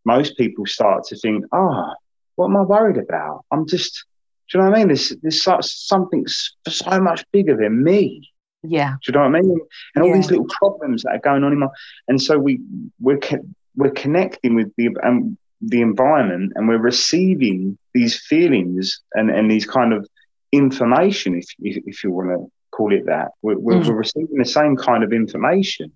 Most 0.05 0.37
people 0.37 0.65
start 0.65 1.03
to 1.05 1.15
think, 1.17 1.45
"Ah, 1.51 1.93
what 2.35 2.47
am 2.47 2.57
I 2.57 2.61
worried 2.61 2.97
about? 2.97 3.45
I'm 3.51 3.67
just." 3.67 4.05
Do 4.49 4.57
you 4.57 4.63
know 4.63 4.69
what 4.69 4.77
I 4.77 4.79
mean? 4.79 4.87
There's, 4.87 5.09
there's 5.21 5.43
such, 5.43 5.65
something 5.65 6.25
so 6.25 7.01
much 7.01 7.25
bigger 7.33 7.57
than 7.57 7.83
me. 7.83 8.31
yeah. 8.63 8.93
Do 9.03 9.11
you 9.11 9.13
know 9.13 9.25
what 9.27 9.35
I 9.35 9.41
mean? 9.41 9.59
And 9.93 10.03
all 10.03 10.09
Yeah. 10.11 10.15
these 10.15 10.31
little 10.31 10.47
problems 10.57 11.03
that 11.03 11.09
are 11.09 11.19
going 11.19 11.43
on 11.43 11.51
in 11.51 11.59
my, 11.59 11.67
and 12.07 12.21
so 12.21 12.39
we 12.39 12.61
we're 13.01 13.19
we're 13.75 13.91
connecting 13.91 14.55
with 14.55 14.71
the 14.77 14.95
um, 15.03 15.37
the 15.61 15.81
environment, 15.81 16.53
and 16.55 16.67
we're 16.69 16.77
receiving 16.77 17.77
these 17.93 18.17
feelings 18.25 19.01
and 19.15 19.29
and 19.29 19.51
these 19.51 19.65
kind 19.65 19.91
of 19.91 20.07
information, 20.53 21.35
if 21.37 21.45
if, 21.59 21.83
if 21.85 22.03
you 22.03 22.11
want 22.11 22.29
to 22.29 22.51
call 22.77 22.93
it 22.93 23.05
that. 23.13 23.29
We're, 23.41 23.57
we're, 23.65 23.75
Mm. 23.81 23.87
we're 23.87 23.95
receiving 24.05 24.37
the 24.37 24.45
same 24.59 24.75
kind 24.87 25.03
of 25.05 25.11
information. 25.23 25.87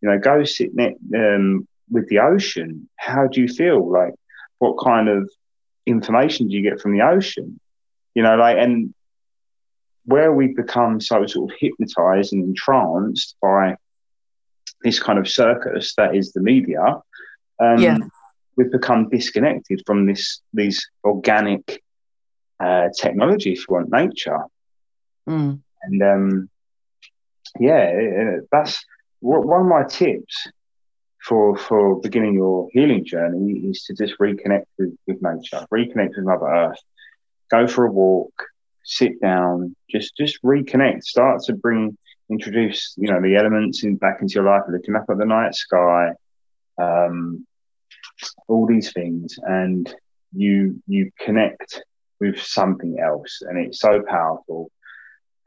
You 0.00 0.08
know, 0.08 0.18
go 0.18 0.36
sit 0.44 0.70
ne- 0.74 0.96
um, 1.22 1.66
with 1.94 2.06
the 2.08 2.20
ocean. 2.32 2.88
How 2.96 3.22
do 3.32 3.40
you 3.42 3.48
feel? 3.60 3.80
Like, 4.00 4.14
what 4.62 4.74
kind 4.90 5.08
of 5.16 5.30
information 5.86 6.48
do 6.48 6.54
you 6.56 6.62
get 6.68 6.80
from 6.80 6.92
the 6.96 7.04
ocean? 7.14 7.48
You 8.16 8.22
know, 8.22 8.36
like 8.44 8.56
and 8.64 8.74
where 10.04 10.32
we've 10.32 10.56
become 10.56 11.00
so 11.00 11.26
sort 11.26 11.50
of 11.50 11.56
hypnotized 11.60 12.32
and 12.32 12.42
entranced 12.44 13.36
by 13.40 13.76
this 14.84 14.98
kind 15.06 15.18
of 15.18 15.28
circus 15.28 15.94
that 15.98 16.14
is 16.16 16.32
the 16.32 16.40
media, 16.52 16.82
um, 17.64 17.78
Yeah. 17.78 17.98
we've 18.56 18.72
become 18.72 19.08
disconnected 19.08 19.78
from 19.86 20.06
this 20.06 20.40
these 20.52 20.78
organic 21.04 21.64
uh, 22.58 22.88
technology, 23.02 23.52
if 23.52 23.60
you 23.60 23.74
want, 23.74 23.90
nature. 23.90 24.40
Mm. 25.28 25.60
And 25.82 26.02
um, 26.02 26.50
yeah, 27.58 28.38
that's 28.50 28.84
one 29.20 29.46
one 29.46 29.60
of 29.62 29.66
my 29.66 29.84
tips 29.84 30.48
for 31.22 31.56
for 31.56 32.00
beginning 32.00 32.34
your 32.34 32.68
healing 32.72 33.04
journey 33.04 33.52
is 33.70 33.84
to 33.84 33.94
just 33.94 34.18
reconnect 34.18 34.66
with, 34.78 34.96
with 35.06 35.22
nature, 35.22 35.66
reconnect 35.72 36.16
with 36.16 36.24
Mother 36.24 36.46
Earth, 36.46 36.78
go 37.50 37.66
for 37.66 37.86
a 37.86 37.92
walk, 37.92 38.32
sit 38.84 39.20
down, 39.20 39.76
just 39.90 40.16
just 40.16 40.42
reconnect, 40.42 41.04
start 41.04 41.42
to 41.44 41.54
bring 41.54 41.96
introduce 42.30 42.94
you 42.96 43.08
know 43.08 43.20
the 43.20 43.36
elements 43.36 43.84
in 43.84 43.96
back 43.96 44.18
into 44.20 44.34
your 44.34 44.44
life, 44.44 44.62
looking 44.68 44.96
up 44.96 45.04
at 45.10 45.18
the 45.18 45.24
night 45.24 45.54
sky, 45.54 46.10
um, 46.80 47.46
all 48.48 48.66
these 48.66 48.92
things, 48.92 49.38
and 49.42 49.94
you 50.32 50.82
you 50.86 51.10
connect 51.20 51.82
with 52.20 52.40
something 52.40 52.98
else, 52.98 53.42
and 53.42 53.58
it's 53.58 53.80
so 53.80 54.02
powerful 54.08 54.70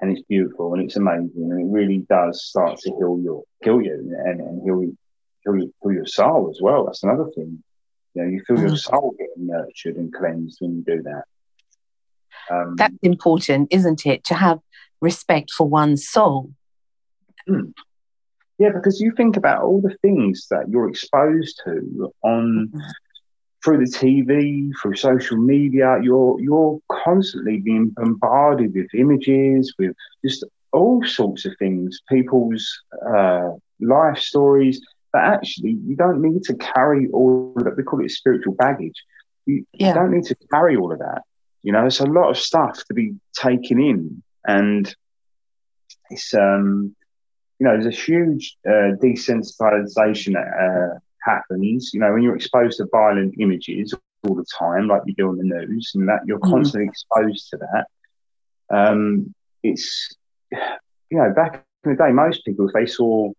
and 0.01 0.11
it's 0.11 0.25
beautiful 0.27 0.73
and 0.73 0.83
it's 0.83 0.95
amazing 0.97 1.31
and 1.51 1.61
it 1.61 1.71
really 1.71 1.99
does 2.09 2.43
start 2.45 2.77
to 2.79 2.89
heal 2.91 3.19
your 3.23 3.43
heal 3.63 3.81
you 3.81 3.93
and, 4.25 4.39
and 4.41 4.61
heal, 4.63 4.79
heal, 4.81 5.55
your- 5.57 5.67
heal 5.81 5.91
your 5.93 6.05
soul 6.05 6.49
as 6.49 6.59
well. 6.61 6.85
That's 6.85 7.03
another 7.03 7.29
thing. 7.35 7.63
You 8.13 8.21
know, 8.23 8.29
you 8.29 8.41
feel 8.47 8.59
your 8.59 8.71
Mhm. 8.71 8.77
soul 8.79 9.15
getting 9.17 9.47
nurtured 9.47 9.95
and 9.97 10.13
cleansed 10.13 10.57
when 10.61 10.75
you 10.77 10.83
do 10.83 11.01
that. 11.03 11.23
Um, 12.49 12.75
That's 12.77 12.95
important, 13.01 13.69
isn't 13.71 14.05
it? 14.05 14.23
To 14.25 14.33
have 14.35 14.59
respect 15.01 15.51
for 15.51 15.67
one's 15.67 16.07
soul. 16.07 16.51
yeah, 18.57 18.69
because 18.73 18.99
you 19.01 19.11
think 19.15 19.37
about 19.37 19.63
all 19.63 19.81
the 19.81 19.95
things 20.01 20.47
that 20.49 20.69
you're 20.69 20.89
exposed 20.89 21.61
to 21.65 22.11
on 22.21 22.71
through 23.65 23.79
the 23.79 23.91
TV, 23.91 24.69
through 24.79 24.95
social 24.95 25.37
media. 25.37 25.97
You're 26.01 26.39
you're 26.39 26.79
constantly 26.89 27.57
being 27.57 27.89
bombarded 27.89 28.73
with 28.75 28.93
images, 28.93 29.73
with 29.79 29.95
just 30.23 30.45
all 30.71 31.03
sorts 31.03 31.45
of 31.45 31.53
things, 31.57 31.99
people's 32.07 32.65
uh, 33.05 33.49
life 33.81 34.19
stories. 34.19 34.79
But 35.11 35.23
actually 35.23 35.77
you 35.83 35.95
don't 35.95 36.21
need 36.21 36.43
to 36.43 36.55
carry 36.55 37.09
all 37.11 37.53
of 37.57 37.63
that. 37.63 37.75
We 37.75 37.83
call 37.83 38.05
it 38.05 38.11
spiritual 38.11 38.53
baggage. 38.53 39.03
You, 39.45 39.65
you 39.73 39.93
don't 39.93 40.11
need 40.11 40.25
to 40.25 40.35
carry 40.51 40.75
all 40.75 40.91
of 40.91 40.99
that. 40.99 41.23
You 41.63 41.71
know, 41.71 41.85
it's 41.85 41.99
a 41.99 42.05
lot 42.05 42.29
of 42.29 42.37
stuff 42.37 42.83
to 42.87 42.93
be 42.93 43.15
taken 43.33 43.79
in, 43.81 44.23
and 44.45 44.93
it's 46.11 46.33
um, 46.35 46.95
you 47.59 47.65
know, 47.65 47.73
there's 47.79 47.85
a 47.85 47.97
huge 47.97 48.57
uh, 48.67 48.93
desensitization 49.01 50.35
uh, 50.35 50.99
happens. 51.25 51.91
You 51.93 51.99
know, 51.99 52.13
when 52.13 52.23
you're 52.23 52.35
exposed 52.35 52.77
to 52.77 52.87
violent 52.91 53.35
images 53.39 53.93
all 54.23 54.35
the 54.35 54.45
time, 54.57 54.87
like 54.87 55.01
you 55.05 55.13
do 55.15 55.29
on 55.29 55.37
the 55.37 55.43
news, 55.43 55.91
and 55.95 56.07
that 56.07 56.21
you're 56.25 56.39
Mhm. 56.39 56.51
constantly 56.51 56.87
exposed 56.87 57.49
to 57.49 57.57
that. 57.57 57.85
Um, 58.75 59.33
it's 59.63 60.15
you 60.51 61.17
know, 61.17 61.33
back 61.35 61.65
in 61.83 61.91
the 61.91 61.97
day, 61.97 62.11
most 62.11 62.45
people, 62.45 62.67
if 62.67 62.73
they 62.73 62.85
saw 62.85 63.31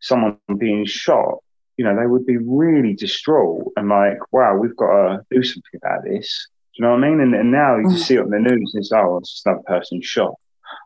someone 0.00 0.36
being 0.58 0.84
shot, 0.84 1.38
you 1.76 1.84
know, 1.84 1.96
they 1.98 2.06
would 2.06 2.26
be 2.26 2.36
really 2.36 2.94
distraught 2.94 3.72
and 3.76 3.88
like, 3.88 4.18
wow, 4.32 4.56
we've 4.56 4.76
got 4.76 4.90
to 4.90 5.24
do 5.30 5.42
something 5.42 5.80
about 5.82 6.04
this. 6.04 6.48
Do 6.74 6.82
you 6.82 6.84
know 6.88 6.94
what 6.94 7.04
I 7.04 7.08
mean? 7.10 7.20
And, 7.20 7.34
and 7.34 7.50
now 7.50 7.76
you 7.78 7.86
Mm. 7.86 7.98
see 7.98 8.14
it 8.14 8.20
on 8.20 8.30
the 8.30 8.38
news 8.38 8.72
and 8.74 8.82
it's, 8.82 8.92
oh, 8.92 9.18
it's 9.18 9.32
just 9.32 9.46
another 9.46 9.62
person 9.62 10.00
shot 10.02 10.34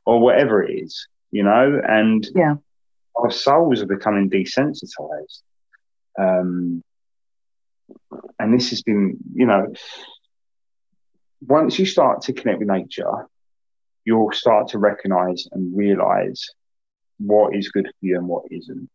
or 0.06 0.20
whatever 0.20 0.62
it 0.62 0.74
is, 0.74 1.06
you 1.31 1.43
know? 1.43 1.81
And 1.86 2.27
Yeah. 2.35 2.56
our 3.16 3.31
souls 3.31 3.82
are 3.82 3.86
becoming 3.86 4.31
desensitized. 4.31 5.43
Um, 6.18 6.82
and 8.39 8.55
this 8.55 8.70
has 8.70 8.82
been, 8.82 9.16
you 9.34 9.47
know, 9.47 9.72
once 11.47 11.78
you 11.78 11.86
start 11.86 12.22
to 12.22 12.32
connect 12.32 12.60
with 12.60 12.68
nature, 12.68 13.26
you'll 14.05 14.32
start 14.32 14.68
to 14.68 14.78
recognize 14.78 15.47
and 15.52 15.76
realize 15.76 16.51
what 17.18 17.55
is 17.55 17.68
good 17.68 17.86
for 17.86 18.06
you 18.06 18.16
and 18.16 18.28
what 18.28 18.44
isn't. 18.51 18.89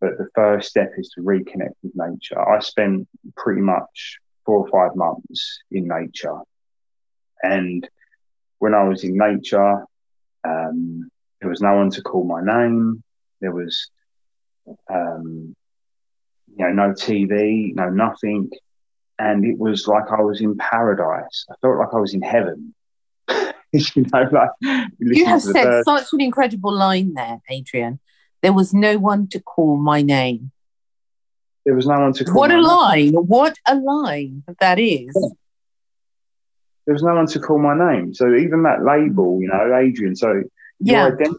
But 0.00 0.16
the 0.18 0.28
first 0.34 0.68
step 0.68 0.92
is 0.96 1.10
to 1.10 1.22
reconnect 1.22 1.74
with 1.82 1.92
nature. 1.94 2.40
I 2.40 2.60
spent 2.60 3.08
pretty 3.36 3.62
much 3.62 4.18
four 4.44 4.66
or 4.66 4.68
five 4.68 4.96
months 4.96 5.60
in 5.70 5.88
nature. 5.88 6.38
And 7.42 7.88
when 8.58 8.74
I 8.74 8.84
was 8.84 9.04
in 9.04 9.16
nature, 9.16 9.84
um, 10.44 11.10
there 11.40 11.50
was 11.50 11.60
no 11.60 11.74
one 11.76 11.90
to 11.90 12.02
call 12.02 12.24
my 12.24 12.42
name. 12.42 13.02
There 13.40 13.52
was, 13.52 13.90
um, 14.90 15.54
you 16.58 16.66
know, 16.66 16.88
no 16.88 16.92
TV, 16.92 17.74
no 17.74 17.88
nothing. 17.88 18.50
And 19.18 19.44
it 19.44 19.58
was 19.58 19.86
like 19.86 20.10
I 20.10 20.20
was 20.22 20.40
in 20.40 20.56
paradise. 20.56 21.46
I 21.50 21.54
felt 21.60 21.78
like 21.78 21.88
I 21.92 21.98
was 21.98 22.14
in 22.14 22.22
heaven. 22.22 22.74
you 23.72 24.06
know, 24.12 24.28
like 24.32 24.50
you 24.98 25.26
have 25.26 25.42
said 25.42 25.84
such 25.84 26.12
an 26.12 26.20
incredible 26.20 26.72
line 26.72 27.14
there, 27.14 27.40
Adrian. 27.48 28.00
There 28.42 28.52
was 28.52 28.72
no 28.72 28.98
one 28.98 29.28
to 29.28 29.40
call 29.40 29.76
my 29.76 30.02
name. 30.02 30.52
There 31.64 31.74
was 31.74 31.86
no 31.86 32.00
one 32.00 32.12
to 32.14 32.24
call. 32.24 32.34
What 32.34 32.52
a 32.52 32.60
line! 32.60 33.10
Name. 33.10 33.14
What 33.14 33.56
a 33.66 33.74
line 33.74 34.42
that 34.60 34.78
is. 34.78 35.14
Yeah. 35.14 35.28
There 36.86 36.94
was 36.94 37.02
no 37.02 37.14
one 37.14 37.26
to 37.26 37.40
call 37.40 37.58
my 37.58 37.76
name. 37.76 38.14
So 38.14 38.34
even 38.34 38.62
that 38.62 38.82
label, 38.82 39.42
you 39.42 39.48
know, 39.48 39.76
Adrian. 39.76 40.16
So 40.16 40.42
yeah. 40.80 41.10
Ident- 41.10 41.36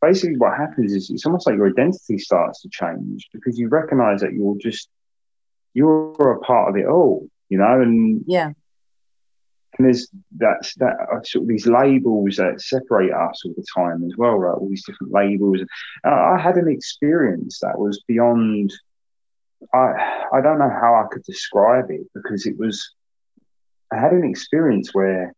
basically, 0.00 0.36
what 0.36 0.56
happens 0.56 0.92
is 0.92 1.10
it's 1.10 1.26
almost 1.26 1.46
like 1.46 1.56
your 1.56 1.68
identity 1.68 2.18
starts 2.18 2.62
to 2.62 2.68
change 2.70 3.28
because 3.32 3.58
you 3.58 3.68
recognise 3.68 4.20
that 4.20 4.32
you're 4.32 4.56
just 4.56 4.88
you're 5.74 6.32
a 6.32 6.40
part 6.40 6.68
of 6.70 6.76
it 6.76 6.86
all, 6.86 7.28
you 7.48 7.58
know, 7.58 7.80
and 7.80 8.24
yeah. 8.26 8.52
And 9.78 9.86
there's 9.86 10.08
that's 10.36 10.74
that 10.76 10.96
uh, 11.00 11.22
sort 11.22 11.44
of 11.44 11.48
these 11.48 11.66
labels 11.66 12.36
that 12.36 12.60
separate 12.60 13.12
us 13.12 13.42
all 13.44 13.54
the 13.56 13.64
time 13.74 14.04
as 14.04 14.16
well, 14.16 14.36
right? 14.36 14.58
All 14.58 14.68
these 14.68 14.84
different 14.84 15.12
labels. 15.12 15.60
I 16.04 16.38
had 16.38 16.56
an 16.56 16.68
experience 16.68 17.60
that 17.60 17.78
was 17.78 18.02
beyond. 18.08 18.72
I 19.72 20.26
I 20.32 20.40
don't 20.40 20.58
know 20.58 20.68
how 20.68 20.94
I 20.94 21.06
could 21.12 21.22
describe 21.22 21.90
it 21.90 22.02
because 22.14 22.46
it 22.46 22.58
was. 22.58 22.94
I 23.92 23.98
had 23.98 24.12
an 24.12 24.24
experience 24.24 24.92
where 24.92 25.32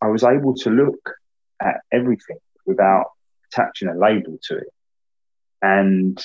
I 0.00 0.08
was 0.08 0.24
able 0.24 0.54
to 0.56 0.70
look 0.70 1.14
at 1.60 1.80
everything 1.92 2.38
without 2.66 3.06
attaching 3.54 3.88
a 3.88 3.96
label 3.96 4.38
to 4.44 4.56
it, 4.56 4.72
and 5.62 6.22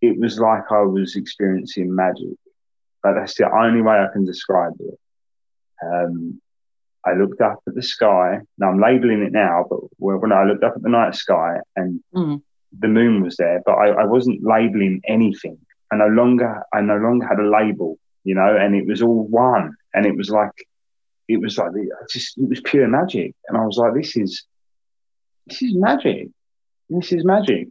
it 0.00 0.18
was 0.18 0.38
like 0.38 0.64
I 0.70 0.82
was 0.82 1.16
experiencing 1.16 1.94
magic. 1.94 2.36
But 3.02 3.14
that's 3.14 3.34
the 3.34 3.50
only 3.50 3.80
way 3.80 3.94
I 3.94 4.12
can 4.12 4.26
describe 4.26 4.74
it. 4.78 4.98
Um, 5.82 6.40
I 7.04 7.14
looked 7.14 7.40
up 7.40 7.60
at 7.66 7.74
the 7.74 7.82
sky. 7.82 8.40
Now 8.58 8.68
I'm 8.68 8.80
labeling 8.80 9.22
it 9.22 9.32
now, 9.32 9.64
but 9.68 9.80
when 9.98 10.32
I 10.32 10.44
looked 10.44 10.64
up 10.64 10.74
at 10.76 10.82
the 10.82 10.90
night 10.90 11.14
sky 11.14 11.56
and 11.76 12.00
mm. 12.14 12.42
the 12.78 12.88
moon 12.88 13.22
was 13.22 13.36
there, 13.36 13.62
but 13.64 13.72
I, 13.72 13.88
I, 13.88 14.04
wasn't 14.04 14.44
labeling 14.44 15.00
anything. 15.08 15.58
I 15.90 15.96
no 15.96 16.08
longer, 16.08 16.62
I 16.74 16.82
no 16.82 16.96
longer 16.96 17.26
had 17.26 17.40
a 17.40 17.48
label, 17.48 17.98
you 18.24 18.34
know, 18.34 18.56
and 18.56 18.74
it 18.74 18.86
was 18.86 19.00
all 19.02 19.26
one. 19.28 19.74
And 19.94 20.04
it 20.04 20.14
was 20.14 20.28
like, 20.28 20.52
it 21.26 21.40
was 21.40 21.56
like, 21.56 21.70
just, 22.10 22.36
it 22.36 22.48
was 22.48 22.60
pure 22.60 22.86
magic. 22.86 23.34
And 23.48 23.56
I 23.56 23.64
was 23.64 23.78
like, 23.78 23.94
this 23.94 24.16
is, 24.16 24.44
this 25.46 25.62
is 25.62 25.74
magic. 25.74 26.28
This 26.88 27.12
is 27.12 27.24
magic. 27.24 27.68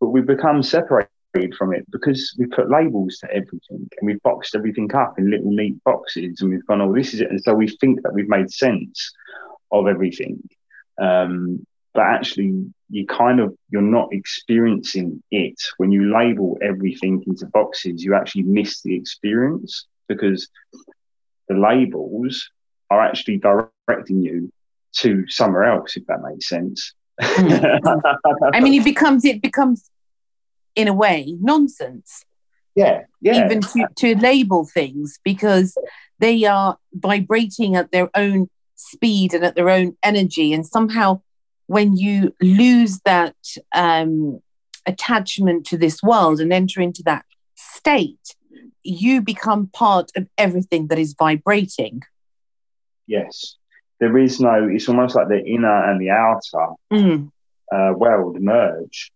But 0.00 0.08
we 0.08 0.20
become 0.20 0.62
separated 0.62 1.08
from 1.56 1.72
it 1.72 1.90
because 1.90 2.34
we 2.38 2.46
put 2.46 2.70
labels 2.70 3.18
to 3.18 3.30
everything 3.30 3.60
and 3.70 4.02
we've 4.02 4.22
boxed 4.22 4.54
everything 4.54 4.92
up 4.94 5.18
in 5.18 5.30
little 5.30 5.50
neat 5.50 5.82
boxes 5.84 6.40
and 6.40 6.50
we've 6.50 6.66
gone, 6.66 6.80
oh, 6.80 6.94
this 6.94 7.14
is 7.14 7.20
it. 7.20 7.30
And 7.30 7.40
so 7.40 7.54
we 7.54 7.68
think 7.68 8.02
that 8.02 8.12
we've 8.12 8.28
made 8.28 8.50
sense 8.50 9.12
of 9.70 9.86
everything. 9.86 10.42
Um, 11.00 11.66
but 11.94 12.02
actually, 12.02 12.66
you 12.88 13.06
kind 13.06 13.40
of 13.40 13.54
you're 13.70 13.82
not 13.82 14.08
experiencing 14.12 15.22
it 15.30 15.60
when 15.76 15.92
you 15.92 16.14
label 16.14 16.58
everything 16.62 17.22
into 17.26 17.46
boxes. 17.46 18.02
You 18.02 18.14
actually 18.14 18.44
miss 18.44 18.82
the 18.82 18.94
experience 18.94 19.86
because 20.08 20.48
the 21.48 21.54
labels 21.54 22.50
are 22.90 23.00
actually 23.00 23.38
directing 23.38 24.22
you 24.22 24.52
to 24.98 25.24
somewhere 25.28 25.64
else, 25.64 25.96
if 25.96 26.06
that 26.06 26.22
makes 26.22 26.48
sense. 26.48 26.94
I 27.20 28.60
mean, 28.60 28.74
it 28.74 28.84
becomes 28.84 29.24
it 29.24 29.42
becomes 29.42 29.90
in 30.74 30.88
a 30.88 30.94
way 30.94 31.36
nonsense. 31.40 32.24
Yeah, 32.74 33.02
yeah. 33.20 33.44
Even 33.44 33.60
to, 33.60 33.86
to 33.96 34.16
label 34.16 34.64
things 34.64 35.18
because 35.24 35.76
they 36.18 36.44
are 36.44 36.78
vibrating 36.94 37.76
at 37.76 37.92
their 37.92 38.08
own 38.14 38.48
speed 38.76 39.34
and 39.34 39.44
at 39.44 39.54
their 39.54 39.68
own 39.68 39.96
energy. 40.02 40.52
And 40.52 40.66
somehow, 40.66 41.20
when 41.66 41.96
you 41.96 42.34
lose 42.40 43.00
that 43.04 43.36
um, 43.74 44.40
attachment 44.86 45.66
to 45.66 45.76
this 45.76 46.02
world 46.02 46.40
and 46.40 46.52
enter 46.52 46.80
into 46.80 47.02
that 47.04 47.24
state, 47.54 48.34
you 48.82 49.20
become 49.20 49.68
part 49.68 50.10
of 50.16 50.26
everything 50.38 50.88
that 50.88 50.98
is 50.98 51.14
vibrating. 51.18 52.02
Yes. 53.06 53.56
There 54.02 54.18
is 54.18 54.40
no, 54.40 54.68
it's 54.68 54.88
almost 54.88 55.14
like 55.14 55.28
the 55.28 55.40
inner 55.44 55.88
and 55.88 56.00
the 56.00 56.10
outer 56.10 56.74
mm. 56.92 57.30
uh, 57.72 57.92
world 57.96 58.40
merge. 58.40 59.12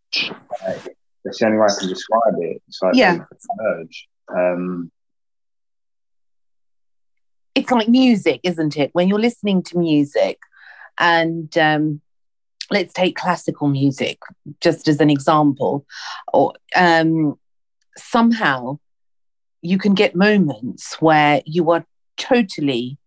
That's 1.25 1.41
the 1.41 1.47
only 1.47 1.59
way 1.59 1.67
I 1.69 1.81
can 1.81 1.89
describe 1.89 2.35
it. 2.39 2.63
It's 2.69 2.81
like 2.81 2.95
yeah. 2.95 3.19
merge. 3.57 4.09
Um, 4.29 4.93
it's 7.57 7.73
like 7.73 7.89
music, 7.89 8.43
isn't 8.45 8.77
it? 8.77 8.91
When 8.93 9.09
you're 9.09 9.19
listening 9.19 9.65
to 9.65 9.77
music, 9.77 10.39
and 11.01 11.59
um, 11.59 12.01
let's 12.71 12.93
take 12.93 13.17
classical 13.17 13.67
music 13.67 14.21
just 14.61 14.87
as 14.87 15.01
an 15.01 15.11
example, 15.11 15.85
or 16.33 16.53
um, 16.77 17.37
somehow 17.97 18.79
you 19.63 19.79
can 19.79 19.95
get 19.95 20.15
moments 20.15 21.03
where 21.03 21.43
you 21.45 21.73
are 21.73 21.85
totally 22.17 22.99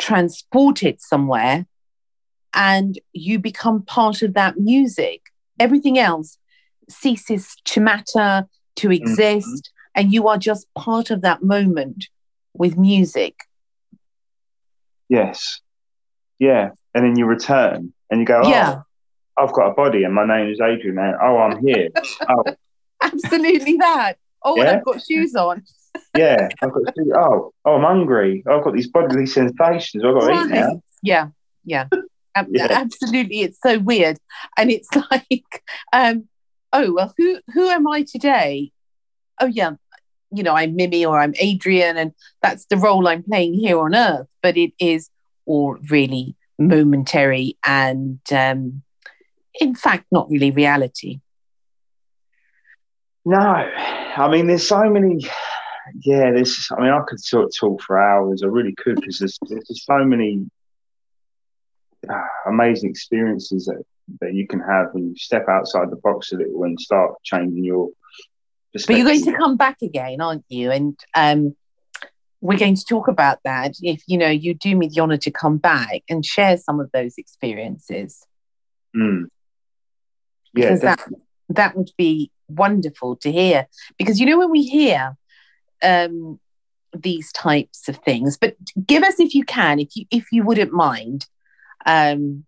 transported 0.00 1.00
somewhere 1.00 1.66
and 2.52 2.98
you 3.12 3.38
become 3.38 3.82
part 3.82 4.22
of 4.22 4.34
that 4.34 4.58
music. 4.58 5.22
Everything 5.60 5.98
else 5.98 6.38
ceases 6.88 7.54
to 7.66 7.80
matter, 7.80 8.48
to 8.76 8.88
mm-hmm. 8.88 8.92
exist, 8.92 9.46
mm-hmm. 9.46 10.00
and 10.00 10.12
you 10.12 10.26
are 10.26 10.38
just 10.38 10.66
part 10.74 11.10
of 11.10 11.20
that 11.20 11.42
moment 11.42 12.08
with 12.54 12.76
music. 12.76 13.36
Yes. 15.08 15.60
Yeah. 16.38 16.70
And 16.94 17.04
then 17.04 17.16
you 17.16 17.26
return 17.26 17.92
and 18.10 18.20
you 18.20 18.26
go, 18.26 18.40
oh, 18.42 18.48
yeah. 18.48 18.82
I've 19.38 19.52
got 19.52 19.70
a 19.70 19.74
body 19.74 20.04
and 20.04 20.14
my 20.14 20.26
name 20.26 20.50
is 20.50 20.60
Adrian. 20.60 20.98
Oh, 20.98 21.38
I'm 21.38 21.64
here. 21.64 21.88
oh. 22.28 22.44
Absolutely 23.02 23.76
that. 23.78 24.14
Oh, 24.44 24.56
yeah? 24.56 24.76
I've 24.76 24.84
got 24.84 25.02
shoes 25.02 25.34
on. 25.34 25.62
Yeah, 26.16 26.48
I've 26.62 26.72
got 26.72 26.82
shoes. 26.96 27.12
Oh, 27.16 27.52
oh, 27.64 27.74
I'm 27.74 27.82
hungry. 27.82 28.42
I've 28.50 28.64
got 28.64 28.74
these 28.74 28.88
bodily 28.88 29.26
sensations. 29.26 30.04
I've 30.04 30.14
got 30.14 30.28
to 30.28 30.44
eat 30.44 30.50
now. 30.50 30.82
Yeah, 31.02 31.28
yeah. 31.64 31.86
yeah. 32.48 32.66
Absolutely. 32.70 33.40
It's 33.40 33.58
so 33.62 33.78
weird. 33.78 34.18
And 34.56 34.70
it's 34.70 34.88
like, 35.10 35.62
um, 35.92 36.28
oh 36.72 36.92
well 36.92 37.12
who 37.16 37.38
who 37.52 37.68
am 37.68 37.86
i 37.88 38.02
today 38.02 38.72
oh 39.40 39.46
yeah 39.46 39.72
you 40.32 40.42
know 40.42 40.54
i'm 40.54 40.76
mimi 40.76 41.04
or 41.04 41.20
i'm 41.20 41.34
adrian 41.38 41.96
and 41.96 42.12
that's 42.42 42.66
the 42.66 42.76
role 42.76 43.08
i'm 43.08 43.22
playing 43.22 43.54
here 43.54 43.78
on 43.78 43.94
earth 43.94 44.28
but 44.42 44.56
it 44.56 44.72
is 44.78 45.10
all 45.46 45.76
really 45.90 46.36
momentary 46.58 47.56
and 47.64 48.20
um, 48.32 48.82
in 49.60 49.74
fact 49.74 50.04
not 50.12 50.28
really 50.30 50.50
reality 50.50 51.20
no 53.24 53.38
i 53.38 54.28
mean 54.30 54.46
there's 54.46 54.66
so 54.66 54.88
many 54.88 55.26
yeah 56.00 56.30
there's 56.30 56.68
i 56.76 56.80
mean 56.80 56.90
i 56.90 57.00
could 57.06 57.18
talk, 57.30 57.50
talk 57.58 57.82
for 57.82 57.98
hours. 57.98 58.42
I 58.42 58.46
really 58.46 58.74
could 58.74 58.96
because 58.96 59.18
there's, 59.18 59.38
there's 59.48 59.84
so 59.84 60.04
many 60.04 60.50
uh, 62.08 62.22
amazing 62.46 62.90
experiences 62.90 63.66
that 63.66 63.82
that 64.20 64.34
you 64.34 64.46
can 64.46 64.60
have 64.60 64.86
when 64.92 65.08
you 65.08 65.16
step 65.16 65.48
outside 65.48 65.90
the 65.90 65.96
box 65.96 66.32
a 66.32 66.36
little 66.36 66.64
and 66.64 66.80
start 66.80 67.14
changing 67.22 67.64
your 67.64 67.88
but 68.72 68.96
you're 68.96 69.06
going 69.06 69.24
to 69.24 69.36
come 69.36 69.56
back 69.56 69.78
again 69.82 70.20
aren't 70.20 70.44
you? 70.48 70.70
And 70.70 70.98
um, 71.14 71.56
we're 72.40 72.58
going 72.58 72.76
to 72.76 72.84
talk 72.84 73.08
about 73.08 73.38
that 73.44 73.74
if 73.82 74.02
you 74.06 74.16
know 74.16 74.28
you 74.28 74.54
do 74.54 74.76
me 74.76 74.88
the 74.88 75.00
honor 75.00 75.18
to 75.18 75.30
come 75.30 75.58
back 75.58 76.02
and 76.08 76.24
share 76.24 76.56
some 76.56 76.80
of 76.80 76.90
those 76.92 77.18
experiences. 77.18 78.24
Mm. 78.96 79.26
yeah 80.52 80.74
that, 80.74 81.00
that 81.48 81.76
would 81.76 81.92
be 81.96 82.30
wonderful 82.48 83.16
to 83.16 83.30
hear. 83.30 83.66
Because 83.98 84.18
you 84.18 84.26
know 84.26 84.38
when 84.38 84.50
we 84.50 84.62
hear 84.62 85.16
um, 85.82 86.38
these 86.96 87.32
types 87.32 87.88
of 87.88 87.96
things 87.98 88.36
but 88.36 88.56
give 88.86 89.02
us 89.02 89.20
if 89.20 89.34
you 89.34 89.44
can 89.44 89.78
if 89.78 89.94
you 89.94 90.04
if 90.10 90.32
you 90.32 90.42
wouldn't 90.42 90.72
mind 90.72 91.26
um, 91.86 92.44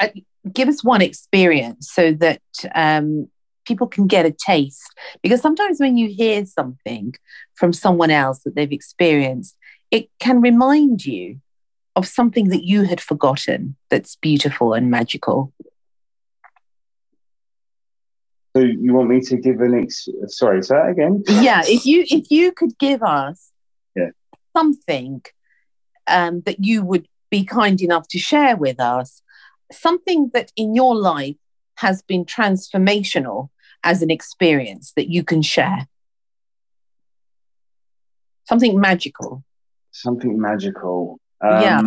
uh, 0.00 0.08
give 0.52 0.68
us 0.68 0.82
one 0.82 1.02
experience 1.02 1.90
so 1.92 2.12
that 2.12 2.42
um, 2.74 3.28
people 3.70 3.86
can 3.86 4.06
get 4.06 4.26
a 4.26 4.32
taste. 4.32 4.94
Because 5.22 5.40
sometimes 5.40 5.80
when 5.80 5.96
you 5.96 6.08
hear 6.08 6.44
something 6.46 7.14
from 7.54 7.72
someone 7.72 8.10
else 8.10 8.40
that 8.40 8.54
they've 8.54 8.72
experienced, 8.72 9.56
it 9.90 10.08
can 10.18 10.40
remind 10.40 11.04
you 11.04 11.40
of 11.96 12.06
something 12.06 12.48
that 12.48 12.64
you 12.64 12.84
had 12.84 13.00
forgotten 13.00 13.76
that's 13.90 14.16
beautiful 14.16 14.72
and 14.72 14.90
magical. 14.90 15.52
So 18.56 18.62
you 18.62 18.94
want 18.94 19.08
me 19.08 19.20
to 19.20 19.36
give 19.36 19.60
an 19.60 19.74
ex- 19.80 20.08
sorry, 20.26 20.62
say 20.62 20.74
that 20.74 20.90
again? 20.90 21.22
Yeah, 21.28 21.62
if 21.64 21.86
you 21.86 22.04
if 22.08 22.30
you 22.30 22.52
could 22.52 22.76
give 22.78 23.02
us 23.02 23.52
yeah. 23.94 24.10
something 24.56 25.22
um, 26.08 26.42
that 26.46 26.64
you 26.64 26.82
would 26.82 27.06
be 27.30 27.44
kind 27.44 27.80
enough 27.80 28.08
to 28.08 28.18
share 28.18 28.56
with 28.56 28.80
us, 28.80 29.22
something 29.70 30.30
that 30.34 30.50
in 30.56 30.74
your 30.74 30.96
life 30.96 31.36
has 31.76 32.02
been 32.02 32.24
transformational 32.24 33.50
as 33.84 34.02
an 34.02 34.10
experience 34.10 34.92
that 34.96 35.08
you 35.08 35.24
can 35.24 35.42
share. 35.42 35.86
Something 38.44 38.80
magical. 38.80 39.44
Something 39.92 40.40
magical. 40.40 41.20
Um, 41.40 41.62
yeah. 41.62 41.82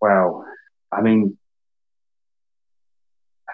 Well, 0.00 0.44
I 0.90 1.02
mean, 1.02 1.37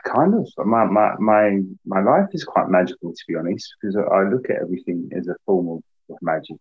kind 0.05 0.35
of 0.35 0.47
my, 0.67 0.85
my 0.85 1.15
my 1.19 1.61
my 1.85 2.03
life 2.03 2.29
is 2.33 2.45
quite 2.45 2.69
magical 2.69 3.13
to 3.13 3.25
be 3.27 3.37
honest 3.37 3.75
because 3.81 3.97
I 3.97 4.23
look 4.23 4.51
at 4.51 4.61
everything 4.61 5.11
as 5.17 5.29
a 5.29 5.37
form 5.47 5.69
of, 5.69 5.83
magic 6.21 6.57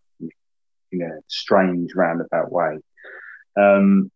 in 0.91 1.01
a 1.01 1.19
strange 1.27 1.93
roundabout 1.95 2.49
way. 2.49 2.79
Um, 3.57 4.09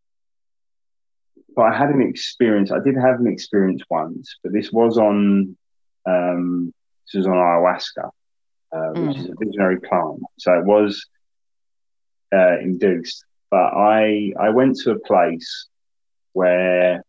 but 1.54 1.64
I 1.64 1.78
had 1.78 1.90
an 1.90 2.02
experience. 2.02 2.72
I 2.72 2.80
did 2.80 2.96
have 2.96 3.20
an 3.20 3.28
experience 3.28 3.84
once, 3.90 4.38
but 4.42 4.54
this 4.54 4.72
was 4.72 4.98
on 4.98 5.58
um, 6.06 6.74
this 7.06 7.20
was 7.20 7.28
on 7.28 7.34
ayahuasca, 7.34 8.10
uh, 8.72 8.94
mm. 8.96 9.08
which 9.08 9.18
is 9.18 9.30
a 9.30 9.36
visionary 9.38 9.82
plant. 9.82 10.22
So 10.38 10.54
it 10.54 10.66
was 10.66 11.06
uh, 12.34 12.60
induced. 12.60 13.26
But 13.52 13.74
I 13.76 14.32
I 14.40 14.50
went 14.52 14.78
to 14.84 14.92
a 14.92 15.00
place 15.00 15.68
where 16.32 17.04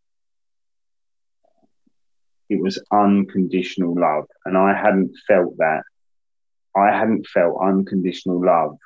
it 2.48 2.60
was 2.60 2.82
unconditional 2.90 3.94
love. 3.98 4.24
And 4.44 4.56
I 4.56 4.74
hadn't 4.74 5.14
felt 5.26 5.56
that. 5.58 5.82
I 6.76 6.96
hadn't 6.96 7.26
felt 7.26 7.60
unconditional 7.62 8.44
love 8.44 8.78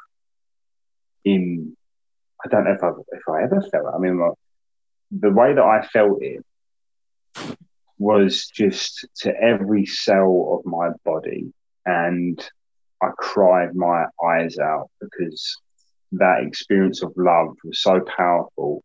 in, 1.25 1.77
I 2.45 2.49
don't 2.49 2.65
know 2.65 2.73
if 2.73 2.83
I, 2.83 2.91
if 3.13 3.29
I 3.29 3.43
ever 3.45 3.63
felt 3.71 3.87
it. 3.87 3.95
I 3.95 3.99
mean, 3.99 4.19
like, 4.19 4.33
the 5.11 5.31
way 5.31 5.55
that 5.55 5.63
I 5.63 5.87
felt 5.87 6.23
it 6.23 6.45
was 7.99 8.47
just 8.47 9.07
to 9.19 9.33
every 9.33 9.87
cell 9.87 10.59
of 10.59 10.71
my 10.71 10.91
body. 11.05 11.53
And 11.85 12.43
I 13.03 13.11
cried 13.17 13.75
my 13.77 14.07
eyes 14.25 14.59
out 14.59 14.91
because 15.01 15.57
that 16.13 16.45
experience 16.45 17.03
of 17.03 17.13
love 17.17 17.57
was 17.65 17.81
so 17.81 18.01
powerful. 18.01 18.83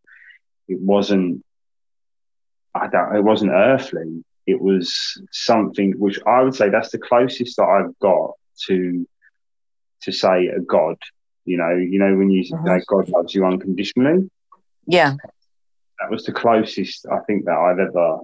It 0.68 0.80
wasn't, 0.80 1.44
I 2.76 2.88
don't, 2.88 3.16
it 3.16 3.24
wasn't 3.24 3.52
earthly 3.52 4.24
it 4.48 4.60
was 4.60 5.22
something 5.32 5.94
which 6.00 6.20
I 6.26 6.42
would 6.42 6.56
say 6.56 6.70
that's 6.70 6.92
the 6.92 6.98
closest 6.98 7.58
that 7.58 7.66
I've 7.66 8.00
got 8.00 8.32
to 8.68 9.08
to 10.04 10.12
say 10.12 10.48
a 10.48 10.62
God. 10.62 10.96
You 11.46 11.58
know, 11.58 11.76
you 11.76 12.00
know 12.00 12.16
when 12.16 12.32
you 12.32 12.44
mm-hmm. 12.44 12.66
say 12.66 12.82
God 12.88 13.10
loves 13.10 13.36
you 13.36 13.46
unconditionally. 13.46 14.30
Yeah, 14.86 15.16
that 16.00 16.10
was 16.10 16.24
the 16.24 16.32
closest 16.32 17.06
I 17.12 17.20
think 17.28 17.46
that 17.46 17.58
I've 17.58 17.80
ever 17.80 18.20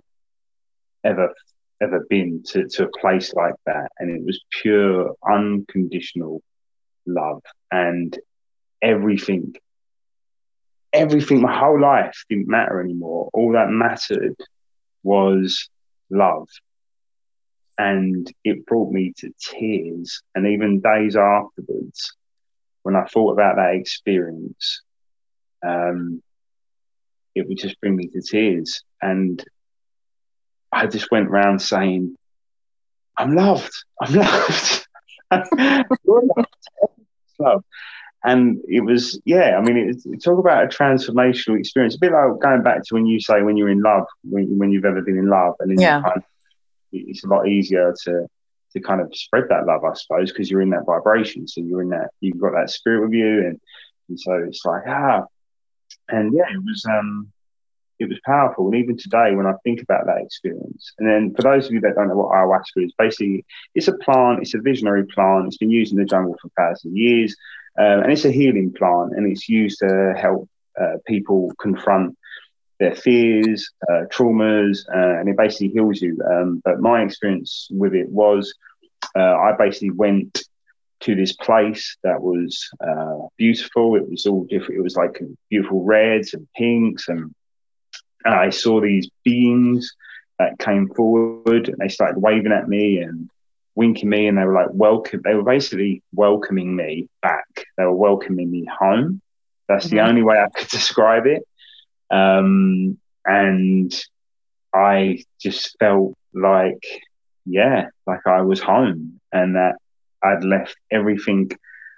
ever 1.03 1.33
ever 1.81 2.05
been 2.09 2.41
to, 2.47 2.67
to 2.69 2.85
a 2.85 2.99
place 2.99 3.33
like 3.33 3.55
that, 3.65 3.91
and 3.99 4.09
it 4.09 4.23
was 4.23 4.41
pure 4.61 5.13
unconditional 5.29 6.41
love, 7.05 7.41
and 7.69 8.17
everything, 8.81 9.55
everything, 10.93 11.41
my 11.41 11.57
whole 11.57 11.81
life 11.81 12.23
didn't 12.29 12.47
matter 12.47 12.79
anymore. 12.79 13.29
All 13.33 13.51
that 13.53 13.69
mattered 13.69 14.35
was 15.03 15.69
love. 16.13 16.47
And 17.77 18.31
it 18.43 18.65
brought 18.65 18.91
me 18.91 19.13
to 19.17 19.33
tears. 19.39 20.21
And 20.35 20.47
even 20.47 20.79
days 20.79 21.15
afterwards, 21.15 22.15
when 22.83 22.95
I 22.95 23.05
thought 23.05 23.33
about 23.33 23.55
that 23.55 23.75
experience, 23.75 24.81
um, 25.65 26.21
it 27.35 27.47
would 27.47 27.57
just 27.57 27.79
bring 27.81 27.95
me 27.95 28.07
to 28.07 28.21
tears. 28.21 28.83
And 29.01 29.43
I 30.71 30.87
just 30.87 31.11
went 31.11 31.29
around 31.29 31.59
saying, 31.59 32.15
I'm 33.17 33.35
loved. 33.35 33.71
I'm 34.01 34.13
loved. 34.13 34.87
You're 36.05 36.23
loved 37.39 37.63
and 38.23 38.59
it 38.67 38.81
was 38.81 39.19
yeah 39.25 39.57
i 39.57 39.61
mean 39.61 39.77
it's, 39.77 40.23
talk 40.23 40.39
about 40.39 40.63
a 40.63 40.67
transformational 40.67 41.59
experience. 41.59 41.95
A 41.95 41.99
bit 41.99 42.11
like 42.11 42.39
going 42.39 42.63
back 42.63 42.83
to 42.83 42.93
when 42.93 43.05
you 43.05 43.19
say 43.19 43.41
when 43.41 43.57
you're 43.57 43.69
in 43.69 43.81
love 43.81 44.05
when, 44.23 44.57
when 44.57 44.71
you've 44.71 44.85
ever 44.85 45.01
been 45.01 45.17
in 45.17 45.29
love 45.29 45.55
and 45.59 45.79
yeah. 45.79 46.01
kind 46.01 46.17
of, 46.17 46.23
it's 46.91 47.23
a 47.23 47.27
lot 47.27 47.47
easier 47.47 47.93
to 48.03 48.27
to 48.71 48.79
kind 48.79 49.01
of 49.01 49.13
spread 49.13 49.45
that 49.49 49.65
love 49.65 49.83
i 49.83 49.93
suppose 49.93 50.31
because 50.31 50.49
you're 50.49 50.61
in 50.61 50.71
that 50.71 50.85
vibration. 50.85 51.47
So 51.47 51.61
you're 51.61 51.81
in 51.81 51.89
that 51.89 52.09
you've 52.21 52.39
got 52.39 52.53
that 52.53 52.69
spirit 52.69 53.01
with 53.01 53.13
you 53.13 53.45
and, 53.45 53.59
and 54.09 54.19
so 54.19 54.33
it's 54.47 54.65
like 54.65 54.83
ah. 54.87 55.23
And 56.09 56.33
yeah 56.33 56.49
it 56.51 56.63
was 56.63 56.85
um 56.85 57.31
it 57.99 58.09
was 58.09 58.19
powerful. 58.25 58.67
And 58.67 58.75
even 58.75 58.97
today 58.97 59.35
when 59.35 59.45
i 59.45 59.53
think 59.63 59.81
about 59.81 60.05
that 60.05 60.21
experience 60.21 60.93
and 60.97 61.07
then 61.07 61.33
for 61.35 61.41
those 61.41 61.67
of 61.67 61.73
you 61.73 61.81
that 61.81 61.95
don't 61.95 62.07
know 62.07 62.15
what 62.15 62.31
ayahuasca 62.33 62.85
is 62.85 62.93
basically 62.97 63.45
it's 63.75 63.87
a 63.87 63.97
plant 63.97 64.39
it's 64.41 64.53
a 64.53 64.59
visionary 64.59 65.05
plant. 65.05 65.47
It's 65.47 65.57
been 65.57 65.69
used 65.69 65.91
in 65.91 65.99
the 65.99 66.05
jungle 66.05 66.35
for 66.41 66.49
thousands 66.57 66.93
of 66.93 66.97
years 66.97 67.35
um, 67.77 68.01
and 68.03 68.11
it's 68.11 68.25
a 68.25 68.31
healing 68.31 68.71
plant 68.71 69.13
and 69.13 69.31
it's 69.31 69.49
used 69.49 69.79
to 69.79 70.13
help 70.17 70.49
uh, 70.79 70.97
people 71.05 71.51
confront 71.59 72.17
their 72.79 72.95
fears, 72.95 73.71
uh, 73.89 74.03
traumas, 74.11 74.79
uh, 74.93 75.19
and 75.19 75.29
it 75.29 75.37
basically 75.37 75.69
heals 75.69 76.01
you. 76.01 76.19
Um, 76.29 76.61
but 76.65 76.79
my 76.79 77.01
experience 77.03 77.67
with 77.71 77.93
it 77.93 78.09
was 78.09 78.53
uh, 79.15 79.35
I 79.35 79.53
basically 79.57 79.91
went 79.91 80.43
to 81.01 81.15
this 81.15 81.33
place 81.33 81.97
that 82.03 82.21
was 82.21 82.69
uh, 82.79 83.27
beautiful. 83.37 83.95
It 83.95 84.09
was 84.09 84.25
all 84.25 84.45
different. 84.45 84.79
It 84.79 84.83
was 84.83 84.95
like 84.95 85.21
beautiful 85.49 85.83
reds 85.83 86.33
and 86.33 86.47
pinks, 86.55 87.07
and 87.07 87.33
I 88.25 88.49
saw 88.49 88.81
these 88.81 89.09
beings 89.23 89.93
that 90.39 90.59
came 90.59 90.89
forward 90.89 91.69
and 91.69 91.77
they 91.77 91.89
started 91.89 92.21
waving 92.21 92.51
at 92.51 92.67
me 92.67 92.97
and 92.97 93.29
winking 93.75 94.09
me 94.09 94.27
and 94.27 94.37
they 94.37 94.45
were 94.45 94.53
like 94.53 94.69
welcome 94.71 95.21
they 95.23 95.33
were 95.33 95.43
basically 95.43 96.01
welcoming 96.13 96.75
me 96.75 97.09
back. 97.21 97.47
They 97.77 97.85
were 97.85 97.95
welcoming 97.95 98.49
me 98.49 98.65
home. 98.65 99.21
That's 99.67 99.87
mm-hmm. 99.87 99.95
the 99.95 100.03
only 100.03 100.23
way 100.23 100.37
i 100.37 100.49
could 100.49 100.67
describe 100.69 101.25
it. 101.25 101.47
Um, 102.11 102.99
and 103.25 103.93
i 104.75 105.23
just 105.39 105.77
felt 105.79 106.15
like 106.33 106.83
yeah 107.45 107.87
like 108.07 108.25
i 108.25 108.41
was 108.41 108.59
home 108.59 109.19
and 109.31 109.55
that 109.55 109.75
i'd 110.23 110.43
left 110.43 110.75
everything 110.91 111.49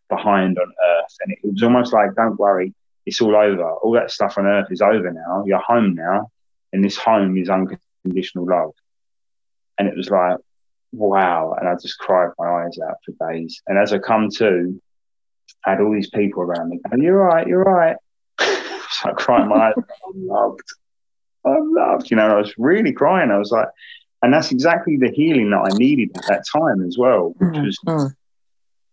behind 0.10 0.60
on 0.60 0.68
earth. 0.68 1.16
And 1.22 1.32
it 1.32 1.40
was 1.44 1.64
almost 1.64 1.94
like 1.94 2.14
don't 2.16 2.40
worry 2.40 2.74
it's 3.06 3.22
all 3.22 3.36
over. 3.36 3.70
All 3.70 3.94
that 3.94 4.12
stuff 4.12 4.38
on 4.38 4.46
earth 4.46 4.68
is 4.72 4.82
over 4.82 5.12
now. 5.12 5.44
You're 5.46 5.60
home 5.60 5.96
now. 5.96 6.32
And 6.74 6.84
this 6.84 6.98
home 6.98 7.38
is 7.38 7.50
unconditional 7.50 8.48
love. 8.48 8.74
And 9.78 9.88
it 9.88 9.96
was 9.96 10.10
like 10.10 10.38
wow. 10.96 11.56
And 11.60 11.68
I 11.68 11.76
just 11.76 11.98
cried 12.00 12.30
my 12.38 12.64
eyes 12.64 12.78
out 12.88 12.98
for 13.06 13.32
days. 13.32 13.62
And 13.68 13.78
as 13.78 13.94
I 13.94 14.00
come 14.00 14.30
to, 14.38 14.82
I 15.66 15.72
had 15.72 15.82
all 15.82 15.94
these 15.94 16.10
people 16.10 16.44
around 16.44 16.70
me 16.70 16.80
going, 16.90 17.04
You're 17.04 17.18
right, 17.18 17.48
you're 17.48 17.64
right. 17.64 17.98
so 18.40 19.10
I 19.10 19.12
cried 19.14 19.48
my 19.48 19.68
eyes 19.68 19.74
I'm 19.78 20.28
loved. 20.28 20.64
I'm 21.46 21.74
loved. 21.74 22.10
You 22.10 22.18
know, 22.18 22.28
I 22.28 22.36
was 22.36 22.54
really 22.58 22.94
crying. 22.94 23.32
I 23.32 23.38
was 23.38 23.52
like, 23.52 23.68
and 24.22 24.34
that's 24.34 24.52
exactly 24.52 24.98
the 24.98 25.12
healing 25.12 25.52
that 25.52 25.70
I 25.72 25.78
needed 25.78 26.12
at 26.18 26.26
that 26.28 26.44
time 26.52 26.84
as 26.84 26.98
well, 26.98 27.34
which 27.38 27.58
was, 27.58 27.78
mm-hmm. 27.86 28.08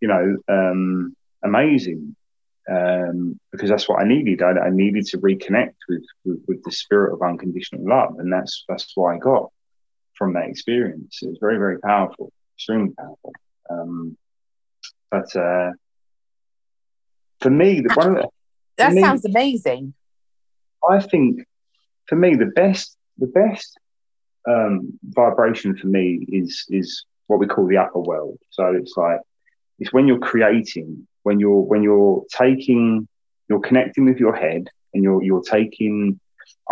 you 0.00 0.08
know, 0.08 0.36
um, 0.48 1.16
amazing. 1.42 2.16
Um, 2.70 3.40
because 3.50 3.70
that's 3.70 3.88
what 3.88 4.00
I 4.00 4.06
needed. 4.06 4.40
I, 4.40 4.52
I 4.52 4.70
needed 4.70 5.06
to 5.06 5.18
reconnect 5.18 5.74
with, 5.88 6.04
with, 6.24 6.44
with 6.46 6.62
the 6.62 6.70
spirit 6.70 7.12
of 7.12 7.20
unconditional 7.20 7.88
love, 7.88 8.18
and 8.18 8.32
that's 8.32 8.64
that's 8.68 8.92
what 8.94 9.16
I 9.16 9.18
got 9.18 9.50
from 10.22 10.34
that 10.34 10.48
experience. 10.48 11.18
It 11.20 11.30
was 11.30 11.38
very, 11.40 11.58
very 11.58 11.80
powerful, 11.80 12.32
extremely 12.56 12.94
powerful. 12.94 13.32
Um, 13.68 14.16
but 15.10 15.34
uh, 15.34 15.70
for 17.40 17.50
me, 17.50 17.80
the 17.80 17.92
one 17.94 18.14
that, 18.14 18.28
that 18.76 18.92
me, 18.92 19.00
sounds 19.00 19.24
amazing. 19.24 19.94
I 20.88 21.00
think 21.00 21.44
for 22.06 22.14
me, 22.14 22.36
the 22.36 22.52
best, 22.54 22.96
the 23.18 23.26
best 23.26 23.76
um, 24.48 24.96
vibration 25.02 25.76
for 25.76 25.88
me 25.88 26.24
is 26.28 26.64
is 26.68 27.04
what 27.26 27.40
we 27.40 27.48
call 27.48 27.66
the 27.66 27.78
upper 27.78 27.98
world. 27.98 28.38
So 28.50 28.66
it's 28.80 28.94
like 28.96 29.18
it's 29.80 29.92
when 29.92 30.06
you're 30.06 30.20
creating, 30.20 31.08
when 31.24 31.40
you're 31.40 31.62
when 31.62 31.82
you're 31.82 32.22
taking, 32.30 33.08
you're 33.48 33.60
connecting 33.60 34.04
with 34.04 34.18
your 34.18 34.36
head, 34.36 34.68
and 34.94 35.02
you're 35.02 35.20
you're 35.20 35.42
taking 35.42 36.20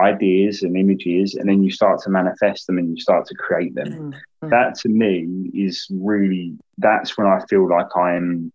ideas 0.02 0.62
and 0.62 0.76
images 0.76 1.34
and 1.34 1.48
then 1.48 1.62
you 1.62 1.70
start 1.70 2.00
to 2.00 2.10
manifest 2.10 2.66
them 2.66 2.78
and 2.78 2.90
you 2.90 3.00
start 3.00 3.26
to 3.26 3.34
create 3.34 3.74
them 3.74 3.88
mm-hmm. 3.88 4.48
that 4.48 4.74
to 4.74 4.88
me 4.88 5.50
is 5.54 5.86
really 5.90 6.56
that's 6.78 7.16
when 7.16 7.26
i 7.26 7.38
feel 7.48 7.68
like 7.68 7.88
i'm 7.96 8.52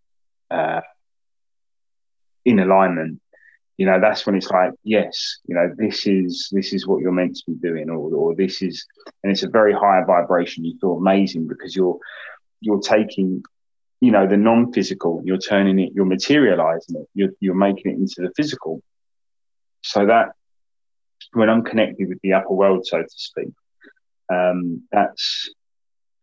uh, 0.51 0.81
in 2.45 2.59
alignment, 2.59 3.19
you 3.77 3.85
know, 3.85 3.99
that's 3.99 4.25
when 4.25 4.35
it's 4.35 4.49
like, 4.49 4.71
yes, 4.83 5.39
you 5.47 5.55
know, 5.55 5.73
this 5.75 6.07
is 6.07 6.47
this 6.51 6.71
is 6.71 6.87
what 6.87 7.01
you're 7.01 7.11
meant 7.11 7.35
to 7.35 7.51
be 7.51 7.55
doing, 7.55 7.89
or 7.89 8.13
or 8.13 8.35
this 8.35 8.61
is, 8.61 8.85
and 9.23 9.31
it's 9.31 9.43
a 9.43 9.49
very 9.49 9.73
high 9.73 10.01
vibration. 10.05 10.63
You 10.63 10.77
feel 10.79 10.93
amazing 10.93 11.47
because 11.47 11.75
you're 11.75 11.97
you're 12.61 12.79
taking, 12.79 13.43
you 13.99 14.11
know, 14.11 14.27
the 14.27 14.37
non-physical, 14.37 15.21
you're 15.25 15.37
turning 15.37 15.79
it, 15.79 15.91
you're 15.93 16.05
materializing 16.05 16.95
it, 17.01 17.09
you're 17.13 17.31
you're 17.41 17.55
making 17.55 17.91
it 17.91 17.95
into 17.95 18.21
the 18.21 18.31
physical. 18.37 18.81
So 19.81 20.05
that 20.05 20.29
when 21.33 21.49
I'm 21.49 21.63
connected 21.63 22.09
with 22.09 22.19
the 22.21 22.33
upper 22.33 22.53
world, 22.53 22.85
so 22.85 23.01
to 23.01 23.09
speak, 23.09 23.53
um, 24.31 24.83
that's 24.91 25.49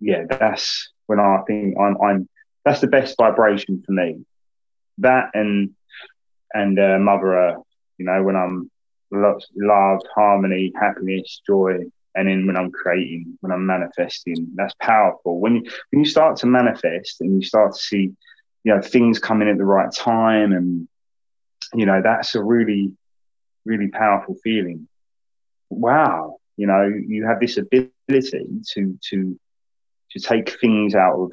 yeah, 0.01 0.25
that's 0.29 0.91
when 1.07 1.21
I 1.21 1.43
think 1.47 1.77
I'm 1.79 1.97
I'm 2.01 2.29
that's 2.65 2.81
the 2.81 2.87
best 2.87 3.17
vibration 3.19 3.83
for 3.85 3.93
me. 3.93 4.25
That 4.99 5.31
and 5.35 5.71
and 6.55 6.79
uh, 6.79 6.99
Mother 6.99 7.35
Earth, 7.35 7.63
you 7.99 8.05
know, 8.07 8.23
when 8.23 8.37
I'm 8.37 8.71
love, 9.11 9.43
love, 9.57 10.01
harmony, 10.15 10.73
happiness, 10.75 11.41
joy, 11.47 11.79
and 12.15 12.29
then 12.29 12.47
when 12.47 12.57
I'm 12.57 12.71
creating, 12.71 13.39
when 13.41 13.53
I'm 13.53 13.67
manifesting, 13.67 14.49
that's 14.55 14.75
powerful. 14.81 15.41
When 15.41 15.57
you 15.57 15.63
when 15.91 16.05
you 16.05 16.11
start 16.11 16.37
to 16.39 16.47
manifest 16.47 17.21
and 17.21 17.41
you 17.41 17.47
start 17.47 17.75
to 17.75 17.79
see, 17.79 18.13
you 18.65 18.75
know, 18.75 18.81
things 18.81 19.19
coming 19.19 19.49
at 19.49 19.59
the 19.59 19.65
right 19.65 19.93
time, 19.93 20.53
and 20.53 20.89
you 21.75 21.87
know, 21.87 22.01
that's 22.03 22.35
a 22.35 22.43
really, 22.43 22.93
really 23.65 23.89
powerful 23.89 24.37
feeling. 24.43 24.89
Wow, 25.71 26.37
you 26.57 26.67
know, 26.67 26.91
you 27.07 27.27
have 27.27 27.41
this 27.41 27.57
ability 27.57 27.93
to 28.75 28.99
to 29.11 29.39
to 30.11 30.21
take 30.21 30.59
things 30.61 30.95
out 30.95 31.19
of 31.19 31.33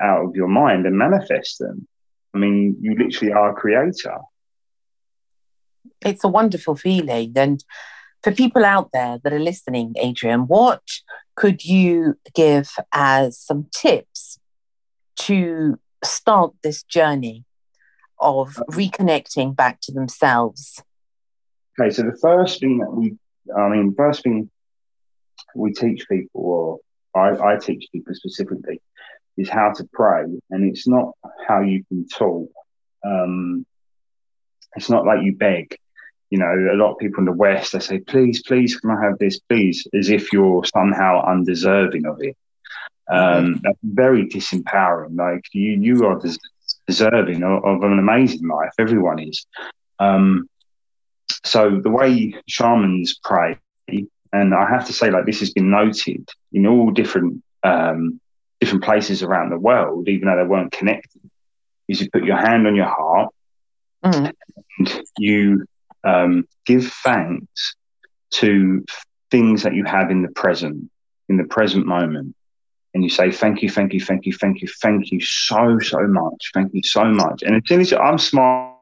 out 0.00 0.26
of 0.26 0.36
your 0.36 0.48
mind 0.48 0.86
and 0.86 0.98
manifest 0.98 1.58
them. 1.58 1.86
I 2.34 2.38
mean, 2.38 2.76
you 2.80 2.94
literally 2.94 3.32
are 3.32 3.50
a 3.50 3.54
creator. 3.54 4.18
It's 6.04 6.24
a 6.24 6.28
wonderful 6.28 6.76
feeling. 6.76 7.32
And 7.36 7.64
for 8.22 8.32
people 8.32 8.64
out 8.64 8.90
there 8.92 9.18
that 9.22 9.32
are 9.32 9.38
listening, 9.38 9.94
Adrian, 9.98 10.42
what 10.42 10.82
could 11.34 11.64
you 11.64 12.18
give 12.34 12.70
as 12.92 13.38
some 13.38 13.68
tips 13.72 14.38
to 15.20 15.78
start 16.04 16.54
this 16.62 16.82
journey 16.82 17.44
of 18.18 18.60
reconnecting 18.70 19.54
back 19.54 19.80
to 19.82 19.92
themselves? 19.92 20.82
Okay, 21.78 21.90
so 21.90 22.02
the 22.02 22.16
first 22.20 22.60
thing 22.60 22.78
that 22.78 22.90
we, 22.90 23.16
I 23.56 23.68
mean, 23.68 23.94
first 23.94 24.22
thing 24.22 24.50
we 25.54 25.72
teach 25.72 26.08
people, 26.08 26.80
or 27.12 27.20
I, 27.20 27.54
I 27.54 27.58
teach 27.58 27.88
people 27.92 28.14
specifically, 28.14 28.80
is 29.36 29.48
how 29.48 29.72
to 29.72 29.84
pray, 29.92 30.24
and 30.50 30.64
it's 30.64 30.88
not 30.88 31.12
how 31.46 31.60
you 31.60 31.84
can 31.84 32.06
talk. 32.08 32.50
Um, 33.04 33.66
it's 34.74 34.88
not 34.88 35.04
like 35.04 35.22
you 35.22 35.34
beg. 35.36 35.76
You 36.30 36.38
know, 36.38 36.46
a 36.46 36.76
lot 36.76 36.92
of 36.92 36.98
people 36.98 37.20
in 37.20 37.26
the 37.26 37.32
West 37.32 37.72
they 37.72 37.78
say, 37.78 37.98
"Please, 37.98 38.42
please, 38.42 38.78
can 38.78 38.90
I 38.90 39.04
have 39.04 39.18
this, 39.18 39.38
please?" 39.38 39.86
As 39.94 40.08
if 40.08 40.32
you're 40.32 40.64
somehow 40.64 41.24
undeserving 41.26 42.06
of 42.06 42.18
it. 42.20 42.36
Um, 43.08 43.20
mm-hmm. 43.20 43.52
That's 43.62 43.78
very 43.82 44.26
disempowering. 44.26 45.16
Like 45.16 45.44
you, 45.52 45.72
you 45.72 46.06
are 46.06 46.18
des- 46.18 46.38
deserving 46.86 47.42
of, 47.42 47.64
of, 47.64 47.82
an 47.82 47.98
amazing 47.98 48.48
life. 48.48 48.72
Everyone 48.78 49.18
is. 49.20 49.46
Um, 49.98 50.48
so 51.46 51.80
the 51.82 51.90
way 51.90 52.34
shamans 52.46 53.18
pray, 53.22 53.58
and 54.32 54.54
I 54.54 54.68
have 54.68 54.86
to 54.86 54.92
say, 54.92 55.10
like 55.10 55.26
this 55.26 55.40
has 55.40 55.50
been 55.50 55.70
noted 55.70 56.28
in 56.52 56.66
all 56.66 56.90
different 56.90 57.42
um, 57.62 58.20
different 58.60 58.84
places 58.84 59.22
around 59.22 59.50
the 59.50 59.58
world, 59.58 60.08
even 60.08 60.28
though 60.28 60.36
they 60.36 60.48
weren't 60.48 60.72
connected, 60.72 61.22
is 61.88 62.00
you 62.00 62.10
put 62.10 62.24
your 62.24 62.36
hand 62.36 62.66
on 62.66 62.74
your 62.74 62.86
heart 62.86 63.32
mm. 64.04 64.32
and 64.78 65.02
you 65.18 65.64
um, 66.04 66.46
give 66.64 66.92
thanks 67.04 67.74
to 68.30 68.84
things 69.30 69.62
that 69.62 69.74
you 69.74 69.84
have 69.84 70.10
in 70.10 70.22
the 70.22 70.30
present, 70.30 70.90
in 71.28 71.36
the 71.36 71.44
present 71.44 71.86
moment. 71.86 72.34
And 72.94 73.04
you 73.04 73.10
say, 73.10 73.30
thank 73.30 73.62
you, 73.62 73.68
thank 73.68 73.92
you, 73.92 74.00
thank 74.00 74.24
you, 74.24 74.32
thank 74.32 74.62
you, 74.62 74.68
thank 74.80 75.12
you 75.12 75.20
so, 75.20 75.78
so 75.80 76.06
much. 76.06 76.50
Thank 76.54 76.72
you 76.72 76.82
so 76.82 77.04
much. 77.04 77.42
And 77.42 77.56
as 77.56 77.62
soon 77.66 77.80
as 77.82 77.92
I'm 77.92 78.16
smiling 78.16 78.75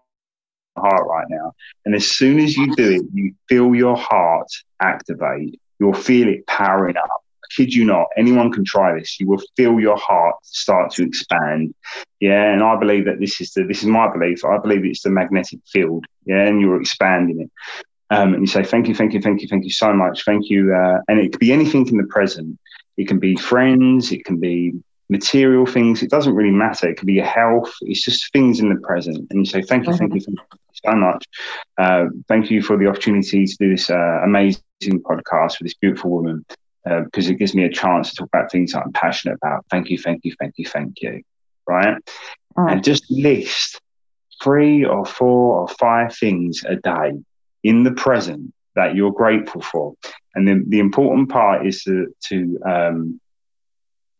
heart 0.76 1.06
right 1.06 1.26
now, 1.28 1.54
and 1.84 1.94
as 1.94 2.10
soon 2.10 2.38
as 2.38 2.56
you 2.56 2.74
do 2.76 2.90
it, 2.92 3.02
you 3.12 3.34
feel 3.48 3.74
your 3.74 3.96
heart 3.96 4.48
activate. 4.80 5.60
You'll 5.78 5.92
feel 5.92 6.28
it 6.28 6.46
powering 6.46 6.96
up 6.96 7.24
I 7.44 7.54
kid 7.54 7.74
you 7.74 7.84
not, 7.84 8.06
anyone 8.16 8.50
can 8.50 8.64
try 8.64 8.98
this. 8.98 9.20
You 9.20 9.28
will 9.28 9.42
feel 9.56 9.78
your 9.78 9.96
heart 9.96 10.36
start 10.42 10.92
to 10.92 11.04
expand. 11.04 11.74
Yeah. 12.20 12.52
And 12.52 12.62
I 12.62 12.76
believe 12.76 13.04
that 13.04 13.20
this 13.20 13.40
is 13.40 13.52
the, 13.52 13.64
this 13.64 13.80
is 13.82 13.86
my 13.86 14.10
belief. 14.10 14.44
I 14.44 14.58
believe 14.58 14.84
it's 14.84 15.02
the 15.02 15.10
magnetic 15.10 15.60
field. 15.70 16.06
Yeah. 16.24 16.46
And 16.46 16.60
you're 16.60 16.80
expanding 16.80 17.40
it. 17.42 17.50
Um, 18.10 18.34
and 18.34 18.42
you 18.42 18.46
say, 18.46 18.62
thank 18.62 18.88
you, 18.88 18.94
thank 18.94 19.12
you, 19.12 19.20
thank 19.20 19.42
you, 19.42 19.48
thank 19.48 19.64
you 19.64 19.70
so 19.70 19.92
much. 19.92 20.24
Thank 20.24 20.48
you. 20.48 20.74
Uh, 20.74 21.00
and 21.08 21.18
it 21.18 21.32
could 21.32 21.40
be 21.40 21.52
anything 21.52 21.86
in 21.88 21.96
the 21.96 22.04
present. 22.04 22.58
It 22.96 23.08
can 23.08 23.18
be 23.18 23.36
friends. 23.36 24.12
It 24.12 24.24
can 24.24 24.38
be 24.38 24.72
material 25.08 25.66
things. 25.66 26.02
It 26.02 26.10
doesn't 26.10 26.34
really 26.34 26.50
matter. 26.50 26.88
It 26.88 26.96
could 26.96 27.06
be 27.06 27.14
your 27.14 27.26
health. 27.26 27.72
It's 27.82 28.04
just 28.04 28.32
things 28.32 28.60
in 28.60 28.68
the 28.68 28.80
present. 28.80 29.26
And 29.30 29.40
you 29.40 29.44
say, 29.44 29.62
thank 29.62 29.86
you, 29.86 29.94
thank 29.94 30.14
you, 30.14 30.20
thank 30.20 30.38
you 30.38 30.58
so 30.84 30.94
much. 30.94 31.24
Uh, 31.78 32.06
thank 32.28 32.50
you 32.50 32.62
for 32.62 32.76
the 32.76 32.86
opportunity 32.86 33.46
to 33.46 33.56
do 33.58 33.70
this 33.70 33.90
uh, 33.90 34.20
amazing 34.24 34.62
podcast 34.84 35.58
with 35.58 35.66
this 35.66 35.74
beautiful 35.74 36.10
woman 36.10 36.44
because 36.84 37.28
uh, 37.28 37.32
it 37.32 37.38
gives 37.38 37.54
me 37.54 37.64
a 37.64 37.70
chance 37.70 38.10
to 38.10 38.16
talk 38.16 38.28
about 38.28 38.50
things 38.50 38.72
that 38.72 38.82
I'm 38.84 38.92
passionate 38.92 39.38
about. 39.42 39.64
Thank 39.70 39.88
you, 39.88 39.98
thank 39.98 40.24
you, 40.24 40.34
thank 40.38 40.54
you, 40.58 40.66
thank 40.66 41.00
you. 41.00 41.22
Right. 41.66 41.96
And 42.56 42.84
just 42.84 43.10
list 43.10 43.80
three 44.42 44.84
or 44.84 45.04
four 45.04 45.60
or 45.60 45.68
five 45.68 46.14
things 46.14 46.62
a 46.68 46.76
day 46.76 47.12
in 47.62 47.82
the 47.84 47.92
present 47.92 48.52
that 48.76 48.94
you're 48.94 49.12
grateful 49.12 49.62
for. 49.62 49.94
And 50.34 50.46
then 50.46 50.66
the 50.68 50.80
important 50.80 51.30
part 51.30 51.66
is 51.66 51.82
to, 51.84 52.14
to 52.28 52.60
um, 52.66 53.20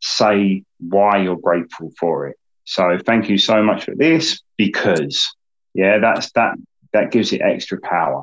say 0.01 0.65
why 0.79 1.19
you're 1.19 1.37
grateful 1.37 1.93
for 1.99 2.29
it. 2.29 2.37
So 2.65 2.99
thank 3.05 3.29
you 3.29 3.37
so 3.37 3.63
much 3.63 3.85
for 3.85 3.95
this 3.95 4.41
because, 4.57 5.35
yeah, 5.75 5.99
that's 5.99 6.31
that 6.33 6.55
that 6.93 7.11
gives 7.11 7.33
it 7.33 7.43
extra 7.43 7.81
power. 7.81 8.23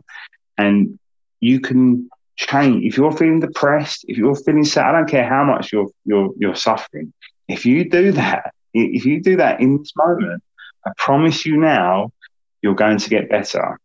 And 0.58 0.98
you 1.40 1.60
can 1.60 2.10
change. 2.38 2.86
If 2.86 2.98
you're 2.98 3.12
feeling 3.12 3.40
depressed, 3.40 4.06
if 4.08 4.18
you're 4.18 4.36
feeling 4.36 4.66
sad, 4.66 4.96
I 4.96 5.00
don't 5.00 5.10
care 5.10 5.28
how 5.28 5.44
much 5.44 5.72
you're 5.72 5.90
you're 6.06 6.32
you're 6.38 6.56
suffering. 6.56 7.14
If 7.48 7.66
you 7.66 7.90
do 7.90 8.14
that, 8.14 8.54
if 8.74 9.06
you 9.06 9.22
do 9.22 9.38
that 9.38 9.60
in 9.60 9.78
this 9.78 9.94
moment, 9.96 10.42
I 10.86 10.92
promise 10.98 11.46
you 11.46 11.58
now, 11.58 12.12
you're 12.62 12.76
going 12.76 12.98
to 12.98 13.10
get 13.10 13.30
better. 13.30 13.80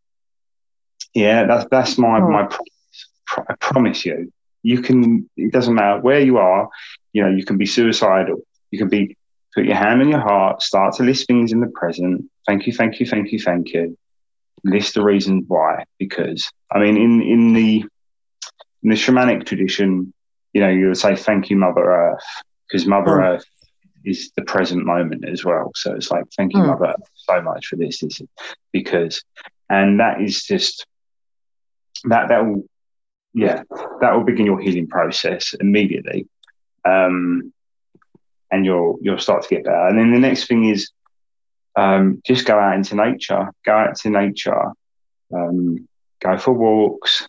Yeah, 1.15 1.45
that's 1.47 1.67
that's 1.71 1.99
my 1.99 2.21
oh. 2.21 2.29
my 2.29 2.45
promise. 2.45 3.49
I 3.49 3.55
promise 3.59 4.05
you. 4.05 4.33
You 4.63 4.83
can. 4.83 5.29
It 5.37 5.53
doesn't 5.53 5.75
matter 5.75 6.01
where 6.01 6.21
you 6.21 6.39
are. 6.39 6.69
You 7.13 7.23
know, 7.23 7.29
you 7.29 7.45
can 7.45 7.57
be 7.57 7.67
suicidal. 7.67 8.41
You 8.71 8.79
can 8.79 8.89
be. 8.89 9.16
Put 9.57 9.65
your 9.65 9.77
hand 9.77 10.03
on 10.03 10.11
your 10.11 10.21
heart. 10.21 10.61
Start 10.61 10.95
to 10.97 11.03
list 11.03 11.27
things 11.27 11.51
in 11.51 11.61
the 11.61 11.69
present. 11.69 12.31
Thank 12.47 12.67
you. 12.67 12.75
Thank 12.75 13.01
you. 13.01 13.07
Thank 13.07 13.33
you. 13.33 13.41
Thank 13.41 13.73
you. 13.73 13.97
List 14.65 14.95
the 14.95 15.03
reasons 15.03 15.47
why. 15.49 15.85
Because 15.99 16.47
I 16.71 16.79
mean, 16.79 16.99
in 16.99 17.23
in 17.23 17.55
the 17.55 17.85
in 18.83 18.91
the 18.91 18.97
shamanic 18.97 19.47
tradition, 19.47 20.13
you 20.53 20.61
know, 20.61 20.69
you 20.69 20.89
would 20.89 20.99
say 20.99 21.17
thank 21.17 21.49
you, 21.49 21.57
Mother 21.57 21.91
Earth, 21.91 22.25
because 22.69 22.87
Mother 22.87 23.23
oh. 23.23 23.35
Earth 23.35 23.45
is 24.05 24.31
the 24.37 24.43
present 24.43 24.85
moment 24.85 25.27
as 25.27 25.43
well. 25.43 25.73
So 25.75 25.95
it's 25.95 26.11
like 26.11 26.25
thank 26.37 26.53
you, 26.53 26.61
mm. 26.61 26.67
Mother 26.67 26.89
Earth, 26.89 27.09
so 27.15 27.41
much 27.41 27.69
for 27.69 27.77
this. 27.77 28.01
This 28.01 28.21
is 28.21 28.29
because, 28.73 29.23
and 29.71 30.01
that 30.01 30.21
is 30.21 30.45
just 30.45 30.87
that 32.05 32.29
that 32.29 32.45
will, 32.45 32.69
yeah, 33.33 33.63
that 34.03 34.13
will 34.13 34.25
begin 34.25 34.45
your 34.45 34.61
healing 34.61 34.87
process 34.87 35.55
immediately, 35.59 36.29
um, 36.85 37.55
and 38.51 38.65
you'll 38.65 38.99
you'll 39.01 39.19
start 39.19 39.43
to 39.43 39.49
get 39.49 39.65
better. 39.65 39.89
And 39.89 39.99
then 39.99 40.13
the 40.13 40.19
next 40.19 40.47
thing 40.47 40.69
is 40.69 40.91
um, 41.77 42.23
just 42.27 42.47
go 42.47 42.59
out 42.59 42.75
into 42.75 42.95
nature, 42.95 43.51
go 43.65 43.73
out 43.73 43.97
to 43.97 44.11
nature, 44.11 44.73
um, 45.35 45.89
go 46.21 46.39
for 46.39 46.53
walks, 46.53 47.29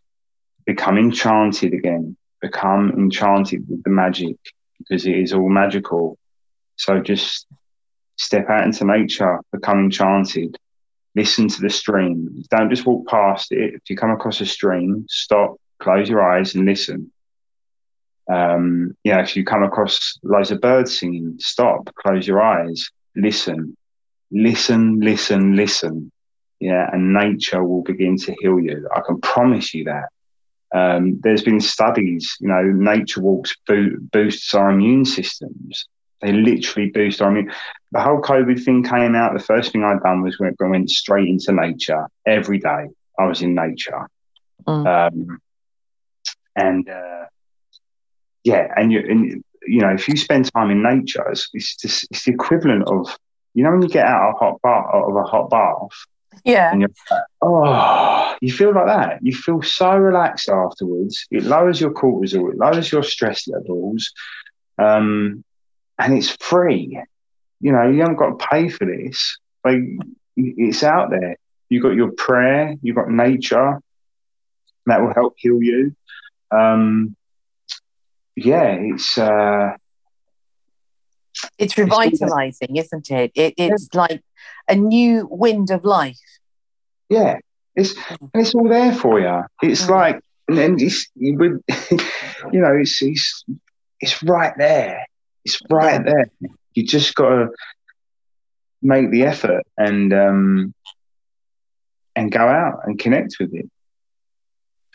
become 0.66 0.98
enchanted 0.98 1.74
again, 1.74 2.16
become 2.42 2.92
enchanted 2.92 3.68
with 3.68 3.84
the 3.84 3.90
magic 3.90 4.38
because 4.78 5.06
it 5.06 5.18
is 5.18 5.34
all 5.34 5.50
magical. 5.50 6.18
So 6.76 7.00
just 7.00 7.48
step 8.18 8.50
out 8.50 8.66
into 8.66 8.86
nature, 8.86 9.40
become 9.52 9.80
enchanted, 9.80 10.58
listen 11.16 11.48
to 11.50 11.62
the 11.62 11.70
stream. 11.70 12.44
Don't 12.50 12.70
just 12.70 12.86
walk 12.86 13.08
past 13.08 13.52
it. 13.52 13.74
If 13.76 13.90
you 13.90 13.98
come 13.98 14.12
across 14.12 14.40
a 14.40 14.46
stream, 14.46 15.06
stop, 15.10 15.56
close 15.80 16.08
your 16.08 16.22
eyes 16.22 16.56
and 16.56 16.66
listen. 16.66 17.12
Um, 18.30 18.96
yeah, 19.04 19.22
if 19.22 19.36
you 19.36 19.46
come 19.46 19.64
across 19.64 20.20
loads 20.24 20.52
of 20.52 20.62
birds 20.62 21.00
singing, 21.00 21.36
stop, 21.40 21.90
close 21.96 22.28
your 22.28 22.42
eyes, 22.42 22.90
listen, 23.16 23.76
listen, 24.32 25.00
listen, 25.00 25.56
listen. 25.56 26.12
Yeah, 26.60 26.90
and 26.92 27.14
nature 27.14 27.64
will 27.64 27.84
begin 27.84 28.18
to 28.18 28.36
heal 28.40 28.60
you. 28.60 28.88
I 28.96 29.02
can 29.02 29.22
promise 29.22 29.74
you 29.74 29.86
that. 29.86 30.10
Um, 30.76 31.20
there's 31.24 31.44
been 31.44 31.62
studies, 31.62 32.36
you 32.42 32.50
know, 32.50 32.64
nature 32.64 33.22
walks 33.22 33.56
bo- 33.68 33.96
boosts 34.12 34.54
our 34.54 34.72
immune 34.72 35.06
systems. 35.06 35.88
They 36.22 36.34
literally 36.34 36.90
boost. 36.90 37.22
our 37.22 37.30
immune. 37.30 37.54
the 37.92 38.02
whole 38.02 38.22
COVID 38.22 38.64
thing 38.64 38.84
came 38.84 39.16
out. 39.16 39.34
The 39.34 39.44
first 39.44 39.72
thing 39.72 39.84
I'd 39.84 40.02
done 40.02 40.24
was 40.24 40.40
went, 40.40 40.56
went 40.60 40.90
straight 40.90 41.30
into 41.30 41.54
nature 41.54 42.08
every 42.26 42.60
day. 42.60 42.88
I 43.20 43.26
was 43.26 43.42
in 43.42 43.56
nature. 43.56 44.10
Mm. 44.68 45.12
Um, 45.12 45.40
and 46.56 46.90
uh, 46.90 47.26
yeah, 48.48 48.72
and 48.78 48.94
you, 48.94 49.00
and 49.00 49.44
you 49.68 49.82
know, 49.82 49.90
if 49.90 50.08
you 50.08 50.16
spend 50.16 50.50
time 50.54 50.72
in 50.72 50.82
nature, 50.82 51.28
it's, 51.30 51.50
it's 51.54 51.76
just 51.76 52.08
it's 52.10 52.24
the 52.24 52.32
equivalent 52.32 52.88
of 52.88 53.14
you 53.54 53.64
know 53.64 53.72
when 53.72 53.82
you 53.82 53.90
get 53.90 54.06
out 54.06 54.30
of 54.30 54.36
a 54.36 54.38
hot 54.38 54.62
bath 54.64 54.86
of 54.94 55.16
a 55.16 55.24
hot 55.24 55.50
bath. 55.50 55.98
Yeah. 56.46 56.72
And 56.72 56.80
you're 56.80 56.92
like, 57.12 57.24
oh, 57.42 58.36
you 58.42 58.54
feel 58.54 58.74
like 58.74 58.86
that. 58.86 59.20
You 59.22 59.34
feel 59.34 59.62
so 59.62 59.98
relaxed 59.98 60.48
afterwards. 60.48 61.26
It 61.30 61.44
lowers 61.44 61.82
your 61.82 61.92
cortisol. 61.92 62.52
It 62.52 62.58
lowers 62.58 62.90
your 62.90 63.04
stress 63.04 63.48
levels. 63.50 64.14
Um, 64.78 65.44
and 65.98 66.18
it's 66.18 66.30
free. 66.30 67.02
You 67.60 67.72
know, 67.74 67.90
you 67.90 68.00
haven't 68.00 68.18
got 68.18 68.40
to 68.40 68.48
pay 68.50 68.70
for 68.70 68.86
this. 68.86 69.40
Like 69.66 69.80
it's 70.38 70.84
out 70.84 71.10
there. 71.10 71.36
You've 71.68 71.84
got 71.84 71.96
your 71.96 72.12
prayer. 72.12 72.76
You've 72.82 72.96
got 72.96 73.10
nature 73.10 73.82
that 74.86 75.02
will 75.02 75.14
help 75.14 75.34
heal 75.38 75.62
you. 75.62 75.96
Um, 76.52 77.17
yeah, 78.38 78.78
it's 78.80 79.18
uh, 79.18 79.76
it's 81.58 81.76
revitalizing, 81.76 82.76
it's, 82.76 82.88
isn't 82.88 83.12
it? 83.12 83.32
it 83.34 83.56
it's 83.58 83.90
yeah. 83.92 84.00
like 84.00 84.24
a 84.68 84.76
new 84.76 85.28
wind 85.30 85.72
of 85.72 85.84
life. 85.84 86.20
Yeah, 87.10 87.40
it's 87.76 87.96
and 88.12 88.30
it's 88.36 88.54
all 88.54 88.70
there 88.70 88.94
for 88.94 89.20
you. 89.20 89.42
It's 89.64 89.86
mm. 89.86 89.90
like 89.90 90.22
and 90.48 90.58
then 90.58 90.78
it's 90.80 91.08
you, 91.16 91.34
you 92.52 92.62
know 92.62 92.78
it's 92.78 93.02
it's 93.02 93.44
it's 94.00 94.22
right 94.22 94.54
there. 94.56 95.06
It's 95.44 95.60
right 95.70 96.04
there. 96.06 96.30
You 96.76 96.86
just 96.86 97.16
got 97.16 97.30
to 97.30 97.50
make 98.84 99.10
the 99.10 99.24
effort 99.24 99.64
and 99.78 100.14
um 100.14 100.76
and 102.16 102.32
go 102.32 102.42
out 102.42 102.82
and 102.84 103.00
connect 103.00 103.38
with 103.40 103.52
it 103.56 103.68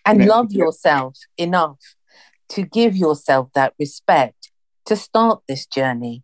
and 0.07 0.21
connect 0.21 0.31
love 0.31 0.53
yourself 0.53 1.19
enough 1.37 1.79
to 2.53 2.63
give 2.63 2.95
yourself 2.95 3.49
that 3.55 3.73
respect 3.79 4.51
to 4.87 4.97
start 4.97 5.43
this 5.49 5.67
journey? 5.67 6.23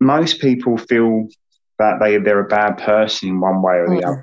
Most 0.00 0.40
people 0.40 0.78
feel 0.78 1.28
that 1.78 1.98
they, 2.00 2.18
they're 2.18 2.40
a 2.40 2.48
bad 2.48 2.78
person 2.78 3.30
in 3.30 3.40
one 3.40 3.62
way 3.62 3.74
or 3.74 3.88
the 3.88 4.02
mm. 4.02 4.06
other. 4.06 4.22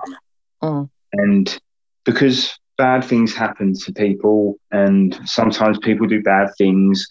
Mm. 0.64 0.90
And 1.14 1.60
because 2.06 2.58
bad 2.78 3.04
things 3.04 3.34
happen 3.34 3.74
to 3.74 3.94
people, 3.94 4.58
and 4.72 5.20
sometimes 5.26 5.78
people 5.80 6.08
do 6.08 6.22
bad 6.22 6.50
things, 6.58 7.06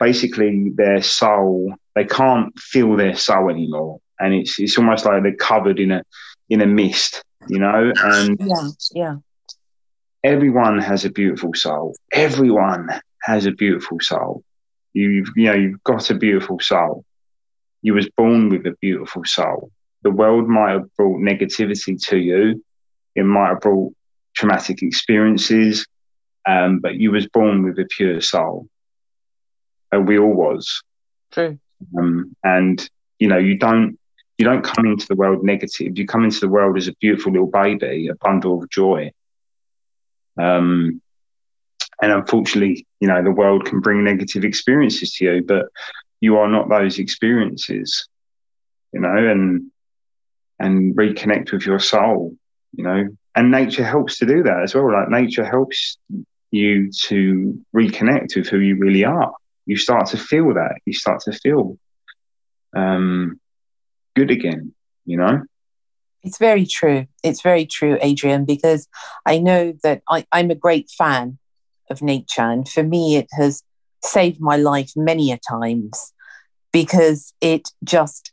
basically 0.00 0.72
their 0.74 1.02
soul, 1.02 1.74
they 1.94 2.04
can't 2.04 2.58
feel 2.58 2.96
their 2.96 3.14
soul 3.14 3.50
anymore. 3.50 4.00
And 4.18 4.34
it's, 4.34 4.58
it's 4.58 4.78
almost 4.78 5.04
like 5.04 5.22
they're 5.22 5.36
covered 5.36 5.78
in 5.78 5.92
a, 5.92 6.02
in 6.48 6.60
a 6.60 6.66
mist, 6.66 7.22
you 7.48 7.60
know? 7.60 7.92
And 7.96 8.36
yeah, 8.40 8.68
yeah 8.94 9.14
everyone 10.24 10.78
has 10.78 11.04
a 11.04 11.10
beautiful 11.10 11.54
soul. 11.54 11.94
Everyone 12.12 12.88
has 13.22 13.46
a 13.46 13.52
beautiful 13.52 13.98
soul. 14.00 14.42
You've 14.92 15.28
you 15.36 15.46
know 15.46 15.54
you've 15.54 15.82
got 15.84 16.10
a 16.10 16.14
beautiful 16.14 16.58
soul. 16.60 17.04
You 17.82 17.94
was 17.94 18.08
born 18.16 18.48
with 18.48 18.66
a 18.66 18.74
beautiful 18.80 19.24
soul. 19.24 19.70
The 20.02 20.10
world 20.10 20.48
might 20.48 20.72
have 20.72 20.94
brought 20.96 21.20
negativity 21.20 22.00
to 22.08 22.16
you. 22.16 22.64
It 23.14 23.24
might 23.24 23.48
have 23.48 23.60
brought 23.60 23.92
traumatic 24.34 24.82
experiences, 24.82 25.86
um, 26.46 26.80
but 26.80 26.94
you 26.94 27.10
was 27.10 27.26
born 27.28 27.62
with 27.64 27.78
a 27.78 27.86
pure 27.96 28.20
soul. 28.20 28.68
And 29.90 30.06
we 30.06 30.18
all 30.18 30.32
was. 30.32 30.82
True. 31.32 31.58
Um, 31.96 32.34
and 32.42 32.88
you 33.18 33.28
know 33.28 33.38
you 33.38 33.56
don't 33.56 33.98
you 34.38 34.44
don't 34.44 34.62
come 34.62 34.86
into 34.86 35.06
the 35.06 35.16
world 35.16 35.44
negative. 35.44 35.98
You 35.98 36.06
come 36.06 36.24
into 36.24 36.40
the 36.40 36.48
world 36.48 36.76
as 36.76 36.88
a 36.88 36.94
beautiful 36.94 37.32
little 37.32 37.50
baby, 37.50 38.08
a 38.08 38.14
bundle 38.14 38.62
of 38.62 38.70
joy. 38.70 39.10
Um, 40.38 41.00
and 42.00 42.12
unfortunately, 42.12 42.86
you 43.00 43.08
know, 43.08 43.22
the 43.22 43.30
world 43.30 43.64
can 43.64 43.80
bring 43.80 44.04
negative 44.04 44.44
experiences 44.44 45.12
to 45.14 45.24
you, 45.24 45.44
but 45.46 45.66
you 46.20 46.36
are 46.36 46.48
not 46.48 46.68
those 46.68 46.98
experiences, 46.98 48.08
you 48.92 49.00
know, 49.00 49.16
and 49.16 49.70
and 50.60 50.96
reconnect 50.96 51.52
with 51.52 51.66
your 51.66 51.78
soul, 51.78 52.36
you 52.72 52.84
know. 52.84 53.08
And 53.34 53.50
nature 53.50 53.84
helps 53.84 54.18
to 54.18 54.26
do 54.26 54.42
that 54.42 54.62
as 54.62 54.74
well. 54.74 54.92
Like 54.92 55.08
nature 55.08 55.44
helps 55.44 55.98
you 56.50 56.90
to 57.06 57.60
reconnect 57.74 58.36
with 58.36 58.48
who 58.48 58.58
you 58.58 58.76
really 58.76 59.04
are. 59.04 59.32
You 59.66 59.76
start 59.76 60.06
to 60.08 60.16
feel 60.16 60.54
that. 60.54 60.78
You 60.86 60.92
start 60.92 61.20
to 61.22 61.32
feel 61.32 61.78
um, 62.74 63.38
good 64.16 64.30
again, 64.30 64.74
you 65.04 65.18
know. 65.18 65.42
It's 66.22 66.38
very 66.38 66.66
true. 66.66 67.06
It's 67.22 67.42
very 67.42 67.64
true, 67.66 67.98
Adrian, 68.00 68.44
because 68.44 68.88
I 69.24 69.38
know 69.38 69.74
that 69.82 70.02
I, 70.08 70.26
I'm 70.32 70.50
a 70.50 70.56
great 70.56 70.90
fan 70.90 71.38
of 71.90 72.02
nature. 72.02 72.42
And 72.42 72.68
for 72.68 72.82
me, 72.82 73.16
it 73.16 73.28
has 73.32 73.62
saved 74.04 74.40
my 74.40 74.56
life 74.56 74.92
many 74.96 75.32
a 75.32 75.38
times 75.38 76.12
because 76.72 77.32
it 77.40 77.68
just 77.84 78.32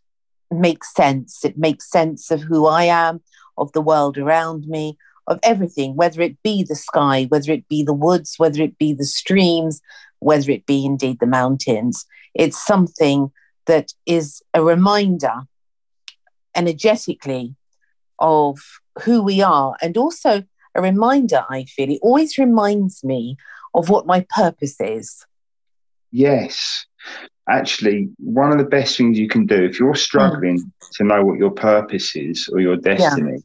makes 0.52 0.94
sense. 0.94 1.46
It 1.46 1.58
makes 1.58 1.90
sense 1.90 2.32
of 2.32 2.42
who 2.42 2.66
I 2.66 2.84
am, 2.84 3.22
of 3.58 3.72
the 3.72 3.82
world 3.82 4.18
around 4.18 4.68
me, 4.68 4.98
of 5.28 5.40
everything, 5.44 5.96
whether 5.96 6.22
it 6.22 6.42
be 6.44 6.64
the 6.64 6.76
sky, 6.76 7.26
whether 7.30 7.52
it 7.52 7.68
be 7.68 7.84
the 7.84 7.94
woods, 7.94 8.36
whether 8.38 8.62
it 8.62 8.78
be 8.78 8.94
the 8.94 9.06
streams, 9.06 9.82
whether 10.20 10.52
it 10.52 10.66
be 10.66 10.86
indeed 10.86 11.20
the 11.20 11.26
mountains. 11.28 12.06
It's 12.34 12.64
something 12.64 13.32
that 13.66 13.94
is 14.06 14.42
a 14.54 14.64
reminder 14.64 15.44
energetically 16.56 17.56
of 18.20 18.60
who 19.04 19.22
we 19.22 19.42
are 19.42 19.76
and 19.82 19.98
also 19.98 20.44
a 20.76 20.82
reminder, 20.82 21.44
I 21.50 21.64
feel. 21.64 21.92
It 21.92 22.00
always 22.02 22.38
reminds 22.38 23.04
me 23.04 23.38
of 23.74 23.90
what 23.90 24.06
my 24.06 24.26
purpose 24.30 24.80
is. 24.80 25.26
Yes. 26.12 26.86
Actually, 27.48 28.10
one 28.18 28.52
of 28.52 28.58
the 28.58 28.64
best 28.64 28.98
things 28.98 29.20
you 29.20 29.28
can 29.28 29.46
do 29.46 29.64
if 29.64 29.80
you're 29.80 29.96
struggling 29.96 30.60
mm. 30.60 30.90
to 30.94 31.04
know 31.04 31.24
what 31.24 31.38
your 31.38 31.52
purpose 31.52 32.16
is 32.16 32.50
or 32.52 32.60
your 32.60 32.76
destiny, 32.76 33.44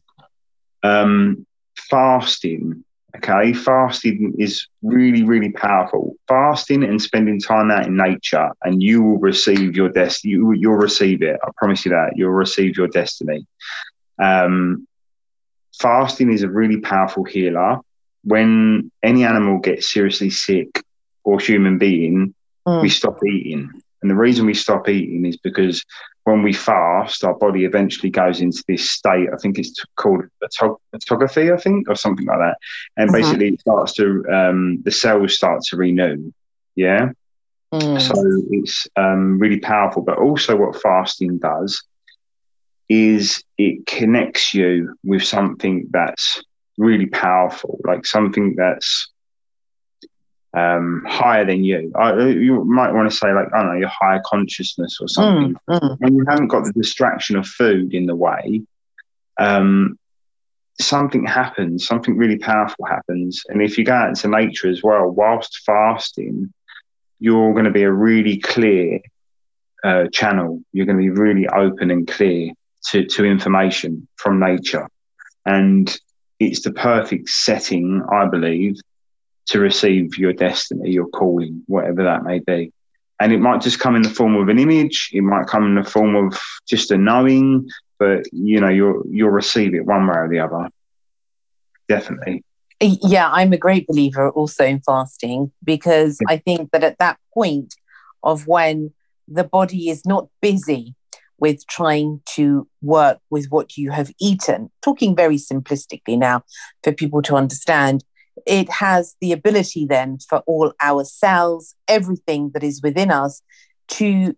yeah. 0.83 1.01
um, 1.01 1.47
fasting, 1.77 2.83
okay, 3.17 3.53
fasting 3.53 4.35
is 4.39 4.67
really, 4.83 5.23
really 5.23 5.51
powerful. 5.51 6.17
Fasting 6.29 6.83
and 6.83 7.01
spending 7.03 7.39
time 7.39 7.71
out 7.71 7.87
in 7.87 7.97
nature, 7.97 8.51
and 8.65 8.83
you 8.83 9.03
will 9.03 9.19
receive 9.19 9.77
your 9.77 9.91
destiny. 9.91 10.33
You, 10.33 10.53
you'll 10.53 10.75
receive 10.75 11.23
it. 11.23 11.39
I 11.45 11.51
promise 11.59 11.85
you 11.85 11.91
that. 11.91 12.13
You'll 12.17 12.31
receive 12.31 12.77
your 12.77 12.89
destiny. 12.89 13.47
Um, 14.21 14.87
fasting 15.79 16.33
is 16.33 16.43
a 16.43 16.49
really 16.49 16.81
powerful 16.81 17.25
healer. 17.25 17.79
When 18.25 18.91
any 19.03 19.25
animal 19.25 19.59
gets 19.59 19.93
seriously 19.93 20.31
sick 20.31 20.83
or 21.25 21.39
human 21.41 21.79
being, 21.79 22.35
mm. 22.67 22.83
we 22.83 22.89
stop 22.89 23.19
eating. 23.25 23.71
And 24.03 24.11
the 24.11 24.17
reason 24.17 24.47
we 24.47 24.55
stop 24.55 24.89
eating 24.89 25.27
is 25.27 25.37
because 25.37 25.85
when 26.25 26.43
we 26.43 26.53
fast, 26.53 27.25
our 27.25 27.35
body 27.35 27.65
eventually 27.65 28.11
goes 28.11 28.41
into 28.41 28.63
this 28.69 28.91
state. 28.91 29.29
I 29.33 29.37
think 29.37 29.59
it's 29.59 29.75
called 29.97 30.25
autophagy, 30.43 31.53
I 31.53 31.57
think, 31.57 31.89
or 31.89 31.97
something 31.97 32.27
like 32.27 32.39
that. 32.39 32.57
And 32.97 33.11
mm-hmm. 33.11 33.21
basically, 33.21 33.49
it 33.49 33.61
starts 33.61 33.95
to 33.95 34.25
um, 34.33 34.83
the 34.83 34.91
cells 34.91 35.35
start 35.35 35.63
to 35.65 35.77
renew. 35.77 36.33
Yeah. 36.77 37.11
Mm. 37.73 38.01
So 38.01 38.15
it's 38.51 38.87
um, 38.97 39.39
really 39.39 39.61
powerful. 39.61 40.03
But 40.03 40.19
also, 40.19 40.57
what 40.57 40.81
fasting 40.81 41.39
does 41.39 41.83
is 42.91 43.45
it 43.57 43.87
connects 43.87 44.53
you 44.53 44.97
with 45.05 45.23
something 45.23 45.87
that's 45.91 46.43
really 46.77 47.07
powerful, 47.07 47.79
like 47.85 48.05
something 48.05 48.57
that's 48.57 49.09
um, 50.55 51.05
higher 51.07 51.45
than 51.45 51.63
you. 51.63 51.93
I, 51.95 52.19
you 52.19 52.65
might 52.65 52.93
want 52.93 53.09
to 53.09 53.17
say, 53.17 53.33
like, 53.33 53.47
I 53.55 53.59
don't 53.59 53.75
know, 53.75 53.79
your 53.79 53.89
higher 53.89 54.21
consciousness 54.27 54.99
or 55.01 55.07
something. 55.07 55.55
Mm, 55.71 55.81
mm. 55.81 56.01
When 56.01 56.17
you 56.17 56.25
haven't 56.29 56.49
got 56.49 56.65
the 56.65 56.73
distraction 56.73 57.37
of 57.37 57.47
food 57.47 57.95
in 57.95 58.07
the 58.07 58.17
way, 58.17 58.63
um, 59.39 59.97
something 60.81 61.25
happens, 61.25 61.87
something 61.87 62.17
really 62.17 62.39
powerful 62.39 62.87
happens. 62.87 63.45
And 63.49 63.63
if 63.63 63.79
you 63.79 63.85
go 63.85 63.93
out 63.93 64.09
into 64.09 64.27
nature 64.27 64.69
as 64.69 64.83
well, 64.83 65.09
whilst 65.09 65.63
fasting, 65.65 66.53
you're 67.21 67.53
going 67.53 67.67
to 67.67 67.71
be 67.71 67.85
a 67.85 67.93
really 67.93 68.39
clear 68.39 68.99
uh, 69.85 70.07
channel. 70.13 70.61
You're 70.73 70.87
going 70.87 70.99
to 70.99 71.03
be 71.03 71.11
really 71.11 71.47
open 71.47 71.93
and 71.93 72.09
clear 72.09 72.51
to, 72.87 73.05
to 73.05 73.25
information 73.25 74.09
from 74.17 74.41
nature. 74.41 74.89
And 75.47 75.95
it's 76.39 76.63
the 76.63 76.73
perfect 76.73 77.29
setting, 77.29 78.03
I 78.11 78.27
believe, 78.27 78.77
to 79.47 79.61
receive 79.61 80.17
your 80.17 80.33
destiny, 80.33 80.91
your 80.91 81.09
calling, 81.09 81.63
whatever 81.67 82.05
that 82.05 82.25
may 82.25 82.39
be. 82.39 82.73
And 83.21 83.33
it 83.33 83.39
might 83.39 83.61
just 83.61 83.81
come 83.81 83.97
in 83.97 84.03
the 84.03 84.11
form 84.11 84.37
of 84.37 84.49
an 84.49 84.59
image, 84.59 85.11
it 85.13 85.21
might 85.21 85.47
come 85.47 85.67
in 85.67 85.75
the 85.75 85.89
form 85.89 86.17
of 86.17 86.41
just 86.67 86.91
a 86.91 86.97
knowing, 86.97 87.69
but 87.99 88.25
you 88.33 88.61
know, 88.61 88.71
you'll 88.71 89.03
you'll 89.11 89.29
receive 89.29 89.75
it 89.75 89.85
one 89.85 90.07
way 90.07 90.17
or 90.17 90.29
the 90.29 90.39
other. 90.39 90.71
Definitely. 91.87 92.43
Yeah, 92.81 93.29
I'm 93.31 93.53
a 93.53 93.59
great 93.59 93.87
believer 93.87 94.31
also 94.31 94.65
in 94.65 94.81
fasting 94.81 95.53
because 95.63 96.19
I 96.29 96.39
think 96.39 96.71
that 96.71 96.83
at 96.83 96.99
that 96.99 97.19
point 97.35 97.75
of 98.23 98.47
when 98.47 98.95
the 99.29 99.45
body 99.45 99.91
is 99.91 100.07
not 100.07 100.29
busy 100.41 100.95
with 101.41 101.67
trying 101.67 102.21
to 102.35 102.69
work 102.83 103.19
with 103.31 103.47
what 103.51 103.77
you 103.77 103.91
have 103.91 104.13
eaten. 104.21 104.71
Talking 104.83 105.17
very 105.17 105.37
simplistically 105.37 106.19
now 106.19 106.43
for 106.85 106.93
people 106.93 107.23
to 107.23 107.37
understand, 107.37 108.05
it 108.47 108.71
has 108.71 109.17
the 109.21 109.33
ability 109.33 109.87
then 109.87 110.19
for 110.29 110.39
all 110.47 110.73
our 110.81 111.05
cells, 111.05 111.75
everything 111.89 112.51
that 112.55 112.63
is 112.63 112.83
within 112.83 113.11
us, 113.11 113.43
to 113.89 114.37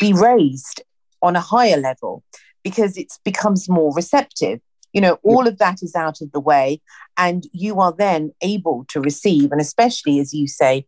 be 0.00 0.12
raised 0.12 0.82
on 1.22 1.36
a 1.36 1.40
higher 1.40 1.76
level 1.76 2.22
because 2.62 2.96
it 2.96 3.12
becomes 3.24 3.68
more 3.68 3.94
receptive. 3.94 4.60
You 4.92 5.00
know, 5.00 5.18
all 5.22 5.46
of 5.46 5.58
that 5.58 5.82
is 5.82 5.94
out 5.94 6.20
of 6.20 6.30
the 6.32 6.40
way, 6.40 6.80
and 7.18 7.44
you 7.52 7.80
are 7.80 7.92
then 7.92 8.32
able 8.40 8.84
to 8.90 9.00
receive, 9.00 9.50
and 9.50 9.60
especially 9.60 10.20
as 10.20 10.32
you 10.32 10.46
say, 10.46 10.86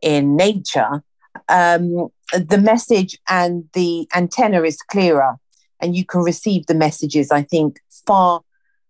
in 0.00 0.36
nature, 0.36 1.02
um, 1.48 2.08
the 2.32 2.58
message 2.58 3.18
and 3.28 3.64
the 3.72 4.08
antenna 4.14 4.62
is 4.62 4.78
clearer, 4.90 5.36
and 5.80 5.96
you 5.96 6.04
can 6.04 6.22
receive 6.22 6.66
the 6.66 6.74
messages, 6.74 7.30
I 7.30 7.42
think, 7.42 7.80
far 8.06 8.42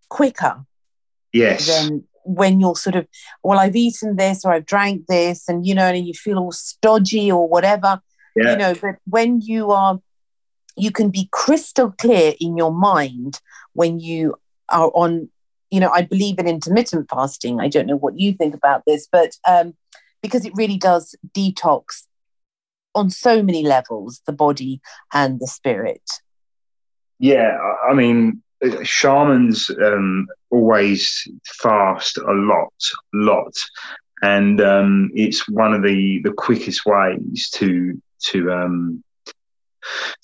quicker. 0.09 0.65
Yes. 1.33 1.67
Than 1.67 2.05
when 2.25 2.61
you're 2.61 2.77
sort 2.77 2.95
of, 2.95 3.07
well, 3.43 3.59
I've 3.59 3.75
eaten 3.75 4.17
this 4.17 4.45
or 4.45 4.53
I've 4.53 4.67
drank 4.67 5.07
this, 5.07 5.49
and 5.49 5.67
you 5.67 5.75
know, 5.75 5.87
and 5.87 6.07
you 6.07 6.15
feel 6.15 6.39
all 6.39 6.53
stodgy 6.53 7.31
or 7.31 7.49
whatever. 7.49 8.01
Yeah. 8.37 8.53
You 8.53 8.57
know, 8.57 8.75
but 8.75 8.97
when 9.07 9.41
you 9.41 9.71
are, 9.71 10.01
you 10.77 10.91
can 10.91 11.11
be 11.11 11.29
crystal 11.33 11.93
clear 11.99 12.35
in 12.41 12.57
your 12.57 12.73
mind 12.73 13.41
when 13.73 14.01
you 14.01 14.37
are 14.69 14.91
on. 14.95 15.29
You 15.71 15.81
know, 15.81 15.91
I 15.91 16.03
believe 16.03 16.39
in 16.39 16.47
intermittent 16.47 17.09
fasting. 17.09 17.59
I 17.59 17.69
don't 17.69 17.87
know 17.87 17.97
what 17.97 18.21
you 18.21 18.35
think 18.35 18.55
about 18.55 18.83
this, 18.87 19.09
but 19.11 19.39
um, 19.49 19.75
because 20.21 20.45
it 20.45 20.53
really 20.55 20.77
does 20.77 21.15
detox 21.35 22.05
on 22.95 23.11
so 23.11 23.43
many 23.43 23.63
levels 23.63 24.21
the 24.27 24.33
body 24.33 24.81
and 25.13 25.41
the 25.41 25.47
spirit. 25.47 26.03
Yeah, 27.19 27.57
I 27.89 27.95
mean, 27.95 28.43
shamans 28.83 29.71
um, 29.71 30.27
always 30.51 31.29
fast 31.47 32.19
a 32.19 32.33
lot, 32.33 32.73
lot, 33.13 33.55
and 34.23 34.61
um, 34.61 35.11
it's 35.15 35.49
one 35.49 35.73
of 35.73 35.83
the 35.83 36.21
the 36.25 36.33
quickest 36.33 36.85
ways 36.85 37.51
to 37.55 38.01
to 38.31 38.53
um, 38.53 39.05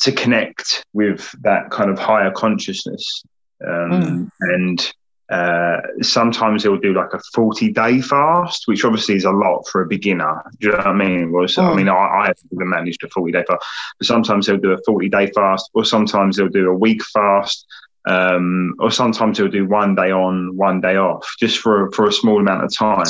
to 0.00 0.12
connect 0.12 0.84
with 0.92 1.34
that 1.42 1.70
kind 1.70 1.90
of 1.90 1.98
higher 1.98 2.30
consciousness. 2.30 3.24
Um, 3.66 3.90
mm. 3.90 4.30
And 4.40 4.92
uh, 5.30 5.76
sometimes 6.00 6.62
he'll 6.62 6.78
do 6.78 6.94
like 6.94 7.12
a 7.12 7.20
40 7.34 7.72
day 7.72 8.00
fast, 8.00 8.62
which 8.66 8.84
obviously 8.84 9.14
is 9.14 9.24
a 9.24 9.30
lot 9.30 9.66
for 9.68 9.82
a 9.82 9.86
beginner. 9.86 10.42
Do 10.58 10.68
you 10.68 10.72
know 10.72 10.78
what 10.78 10.86
I 10.86 10.92
mean? 10.94 11.32
Well, 11.32 11.46
so, 11.48 11.64
I 11.64 11.74
mean, 11.74 11.88
I, 11.88 11.94
I 11.94 12.22
haven't 12.28 12.48
even 12.50 12.70
managed 12.70 13.04
a 13.04 13.08
40 13.08 13.32
day 13.32 13.44
fast, 13.46 13.64
but 13.98 14.06
sometimes 14.06 14.46
he'll 14.46 14.56
do 14.56 14.72
a 14.72 14.78
40 14.86 15.08
day 15.10 15.30
fast, 15.34 15.70
or 15.74 15.84
sometimes 15.84 16.38
he'll 16.38 16.48
do 16.48 16.70
a 16.70 16.74
week 16.74 17.04
fast, 17.04 17.66
um, 18.08 18.74
or 18.78 18.90
sometimes 18.90 19.36
he'll 19.36 19.48
do 19.48 19.66
one 19.66 19.94
day 19.94 20.10
on, 20.10 20.56
one 20.56 20.80
day 20.80 20.96
off, 20.96 21.28
just 21.38 21.58
for, 21.58 21.90
for 21.92 22.08
a 22.08 22.12
small 22.12 22.40
amount 22.40 22.64
of 22.64 22.74
time. 22.74 23.04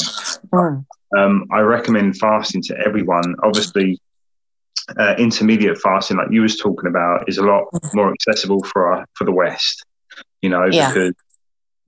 Mm. 0.53 0.85
Um, 1.17 1.47
I 1.53 1.61
recommend 1.61 2.19
fasting 2.19 2.63
to 2.63 2.77
everyone. 2.79 3.37
Obviously, 3.45 4.01
uh, 4.99 5.15
intermediate 5.19 5.79
fasting, 5.79 6.17
like 6.17 6.33
you 6.33 6.43
was 6.43 6.57
talking 6.57 6.89
about, 6.89 7.29
is 7.29 7.39
a 7.39 7.45
lot 7.45 7.65
more 7.95 8.13
accessible 8.13 8.65
for 8.65 8.93
our, 8.93 9.07
for 9.15 9.25
the 9.25 9.33
West. 9.33 9.85
You 10.43 10.51
know, 10.51 10.67
yeah. 10.67 10.93
because 10.93 11.15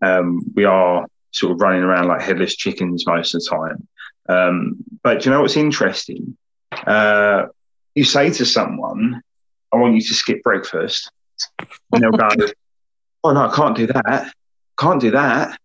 um, 0.02 0.40
we 0.54 0.64
are 0.64 1.06
sort 1.32 1.52
of 1.52 1.60
running 1.60 1.82
around 1.82 2.08
like 2.08 2.22
headless 2.22 2.56
chickens 2.56 3.06
most 3.06 3.34
of 3.34 3.42
the 3.42 3.50
time. 3.50 3.88
Um, 4.28 4.76
but 5.02 5.24
you 5.24 5.30
know 5.30 5.40
what's 5.40 5.56
interesting? 5.56 6.36
Uh, 6.72 7.46
you 7.94 8.04
say 8.04 8.30
to 8.30 8.44
someone, 8.44 9.22
I 9.72 9.76
want 9.76 9.94
you 9.94 10.00
to 10.00 10.14
skip 10.14 10.42
breakfast. 10.42 11.10
And 11.92 12.02
they'll 12.02 12.10
go, 12.12 12.28
Oh, 13.24 13.32
no, 13.32 13.48
I 13.48 13.54
can't 13.54 13.76
do 13.76 13.86
that. 13.86 14.32
Can't 14.78 15.00
do 15.00 15.10
that. 15.10 15.58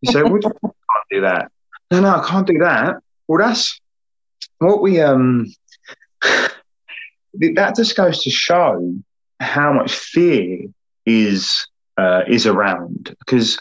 You 0.00 0.12
say, 0.12 0.18
you 0.24 0.40
can't 0.40 0.74
do 1.10 1.20
that? 1.22 1.50
No, 1.90 2.00
no, 2.00 2.08
I 2.16 2.26
can't 2.26 2.46
do 2.46 2.58
that. 2.58 2.96
Well, 3.26 3.46
that's 3.46 3.80
what 4.58 4.80
we, 4.80 5.00
um, 5.00 5.52
that 6.22 7.74
just 7.76 7.96
goes 7.96 8.22
to 8.22 8.30
show 8.30 8.94
how 9.40 9.72
much 9.72 9.94
fear 9.94 10.66
is 11.04 11.66
uh, 11.96 12.22
is 12.26 12.46
around 12.46 13.14
because 13.20 13.58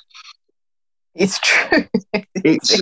it's 1.15 1.39
true. 1.39 1.85
it's, 2.35 2.81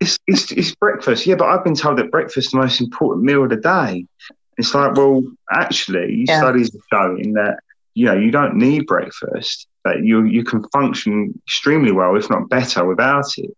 it's, 0.00 0.18
it's 0.26 0.52
it's 0.52 0.74
breakfast, 0.76 1.26
yeah. 1.26 1.34
But 1.34 1.48
I've 1.48 1.64
been 1.64 1.74
told 1.74 1.98
that 1.98 2.10
breakfast 2.10 2.46
is 2.46 2.50
the 2.52 2.58
most 2.58 2.80
important 2.80 3.24
meal 3.24 3.44
of 3.44 3.50
the 3.50 3.56
day. 3.56 4.06
It's 4.56 4.74
like, 4.74 4.94
well, 4.94 5.22
actually, 5.50 6.24
yeah. 6.28 6.38
studies 6.38 6.74
are 6.74 6.80
showing 6.92 7.32
that 7.32 7.58
you 7.94 8.06
know 8.06 8.14
you 8.14 8.30
don't 8.30 8.56
need 8.56 8.86
breakfast. 8.86 9.66
That 9.84 10.04
you 10.04 10.24
you 10.24 10.44
can 10.44 10.62
function 10.68 11.40
extremely 11.46 11.92
well, 11.92 12.16
if 12.16 12.30
not 12.30 12.48
better, 12.48 12.84
without 12.84 13.26
it. 13.38 13.56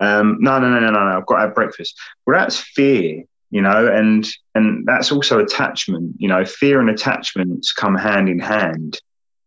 Um, 0.00 0.38
no, 0.40 0.58
no, 0.58 0.68
no, 0.68 0.80
no, 0.80 0.90
no, 0.90 1.10
no. 1.10 1.16
I've 1.18 1.26
got 1.26 1.36
to 1.36 1.40
have 1.42 1.54
breakfast. 1.54 1.96
Well, 2.26 2.36
that's 2.36 2.58
fear, 2.58 3.22
you 3.50 3.62
know, 3.62 3.86
and 3.86 4.28
and 4.54 4.84
that's 4.86 5.12
also 5.12 5.38
attachment. 5.38 6.16
You 6.18 6.28
know, 6.28 6.44
fear 6.44 6.80
and 6.80 6.90
attachments 6.90 7.72
come 7.72 7.94
hand 7.94 8.28
in 8.28 8.40
hand 8.40 9.00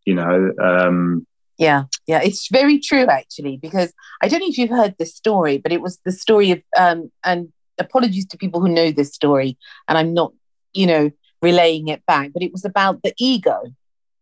you 0.05 0.15
know. 0.15 0.51
Um, 0.63 1.27
yeah, 1.57 1.83
yeah, 2.05 2.21
it's 2.21 2.49
very 2.49 2.79
true 2.79 3.07
actually, 3.07 3.57
because 3.57 3.93
I 4.21 4.27
don't 4.27 4.39
know 4.39 4.47
if 4.47 4.57
you've 4.57 4.69
heard 4.69 4.95
this 4.97 5.15
story, 5.15 5.57
but 5.57 5.71
it 5.71 5.81
was 5.81 5.99
the 6.05 6.11
story 6.11 6.51
of, 6.51 6.61
um, 6.77 7.11
and 7.23 7.51
apologies 7.79 8.25
to 8.27 8.37
people 8.37 8.61
who 8.61 8.69
know 8.69 8.91
this 8.91 9.13
story, 9.13 9.57
and 9.87 9.97
I'm 9.97 10.13
not, 10.13 10.33
you 10.73 10.87
know, 10.87 11.11
relaying 11.41 11.87
it 11.87 12.05
back, 12.05 12.31
but 12.33 12.43
it 12.43 12.51
was 12.51 12.65
about 12.65 13.03
the 13.03 13.13
ego 13.17 13.61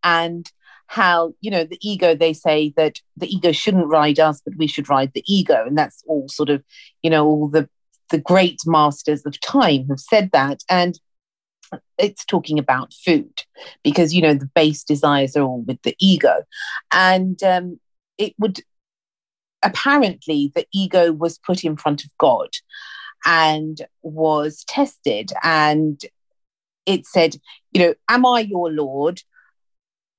and 0.04 0.52
how, 0.88 1.34
you 1.42 1.50
know, 1.50 1.64
the 1.64 1.80
ego, 1.82 2.14
they 2.14 2.34
say 2.34 2.74
that 2.76 3.00
the 3.18 3.34
ego 3.34 3.52
shouldn't 3.52 3.88
ride 3.88 4.20
us, 4.20 4.42
but 4.46 4.56
we 4.58 4.68
should 4.68 4.90
ride 4.90 5.12
the 5.14 5.24
ego. 5.26 5.64
And 5.66 5.78
that's 5.78 6.04
all 6.06 6.28
sort 6.28 6.50
of, 6.50 6.64
you 7.02 7.10
know, 7.10 7.26
all 7.26 7.48
the, 7.48 7.68
the 8.10 8.20
great 8.20 8.60
masters 8.66 9.26
of 9.26 9.40
time 9.40 9.88
have 9.88 10.00
said 10.00 10.30
that. 10.34 10.62
And 10.70 11.00
it's 11.98 12.26
talking 12.26 12.60
about 12.60 12.94
food 12.94 13.44
because 13.84 14.14
you 14.14 14.22
know 14.22 14.34
the 14.34 14.50
base 14.56 14.84
desires 14.84 15.36
are 15.36 15.44
all 15.44 15.62
with 15.62 15.82
the 15.84 15.96
ego 16.00 16.44
and 16.92 17.42
um, 17.44 17.80
it 18.18 18.34
would 18.40 18.62
apparently 19.64 20.52
the 20.56 20.66
ego 20.74 21.12
was 21.12 21.38
put 21.38 21.64
in 21.64 21.78
front 21.78 22.04
of 22.04 22.12
god 22.18 22.50
and 23.26 23.86
was 24.02 24.64
tested 24.68 25.32
and 25.44 26.02
it 26.86 27.06
said 27.06 27.36
you 27.72 27.82
know 27.82 27.94
am 28.10 28.26
i 28.26 28.42
your 28.42 28.72
lord 28.72 29.22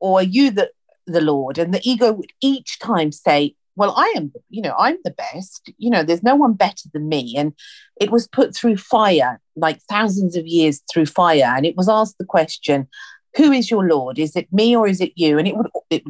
or 0.00 0.20
are 0.20 0.24
you 0.24 0.50
the 0.50 0.70
the 1.06 1.20
lord 1.20 1.58
and 1.58 1.74
the 1.74 1.80
ego 1.84 2.12
would 2.12 2.32
each 2.40 2.78
time 2.78 3.12
say 3.12 3.54
well, 3.76 3.94
I 3.96 4.12
am, 4.16 4.32
you 4.50 4.62
know, 4.62 4.74
I'm 4.78 4.96
the 5.04 5.10
best. 5.10 5.72
You 5.78 5.90
know, 5.90 6.02
there's 6.02 6.22
no 6.22 6.36
one 6.36 6.54
better 6.54 6.88
than 6.92 7.08
me. 7.08 7.34
And 7.36 7.52
it 8.00 8.10
was 8.10 8.28
put 8.28 8.54
through 8.54 8.76
fire, 8.76 9.40
like 9.56 9.80
thousands 9.82 10.36
of 10.36 10.46
years 10.46 10.82
through 10.92 11.06
fire. 11.06 11.54
And 11.56 11.66
it 11.66 11.76
was 11.76 11.88
asked 11.88 12.18
the 12.18 12.24
question, 12.24 12.88
who 13.36 13.52
is 13.52 13.70
your 13.70 13.86
Lord? 13.86 14.18
Is 14.18 14.36
it 14.36 14.52
me 14.52 14.76
or 14.76 14.86
is 14.86 15.00
it 15.00 15.12
you? 15.16 15.38
And 15.38 15.48
it 15.48 15.56
would, 15.56 15.68
it, 15.90 16.04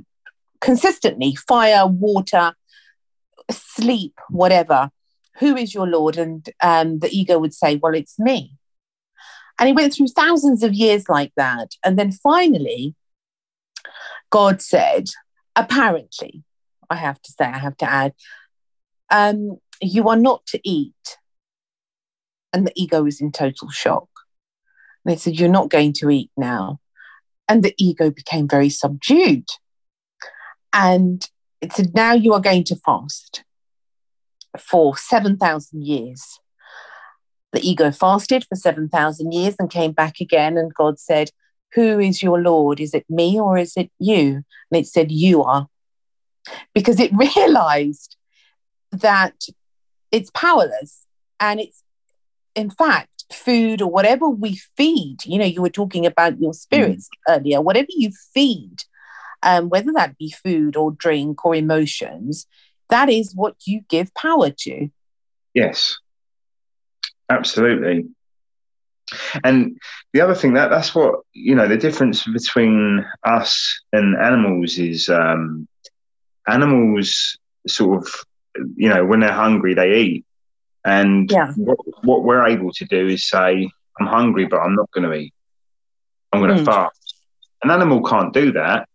consistently 0.61 1.35
fire, 1.35 1.87
water, 1.87 2.55
sleep, 3.51 4.19
whatever. 4.31 4.91
Who 5.39 5.57
is 5.57 5.75
your 5.75 5.87
Lord? 5.87 6.17
And 6.17 6.49
um, 6.63 7.01
the 7.01 7.11
ego 7.11 7.39
would 7.39 7.55
say, 7.55 7.77
well, 7.77 7.95
it's 7.95 8.19
me. 8.19 8.57
And 9.59 9.69
he 9.69 9.73
went 9.73 9.93
through 9.95 10.09
thousands 10.09 10.63
of 10.63 10.73
years 10.73 11.09
like 11.09 11.33
that. 11.37 11.73
And 11.85 11.99
then 11.99 12.13
finally, 12.13 12.95
God 14.31 14.61
said, 14.61 15.09
apparently, 15.55 16.43
I 16.91 16.97
have 16.97 17.21
to 17.23 17.33
say, 17.33 17.45
I 17.45 17.59
have 17.59 17.77
to 17.79 17.91
add, 17.91 18.15
um, 19.11 19.59
you 19.81 20.09
are 20.09 20.17
not 20.17 20.45
to 20.47 20.61
eat. 20.69 21.19
And 22.55 22.67
the 22.67 22.73
ego 22.77 23.05
is 23.05 23.21
in 23.21 23.33
total 23.33 23.69
shock. 23.69 24.09
And 25.05 25.13
they 25.13 25.19
said, 25.19 25.39
You're 25.39 25.49
not 25.49 25.69
going 25.69 25.93
to 25.95 26.09
eat 26.11 26.31
now. 26.37 26.79
And 27.49 27.63
the 27.63 27.75
ego 27.77 28.11
became 28.11 28.49
very 28.49 28.71
subdued. 28.71 29.49
And 30.73 31.29
it 31.61 31.73
said, 31.73 31.95
Now 31.95 32.13
you 32.13 32.33
are 32.33 32.41
going 32.41 32.65
to 32.65 32.77
fast 32.77 33.45
for 34.59 34.97
7,000 34.97 35.85
years. 35.85 36.39
The 37.53 37.61
ego 37.61 37.91
fasted 37.91 38.45
for 38.45 38.57
7,000 38.57 39.33
years 39.33 39.57
and 39.59 39.69
came 39.69 39.93
back 39.93 40.21
again. 40.21 40.57
And 40.57 40.73
God 40.73 40.99
said, 40.99 41.31
Who 41.75 41.99
is 41.99 42.23
your 42.23 42.41
Lord? 42.41 42.81
Is 42.81 42.95
it 42.95 43.05
me 43.11 43.39
or 43.39 43.59
is 43.59 43.77
it 43.77 43.91
you? 43.99 44.45
And 44.71 44.81
it 44.81 44.87
said, 44.87 45.11
You 45.11 45.43
are 45.43 45.69
because 46.73 47.01
it 47.01 47.11
realized 47.37 48.17
that 48.93 49.35
it's 50.13 50.31
powerless 50.31 51.07
and 51.41 51.61
it's 51.61 51.84
in 52.55 52.71
fact 52.71 53.25
food 53.33 53.81
or 53.81 53.91
whatever 53.91 54.29
we 54.29 54.61
feed 54.77 55.17
you 55.25 55.39
know 55.39 55.45
you 55.45 55.63
were 55.63 55.71
talking 55.71 56.05
about 56.07 56.39
your 56.41 56.53
spirits 56.53 57.09
mm. 57.29 57.37
earlier 57.37 57.61
whatever 57.61 57.89
you 57.91 58.11
feed 58.33 58.85
um, 59.43 59.69
whether 59.69 59.93
that 59.93 60.17
be 60.17 60.31
food 60.31 60.77
or 60.77 60.91
drink 60.91 61.45
or 61.45 61.55
emotions 61.55 62.47
that 62.91 63.11
is 63.11 63.35
what 63.35 63.57
you 63.67 63.83
give 63.89 64.13
power 64.15 64.51
to. 64.51 64.89
Yes. 65.53 65.97
Absolutely. 67.29 68.07
And 69.43 69.79
the 70.13 70.21
other 70.21 70.35
thing 70.35 70.55
that 70.55 70.69
that's 70.69 70.95
what 70.95 71.21
you 71.33 71.55
know 71.55 71.69
the 71.69 71.77
difference 71.77 72.25
between 72.25 73.05
us 73.23 73.81
and 73.93 74.17
animals 74.17 74.79
is 74.79 75.09
um, 75.09 75.69
animals 76.47 77.39
sort 77.67 78.03
of 78.03 78.09
you 78.77 78.89
know 78.89 79.05
when 79.05 79.21
they're 79.21 79.33
hungry 79.33 79.75
they 79.75 79.99
eat, 79.99 80.25
and 80.85 81.31
Yeah. 81.31 81.53
what, 81.57 81.79
what 82.05 82.25
we're 82.25 82.47
able 82.47 82.73
to 82.73 82.85
do 82.85 83.07
is 83.07 83.29
say 83.29 83.69
I'm 84.01 84.07
hungry 84.07 84.47
but 84.47 84.59
I'm 84.59 84.75
not 84.75 84.91
going 84.93 85.09
to 85.09 85.15
eat. 85.17 85.33
I'm 86.33 86.41
going 86.41 86.57
to 86.57 86.63
Mm. 86.63 86.67
fast. 86.67 87.15
An 87.63 87.71
animal 87.71 88.03
can't 88.03 88.33
do 88.33 88.53
that. 88.53 88.89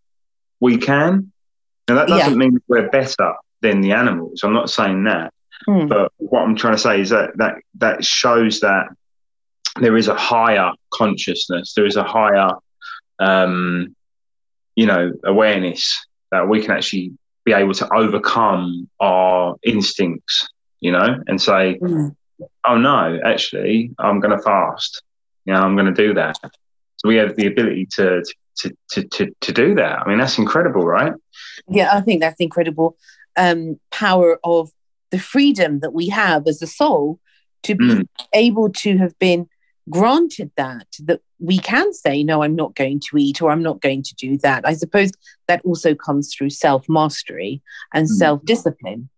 We 0.60 0.76
can. 0.76 1.32
Now 1.88 1.96
that 1.96 2.08
doesn't 2.08 2.38
mean 2.38 2.60
we're 2.68 2.88
better 2.90 3.34
than 3.62 3.80
the 3.80 3.92
animals. 3.92 4.42
I'm 4.44 4.52
not 4.52 4.70
saying 4.70 5.04
that. 5.04 5.32
Hmm. 5.66 5.86
But 5.88 6.12
what 6.18 6.42
I'm 6.42 6.54
trying 6.56 6.74
to 6.74 6.78
say 6.78 7.00
is 7.00 7.10
that 7.10 7.36
that 7.36 7.56
that 7.78 8.04
shows 8.04 8.60
that 8.60 8.86
there 9.80 9.96
is 9.96 10.08
a 10.08 10.14
higher 10.14 10.72
consciousness, 10.94 11.74
there 11.74 11.84
is 11.86 11.96
a 11.96 12.02
higher, 12.04 12.50
um, 13.18 13.94
you 14.76 14.86
know, 14.86 15.12
awareness 15.24 16.06
that 16.32 16.48
we 16.48 16.60
can 16.62 16.70
actually 16.70 17.12
be 17.44 17.52
able 17.52 17.74
to 17.74 17.88
overcome 17.94 18.88
our 19.00 19.56
instincts, 19.64 20.48
you 20.80 20.92
know, 20.92 21.16
and 21.26 21.40
say, 21.40 21.74
Hmm. 21.78 22.08
oh 22.66 22.76
no, 22.76 23.18
actually, 23.24 23.90
I'm 23.98 24.20
going 24.20 24.36
to 24.36 24.42
fast. 24.42 25.02
You 25.44 25.54
know, 25.54 25.60
I'm 25.60 25.76
going 25.76 25.92
to 25.94 26.06
do 26.06 26.14
that. 26.14 26.38
So 26.96 27.08
we 27.08 27.16
have 27.16 27.36
the 27.36 27.46
ability 27.46 27.86
to 27.96 28.22
to 28.58 28.72
to 28.92 29.04
to 29.04 29.34
to 29.40 29.52
do 29.52 29.74
that. 29.76 30.00
I 30.00 30.08
mean, 30.08 30.18
that's 30.18 30.38
incredible, 30.38 30.82
right? 30.84 31.12
Yeah, 31.68 31.90
I 31.92 32.00
think 32.00 32.20
that's 32.20 32.40
incredible 32.40 32.96
um, 33.36 33.78
power 33.90 34.38
of 34.44 34.70
the 35.10 35.18
freedom 35.18 35.80
that 35.80 35.92
we 35.92 36.08
have 36.08 36.46
as 36.46 36.60
a 36.62 36.66
soul 36.66 37.18
to 37.62 37.74
be 37.74 37.84
Mm. 37.84 38.06
able 38.32 38.70
to 38.70 38.96
have 38.98 39.18
been 39.18 39.48
granted 39.88 40.50
that 40.56 40.86
that 41.04 41.20
we 41.40 41.58
can 41.58 41.92
say 41.92 42.22
no 42.22 42.42
i'm 42.42 42.54
not 42.54 42.76
going 42.76 43.00
to 43.00 43.16
eat 43.16 43.40
or 43.42 43.50
i'm 43.50 43.62
not 43.62 43.80
going 43.80 44.02
to 44.02 44.14
do 44.14 44.36
that 44.38 44.62
i 44.64 44.72
suppose 44.74 45.10
that 45.48 45.60
also 45.64 45.94
comes 45.94 46.32
through 46.32 46.50
self 46.50 46.86
mastery 46.88 47.60
and 47.92 48.06
Mm. 48.06 48.10
self 48.10 48.44
discipline 48.44 49.08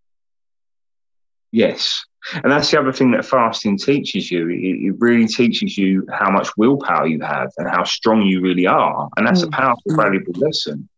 Yes. 1.53 2.05
And 2.43 2.51
that's 2.53 2.71
the 2.71 2.79
other 2.81 2.93
thing 2.93 3.11
that 3.13 3.25
fasting 3.25 3.77
teaches 3.79 4.31
you. 4.31 4.49
It, 4.49 4.87
it 4.87 4.95
really 4.99 5.27
teaches 5.27 5.77
you 5.77 6.07
how 6.11 6.31
much 6.31 6.57
willpower 6.57 7.07
you 7.07 7.21
have 7.21 7.51
and 7.59 7.69
how 7.69 7.85
strong 7.85 8.23
you 8.23 8.41
really 8.41 8.67
are. 8.67 9.09
And 9.17 9.27
that's 9.27 9.43
a 9.43 9.47
Mm. 9.49 9.53
powerful, 9.53 9.93
Mm. 9.93 9.97
valuable 9.97 10.33
lesson. 10.37 10.89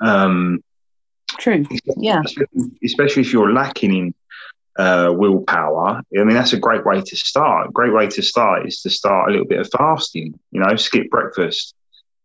Um, 0.00 0.62
true 1.38 1.64
Yeah. 1.96 2.22
Especially, 2.24 2.70
especially 2.84 3.22
if 3.22 3.32
you're 3.32 3.52
lacking 3.52 3.94
in 3.96 4.14
uh, 4.78 5.12
willpower. 5.12 6.00
I 6.16 6.24
mean, 6.24 6.34
that's 6.36 6.52
a 6.52 6.58
great 6.58 6.84
way 6.86 7.00
to 7.00 7.16
start. 7.16 7.68
A 7.68 7.72
great 7.72 7.92
way 7.92 8.06
to 8.06 8.22
start 8.22 8.64
is 8.66 8.80
to 8.82 8.90
start 8.90 9.28
a 9.28 9.32
little 9.32 9.46
bit 9.46 9.58
of 9.58 9.68
fasting, 9.76 10.38
you 10.52 10.60
know, 10.60 10.76
skip 10.76 11.10
breakfast. 11.10 11.74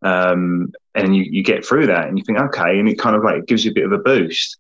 Um, 0.03 0.72
and 0.94 1.15
you, 1.15 1.23
you 1.23 1.44
get 1.44 1.65
through 1.65 1.88
that 1.88 2.07
and 2.07 2.18
you 2.18 2.23
think, 2.26 2.38
okay, 2.40 2.77
and 2.77 2.88
it 2.88 2.99
kind 2.99 3.15
of 3.15 3.23
like 3.23 3.45
gives 3.48 3.65
you 3.65 3.72
a 3.72 3.73
bit 3.73 3.85
of 3.85 3.91
a 3.91 3.98
boost. 3.98 4.57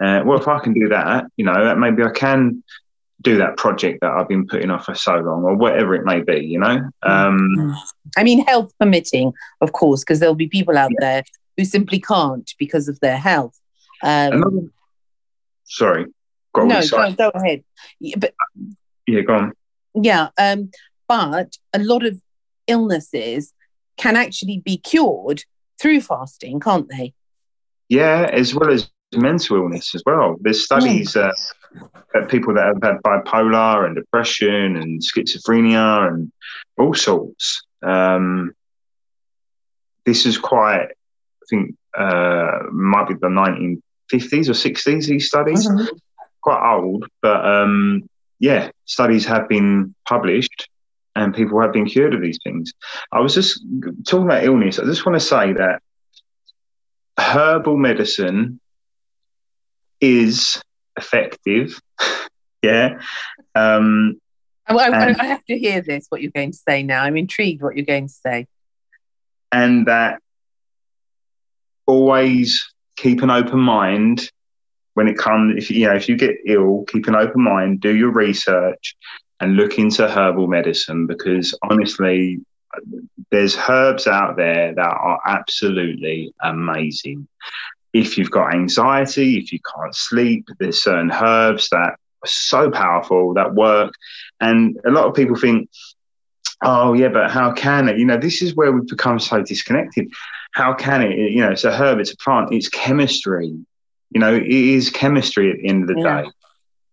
Uh, 0.00 0.22
well, 0.24 0.38
if 0.38 0.46
I 0.46 0.60
can 0.60 0.74
do 0.74 0.88
that, 0.88 1.26
you 1.36 1.44
know, 1.44 1.64
that 1.64 1.78
maybe 1.78 2.02
I 2.02 2.10
can 2.10 2.62
do 3.20 3.38
that 3.38 3.56
project 3.56 4.00
that 4.00 4.12
I've 4.12 4.28
been 4.28 4.46
putting 4.46 4.70
off 4.70 4.84
for 4.84 4.94
so 4.94 5.16
long 5.16 5.42
or 5.42 5.54
whatever 5.54 5.94
it 5.94 6.04
may 6.04 6.20
be, 6.20 6.44
you 6.46 6.58
know? 6.58 6.88
Um, 7.02 7.76
i 8.16 8.22
mean 8.22 8.46
health 8.46 8.72
permitting 8.78 9.32
of 9.60 9.72
course 9.72 10.02
because 10.02 10.20
there'll 10.20 10.34
be 10.34 10.48
people 10.48 10.78
out 10.78 10.92
there 10.98 11.24
who 11.56 11.64
simply 11.64 12.00
can't 12.00 12.54
because 12.58 12.88
of 12.88 12.98
their 13.00 13.18
health 13.18 13.58
um, 14.02 14.32
another, 14.34 14.70
sorry. 15.64 16.06
Got 16.54 16.62
all 16.62 16.68
no 16.68 16.80
go, 16.88 17.12
go 17.12 17.30
ahead 17.34 17.64
Yeah, 18.00 18.16
but 18.18 18.34
Yeah, 19.06 19.20
go 19.22 19.34
on. 19.34 19.52
Yeah, 19.94 20.28
um, 20.38 20.70
but 21.08 21.56
a 21.72 21.78
lot 21.80 22.04
of 22.04 22.20
illnesses 22.66 23.52
can 23.96 24.16
actually 24.16 24.62
be 24.64 24.76
cured 24.76 25.42
through 25.80 26.00
fasting, 26.00 26.60
can't 26.60 26.88
they? 26.88 27.14
Yeah, 27.88 28.28
as 28.32 28.54
well 28.54 28.70
as 28.70 28.90
mental 29.14 29.56
illness 29.56 29.94
as 29.94 30.02
well. 30.04 30.36
There's 30.40 30.64
studies 30.64 31.16
uh, 31.16 31.32
that 32.14 32.28
people 32.28 32.54
that 32.54 32.66
have 32.66 32.82
had 32.82 33.02
bipolar 33.02 33.86
and 33.86 33.94
depression 33.94 34.76
and 34.76 35.00
schizophrenia 35.00 36.08
and 36.08 36.32
all 36.78 36.94
sorts. 36.94 37.62
Um, 37.82 38.52
this 40.04 40.26
is 40.26 40.38
quite, 40.38 40.88
I 40.88 41.46
think, 41.48 41.76
uh, 41.96 42.60
might 42.70 43.08
be 43.08 43.14
the 43.14 43.28
1950s 43.28 44.48
or 44.48 44.52
60s. 44.52 45.06
These 45.06 45.26
studies 45.26 45.68
quite 46.40 46.74
old, 46.74 47.06
but 47.20 47.44
um, 47.44 48.08
yeah, 48.38 48.70
studies 48.84 49.24
have 49.26 49.48
been 49.48 49.94
published 50.06 50.68
and 51.16 51.34
people 51.34 51.60
have 51.60 51.72
been 51.72 51.86
cured 51.86 52.14
of 52.14 52.22
these 52.22 52.38
things. 52.44 52.72
I 53.12 53.20
was 53.20 53.34
just 53.34 53.60
talking 54.06 54.26
about 54.26 54.44
illness. 54.44 54.78
I 54.78 54.84
just 54.84 55.04
want 55.04 55.16
to 55.16 55.26
say 55.26 55.52
that 55.54 55.82
herbal 57.18 57.76
medicine 57.76 58.60
is 60.00 60.60
effective. 60.96 61.78
yeah. 62.62 63.00
Um, 63.54 64.20
I, 64.66 64.74
I- 64.74 64.86
Um, 65.10 65.16
I 65.20 65.24
have 65.26 65.44
to 65.46 65.58
hear 65.58 65.80
this, 65.80 66.06
what 66.08 66.20
you're 66.22 66.30
going 66.32 66.52
to 66.52 66.58
say 66.58 66.82
now. 66.82 67.02
I'm 67.02 67.16
intrigued 67.16 67.62
what 67.62 67.76
you're 67.76 67.86
going 67.86 68.08
to 68.08 68.12
say. 68.12 68.46
and 69.52 69.86
that 69.86 70.20
always 71.86 72.70
keep 72.96 73.22
an 73.22 73.30
open 73.30 73.58
mind 73.60 74.30
when 74.94 75.08
it 75.08 75.16
comes 75.16 75.56
if 75.56 75.70
you 75.70 75.86
know 75.86 75.94
if 75.94 76.08
you 76.08 76.16
get 76.16 76.36
ill 76.46 76.84
keep 76.88 77.06
an 77.06 77.14
open 77.14 77.42
mind 77.42 77.80
do 77.80 77.94
your 77.96 78.10
research 78.10 78.96
and 79.40 79.54
look 79.56 79.78
into 79.78 80.06
herbal 80.08 80.48
medicine 80.48 81.06
because 81.06 81.56
honestly 81.70 82.38
there's 83.30 83.56
herbs 83.68 84.06
out 84.06 84.36
there 84.36 84.74
that 84.74 84.86
are 84.86 85.20
absolutely 85.26 86.32
amazing 86.42 87.26
if 87.92 88.16
you've 88.18 88.30
got 88.30 88.54
anxiety 88.54 89.38
if 89.38 89.52
you 89.52 89.58
can't 89.74 89.94
sleep 89.94 90.46
there's 90.58 90.82
certain 90.82 91.10
herbs 91.10 91.68
that 91.70 91.94
are 92.22 92.26
so 92.26 92.70
powerful 92.70 93.34
that 93.34 93.54
work. 93.54 93.92
And 94.40 94.76
a 94.86 94.90
lot 94.90 95.06
of 95.06 95.14
people 95.14 95.36
think 95.36 95.68
oh 96.64 96.92
yeah 96.92 97.08
but 97.08 97.30
how 97.30 97.52
can 97.52 97.88
it? 97.88 97.98
You 97.98 98.04
know 98.04 98.16
this 98.18 98.42
is 98.42 98.54
where 98.54 98.72
we've 98.72 98.86
become 98.86 99.18
so 99.18 99.42
disconnected. 99.42 100.08
How 100.52 100.74
can 100.74 101.02
it? 101.02 101.16
You 101.16 101.40
know 101.40 101.50
it's 101.50 101.64
a 101.64 101.72
herb 101.72 101.98
it's 102.00 102.12
a 102.12 102.16
plant 102.16 102.52
it's 102.52 102.68
chemistry. 102.68 103.46
You 104.10 104.20
know 104.20 104.34
it 104.34 104.46
is 104.46 104.90
chemistry 104.90 105.50
at 105.50 105.58
the 105.58 105.68
end 105.68 105.82
of 105.82 105.88
the 105.88 106.02
Yeah. 106.02 106.22
day. 106.22 106.30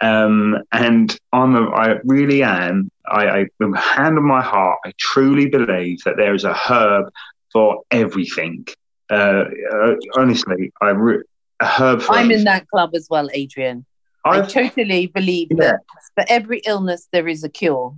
Um, 0.01 0.57
and 0.73 1.17
I'm 1.31 1.55
a, 1.55 1.69
I 1.69 1.95
really 2.03 2.43
am 2.43 2.91
I, 3.07 3.27
I 3.27 3.45
hand 3.77 4.17
on 4.17 4.27
my 4.27 4.41
heart 4.41 4.79
I 4.85 4.91
truly 4.99 5.47
believe 5.47 6.03
that 6.03 6.17
there 6.17 6.35
is 6.35 6.43
a 6.43 6.53
herb 6.53 7.11
for 7.51 7.83
everything 7.91 8.65
uh, 9.11 9.43
uh, 9.73 9.95
honestly 10.17 10.71
I 10.81 10.89
re- 10.89 11.23
herb 11.61 12.01
for 12.01 12.13
I'm 12.15 12.31
in 12.31 12.43
that 12.45 12.67
club 12.69 12.91
as 12.95 13.07
well, 13.09 13.29
Adrian. 13.33 13.85
I 14.25 14.39
I've- 14.39 14.51
totally 14.51 15.07
believe 15.07 15.49
Yeah. 15.51 15.57
that 15.61 15.79
for 16.15 16.25
every 16.27 16.61
illness, 16.65 17.07
there 17.11 17.27
is 17.27 17.43
a 17.43 17.49
cure, 17.49 17.95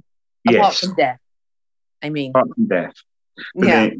apart 0.47 0.75
from 0.75 0.93
death. 0.95 1.19
I 2.03 2.09
mean, 2.09 2.31
apart 2.31 2.49
from 2.55 2.67
death 2.67 2.93
But 3.55 3.67
yeah. 3.67 3.87
then- 3.87 3.97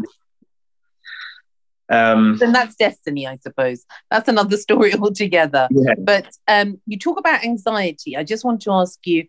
um, 1.90 2.38
Then 2.38 2.52
that's 2.52 2.76
destiny, 2.76 3.26
I 3.28 3.38
suppose. 3.38 3.86
That's 4.12 4.28
another 4.28 4.58
story 4.68 4.94
altogether. 4.94 5.68
yeah 5.72 5.94
But 5.98 6.28
um, 6.48 6.82
you 6.86 6.98
talk 7.00 7.18
about 7.18 7.44
anxiety. 7.46 8.18
I 8.18 8.24
just 8.24 8.44
want 8.44 8.62
to 8.64 8.72
ask 8.72 9.00
you 9.08 9.26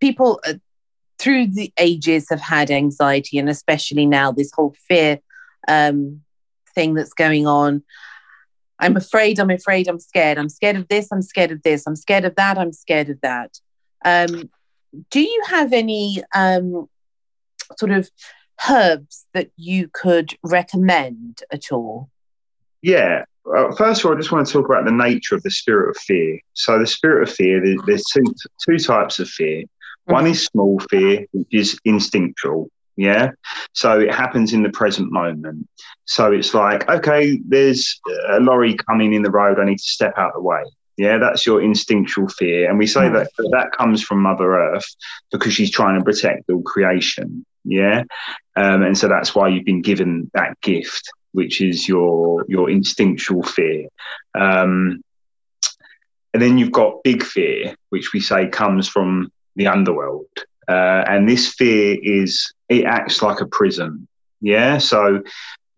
people 0.00 0.40
uh, 0.46 0.54
through 1.18 1.48
the 1.48 1.72
ages 1.78 2.26
have 2.30 2.40
had 2.40 2.70
anxiety, 2.70 3.38
and 3.38 3.48
especially 3.50 4.06
now, 4.06 4.32
this 4.32 4.50
whole 4.54 4.74
fear 4.88 5.18
um, 5.66 6.22
thing 6.78 6.94
that's 6.94 7.12
going 7.12 7.46
on. 7.46 7.82
I'm 8.78 8.96
afraid, 8.96 9.40
I'm 9.40 9.50
afraid, 9.50 9.88
I'm 9.88 9.98
scared. 9.98 10.38
I'm 10.38 10.48
scared 10.48 10.76
of 10.76 10.86
this, 10.86 11.08
I'm 11.10 11.22
scared 11.22 11.50
of 11.50 11.60
this, 11.64 11.84
I'm 11.86 11.96
scared 11.96 12.24
of 12.24 12.36
that, 12.36 12.56
I'm 12.56 12.72
scared 12.72 13.08
of 13.10 13.20
that. 13.22 13.58
Um, 14.04 14.48
do 15.10 15.20
you 15.20 15.42
have 15.48 15.72
any 15.72 16.22
um, 16.34 16.88
sort 17.76 17.90
of 17.90 18.08
herbs 18.70 19.26
that 19.34 19.50
you 19.56 19.90
could 19.92 20.36
recommend 20.44 21.42
at 21.52 21.72
all? 21.72 22.08
Yeah. 22.80 23.24
First 23.76 24.00
of 24.00 24.06
all, 24.06 24.14
I 24.16 24.20
just 24.20 24.30
want 24.30 24.46
to 24.46 24.52
talk 24.52 24.66
about 24.66 24.84
the 24.84 24.92
nature 24.92 25.34
of 25.34 25.42
the 25.42 25.50
spirit 25.50 25.90
of 25.90 25.96
fear. 25.96 26.38
So, 26.52 26.78
the 26.78 26.86
spirit 26.86 27.28
of 27.28 27.34
fear, 27.34 27.60
there- 27.64 27.82
there's 27.86 28.04
two 28.04 28.22
two 28.64 28.78
types 28.78 29.18
of 29.18 29.28
fear. 29.28 29.64
One 30.04 30.26
is 30.26 30.44
small 30.44 30.78
fear, 30.90 31.26
which 31.32 31.48
is 31.50 31.80
instinctual. 31.84 32.70
Yeah. 32.98 33.30
So 33.74 34.00
it 34.00 34.12
happens 34.12 34.52
in 34.52 34.64
the 34.64 34.70
present 34.70 35.12
moment. 35.12 35.68
So 36.04 36.32
it's 36.32 36.52
like, 36.52 36.88
okay, 36.90 37.38
there's 37.46 38.00
a 38.28 38.40
lorry 38.40 38.74
coming 38.74 39.14
in 39.14 39.22
the 39.22 39.30
road. 39.30 39.60
I 39.60 39.64
need 39.64 39.78
to 39.78 39.84
step 39.84 40.14
out 40.18 40.30
of 40.30 40.34
the 40.34 40.40
way. 40.42 40.64
Yeah, 40.96 41.18
that's 41.18 41.46
your 41.46 41.62
instinctual 41.62 42.26
fear. 42.28 42.68
And 42.68 42.76
we 42.76 42.88
say 42.88 43.02
Mm. 43.02 43.12
that 43.12 43.30
that 43.52 43.70
comes 43.70 44.02
from 44.02 44.20
Mother 44.20 44.52
Earth 44.58 44.84
because 45.30 45.54
she's 45.54 45.70
trying 45.70 45.96
to 45.96 46.04
protect 46.04 46.50
all 46.50 46.60
creation. 46.62 47.46
Yeah. 47.64 48.02
Um, 48.56 48.82
and 48.82 48.98
so 48.98 49.06
that's 49.06 49.32
why 49.32 49.46
you've 49.46 49.64
been 49.64 49.80
given 49.82 50.28
that 50.34 50.60
gift, 50.60 51.08
which 51.30 51.60
is 51.60 51.86
your 51.86 52.44
your 52.48 52.68
instinctual 52.68 53.44
fear. 53.44 53.86
Um, 54.34 55.04
and 56.34 56.42
then 56.42 56.58
you've 56.58 56.72
got 56.72 57.04
big 57.04 57.22
fear, 57.22 57.76
which 57.90 58.12
we 58.12 58.18
say 58.18 58.48
comes 58.48 58.88
from 58.88 59.30
the 59.54 59.68
underworld. 59.68 60.26
Uh, 60.68 61.04
and 61.08 61.28
this 61.28 61.54
fear 61.54 61.96
is 62.02 62.52
it 62.68 62.84
acts 62.84 63.22
like 63.22 63.40
a 63.40 63.46
prison. 63.46 64.06
Yeah, 64.40 64.78
so 64.78 65.22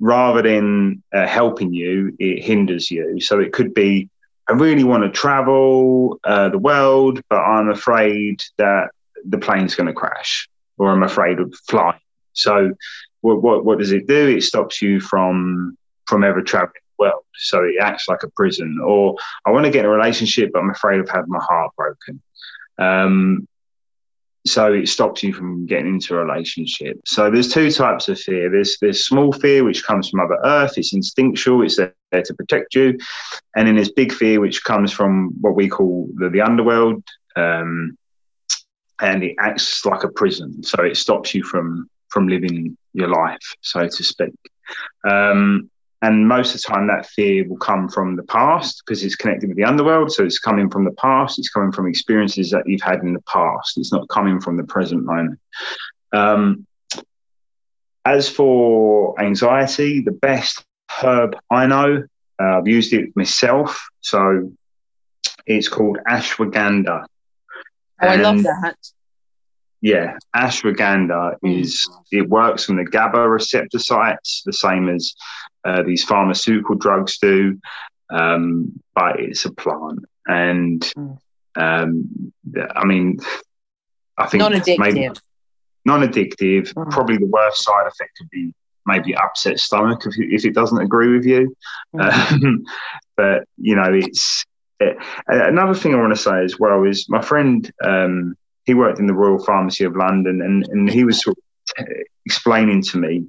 rather 0.01 0.43
than 0.43 1.03
uh, 1.15 1.27
helping 1.27 1.73
you, 1.73 2.17
it 2.19 2.43
hinders 2.43 2.91
you. 2.91 3.21
So 3.21 3.39
it 3.39 3.53
could 3.53 3.75
be, 3.75 4.09
I 4.49 4.53
really 4.53 4.85
want 4.85 5.05
to 5.05 5.11
travel 5.11 6.19
uh, 6.25 6.49
the 6.49 6.59
world, 6.59 7.21
but 7.29 7.39
I'm 7.39 7.69
afraid 7.69 8.43
that 8.59 8.91
the 9.25 9.39
plane's 9.39 9.75
going 9.75 9.87
to 9.87 9.93
crash, 9.93 10.49
or 10.79 10.91
I'm 10.91 11.03
afraid 11.03 11.39
of 11.39 11.55
flying. 11.69 12.01
So 12.33 12.73
what, 13.21 13.43
what, 13.43 13.65
what 13.65 13.79
does 13.79 13.93
it 13.93 14.07
do? 14.07 14.29
It 14.29 14.43
stops 14.43 14.81
you 14.83 15.01
from 15.01 15.77
from 16.07 16.25
ever 16.25 16.43
traveling 16.43 16.73
the 16.99 17.05
world. 17.05 17.23
So 17.37 17.63
it 17.63 17.77
acts 17.81 18.09
like 18.09 18.25
a 18.25 18.31
prison. 18.31 18.81
Or 18.85 19.15
I 19.47 19.51
want 19.51 19.65
to 19.65 19.71
get 19.71 19.85
in 19.85 19.91
a 19.91 19.95
relationship, 19.95 20.51
but 20.53 20.59
I'm 20.59 20.71
afraid 20.71 20.99
of 20.99 21.09
having 21.09 21.31
my 21.31 21.39
heart 21.39 21.71
broken. 21.77 22.21
Um, 22.79 23.47
so 24.47 24.73
it 24.73 24.89
stops 24.89 25.23
you 25.23 25.33
from 25.33 25.67
getting 25.67 25.95
into 25.95 26.15
a 26.15 26.25
relationship. 26.25 26.99
So 27.07 27.31
there's 27.31 27.53
two 27.53 27.71
types 27.71 28.09
of 28.09 28.19
fear. 28.19 28.51
There's 28.51 28.79
there's 28.81 29.07
small 29.07 29.33
fear 29.33 29.65
which 29.65 29.85
comes 29.85 30.09
from 30.09 30.19
Mother 30.19 30.39
Earth. 30.45 30.79
It's 30.79 30.95
instinctual. 30.95 31.63
It's 31.63 31.77
there, 31.77 31.93
to 32.13 32.35
protect 32.35 32.75
you, 32.75 32.99
and 33.57 33.69
then 33.69 33.77
there's 33.77 33.93
big 33.93 34.13
fear 34.13 34.41
which 34.41 34.65
comes 34.65 34.93
from 34.93 35.31
what 35.41 35.55
we 35.55 35.69
call 35.69 36.09
the, 36.15 36.29
the 36.29 36.41
underworld, 36.41 37.05
um, 37.37 37.97
and 39.01 39.23
it 39.23 39.37
acts 39.39 39.85
like 39.85 40.05
a 40.05 40.09
prison. 40.09 40.63
So 40.63 40.83
it 40.83 40.97
stops 40.97 41.35
you 41.35 41.45
from 41.45 41.89
from 42.09 42.27
living 42.27 42.77
your 42.93 43.09
life, 43.09 43.55
so 43.61 43.87
to 43.87 44.05
speak. 44.05 44.35
Um, 45.09 45.71
and 46.03 46.27
most 46.27 46.55
of 46.55 46.63
the 46.63 46.69
time, 46.69 46.87
that 46.87 47.07
fear 47.07 47.47
will 47.47 47.59
come 47.59 47.89
from 47.89 48.17
the 48.17 48.23
past 48.23 48.83
because 48.85 49.05
it's 49.05 49.17
connected 49.17 49.49
with 49.49 49.57
the 49.59 49.65
underworld. 49.65 50.11
So 50.11 50.25
it's 50.25 50.39
coming 50.39 50.71
from 50.71 50.85
the 50.85 50.93
past. 50.93 51.39
It's 51.39 51.51
coming 51.51 51.73
from 51.73 51.87
experiences 51.87 52.51
that 52.51 52.63
you've 52.67 52.81
had 52.81 53.03
in 53.03 53.13
the 53.13 53.23
past. 53.23 53.77
It's 53.77 53.93
not 53.93 54.09
coming 54.09 54.41
from 54.41 54.57
the 54.57 54.65
present 54.65 55.05
moment. 55.05 55.39
Um, 56.13 56.67
as 58.07 58.31
for 58.31 59.21
anxiety, 59.21 60.01
the 60.01 60.13
best 60.13 60.65
herb 61.03 61.37
I 61.51 61.67
know, 61.67 62.05
uh, 62.43 62.59
I've 62.59 62.69
used 62.69 62.95
it 62.95 63.15
myself. 63.15 63.87
So 64.01 64.53
it's 65.47 65.69
called 65.69 65.99
ashwagandha. 66.09 67.05
Oh, 68.03 68.09
I 68.09 68.17
love 68.17 68.43
that. 68.45 68.77
Yeah, 69.83 70.17
ashwagandha 70.37 71.37
mm. 71.43 71.61
is 71.61 71.89
it 72.13 72.29
works 72.29 72.69
on 72.69 72.77
the 72.77 72.85
GABA 72.85 73.29
receptor 73.29 73.79
sites, 73.79 74.43
the 74.45 74.53
same 74.53 74.89
as 74.89 75.15
uh, 75.65 75.83
these 75.83 76.05
pharmaceutical 76.05 76.75
drugs 76.75 77.19
do, 77.19 77.59
um, 78.11 78.73
but 78.95 79.19
it's 79.21 79.45
a 79.47 79.53
plant. 79.53 80.01
And 80.27 80.83
mm. 80.97 81.19
um, 81.57 82.33
I 82.77 82.85
mean, 82.85 83.19
I 84.19 84.27
think 84.27 84.43
non-addictive. 84.43 85.19
non-addictive. 85.87 86.75
Mm. 86.75 86.91
Probably 86.91 87.17
the 87.17 87.27
worst 87.27 87.65
side 87.65 87.87
effect 87.87 88.19
could 88.19 88.31
be 88.31 88.53
maybe 88.87 89.15
upset 89.15 89.59
stomach 89.61 90.03
if, 90.05 90.15
if 90.19 90.45
it 90.45 90.55
doesn't 90.55 90.81
agree 90.81 91.15
with 91.15 91.25
you. 91.25 91.57
Mm. 91.95 92.33
Um, 92.33 92.65
but 93.17 93.45
you 93.57 93.77
know, 93.77 93.93
it's 93.93 94.45
it, 94.79 94.97
another 95.27 95.75
thing 95.75 95.95
I 95.95 95.99
want 95.99 96.15
to 96.15 96.21
say 96.21 96.45
as 96.45 96.59
well 96.59 96.85
is 96.85 97.09
my 97.09 97.23
friend. 97.23 97.71
Um, 97.83 98.37
he 98.65 98.75
worked 98.75 98.99
in 98.99 99.07
the 99.07 99.15
Royal 99.15 99.43
Pharmacy 99.45 99.85
of 99.85 99.97
London, 99.97 100.43
and 100.43 100.65
and 100.71 100.91
he 100.91 101.05
was 101.05 101.23
sort 101.23 101.37
of 101.79 101.87
explaining 102.25 102.83
to 102.83 102.99
me 102.99 103.27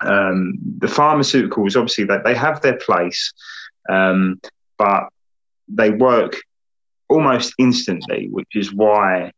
um, 0.00 0.54
the 0.78 0.86
pharmaceuticals 0.86 1.76
obviously 1.76 2.04
that 2.04 2.24
they 2.24 2.34
have 2.34 2.60
their 2.60 2.76
place, 2.76 3.32
um, 3.88 4.40
but 4.78 5.08
they 5.68 5.90
work 5.90 6.36
almost 7.08 7.54
instantly, 7.58 8.28
which 8.30 8.54
is 8.54 8.72
why 8.72 9.32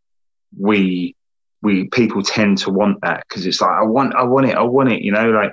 we 0.59 1.15
we 1.63 1.89
people 1.89 2.23
tend 2.23 2.59
to 2.59 2.71
want 2.71 3.01
that 3.01 3.25
because 3.29 3.47
it's 3.47 3.61
like 3.61 3.71
I 3.71 3.83
want 3.83 4.15
I 4.15 4.23
want 4.23 4.47
it 4.47 4.57
I 4.57 4.63
want 4.63 4.93
it 4.93 5.03
you 5.03 5.11
know 5.11 5.31
like 5.31 5.53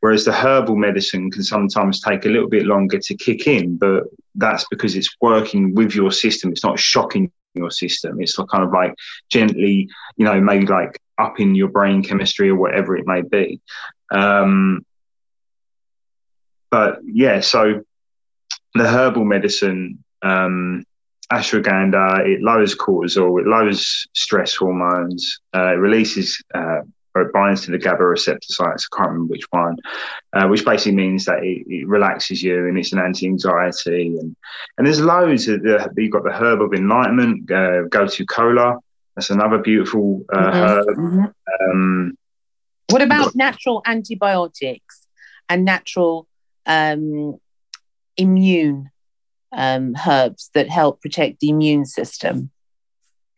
whereas 0.00 0.24
the 0.24 0.32
herbal 0.32 0.76
medicine 0.76 1.30
can 1.30 1.44
sometimes 1.44 2.00
take 2.00 2.24
a 2.24 2.28
little 2.28 2.48
bit 2.48 2.64
longer 2.64 2.98
to 2.98 3.14
kick 3.14 3.46
in 3.46 3.76
but 3.76 4.04
that's 4.34 4.64
because 4.70 4.96
it's 4.96 5.14
working 5.20 5.74
with 5.74 5.94
your 5.94 6.10
system. 6.10 6.52
It's 6.52 6.64
not 6.64 6.78
shocking 6.78 7.30
your 7.54 7.70
system. 7.70 8.20
It's 8.20 8.36
kind 8.36 8.64
of 8.64 8.72
like 8.72 8.94
gently 9.30 9.88
you 10.16 10.24
know 10.24 10.40
maybe 10.40 10.66
like 10.66 11.00
up 11.18 11.40
in 11.40 11.54
your 11.54 11.68
brain 11.68 12.02
chemistry 12.02 12.48
or 12.48 12.56
whatever 12.56 12.96
it 12.96 13.06
may 13.06 13.22
be. 13.22 13.60
Um, 14.10 14.84
but 16.70 17.00
yeah, 17.04 17.40
so 17.40 17.82
the 18.74 18.88
herbal 18.88 19.24
medicine, 19.24 20.02
um, 20.22 20.84
ashwagandha, 21.30 22.26
it 22.26 22.42
lowers 22.42 22.74
cortisol, 22.74 23.40
it 23.40 23.46
lowers 23.46 24.06
stress 24.14 24.54
hormones, 24.54 25.40
uh, 25.54 25.72
it 25.74 25.78
releases 25.78 26.42
uh, 26.54 26.80
or 27.14 27.22
it 27.22 27.32
binds 27.32 27.62
to 27.62 27.70
the 27.70 27.78
GABA 27.78 28.04
receptor 28.04 28.46
sites. 28.48 28.88
I 28.92 28.96
can't 28.96 29.10
remember 29.10 29.32
which 29.32 29.46
one, 29.50 29.76
uh, 30.32 30.46
which 30.48 30.64
basically 30.64 30.96
means 30.96 31.24
that 31.26 31.42
it, 31.42 31.66
it, 31.68 31.88
relaxes 31.88 32.42
you 32.42 32.66
and 32.68 32.78
it's 32.78 32.92
an 32.92 32.98
anti-anxiety. 32.98 34.16
And 34.18 34.36
and 34.78 34.86
there's 34.86 35.00
loads. 35.00 35.48
Of 35.48 35.62
the, 35.62 35.92
you've 35.96 36.12
got 36.12 36.24
the 36.24 36.32
herb 36.32 36.62
of 36.62 36.72
enlightenment, 36.74 37.50
uh, 37.50 37.88
gotu 37.88 38.26
kola. 38.28 38.78
That's 39.16 39.30
another 39.30 39.58
beautiful 39.58 40.24
uh, 40.32 40.38
mm-hmm. 40.38 40.56
herb. 40.56 40.86
Mm-hmm. 40.86 41.70
Um, 41.70 42.18
what 42.88 43.02
about 43.02 43.34
natural 43.34 43.82
antibiotics 43.86 45.06
and 45.48 45.64
natural 45.64 46.26
um, 46.66 47.38
immune 48.16 48.90
um, 49.52 49.94
herbs 50.06 50.50
that 50.54 50.70
help 50.70 51.00
protect 51.00 51.40
the 51.40 51.50
immune 51.50 51.84
system? 51.84 52.51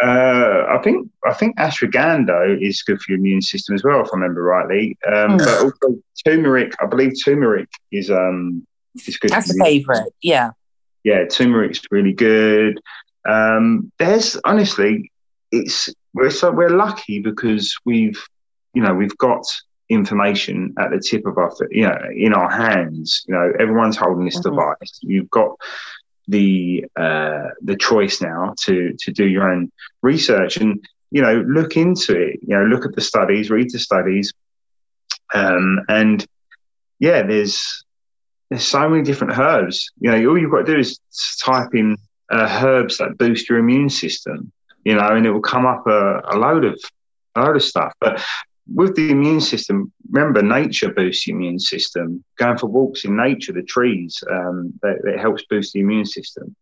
Uh, 0.05 0.67
I 0.69 0.79
think 0.83 1.11
I 1.25 1.33
think 1.33 1.57
ashwagandha 1.57 2.61
is 2.61 2.83
good 2.83 3.01
for 3.01 3.13
your 3.13 3.19
immune 3.19 3.43
system 3.43 3.75
as 3.75 3.83
well, 3.83 4.01
if 4.03 4.09
I 4.13 4.17
remember 4.17 4.43
rightly. 4.43 4.99
Um, 5.07 5.13
mm. 5.15 5.39
But 5.39 5.63
also 5.63 6.03
turmeric, 6.27 6.75
I 6.81 6.87
believe 6.87 7.13
turmeric 7.25 7.69
is 7.91 8.11
um 8.11 8.67
is 9.07 9.17
good. 9.17 9.31
That's 9.31 9.51
a 9.51 9.65
favourite, 9.65 10.13
yeah. 10.21 10.51
Yeah, 11.05 11.25
turmeric's 11.27 11.81
really 11.91 12.13
good. 12.13 12.81
Um, 13.27 13.93
there's 13.99 14.37
honestly, 14.45 15.11
it's 15.51 15.89
we're 16.13 16.31
so 16.31 16.51
we're 16.51 16.77
lucky 16.77 17.21
because 17.21 17.75
we've 17.85 18.23
you 18.75 18.83
know, 18.83 18.93
we've 18.93 19.17
got 19.17 19.45
information 19.89 20.75
at 20.79 20.91
the 20.91 20.99
tip 20.99 21.27
of 21.27 21.39
our, 21.39 21.53
you 21.71 21.87
know, 21.87 21.99
in 22.15 22.35
our 22.35 22.51
hands. 22.51 23.25
You 23.27 23.35
know, 23.35 23.53
everyone's 23.59 23.97
holding 23.97 24.25
this 24.25 24.39
mm-hmm. 24.41 24.51
device. 24.51 24.99
You've 25.01 25.31
got 25.31 25.57
the 26.29 26.85
uh, 26.97 27.49
the 27.63 27.77
choice 27.77 28.21
now 28.21 28.55
to 28.63 28.95
to 28.99 29.13
do 29.13 29.27
your 29.27 29.51
own 29.51 29.71
research 30.03 30.57
and 30.57 30.85
you 31.11 31.23
know 31.23 31.45
look 31.47 31.77
into 31.77 32.17
it. 32.17 32.41
You 32.43 32.57
know, 32.57 32.65
look 32.65 32.85
at 32.85 32.95
the 32.95 33.01
studies, 33.01 33.51
read 33.51 33.71
the 33.71 33.79
studies, 33.79 34.33
um, 35.35 35.81
and 35.89 36.25
yeah, 36.99 37.23
there's 37.23 37.85
there's 38.51 38.67
so 38.67 38.89
many 38.89 39.03
different 39.03 39.39
herbs. 39.39 39.91
You 39.99 40.11
know, 40.11 40.31
all 40.31 40.39
you've 40.39 40.51
got 40.51 40.67
to 40.67 40.75
do 40.75 40.79
is 40.79 40.99
type 41.43 41.75
in 41.75 41.97
uh, 42.31 42.61
herbs 42.63 42.99
that 42.99 43.19
boost 43.19 43.49
your 43.49 43.59
immune 43.59 43.91
system. 43.91 44.53
You 44.85 44.97
know, 44.97 45.09
and 45.09 45.27
it 45.27 45.31
will 45.31 45.41
come 45.41 45.67
up 45.67 45.87
a, 45.87 46.21
a 46.29 46.37
load 46.37 46.65
of 46.65 46.79
a 47.35 47.43
load 47.43 47.57
of 47.57 47.63
stuff. 47.63 47.93
But 48.01 48.25
with 48.73 48.95
the 48.97 49.11
immune 49.11 49.41
system, 49.41 49.93
remember 50.11 50.43
nature 50.43 50.93
boosts 50.93 51.27
the 51.27 51.33
immune 51.33 51.59
system. 51.59 52.25
Going 52.37 52.59
for 52.59 52.67
walks 52.67 53.05
in 53.05 53.17
nature, 53.17 53.53
the 53.53 53.63
trees, 53.63 54.23
um, 54.31 54.73
that, 54.83 55.01
that 55.05 55.19
helps 55.19 55.45
boost 55.51 55.73
the 55.73 55.81
immune 55.81 56.07
system. 56.07 56.57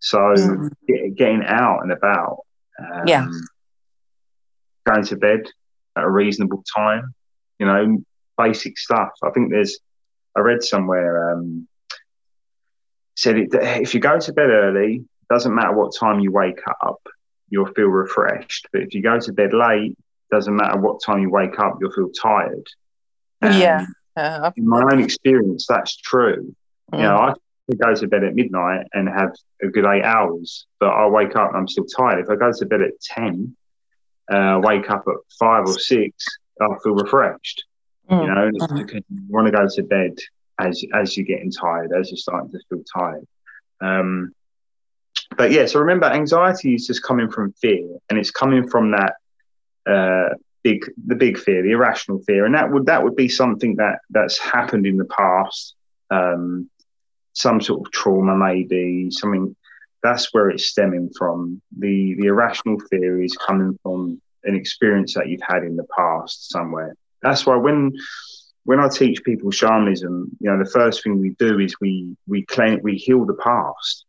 So 0.00 0.18
mm. 0.18 0.70
get, 0.86 1.14
getting 1.14 1.44
out 1.44 1.80
and 1.80 1.92
about, 1.92 2.40
um, 2.78 3.06
yeah, 3.06 3.26
going 4.84 5.04
to 5.04 5.16
bed 5.16 5.46
at 5.96 6.04
a 6.04 6.10
reasonable 6.10 6.62
time, 6.74 7.14
you 7.58 7.66
know, 7.66 8.02
basic 8.36 8.76
stuff. 8.76 9.10
I 9.24 9.30
think 9.30 9.50
there's, 9.50 9.78
I 10.36 10.40
read 10.40 10.62
somewhere 10.62 11.32
um, 11.32 11.66
said 13.16 13.38
it, 13.38 13.48
if 13.52 13.94
you 13.94 14.00
go 14.00 14.18
to 14.20 14.32
bed 14.32 14.50
early, 14.50 15.04
doesn't 15.30 15.54
matter 15.54 15.72
what 15.72 15.96
time 15.98 16.20
you 16.20 16.30
wake 16.30 16.60
up, 16.84 17.00
you'll 17.48 17.72
feel 17.72 17.86
refreshed. 17.86 18.68
But 18.72 18.82
if 18.82 18.94
you 18.94 19.02
go 19.02 19.18
to 19.18 19.32
bed 19.32 19.54
late, 19.54 19.96
doesn't 20.30 20.54
matter 20.54 20.78
what 20.78 21.02
time 21.04 21.20
you 21.20 21.30
wake 21.30 21.58
up, 21.58 21.78
you'll 21.80 21.92
feel 21.92 22.10
tired. 22.10 22.66
yeah. 23.42 23.86
Uh, 24.16 24.50
in 24.56 24.66
my 24.66 24.82
own 24.82 25.02
experience, 25.02 25.66
that's 25.68 25.96
true. 25.96 26.54
Mm. 26.92 26.98
You 26.98 27.02
know, 27.02 27.16
I 27.16 27.34
could 27.68 27.78
go 27.78 27.94
to 27.94 28.08
bed 28.08 28.24
at 28.24 28.34
midnight 28.34 28.86
and 28.94 29.08
have 29.08 29.32
a 29.62 29.68
good 29.68 29.84
eight 29.84 30.04
hours, 30.04 30.66
but 30.80 30.88
I 30.88 31.06
wake 31.06 31.36
up 31.36 31.50
and 31.50 31.58
I'm 31.58 31.68
still 31.68 31.84
tired. 31.84 32.20
If 32.20 32.30
I 32.30 32.36
go 32.36 32.50
to 32.50 32.66
bed 32.66 32.80
at 32.80 32.98
10, 33.02 33.54
uh, 34.32 34.60
wake 34.62 34.90
up 34.90 35.04
at 35.06 35.14
five 35.38 35.66
or 35.66 35.78
six, 35.78 36.24
I 36.60 36.66
feel 36.82 36.94
refreshed. 36.94 37.64
Mm. 38.10 38.22
You 38.22 38.34
know, 38.34 38.50
mm. 38.50 39.02
you 39.10 39.22
want 39.28 39.46
to 39.46 39.52
go 39.52 39.66
to 39.68 39.82
bed 39.82 40.16
as 40.58 40.82
as 40.94 41.16
you're 41.16 41.26
getting 41.26 41.50
tired, 41.50 41.92
as 41.92 42.10
you're 42.10 42.16
starting 42.16 42.50
to 42.52 42.58
feel 42.68 42.82
tired. 42.96 43.26
Um, 43.80 44.32
but 45.36 45.50
yeah, 45.50 45.66
so 45.66 45.80
remember, 45.80 46.06
anxiety 46.06 46.74
is 46.74 46.86
just 46.86 47.02
coming 47.02 47.30
from 47.30 47.52
fear, 47.52 47.98
and 48.08 48.18
it's 48.18 48.30
coming 48.30 48.68
from 48.68 48.92
that 48.92 49.14
uh, 49.86 50.30
big 50.62 50.84
the 51.06 51.14
big 51.14 51.38
fear, 51.38 51.62
the 51.62 51.70
irrational 51.70 52.20
fear, 52.26 52.44
and 52.44 52.54
that 52.54 52.70
would 52.70 52.86
that 52.86 53.02
would 53.02 53.16
be 53.16 53.28
something 53.28 53.76
that 53.76 54.00
that's 54.10 54.38
happened 54.38 54.86
in 54.86 54.96
the 54.96 55.04
past, 55.04 55.74
um, 56.10 56.68
some 57.34 57.60
sort 57.60 57.86
of 57.86 57.92
trauma, 57.92 58.36
maybe 58.36 59.08
something. 59.10 59.54
That's 60.02 60.32
where 60.32 60.50
it's 60.50 60.66
stemming 60.66 61.10
from. 61.16 61.60
The 61.78 62.14
the 62.18 62.26
irrational 62.26 62.78
fear 62.90 63.22
is 63.22 63.36
coming 63.36 63.78
from 63.82 64.20
an 64.44 64.56
experience 64.56 65.14
that 65.14 65.28
you've 65.28 65.48
had 65.48 65.62
in 65.62 65.76
the 65.76 65.86
past 65.96 66.50
somewhere. 66.50 66.94
That's 67.22 67.46
why 67.46 67.56
when 67.56 67.92
when 68.64 68.80
I 68.80 68.88
teach 68.88 69.22
people 69.22 69.52
shamanism, 69.52 70.36
you 70.40 70.50
know, 70.50 70.58
the 70.58 70.70
first 70.70 71.04
thing 71.04 71.20
we 71.20 71.30
do 71.38 71.60
is 71.60 71.76
we 71.80 72.16
we 72.26 72.44
claim 72.44 72.80
we 72.82 72.96
heal 72.96 73.24
the 73.24 73.34
past. 73.34 74.04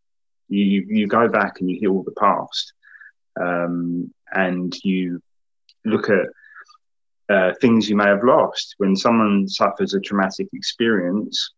You 0.49 0.85
you 0.87 1.07
go 1.07 1.27
back 1.27 1.59
and 1.59 1.69
you 1.69 1.77
heal 1.79 2.01
the 2.03 2.19
past, 2.19 2.73
um, 3.39 4.11
and 4.31 4.75
you 4.83 5.21
look 5.87 6.09
at 6.09 6.27
uh, 7.29 7.53
things 7.59 7.89
you 7.89 7.95
may 7.95 8.05
have 8.05 8.23
lost. 8.23 8.75
When 8.77 8.95
someone 8.95 9.47
suffers 9.47 9.93
a 9.93 9.99
traumatic 9.99 10.47
experience, 10.53 11.53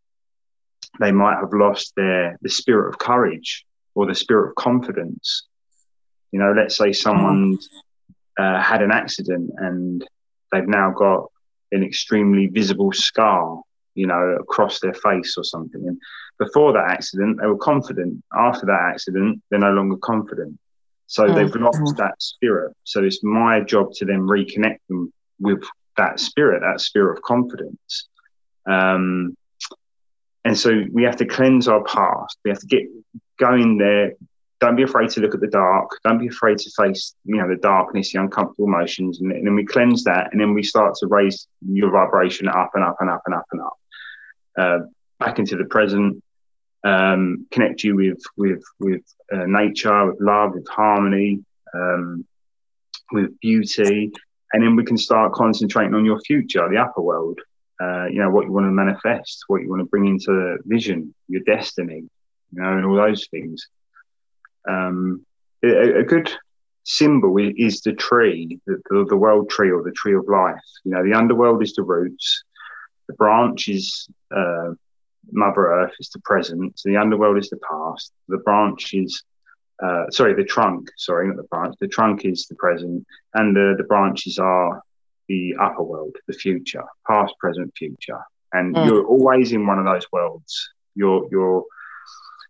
they 1.00 1.12
might 1.12 1.38
have 1.40 1.54
lost 1.54 1.94
their 1.96 2.38
the 2.42 2.50
spirit 2.50 2.90
of 2.90 2.98
courage 2.98 3.66
or 3.96 4.06
the 4.06 4.16
spirit 4.16 4.50
of 4.50 4.56
confidence. 4.56 5.48
You 6.32 6.40
know, 6.40 6.54
let's 6.56 6.78
say 6.78 6.94
someone 6.94 7.58
uh, 8.38 8.62
had 8.62 8.82
an 8.82 8.92
accident 8.92 9.52
and 9.58 10.08
they've 10.52 10.68
now 10.68 10.92
got 10.92 11.32
an 11.72 11.84
extremely 11.84 12.48
visible 12.48 12.92
scar, 12.92 13.62
you 13.96 14.08
know, 14.08 14.38
across 14.40 14.80
their 14.80 14.94
face 14.94 15.36
or 15.38 15.44
something. 15.44 15.88
And 15.88 16.00
before 16.38 16.74
that 16.74 16.90
accident, 16.90 17.40
they 17.40 17.48
were 17.48 17.58
confident. 17.58 18.24
After 18.34 18.66
that 18.68 18.92
accident, 18.94 19.42
they're 19.50 19.60
no 19.60 19.72
longer 19.72 19.98
confident. 19.98 20.58
So 21.10 21.24
mm-hmm. 21.24 21.36
they've 21.36 21.56
lost 21.56 21.82
mm. 21.82 21.98
that 21.98 22.22
spirit. 22.22 22.76
So 22.84 23.04
it's 23.04 23.24
my 23.24 23.62
job 23.62 23.92
to 23.96 24.06
then 24.06 24.22
reconnect 24.22 24.78
them 24.88 25.12
with 25.40 25.64
that 25.98 26.20
spirit, 26.20 26.62
that 26.62 26.80
spirit 26.80 27.18
of 27.18 27.24
confidence. 27.24 28.08
Um, 28.70 29.36
and 30.46 30.56
so 30.58 30.84
we 30.94 31.04
have 31.04 31.18
to 31.18 31.26
cleanse 31.26 31.68
our 31.68 31.84
past. 31.84 32.38
We 32.46 32.52
have 32.52 32.60
to 32.60 32.68
get 32.68 32.84
going 33.40 33.80
there. 33.80 34.14
Don't 34.62 34.76
be 34.76 34.84
afraid 34.84 35.10
to 35.12 35.22
look 35.22 35.34
at 35.34 35.42
the 35.42 35.48
dark. 35.48 35.90
Don't 36.04 36.20
be 36.20 36.28
afraid 36.28 36.60
to 36.60 36.70
face, 36.78 37.16
you 37.26 37.38
know, 37.38 37.48
the 37.48 37.56
darkness, 37.56 38.14
the 38.14 38.20
uncomfortable 38.20 38.68
emotions, 38.68 39.20
and, 39.20 39.32
and 39.32 39.48
then 39.48 39.56
we 39.56 39.66
cleanse 39.66 40.04
that, 40.04 40.30
and 40.32 40.40
then 40.40 40.54
we 40.54 40.62
start 40.62 40.94
to 41.00 41.08
raise 41.08 41.48
your 41.66 41.90
vibration 41.92 42.48
up 42.48 42.72
and 42.76 42.84
up 42.84 42.98
and 43.00 43.10
up 43.10 43.22
and 43.26 43.36
up 43.36 43.46
and 43.52 43.62
up, 43.62 43.78
uh, 44.60 44.80
back 45.18 45.40
into 45.40 45.56
the 45.56 45.66
present. 45.66 46.22
Um, 46.84 47.46
connect 47.52 47.84
you 47.84 47.96
with 47.96 48.22
with 48.38 48.64
with 48.80 49.04
uh, 49.34 49.46
nature, 49.46 50.06
with 50.06 50.22
love, 50.22 50.54
with 50.54 50.68
harmony, 50.68 51.44
um, 51.74 52.26
with 53.12 53.38
beauty, 53.40 54.12
and 54.54 54.64
then 54.64 54.76
we 54.76 54.86
can 54.86 54.98
start 54.98 55.34
concentrating 55.34 55.94
on 55.94 56.06
your 56.06 56.20
future, 56.22 56.68
the 56.70 56.78
upper 56.78 57.02
world. 57.02 57.40
Uh, 57.82 58.06
you 58.06 58.20
know 58.20 58.30
what 58.30 58.46
you 58.46 58.52
want 58.52 58.66
to 58.66 58.72
manifest, 58.72 59.44
what 59.48 59.62
you 59.62 59.70
want 59.70 59.82
to 59.82 59.86
bring 59.86 60.06
into 60.06 60.58
vision, 60.66 61.14
your 61.28 61.42
destiny, 61.46 62.04
you 62.52 62.62
know, 62.62 62.74
and 62.74 62.86
all 62.86 62.96
those 62.96 63.28
things. 63.30 63.68
Um, 64.68 65.26
a, 65.64 66.00
a, 66.00 66.04
good 66.04 66.30
symbol 66.84 67.38
is 67.38 67.82
the 67.82 67.94
tree, 67.94 68.60
the, 68.68 68.82
the, 68.90 69.06
the, 69.10 69.18
world 69.18 69.50
tree 69.50 69.72
or 69.72 69.84
the 69.84 69.92
tree 69.92 70.14
of 70.14 70.28
life. 70.28 70.60
You 70.84 70.92
know, 70.92 71.04
the 71.04 71.14
underworld 71.14 71.64
is 71.64 71.74
the 71.74 71.84
roots, 71.84 72.44
the 73.08 73.14
branch 73.14 73.70
is 73.70 74.08
uh, 74.36 74.72
Mother 75.32 75.72
Earth, 75.72 75.94
is 76.00 76.10
the 76.10 76.20
present, 76.20 76.80
so 76.80 76.90
the 76.90 76.98
underworld 76.98 77.38
is 77.38 77.50
the 77.50 77.60
past, 77.70 78.12
the 78.28 78.38
branch 78.38 78.94
is 78.94 79.24
uh, 79.82 80.04
sorry, 80.12 80.34
the 80.34 80.44
trunk, 80.44 80.90
sorry, 80.98 81.28
not 81.28 81.38
the 81.38 81.44
branch. 81.44 81.74
The 81.80 81.88
trunk 81.88 82.26
is 82.26 82.48
the 82.48 82.56
present, 82.56 83.06
and 83.34 83.56
the, 83.56 83.76
the 83.78 83.86
branches 83.86 84.38
are 84.38 84.82
the 85.30 85.56
upper 85.62 85.84
world, 85.84 86.16
the 86.28 86.34
future, 86.34 86.84
past, 87.08 87.34
present, 87.40 87.72
future. 87.78 88.20
And 88.52 88.76
mm. 88.76 88.86
you're 88.86 89.06
always 89.06 89.54
in 89.54 89.66
one 89.66 89.80
of 89.80 89.86
those 89.86 90.06
worlds. 90.12 90.70
You're 90.96 91.28
you're 91.32 91.64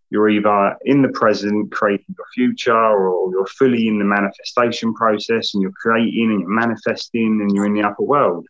you're 0.10 0.30
either 0.30 0.76
in 0.85 1.03
the 1.03 1.10
present 1.10 1.72
creating 1.72 2.15
your 2.18 2.26
future 2.34 2.73
or 2.73 3.30
you're 3.31 3.45
fully 3.45 3.88
in 3.88 3.99
the 3.99 4.06
manifestation 4.06 4.93
process 4.93 5.53
and 5.53 5.61
you're 5.61 5.72
creating 5.72 6.31
and 6.31 6.39
you're 6.41 6.49
manifesting 6.49 7.39
and 7.41 7.51
you're 7.53 7.68
in 7.68 7.76
the 7.76 7.84
upper 7.84 8.01
world 8.01 8.47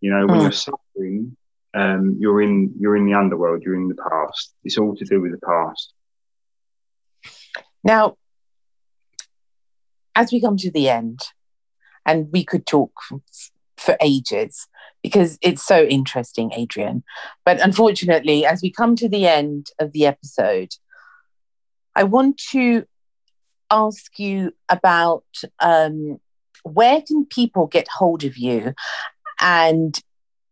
you 0.00 0.10
know 0.10 0.26
when 0.26 0.40
mm. 0.40 0.42
you're 0.42 0.52
suffering 0.52 1.34
um, 1.74 2.16
you're 2.18 2.42
in 2.42 2.72
you're 2.78 2.96
in 2.96 3.06
the 3.06 3.14
underworld 3.14 3.62
you're 3.62 3.76
in 3.76 3.88
the 3.88 3.94
past 4.10 4.54
it's 4.64 4.78
all 4.78 4.96
to 4.96 5.04
do 5.04 5.20
with 5.20 5.32
the 5.32 5.46
past 5.46 5.92
now, 7.84 8.16
as 10.14 10.32
we 10.32 10.40
come 10.40 10.56
to 10.58 10.70
the 10.70 10.88
end, 10.88 11.20
and 12.04 12.28
we 12.32 12.44
could 12.44 12.66
talk 12.66 12.92
for 13.76 13.96
ages 14.00 14.66
because 15.02 15.38
it's 15.42 15.64
so 15.64 15.84
interesting, 15.84 16.52
Adrian. 16.52 17.04
But 17.44 17.60
unfortunately, 17.60 18.44
as 18.44 18.60
we 18.62 18.72
come 18.72 18.96
to 18.96 19.08
the 19.08 19.26
end 19.26 19.70
of 19.78 19.92
the 19.92 20.06
episode, 20.06 20.74
I 21.94 22.04
want 22.04 22.38
to 22.50 22.84
ask 23.70 24.18
you 24.18 24.52
about 24.68 25.24
um, 25.60 26.18
where 26.62 27.02
can 27.02 27.26
people 27.26 27.66
get 27.66 27.86
hold 27.88 28.24
of 28.24 28.36
you 28.36 28.74
and 29.40 29.98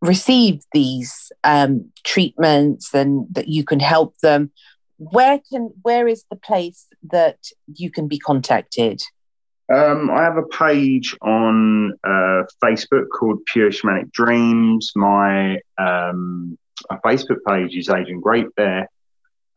receive 0.01 0.61
these 0.73 1.31
um, 1.43 1.91
treatments 2.03 2.93
and 2.93 3.27
that 3.31 3.47
you 3.47 3.63
can 3.63 3.79
help 3.79 4.17
them 4.19 4.51
where 4.97 5.39
can 5.51 5.71
where 5.83 6.07
is 6.07 6.25
the 6.29 6.35
place 6.35 6.87
that 7.11 7.37
you 7.73 7.91
can 7.91 8.07
be 8.07 8.17
contacted? 8.17 9.01
Um, 9.73 10.09
I 10.09 10.23
have 10.23 10.37
a 10.37 10.43
page 10.43 11.15
on 11.21 11.93
uh, 12.03 12.43
Facebook 12.63 13.05
called 13.17 13.39
Pure 13.45 13.71
Shamanic 13.71 14.11
Dreams. 14.11 14.91
My, 14.95 15.59
um, 15.77 16.57
Facebook 17.05 17.39
page 17.45 17.75
is 17.75 17.89
Adrian 17.89 18.21
Great 18.21 18.53
Bear. 18.55 18.87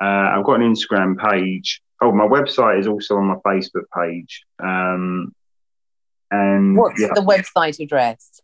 Uh, 0.02 0.04
I've 0.34 0.44
got 0.44 0.60
an 0.60 0.74
Instagram 0.74 1.16
page. 1.16 1.80
Oh, 2.02 2.12
my 2.12 2.24
website 2.24 2.80
is 2.80 2.88
also 2.88 3.16
on 3.16 3.26
my 3.26 3.36
Facebook 3.46 3.84
page. 3.96 4.42
Um, 4.58 5.32
and 6.30 6.76
what's 6.76 7.00
yeah, 7.00 7.08
the 7.14 7.20
website 7.20 7.78
address? 7.78 8.40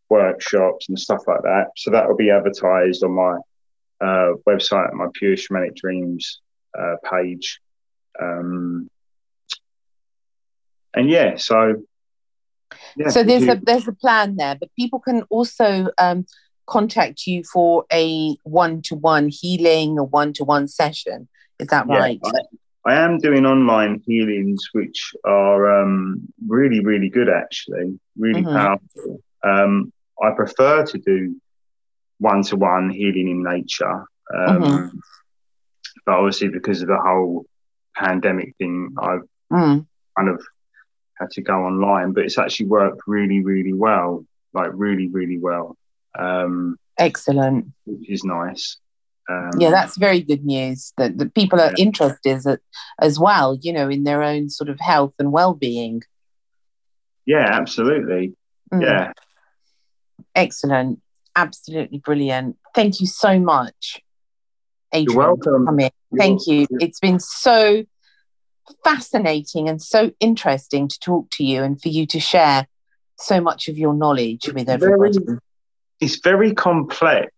workshops 0.09 0.87
and 0.89 0.97
stuff 0.97 1.21
like 1.27 1.41
that. 1.43 1.67
So 1.75 1.91
that 1.91 2.07
will 2.07 2.15
be 2.15 2.31
advertised 2.31 3.03
on 3.03 3.11
my 3.11 3.37
uh, 4.01 4.33
website, 4.47 4.93
my 4.93 5.07
Pure 5.13 5.35
Shamanic 5.35 5.75
Dreams 5.75 6.41
uh, 6.77 6.95
page. 7.09 7.59
Um, 8.21 8.89
and 10.93 11.09
yeah, 11.09 11.35
so 11.35 11.83
yeah, 12.95 13.09
so 13.09 13.23
there's 13.23 13.47
a 13.47 13.59
there's 13.61 13.87
a 13.87 13.93
plan 13.93 14.37
there, 14.37 14.55
but 14.55 14.69
people 14.77 14.99
can 14.99 15.23
also 15.23 15.89
um, 15.97 16.25
contact 16.67 17.27
you 17.27 17.43
for 17.43 17.85
a 17.91 18.35
one 18.43 18.81
to 18.83 18.95
one 18.95 19.29
healing, 19.29 19.97
a 19.97 20.03
one 20.03 20.33
to 20.33 20.43
one 20.43 20.67
session. 20.67 21.27
Is 21.59 21.67
that 21.69 21.85
yeah, 21.89 21.97
right? 21.97 22.19
I, 22.23 22.91
I, 22.91 22.95
am 22.95 23.19
doing 23.19 23.45
online 23.45 24.01
healings, 24.05 24.69
which 24.73 25.13
are 25.23 25.81
um, 25.81 26.27
really, 26.47 26.81
really 26.81 27.09
good, 27.09 27.29
actually, 27.29 27.99
really 28.17 28.41
mm-hmm. 28.41 28.55
powerful. 28.55 29.23
Um, 29.43 29.93
I 30.21 30.31
prefer 30.31 30.85
to 30.85 30.97
do 30.97 31.39
one 32.19 32.43
to 32.43 32.55
one 32.55 32.89
healing 32.89 33.29
in 33.29 33.43
nature. 33.43 34.05
Um, 34.33 34.61
mm-hmm. 34.61 34.97
But 36.05 36.15
obviously, 36.15 36.49
because 36.49 36.81
of 36.81 36.87
the 36.87 36.99
whole 36.99 37.45
pandemic 37.95 38.55
thing, 38.57 38.93
I've 38.99 39.21
mm. 39.51 39.85
kind 40.17 40.29
of 40.29 40.41
had 41.17 41.31
to 41.31 41.41
go 41.41 41.53
online. 41.53 42.11
But 42.11 42.25
it's 42.25 42.37
actually 42.37 42.67
worked 42.67 43.01
really, 43.07 43.43
really 43.43 43.73
well 43.73 44.25
like 44.55 44.71
really, 44.73 45.07
really 45.07 45.37
well. 45.37 45.77
Um, 46.17 46.77
Excellent. 46.97 47.67
Which 47.85 48.09
is 48.09 48.23
nice. 48.23 48.77
Um, 49.27 49.51
yeah, 49.57 49.71
that's 49.71 49.97
very 49.97 50.21
good 50.21 50.45
news 50.45 50.93
that, 50.97 51.17
that 51.17 51.33
people 51.33 51.59
are 51.59 51.73
yeah. 51.75 51.83
interested 51.83 52.59
as, 52.99 53.19
well, 53.19 53.57
you 53.59 53.73
know, 53.73 53.89
in 53.89 54.03
their 54.03 54.21
own 54.21 54.49
sort 54.49 54.69
of 54.69 54.79
health 54.79 55.13
and 55.17 55.31
well-being. 55.31 56.03
Yeah, 57.25 57.47
absolutely. 57.51 58.35
Mm. 58.71 58.83
Yeah. 58.83 59.13
Excellent. 60.35 61.01
Absolutely 61.35 61.97
brilliant. 61.97 62.57
Thank 62.75 63.01
you 63.01 63.07
so 63.07 63.39
much. 63.39 64.01
Adrian, 64.93 65.09
You're 65.11 65.27
welcome. 65.27 65.79
You're 65.79 65.89
Thank 66.15 66.45
you. 66.47 66.67
It's 66.79 66.99
been 66.99 67.19
so 67.19 67.83
fascinating 68.83 69.67
and 69.67 69.81
so 69.81 70.11
interesting 70.19 70.87
to 70.87 70.99
talk 70.99 71.29
to 71.31 71.43
you 71.43 71.63
and 71.63 71.81
for 71.81 71.89
you 71.89 72.05
to 72.07 72.19
share 72.19 72.67
so 73.17 73.41
much 73.41 73.67
of 73.67 73.77
your 73.77 73.93
knowledge 73.93 74.47
with 74.53 74.69
everybody. 74.69 75.19
Very, 75.19 75.39
it's 75.99 76.19
very 76.19 76.53
complex. 76.53 77.31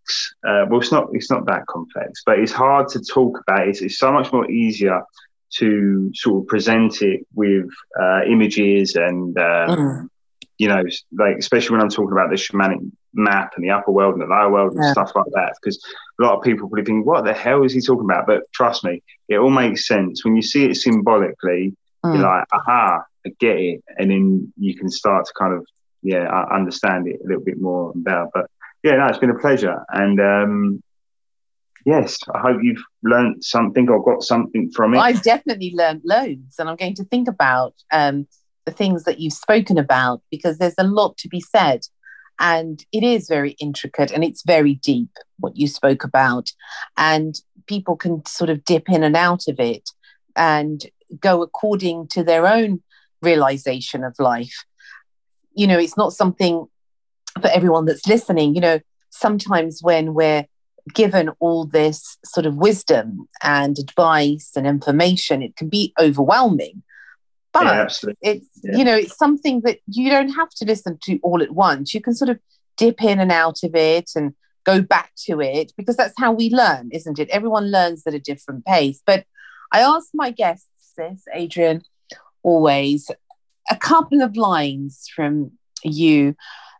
Uh, 0.47 0.65
well, 0.69 0.79
it's 0.79 0.91
not. 0.91 1.07
It's 1.13 1.29
not 1.29 1.45
that 1.47 1.65
complex, 1.67 2.23
but 2.25 2.39
it's 2.39 2.51
hard 2.51 2.87
to 2.89 2.99
talk 2.99 3.39
about. 3.47 3.67
It's, 3.67 3.81
it's 3.81 3.99
so 3.99 4.11
much 4.11 4.31
more 4.33 4.49
easier 4.49 5.01
to 5.57 6.11
sort 6.13 6.43
of 6.43 6.47
present 6.47 7.01
it 7.01 7.25
with 7.33 7.69
uh, 7.99 8.21
images 8.27 8.95
and 8.95 9.37
um, 9.37 9.69
mm. 9.69 10.07
you 10.57 10.67
know, 10.67 10.83
like 11.17 11.37
especially 11.37 11.75
when 11.75 11.81
I'm 11.81 11.89
talking 11.89 12.11
about 12.11 12.29
the 12.29 12.35
shamanic 12.35 12.79
map 13.13 13.53
and 13.55 13.63
the 13.63 13.71
upper 13.71 13.91
world 13.91 14.13
and 14.13 14.21
the 14.21 14.27
lower 14.27 14.51
world 14.51 14.73
and 14.73 14.83
yeah. 14.83 14.91
stuff 14.91 15.11
like 15.15 15.31
that. 15.33 15.53
Because 15.61 15.83
a 16.19 16.23
lot 16.23 16.37
of 16.37 16.43
people 16.43 16.67
probably 16.67 16.85
think, 16.85 17.05
"What 17.05 17.25
the 17.25 17.33
hell 17.33 17.63
is 17.63 17.73
he 17.73 17.81
talking 17.81 18.05
about?" 18.05 18.27
But 18.27 18.51
trust 18.53 18.83
me, 18.83 19.03
it 19.29 19.37
all 19.37 19.49
makes 19.51 19.87
sense 19.87 20.25
when 20.25 20.35
you 20.35 20.41
see 20.41 20.65
it 20.65 20.75
symbolically. 20.75 21.75
Mm. 22.03 22.15
You're 22.15 22.23
like, 22.23 22.45
"Aha, 22.51 23.03
I 23.25 23.29
get 23.39 23.57
it," 23.57 23.83
and 23.97 24.09
then 24.09 24.53
you 24.57 24.75
can 24.75 24.89
start 24.89 25.25
to 25.25 25.33
kind 25.37 25.53
of 25.53 25.65
yeah, 26.01 26.25
I 26.27 26.55
understand 26.55 27.07
it 27.07 27.19
a 27.23 27.27
little 27.27 27.43
bit 27.43 27.59
more 27.59 27.91
about. 27.91 28.29
But 28.33 28.49
yeah, 28.83 28.95
no, 28.95 29.07
it's 29.07 29.17
been 29.17 29.29
a 29.29 29.39
pleasure, 29.39 29.83
and 29.89 30.19
um, 30.19 30.83
yes, 31.85 32.17
I 32.33 32.39
hope 32.39 32.59
you've 32.61 32.83
learned 33.03 33.43
something 33.43 33.89
or 33.89 34.03
got 34.03 34.23
something 34.23 34.71
from 34.71 34.93
it. 34.93 34.99
I've 34.99 35.23
definitely 35.23 35.73
learned 35.75 36.01
loads, 36.05 36.55
and 36.59 36.69
I'm 36.69 36.75
going 36.75 36.95
to 36.95 37.05
think 37.05 37.27
about 37.27 37.73
um, 37.91 38.27
the 38.67 38.71
things 38.71 39.05
that 39.05 39.19
you've 39.19 39.33
spoken 39.33 39.77
about 39.77 40.21
because 40.29 40.57
there's 40.57 40.75
a 40.77 40.83
lot 40.83 41.17
to 41.17 41.29
be 41.29 41.39
said. 41.39 41.81
And 42.39 42.85
it 42.91 43.03
is 43.03 43.27
very 43.27 43.51
intricate 43.59 44.11
and 44.11 44.23
it's 44.23 44.43
very 44.45 44.75
deep 44.75 45.09
what 45.39 45.55
you 45.55 45.67
spoke 45.67 46.03
about. 46.03 46.51
And 46.95 47.33
people 47.65 47.95
can 47.95 48.23
sort 48.27 48.51
of 48.51 48.63
dip 48.63 48.89
in 48.89 49.03
and 49.03 49.15
out 49.15 49.47
of 49.47 49.59
it 49.59 49.89
and 50.35 50.85
go 51.19 51.41
according 51.41 52.09
to 52.09 52.23
their 52.23 52.45
own 52.45 52.83
realization 53.21 54.03
of 54.03 54.15
life 54.19 54.65
you 55.57 55.67
know, 55.67 55.77
it's 55.77 55.97
not 55.97 56.13
something 56.13 56.65
for 57.41 57.49
everyone 57.49 57.85
that's 57.85 58.07
listening. 58.07 58.55
You 58.55 58.61
know, 58.61 58.79
sometimes 59.09 59.81
when 59.81 60.13
we're 60.13 60.45
given 60.93 61.29
all 61.39 61.65
this 61.65 62.17
sort 62.23 62.45
of 62.45 62.55
wisdom 62.55 63.27
and 63.43 63.77
advice 63.79 64.51
and 64.55 64.65
information, 64.65 65.41
it 65.41 65.55
can 65.55 65.67
be 65.69 65.93
overwhelming. 65.99 66.83
But 67.51 67.65
yeah, 67.65 68.11
it's 68.21 68.47
yeah. 68.63 68.77
you 68.77 68.83
know, 68.83 68.95
it's 68.95 69.17
something 69.17 69.61
that 69.61 69.79
you 69.87 70.09
don't 70.09 70.29
have 70.29 70.49
to 70.57 70.65
listen 70.65 70.97
to 71.03 71.17
all 71.23 71.41
at 71.41 71.51
once. 71.51 71.93
You 71.93 72.01
can 72.01 72.13
sort 72.13 72.29
of 72.29 72.39
dip 72.77 73.03
in 73.03 73.19
and 73.19 73.31
out 73.31 73.63
of 73.63 73.73
it 73.73 74.11
and 74.15 74.33
go 74.63 74.81
back 74.81 75.11
to 75.25 75.41
it 75.41 75.71
because 75.75 75.95
that's 75.95 76.13
how 76.17 76.31
we 76.31 76.49
learn, 76.49 76.89
isn't 76.91 77.17
it? 77.17 77.29
Everyone 77.29 77.71
learns 77.71 78.05
at 78.05 78.13
a 78.13 78.19
different 78.19 78.65
pace. 78.65 79.01
But 79.05 79.25
I 79.71 79.79
ask 79.79 80.09
my 80.13 80.29
guests 80.29 80.67
this, 80.97 81.23
Adrian, 81.33 81.83
always 82.43 83.09
a 83.69 83.75
couple 83.75 84.21
of 84.21 84.37
lines 84.37 85.07
from 85.15 85.51
you 85.83 86.35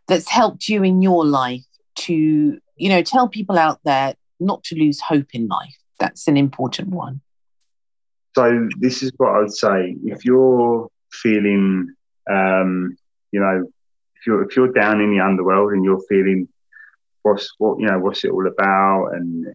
that's 0.06 0.28
helped 0.28 0.68
you 0.68 0.82
in 0.82 1.02
your 1.02 1.24
life 1.24 1.64
to, 1.96 2.58
you 2.76 2.88
know, 2.88 3.02
tell 3.02 3.28
people 3.28 3.58
out 3.58 3.80
there 3.84 4.14
not 4.40 4.62
to 4.64 4.76
lose 4.76 5.00
hope 5.00 5.28
in 5.32 5.48
life. 5.48 5.76
That's 5.98 6.28
an 6.28 6.36
important 6.36 6.88
one. 6.88 7.20
So 8.34 8.68
this 8.78 9.02
is 9.02 9.10
what 9.16 9.34
I 9.34 9.38
would 9.40 9.52
say. 9.52 9.96
If 10.04 10.24
you're 10.24 10.88
feeling, 11.12 11.94
um, 12.30 12.96
you 13.32 13.40
know, 13.40 13.64
if 14.16 14.26
you're 14.26 14.44
if 14.44 14.56
you're 14.56 14.72
down 14.72 15.00
in 15.00 15.10
the 15.10 15.20
underworld 15.20 15.72
and 15.72 15.84
you're 15.84 16.02
feeling 16.08 16.48
what's 17.22 17.52
what 17.58 17.80
you 17.80 17.86
know 17.86 17.98
what's 17.98 18.24
it 18.24 18.30
all 18.30 18.46
about, 18.46 19.08
and 19.14 19.52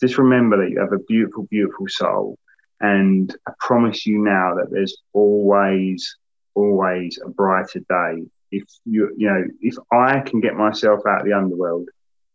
just 0.00 0.18
remember 0.18 0.58
that 0.58 0.70
you 0.70 0.80
have 0.80 0.92
a 0.92 1.02
beautiful, 1.04 1.44
beautiful 1.50 1.86
soul. 1.88 2.38
And 2.80 3.34
I 3.48 3.52
promise 3.58 4.04
you 4.04 4.18
now 4.18 4.54
that 4.56 4.70
there's 4.70 4.96
always 5.14 6.16
always 6.56 7.18
a 7.24 7.28
brighter 7.28 7.80
day. 7.80 8.24
If 8.50 8.64
you 8.84 9.14
you 9.16 9.28
know, 9.28 9.44
if 9.60 9.76
I 9.92 10.20
can 10.20 10.40
get 10.40 10.54
myself 10.54 11.00
out 11.06 11.20
of 11.20 11.26
the 11.26 11.34
underworld, 11.34 11.88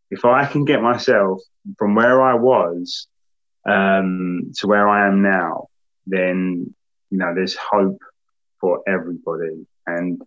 if 0.09 0.23
I 0.23 0.45
can 0.45 0.65
get 0.65 0.81
myself 0.81 1.41
from 1.77 1.95
where 1.95 2.21
I 2.21 2.35
was 2.35 3.07
um, 3.65 4.51
to 4.57 4.67
where 4.67 4.87
I 4.87 5.07
am 5.07 5.21
now, 5.21 5.67
then 6.05 6.73
you 7.09 7.17
know 7.17 7.33
there's 7.33 7.55
hope 7.55 7.99
for 8.59 8.81
everybody. 8.87 9.65
And 9.87 10.21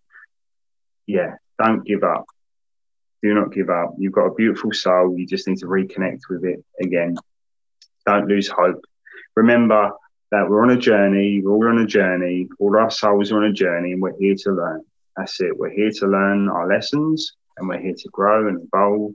yeah, 1.07 1.37
don't 1.63 1.87
give 1.87 2.03
up. 2.03 2.25
Do 3.23 3.33
not 3.33 3.53
give 3.53 3.71
up. 3.71 3.95
You've 3.99 4.13
got 4.13 4.27
a 4.27 4.35
beautiful 4.35 4.73
soul. 4.73 5.19
You 5.19 5.27
just 5.27 5.49
need 5.49 5.59
to 5.59 5.67
reconnect 5.67 6.23
with 6.29 6.45
it 6.45 6.63
again. 6.81 7.17
Don't 8.07 8.29
lose 8.29 8.49
hope. 8.49 8.85
Remember, 9.35 9.93
that 10.35 10.51
we're 10.51 10.65
on 10.65 10.71
a 10.71 10.77
journey, 10.77 11.41
we're 11.41 11.53
all 11.53 11.69
on 11.69 11.79
a 11.79 11.87
journey, 11.87 12.49
all 12.59 12.77
our 12.77 12.91
souls 12.91 13.31
are 13.31 13.37
on 13.37 13.45
a 13.45 13.53
journey, 13.53 13.93
and 13.93 14.03
we're 14.03 14.19
here 14.19 14.35
to 14.35 14.51
learn. 14.51 14.85
That's 15.17 15.41
it. 15.41 15.57
We're 15.57 15.71
here 15.71 15.93
to 15.93 16.07
learn 16.09 16.49
our 16.49 16.67
lessons, 16.67 17.35
and 17.57 17.69
we're 17.69 17.81
here 17.81 17.95
to 17.97 18.09
grow 18.11 18.49
and 18.49 18.61
evolve, 18.65 19.13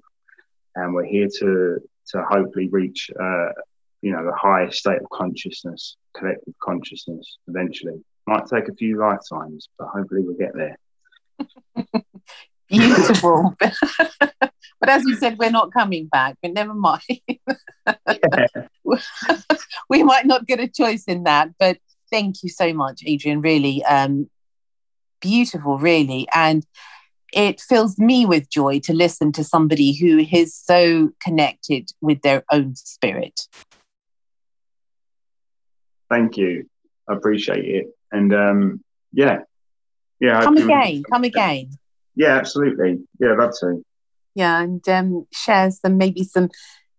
and 0.75 0.93
we're 0.93 1.03
here 1.03 1.27
to 1.39 1.79
to 2.11 2.23
hopefully 2.23 2.69
reach, 2.69 3.11
uh, 3.21 3.49
you 4.01 4.13
know, 4.13 4.23
the 4.23 4.33
highest 4.33 4.79
state 4.79 5.01
of 5.01 5.09
consciousness, 5.09 5.97
collective 6.15 6.53
consciousness. 6.63 7.37
Eventually, 7.49 8.01
might 8.25 8.45
take 8.45 8.69
a 8.69 8.73
few 8.75 8.97
lifetimes, 8.97 9.67
but 9.77 9.89
hopefully 9.89 10.21
we'll 10.23 10.37
get 10.37 10.53
there. 10.55 10.77
Beautiful. 12.69 13.55
but 13.59 14.89
as 14.89 15.03
you 15.05 15.15
said, 15.15 15.37
we're 15.37 15.49
not 15.49 15.73
coming 15.73 16.07
back, 16.07 16.37
but 16.41 16.53
never 16.53 16.73
mind. 16.73 17.01
we 19.89 20.03
might 20.03 20.25
not 20.25 20.45
get 20.45 20.59
a 20.59 20.67
choice 20.67 21.05
in 21.05 21.23
that, 21.23 21.49
but 21.59 21.77
thank 22.11 22.43
you 22.43 22.49
so 22.49 22.73
much, 22.73 23.01
Adrian. 23.05 23.41
Really 23.41 23.83
um, 23.85 24.29
beautiful, 25.21 25.77
really. 25.77 26.27
And 26.33 26.65
it 27.33 27.61
fills 27.61 27.97
me 27.99 28.25
with 28.25 28.49
joy 28.49 28.79
to 28.79 28.93
listen 28.93 29.31
to 29.33 29.43
somebody 29.43 29.93
who 29.93 30.19
is 30.19 30.55
so 30.55 31.09
connected 31.21 31.91
with 32.01 32.21
their 32.21 32.43
own 32.51 32.75
spirit. 32.75 33.41
Thank 36.09 36.37
you. 36.37 36.65
I 37.07 37.13
appreciate 37.13 37.65
it. 37.65 37.87
And 38.11 38.33
um, 38.33 38.83
yeah, 39.11 39.39
yeah. 40.19 40.41
Come 40.41 40.57
again. 40.57 41.03
Come 41.11 41.23
again. 41.23 41.71
Yeah, 42.19 42.35
absolutely. 42.35 42.99
Yeah, 43.21 43.35
love 43.39 43.53
to. 43.61 43.81
Yeah, 44.35 44.61
and 44.61 44.87
um, 44.89 45.25
share 45.31 45.71
some 45.71 45.97
maybe 45.97 46.25
some 46.25 46.49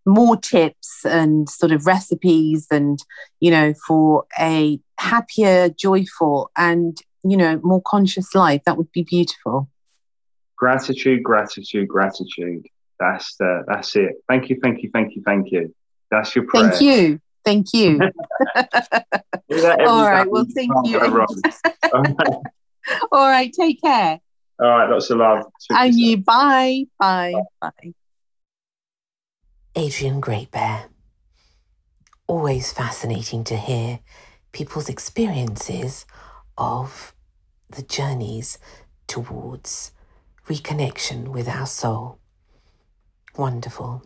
more 0.07 0.35
tips 0.39 1.05
and 1.05 1.47
sort 1.47 1.73
of 1.73 1.87
recipes 1.87 2.67
and 2.71 2.99
you 3.39 3.51
know 3.51 3.75
for 3.87 4.25
a 4.41 4.81
happier 4.99 5.69
joyful 5.69 6.51
and 6.57 6.97
you 7.23 7.37
know 7.37 7.61
more 7.63 7.83
conscious 7.87 8.35
life. 8.35 8.63
That 8.65 8.79
would 8.79 8.91
be 8.93 9.03
beautiful. 9.03 9.69
Gratitude 10.57 11.23
gratitude 11.23 11.87
gratitude. 11.87 12.65
That's 12.99 13.37
the 13.37 13.65
that's 13.69 13.95
it. 13.97 14.13
Thank 14.27 14.49
you 14.49 14.59
thank 14.63 14.83
you 14.83 14.89
thank 14.91 15.15
you 15.15 15.23
thank 15.27 15.53
you. 15.53 15.75
That's 16.11 16.35
your 16.35 16.47
prayer. 16.47 16.71
thank 16.71 16.81
you. 16.81 17.21
Thank 17.45 17.75
you 17.75 18.01
all 19.87 20.11
right 20.11 20.31
well 20.31 20.47
thank 20.55 20.73
you. 20.85 20.99
all 23.13 23.29
right 23.29 23.53
take 23.53 23.83
care 23.83 24.21
all 24.61 24.69
right, 24.69 24.91
lots 24.91 25.11
of 25.11 25.19
love. 25.19 25.45
And 25.71 25.99
you, 25.99 26.19
bye, 26.19 26.85
bye, 26.99 27.35
bye. 27.61 27.93
Adrian 29.75 30.21
Great 30.21 30.51
Bear. 30.51 30.87
Always 32.27 32.73
fascinating 32.73 33.45
to 33.45 33.57
hear 33.57 34.01
people's 34.53 34.89
experiences 34.89 36.07
of 36.59 37.15
the 37.71 37.83
journeys 37.83 38.59
towards 39.07 39.93
reconnection 40.49 41.29
with 41.29 41.49
our 41.49 41.67
soul. 41.67 42.19
Wonderful. 43.37 44.03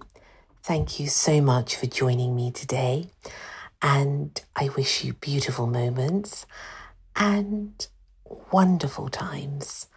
Thank 0.62 1.01
you 1.01 1.09
so 1.09 1.40
much 1.40 1.76
for 1.76 1.86
joining 1.86 2.36
me 2.36 2.51
today. 2.51 3.09
And 3.82 4.40
I 4.55 4.68
wish 4.76 5.05
you 5.05 5.14
beautiful 5.14 5.66
moments 5.66 6.47
and 7.16 7.86
wonderful 8.52 9.09
times. 9.09 9.89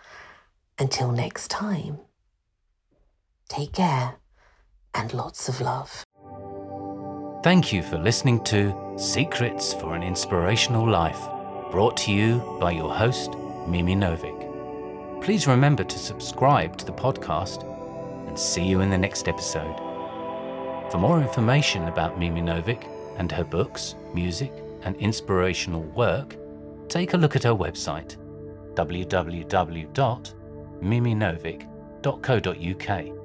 Until 0.80 1.12
next 1.12 1.50
time, 1.50 2.00
take 3.50 3.74
care 3.74 4.18
and 4.94 5.14
lots 5.14 5.50
of 5.50 5.60
love. 5.60 6.04
Thank 7.44 7.74
you 7.74 7.82
for 7.82 7.98
listening 7.98 8.44
to 8.46 8.76
Secrets 8.98 9.74
for 9.74 9.96
an 9.96 10.04
Inspirational 10.04 10.88
Life, 10.88 11.20
brought 11.72 11.98
to 11.98 12.12
you 12.12 12.58
by 12.60 12.72
your 12.72 12.94
host, 12.94 13.32
Mimi 13.68 13.96
Novik. 13.96 15.24
Please 15.24 15.48
remember 15.48 15.84
to 15.84 15.98
subscribe 15.98 16.78
to 16.78 16.86
the 16.86 16.94
podcast 16.94 17.64
and 18.28 18.38
see 18.38 18.64
you 18.64 18.82
in 18.82 18.92
the 18.92 18.98
next 18.98 19.28
episode. 19.28 19.76
For 20.92 21.00
more 21.00 21.20
information 21.20 21.88
about 21.88 22.20
Mimi 22.20 22.42
Novik 22.42 22.88
and 23.18 23.32
her 23.32 23.44
books, 23.44 23.96
music, 24.14 24.54
and 24.84 24.96
inspirational 24.98 25.82
work, 25.82 26.36
take 26.88 27.14
a 27.14 27.18
look 27.18 27.36
at 27.36 27.44
her 27.44 27.56
website 27.56 28.16
www.miminovic.co.uk 30.82 33.17